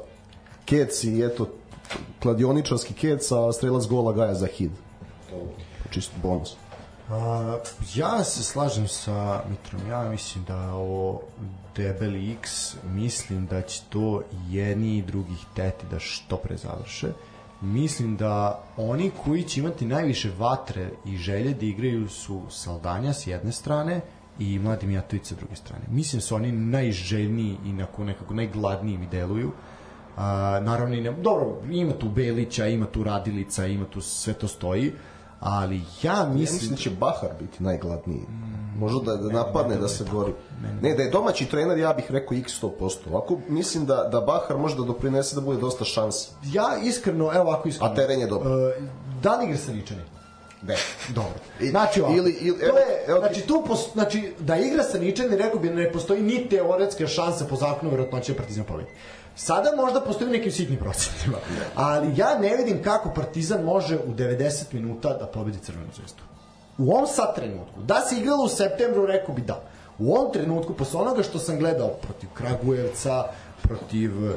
[0.64, 1.48] Kec i eto
[2.22, 4.72] kladioničarski Kec, a strelac gola Gaja za hid.
[5.90, 6.56] Čisto bonus.
[7.10, 7.58] A,
[7.94, 11.22] ja se slažem sa Mitrom, ja mislim da je ovo
[11.76, 17.08] debeli X, mislim da će to jedni i drugi hteti da što pre završe.
[17.60, 23.26] Mislim da oni koji će imati najviše vatre i želje da igraju su Saldanja s
[23.26, 24.00] jedne strane
[24.38, 25.84] i Mladi Mijatović sa druge strane.
[25.90, 29.52] Mislim da su oni najželjniji i nekako, nekako najgladniji mi deluju.
[30.16, 34.92] A, naravno, ne, dobro, ima tu Belića, ima tu Radilica, ima tu sve to stoji,
[35.42, 36.34] ali ja Ja mislim...
[36.34, 38.22] mislim da će Bahar biti najgladniji.
[38.76, 40.32] Možda da, da napadne, da se gori.
[40.82, 42.96] Ne, da je domaći trener, ja bih rekao x 100%.
[43.10, 46.30] Ovako mislim da, da Bahar može da doprinese da bude dosta šansi.
[46.44, 47.92] Ja iskreno, evo ovako iskreno.
[47.92, 48.46] A teren je dobar.
[48.48, 48.74] E,
[49.22, 50.00] da li igra sa Ničani?
[50.62, 50.76] Ne.
[51.08, 51.32] Dobro.
[51.60, 54.82] I- Znači, ovako, ili- ili- to evo- je, evo znači, tu pos, znači, da igra
[54.82, 58.88] sa Ničani, rekao bi, ne postoji ni teoretska šansa po zakonu verovatnoće da Partizan pobedi.
[59.36, 61.36] Sada možda postoji nekim sitnim procentima,
[61.74, 66.22] ali ja ne vidim kako Partizan može u 90 minuta da pobedi Crvenu zvezdu.
[66.78, 69.62] U ovom sad trenutku, da se igralo u septembru, rekao bi da.
[69.98, 73.24] U ovom trenutku, posle onoga što sam gledao protiv Kragujevca,
[73.62, 74.34] protiv uh,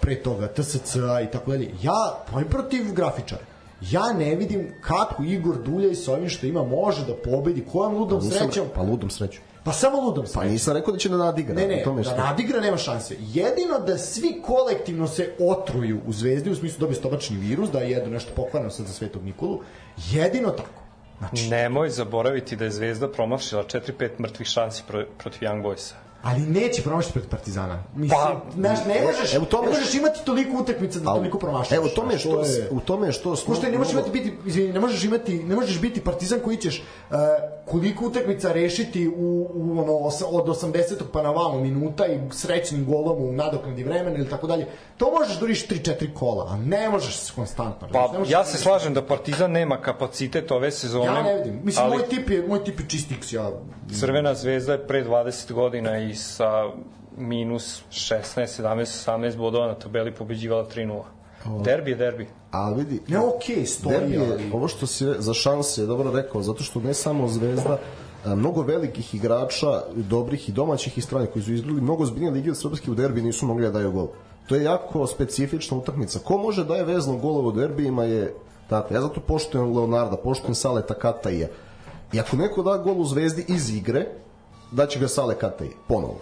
[0.00, 3.42] pre toga TSC-a i tako dalje, ja, pa i protiv grafičara,
[3.80, 8.24] ja ne vidim kako Igor Duljaj sa ovim što ima može da pobedi, kojom ludom
[8.24, 9.40] Nisam, srećom, pa ludom sreću.
[9.64, 10.50] Pa samo ludom Pa srećom.
[10.50, 11.54] nisam rekao da će da nadigra.
[11.54, 13.16] Ne, ne, u tome da što- nadigra nema šanse.
[13.20, 18.10] Jedino da svi kolektivno se otruju u zvezdi, u smislu dobiju stomačni virus, da jedu
[18.10, 19.60] nešto pokvarno sad za Svetog Nikolu,
[20.06, 20.82] jedino tako.
[21.18, 23.82] Znači, Nemoj zaboraviti da je Zvezda promašila 4-5
[24.18, 25.92] mrtvih šansi pro, protiv Young Boysa.
[26.22, 27.82] Ali neće promašiti pred Partizana.
[27.94, 31.72] Mislim, pa, znaš, ne možeš, evo tome, ne možeš imati toliko utakmica da toliko promašiš.
[31.72, 34.72] Evo tome što to je, u tome što smo što ne možeš imati biti izvini,
[34.72, 36.78] ne možeš imati ne možeš biti Partizan koji ćeš
[37.10, 37.16] uh,
[37.64, 39.92] koliko utakmica rešiti u, u ono
[40.38, 40.94] od 80.
[41.12, 44.66] pa na vamo minuta i srećnim golom u nadoknadi vremena ili tako dalje.
[44.96, 47.88] To možeš da uriš 3-4 kola, a ne možeš se konstantno.
[47.92, 51.04] Pa ne ja se slažem da Partizan nema kapacitet ove sezone.
[51.04, 51.60] Ja ne vidim.
[51.64, 51.96] Mislim ali...
[51.96, 53.50] moj tip je moj tip je čist X, ja.
[54.00, 56.70] Crvena zvezda je pre 20 godina i sa
[57.16, 61.02] minus 16, 17, 18 bodova na tabeli pobeđivala 3-0.
[61.64, 62.28] Derbi je derbi.
[62.50, 64.50] A vidi, ne okej, okay, stoji, derbi je, ali...
[64.52, 67.78] ovo što si za šanse je dobro rekao, zato što ne samo Zvezda,
[68.26, 72.58] mnogo velikih igrača, dobrih i domaćih i stranih koji su izgledali mnogo zbiljnije lige od
[72.58, 74.08] Srpske u derbi nisu mogli da daju gol.
[74.46, 76.18] To je jako specifična utakmica.
[76.18, 78.34] Ko može da je vezno golov u derbijima je
[78.68, 78.94] tako.
[78.94, 81.48] Ja zato poštujem Leonarda, poštujem Saleta Kataija.
[82.12, 84.06] I ako neko da gol u Zvezdi iz igre,
[84.72, 86.18] da će ga Sale Kataj ponovo.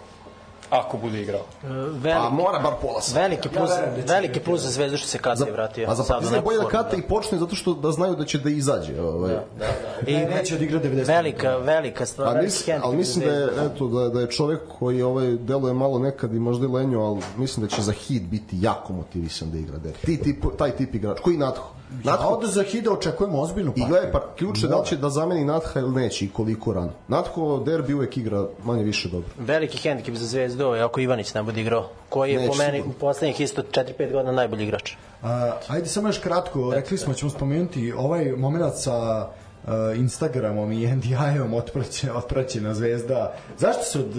[0.71, 1.41] Ako bude igrao.
[1.63, 3.19] E, velik, a mora bar pola sata.
[3.19, 5.89] Veliki plus, ja, veliki plus za Zvezdu što se Kataj vratio.
[5.89, 8.37] A za Partizan je bolje da Kataj i počne zato što da znaju da će
[8.39, 9.01] da izađe.
[9.01, 9.33] Ovaj.
[9.33, 9.65] Da, da,
[10.05, 10.11] da.
[10.11, 11.07] I neće da igra 90.
[11.07, 12.37] Velika, velika stvar.
[12.37, 15.99] A mis, ali mislim da je, eto, da, da je čovek koji ovaj, deluje malo
[15.99, 19.57] nekad i možda i lenjo, ali mislim da će za hit biti jako motivisan da
[19.57, 19.77] igra.
[20.05, 21.19] Ti, tip, taj tip igrač.
[21.19, 21.80] Koji Natho?
[22.03, 23.85] Natho, ja od Zahida očekujemo ozbiljnu partiju.
[23.85, 26.91] I gledaj, pa, ključ je da će da zameni Natha ili neće i koliko rano.
[27.07, 29.29] Natho derbi uvek igra manje više dobro.
[29.39, 32.81] Veliki hendikep za Zvezdu je ako Ivanić ne bude igrao, koji je neće po meni
[32.81, 34.91] u poslednjih isto 4-5 godina najbolji igrač.
[35.23, 39.27] A, ajde samo još kratko, rekli smo ćemo spomenuti ovaj moment sa
[39.63, 43.33] uh, Instagramom i NDI-om otpraće, otpraćena zvezda.
[43.57, 44.15] Zašto se od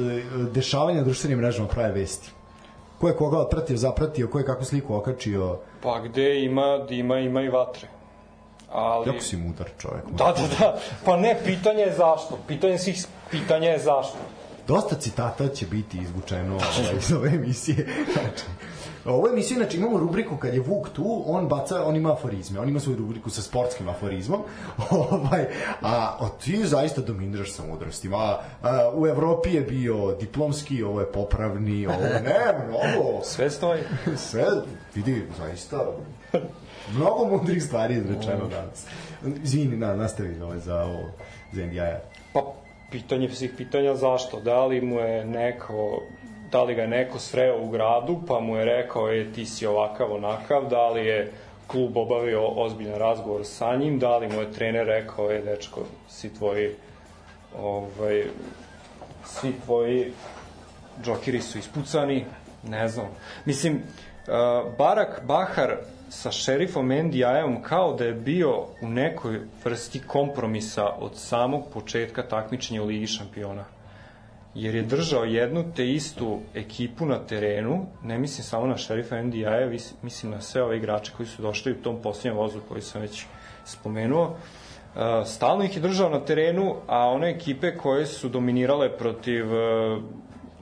[0.53, 2.31] dešavanja društvenim mrežama prave vesti?
[3.03, 5.59] ko je koga otpratio, zapratio, ko je kakvu sliku okačio.
[5.83, 7.89] Pa gde ima dima, ima i vatre.
[8.73, 9.09] Ali...
[9.09, 10.05] Jako si mudar čovjek.
[10.11, 10.79] Da, da, da.
[11.05, 12.39] Pa ne, pitanje je zašto.
[12.49, 14.19] Pitanje svih pitanja je zašto.
[14.69, 17.87] Dosta citata će biti izvučeno ovaj, iz ove emisije.
[18.13, 18.45] Znači,
[19.05, 22.69] Ovo emisiju, znači imamo rubriku kad je Vuk tu, on baca, on ima aforizme, on
[22.69, 24.43] ima svoju rubriku sa sportskim aforizmom,
[24.91, 25.47] ovaj,
[25.81, 28.17] a, a ti zaista dominiraš sa mudrostima.
[28.17, 33.21] A, a, u Evropi je bio diplomski, ovo je popravni, ovo ne, mnogo.
[33.35, 33.83] Sve stoji.
[34.31, 34.45] Sve,
[34.95, 35.87] vidi, zaista,
[36.95, 38.87] mnogo mudrih stvari izrečeno danas.
[39.43, 41.11] Izvini, na, nastavi ovaj, za ovo,
[41.53, 42.01] za NDI-a.
[42.33, 42.41] Pa,
[42.91, 44.41] pitanje svih pitanja zašto?
[44.41, 46.03] Da li mu je neko
[46.53, 50.13] da li ga neko sreo u gradu, pa mu je rekao, je, ti si ovakav,
[50.13, 51.33] onakav, da li je
[51.67, 56.35] klub obavio ozbiljan razgovor sa njim, da li mu je trener rekao, je, dečko, si
[56.35, 56.75] tvoji,
[57.59, 58.25] ovaj,
[59.25, 60.13] svi tvoji
[61.03, 62.25] džokiri su ispucani,
[62.63, 63.07] ne znam.
[63.45, 63.83] Mislim,
[64.79, 65.77] Barak Bahar
[66.09, 72.83] sa šerifom NDI-om kao da je bio u nekoj vrsti kompromisa od samog početka takmičenja
[72.83, 73.65] u Ligi šampiona
[74.55, 79.71] jer je držao jednu te istu ekipu na terenu, ne mislim samo na šerifa NDI-a,
[80.03, 83.25] mislim na sve ove igrače koji su došli u tom posljednjem vozu koji sam već
[83.65, 84.25] spomenuo.
[84.25, 90.03] Uh, stalno ih je držao na terenu, a one ekipe koje su dominirale protiv uh,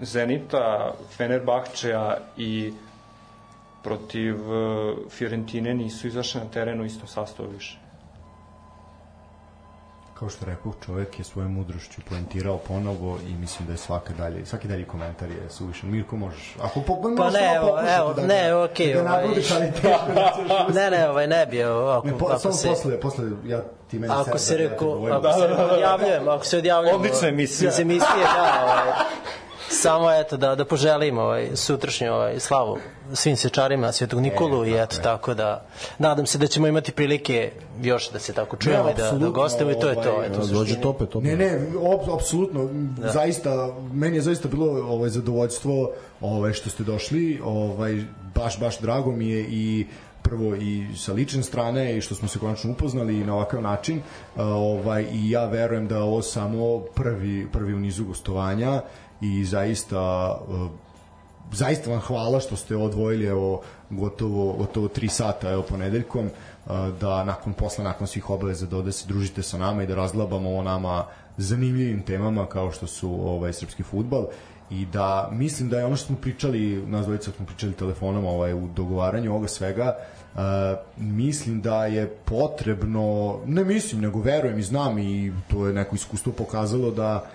[0.01, 2.73] Zenita, Fenerbahčeja i
[3.83, 7.90] protiv uh, Fiorentine nisu izašle na terenu u istom sastavu više
[10.21, 14.47] kao što rekao, čovek je svojom mudrošću poentirao ponovo i mislim da je svaki dalje,
[14.47, 15.91] svaki dalje komentar je suvišan.
[15.91, 20.91] Mirko, možeš, ako po, pa ne, evo, evo, da ne, okej, okay, da ovaj, ne,
[20.91, 24.15] ne, ovaj, ne bi, ako, ne, po, ako samo se, posle, posle, ja ti meni
[24.17, 28.61] ako se reko, ako da, se odjavljujem, ako se odjavljujem, odlična emisija, iz emisije, da,
[28.63, 29.05] ovaj,
[29.73, 32.79] Samo eto da da poželim ovaj sutrašnju ovaj slavu
[33.15, 35.67] svim sečarima Svetog Nikolu e, i eto tako da
[35.99, 39.29] nadam se da ćemo imati prilike još da se tako čujemo ne, i da da
[39.29, 41.59] gostimo i to je to ovaj, eto dođe tope to ne ne
[42.17, 43.13] apsolutno da.
[43.13, 45.91] zaista meni je zaista bilo ovaj zadovoljstvo
[46.21, 49.87] ovaj što ste došli ovaj baš baš drago mi je i
[50.23, 54.03] prvo i sa lične strane i što smo se konačno upoznali i na ovakav način
[54.37, 58.83] ovaj i ja verujem da ovo samo prvi prvi u nizu gostovanja
[59.21, 60.69] i zaista e,
[61.53, 66.31] zaista vam hvala što ste odvojili evo gotovo gotovo 3 sata evo ponedeljkom e,
[67.01, 70.57] da nakon posla nakon svih obaveza da ode se družite sa nama i da razglabamo
[70.57, 71.05] o nama
[71.37, 74.27] zanimljivim temama kao što su ovaj srpski fudbal
[74.71, 78.55] i da mislim da je ono što smo pričali nas dvojica smo pričali telefonom ovaj
[78.55, 79.97] u dogovaranju ovoga svega
[80.35, 80.41] Uh,
[80.97, 86.33] mislim da je potrebno ne mislim nego verujem i znam i to je neko iskustvo
[86.33, 87.27] pokazalo da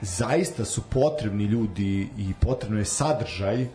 [0.00, 3.68] zaista su potrebni ljudi i potrebno je sadržaj uh,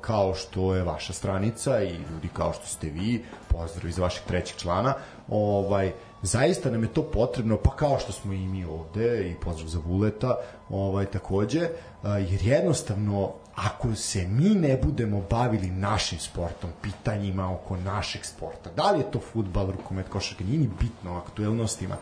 [0.00, 4.56] kao što je vaša stranica i ljudi kao što ste vi, pozdrav iz vašeg trećeg
[4.56, 4.94] člana,
[5.28, 9.68] ovaj, zaista nam je to potrebno, pa kao što smo i mi ovde i pozdrav
[9.68, 10.36] za Vuleta,
[10.70, 17.76] ovaj, takođe, uh, jer jednostavno ako se mi ne budemo bavili našim sportom, pitanjima oko
[17.76, 21.96] našeg sporta, da li je to futbal, rukomet, košarka, nije ni bitno aktuelnostima,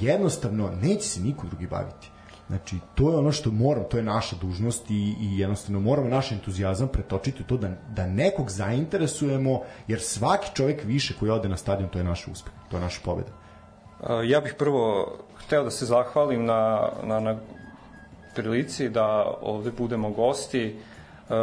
[0.00, 2.10] jednostavno neće se niko drugi baviti.
[2.50, 6.32] Znači, to je ono što moram, to je naša dužnost i, i jednostavno moramo naš
[6.32, 11.56] entuzijazam pretočiti u to da, da nekog zainteresujemo, jer svaki čovjek više koji ode na
[11.56, 13.28] stadion, to je naš uspeh, to je naša pobeda.
[14.24, 17.38] Ja bih prvo hteo da se zahvalim na, na, na
[18.34, 21.34] prilici da ovde budemo gosti uh,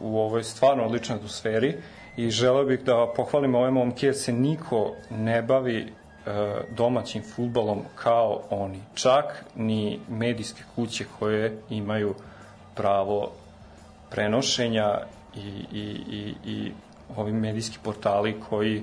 [0.00, 1.74] u ovoj stvarno odličnoj atmosferi
[2.16, 6.05] i želeo bih da pohvalim ove momke jer se niko ne bavi E,
[6.70, 8.80] domaćim futbalom kao oni.
[8.94, 12.14] Čak ni medijske kuće koje imaju
[12.74, 13.32] pravo
[14.10, 15.00] prenošenja
[15.36, 16.72] i, i, i, i
[17.16, 18.82] ovi medijski portali koji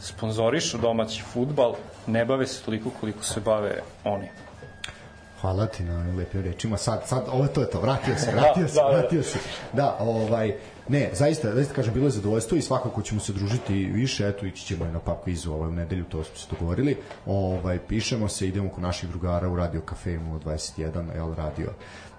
[0.00, 1.74] sponzorišu domaći futbal
[2.06, 4.28] ne bave se toliko koliko se bave oni.
[5.40, 6.76] Hvala ti na lepim rečima.
[6.76, 8.98] Sad, sad, ovo to je to, vratio se, vratio da, se, da, da.
[8.98, 9.38] vratio se.
[9.72, 10.56] Da, ovaj,
[10.88, 14.66] Ne, zaista, zaista kažem, bilo je zadovoljstvo i svakako ćemo se družiti više, eto, ići
[14.66, 16.96] ćemo na pap kvizu ovaj, u nedelju, to smo se dogovorili.
[17.26, 21.70] Ovaj, pišemo se, idemo kod naših drugara u Radio Cafe 21, El Radio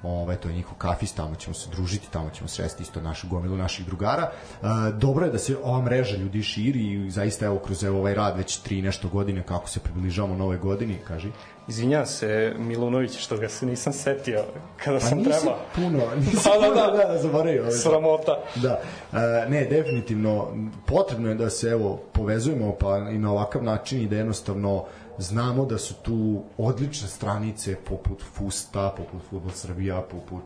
[0.03, 3.57] ovaj, to je njihov kafis, tamo ćemo se družiti, tamo ćemo sresti isto našu gomilu
[3.57, 4.31] naših drugara.
[4.31, 8.15] E, dobro je da se ova mreža ljudi širi i zaista evo kroz evo, ovaj
[8.15, 11.31] rad već tri nešto godine kako se približavamo nove godini, kaži.
[11.67, 14.43] Izvinjam se Milunović što ga se nisam setio
[14.83, 15.57] kada pa sam treba.
[15.75, 17.61] puno, nisi da, puno, da, da, da, zaboravio.
[17.61, 17.73] Ovaj.
[17.73, 18.39] Sramota.
[18.55, 18.81] Da.
[19.13, 20.47] E, ne, definitivno
[20.85, 24.85] potrebno je da se evo povezujemo pa i na ovakav način i da jednostavno
[25.19, 30.43] znamo da su tu odlične stranice poput Fusta, poput Futbol Srbija, poput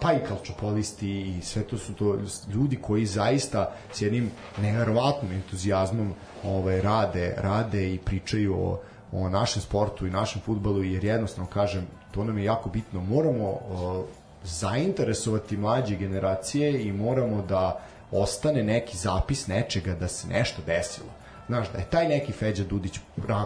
[0.00, 2.18] pa i Kalčopolisti i sve to su to
[2.54, 8.80] ljudi koji zaista s jednim neverovatnim entuzijazmom ovaj, rade, rade i pričaju o,
[9.12, 13.00] o našem sportu i našem futbalu jer jednostavno kažem to nam je jako bitno.
[13.00, 14.06] Moramo o,
[14.44, 21.21] zainteresovati mlađe generacije i moramo da ostane neki zapis nečega da se nešto desilo
[21.52, 22.98] Znaš, da je taj neki Feđa Dudić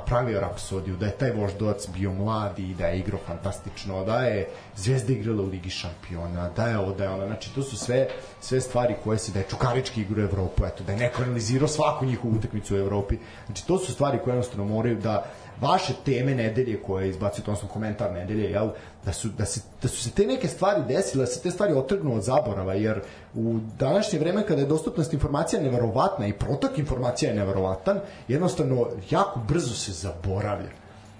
[0.06, 4.48] pravio rapsodiju, da je taj voždovac bio mladi i da je igrao fantastično, da je
[4.76, 8.08] Zvezda igrala u Ligi šampiona, da je ovo, da je ona, znači to su sve,
[8.40, 11.68] sve stvari koje se, da je Čukarički igra u Evropu, eto, da je neko analizirao
[11.68, 15.24] svaku njihovu utakmicu u Evropi, znači to su stvari koje jednostavno moraju da,
[15.60, 18.70] vaše teme nedelje koje izbacio to odnosno komentar nedelje, jel,
[19.06, 21.72] da su, da, se, da su se te neke stvari desile, da se te stvari
[21.72, 23.00] otrgnu od zaborava, jer
[23.34, 29.40] u današnje vreme kada je dostupnost informacija neverovatna i protok informacija je neverovatan, jednostavno jako
[29.48, 30.70] brzo se zaboravlja.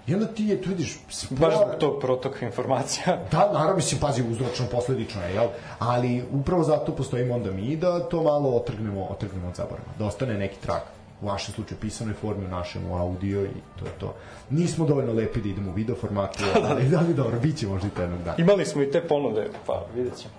[0.07, 0.99] I onda ti je, tu vidiš...
[1.09, 1.39] Spora...
[1.39, 3.17] Baš zbog tog protoka informacija.
[3.31, 5.47] Da, naravno, mislim, pazi, uzročno, posledično je, jel?
[5.79, 9.89] Ali upravo zato postojimo onda mi da to malo otrgnemo, otrgnemo od zaborava.
[9.99, 13.85] Da ostane neki trak u vašem slučaju pisanoj formi, u našem u audio i to
[13.85, 14.13] je to.
[14.49, 17.87] Nismo dovoljno lepi da idemo u video formatu, ali, da li dobro, bit će možda
[17.87, 18.35] i to jednog dana.
[18.37, 20.33] Imali smo i te ponude, pa vidjet ćemo.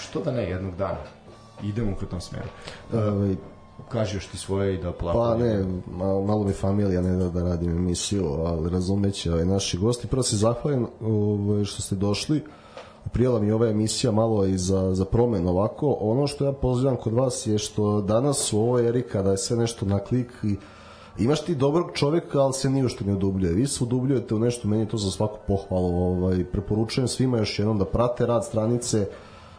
[0.00, 0.98] Što da ne, jednog dana.
[1.62, 2.48] Idemo u tom smeru.
[2.92, 3.36] Uh,
[3.88, 5.18] kažeš ti svoje i da plako.
[5.18, 9.78] Pa ne, malo, malo mi familija ne da, da radim emisiju, ali razumeće ovaj, naši
[9.78, 10.06] gosti.
[10.06, 12.36] Prvo se zahvalim ovaj, što ste došli.
[12.36, 12.61] Uh,
[13.12, 15.96] prijela mi ova emisija malo i za, za promen ovako.
[16.00, 19.56] Ono što ja pozivam kod vas je što danas u ovoj eri kada je sve
[19.56, 20.56] nešto na klik i
[21.18, 23.54] imaš ti dobrog čoveka, ali se nije što ne udubljuje.
[23.54, 25.94] Vi se udubljujete u nešto, meni to za svaku pohvalu.
[25.96, 29.06] Ovaj, preporučujem svima još jednom da prate rad stranice,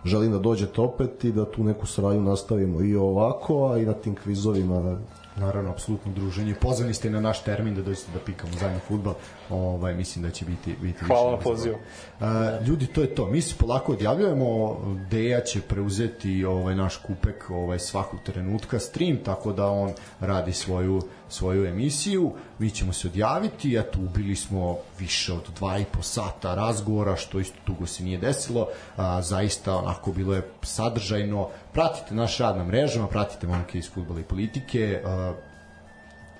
[0.05, 3.93] želim da dođete opet i da tu neku saradnju nastavimo i ovako, a i na
[3.93, 4.97] tim kvizovima
[5.35, 6.55] Naravno, apsolutno druženje.
[6.55, 9.13] Pozvani ste na naš termin da dođete da pikamo zajedno futbal.
[9.49, 11.75] Ovaj, mislim da će biti, biti Hvala na pozivu.
[12.19, 12.27] Uh,
[12.67, 13.25] ljudi, to je to.
[13.25, 14.77] Mi se polako odjavljujemo.
[15.09, 21.01] Deja će preuzeti ovaj naš kupek ovaj svakog trenutka stream, tako da on radi svoju
[21.29, 26.55] svoju emisiju, mi ćemo se odjaviti, eto, ubili smo više od dva i po sata
[26.55, 32.37] razgovora, što isto dugo se nije desilo, a, zaista onako bilo je sadržajno, pratite naš
[32.37, 35.33] rad na mrežama, pratite momke iz futbola i politike, a,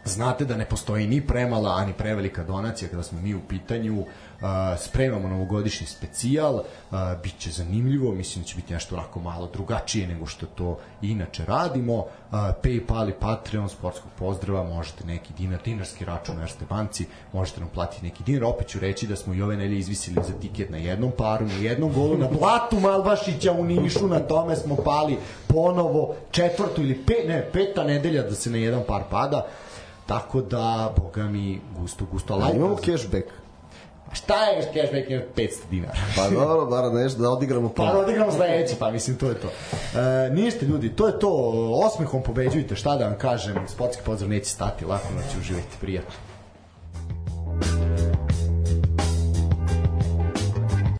[0.06, 4.06] znate da ne postoji ni premala, ani prevelika donacija kada smo mi u pitanju,
[4.78, 6.64] spremamo novogodišnji specijal,
[7.24, 11.46] bit će zanimljivo, mislim da će biti nešto onako malo drugačije nego što to inače
[11.46, 12.06] radimo.
[12.32, 17.70] Paypal i Patreon, sportskog pozdrava, možete neki dinar, dinarski račun na Erste banci, možete nam
[17.70, 18.44] platiti neki dinar.
[18.44, 21.54] Opet ću reći da smo i ove nelje izvisili za tiket na jednom paru, na
[21.54, 27.14] jednom golu, na blatu Malbašića u Nišu, na tome smo pali ponovo četvrtu ili pe,
[27.28, 29.46] ne, peta nedelja da se na jedan par pada.
[30.06, 32.34] Tako da, boga mi, gusto, gusto.
[32.34, 33.26] Ali imamo cashback
[34.14, 35.94] šta je cashback je 500 dinara.
[36.16, 37.86] pa dobro, bar nešto da odigramo pa.
[37.86, 39.48] Pa da odigramo sledeće, pa mislim to je to.
[40.00, 41.30] E, niste ljudi, to je to.
[41.86, 43.56] Osmehom pobeđujte, šta da vam kažem.
[43.68, 46.14] Sportski pozdrav neće stati, lako noći uživajte, prijatno.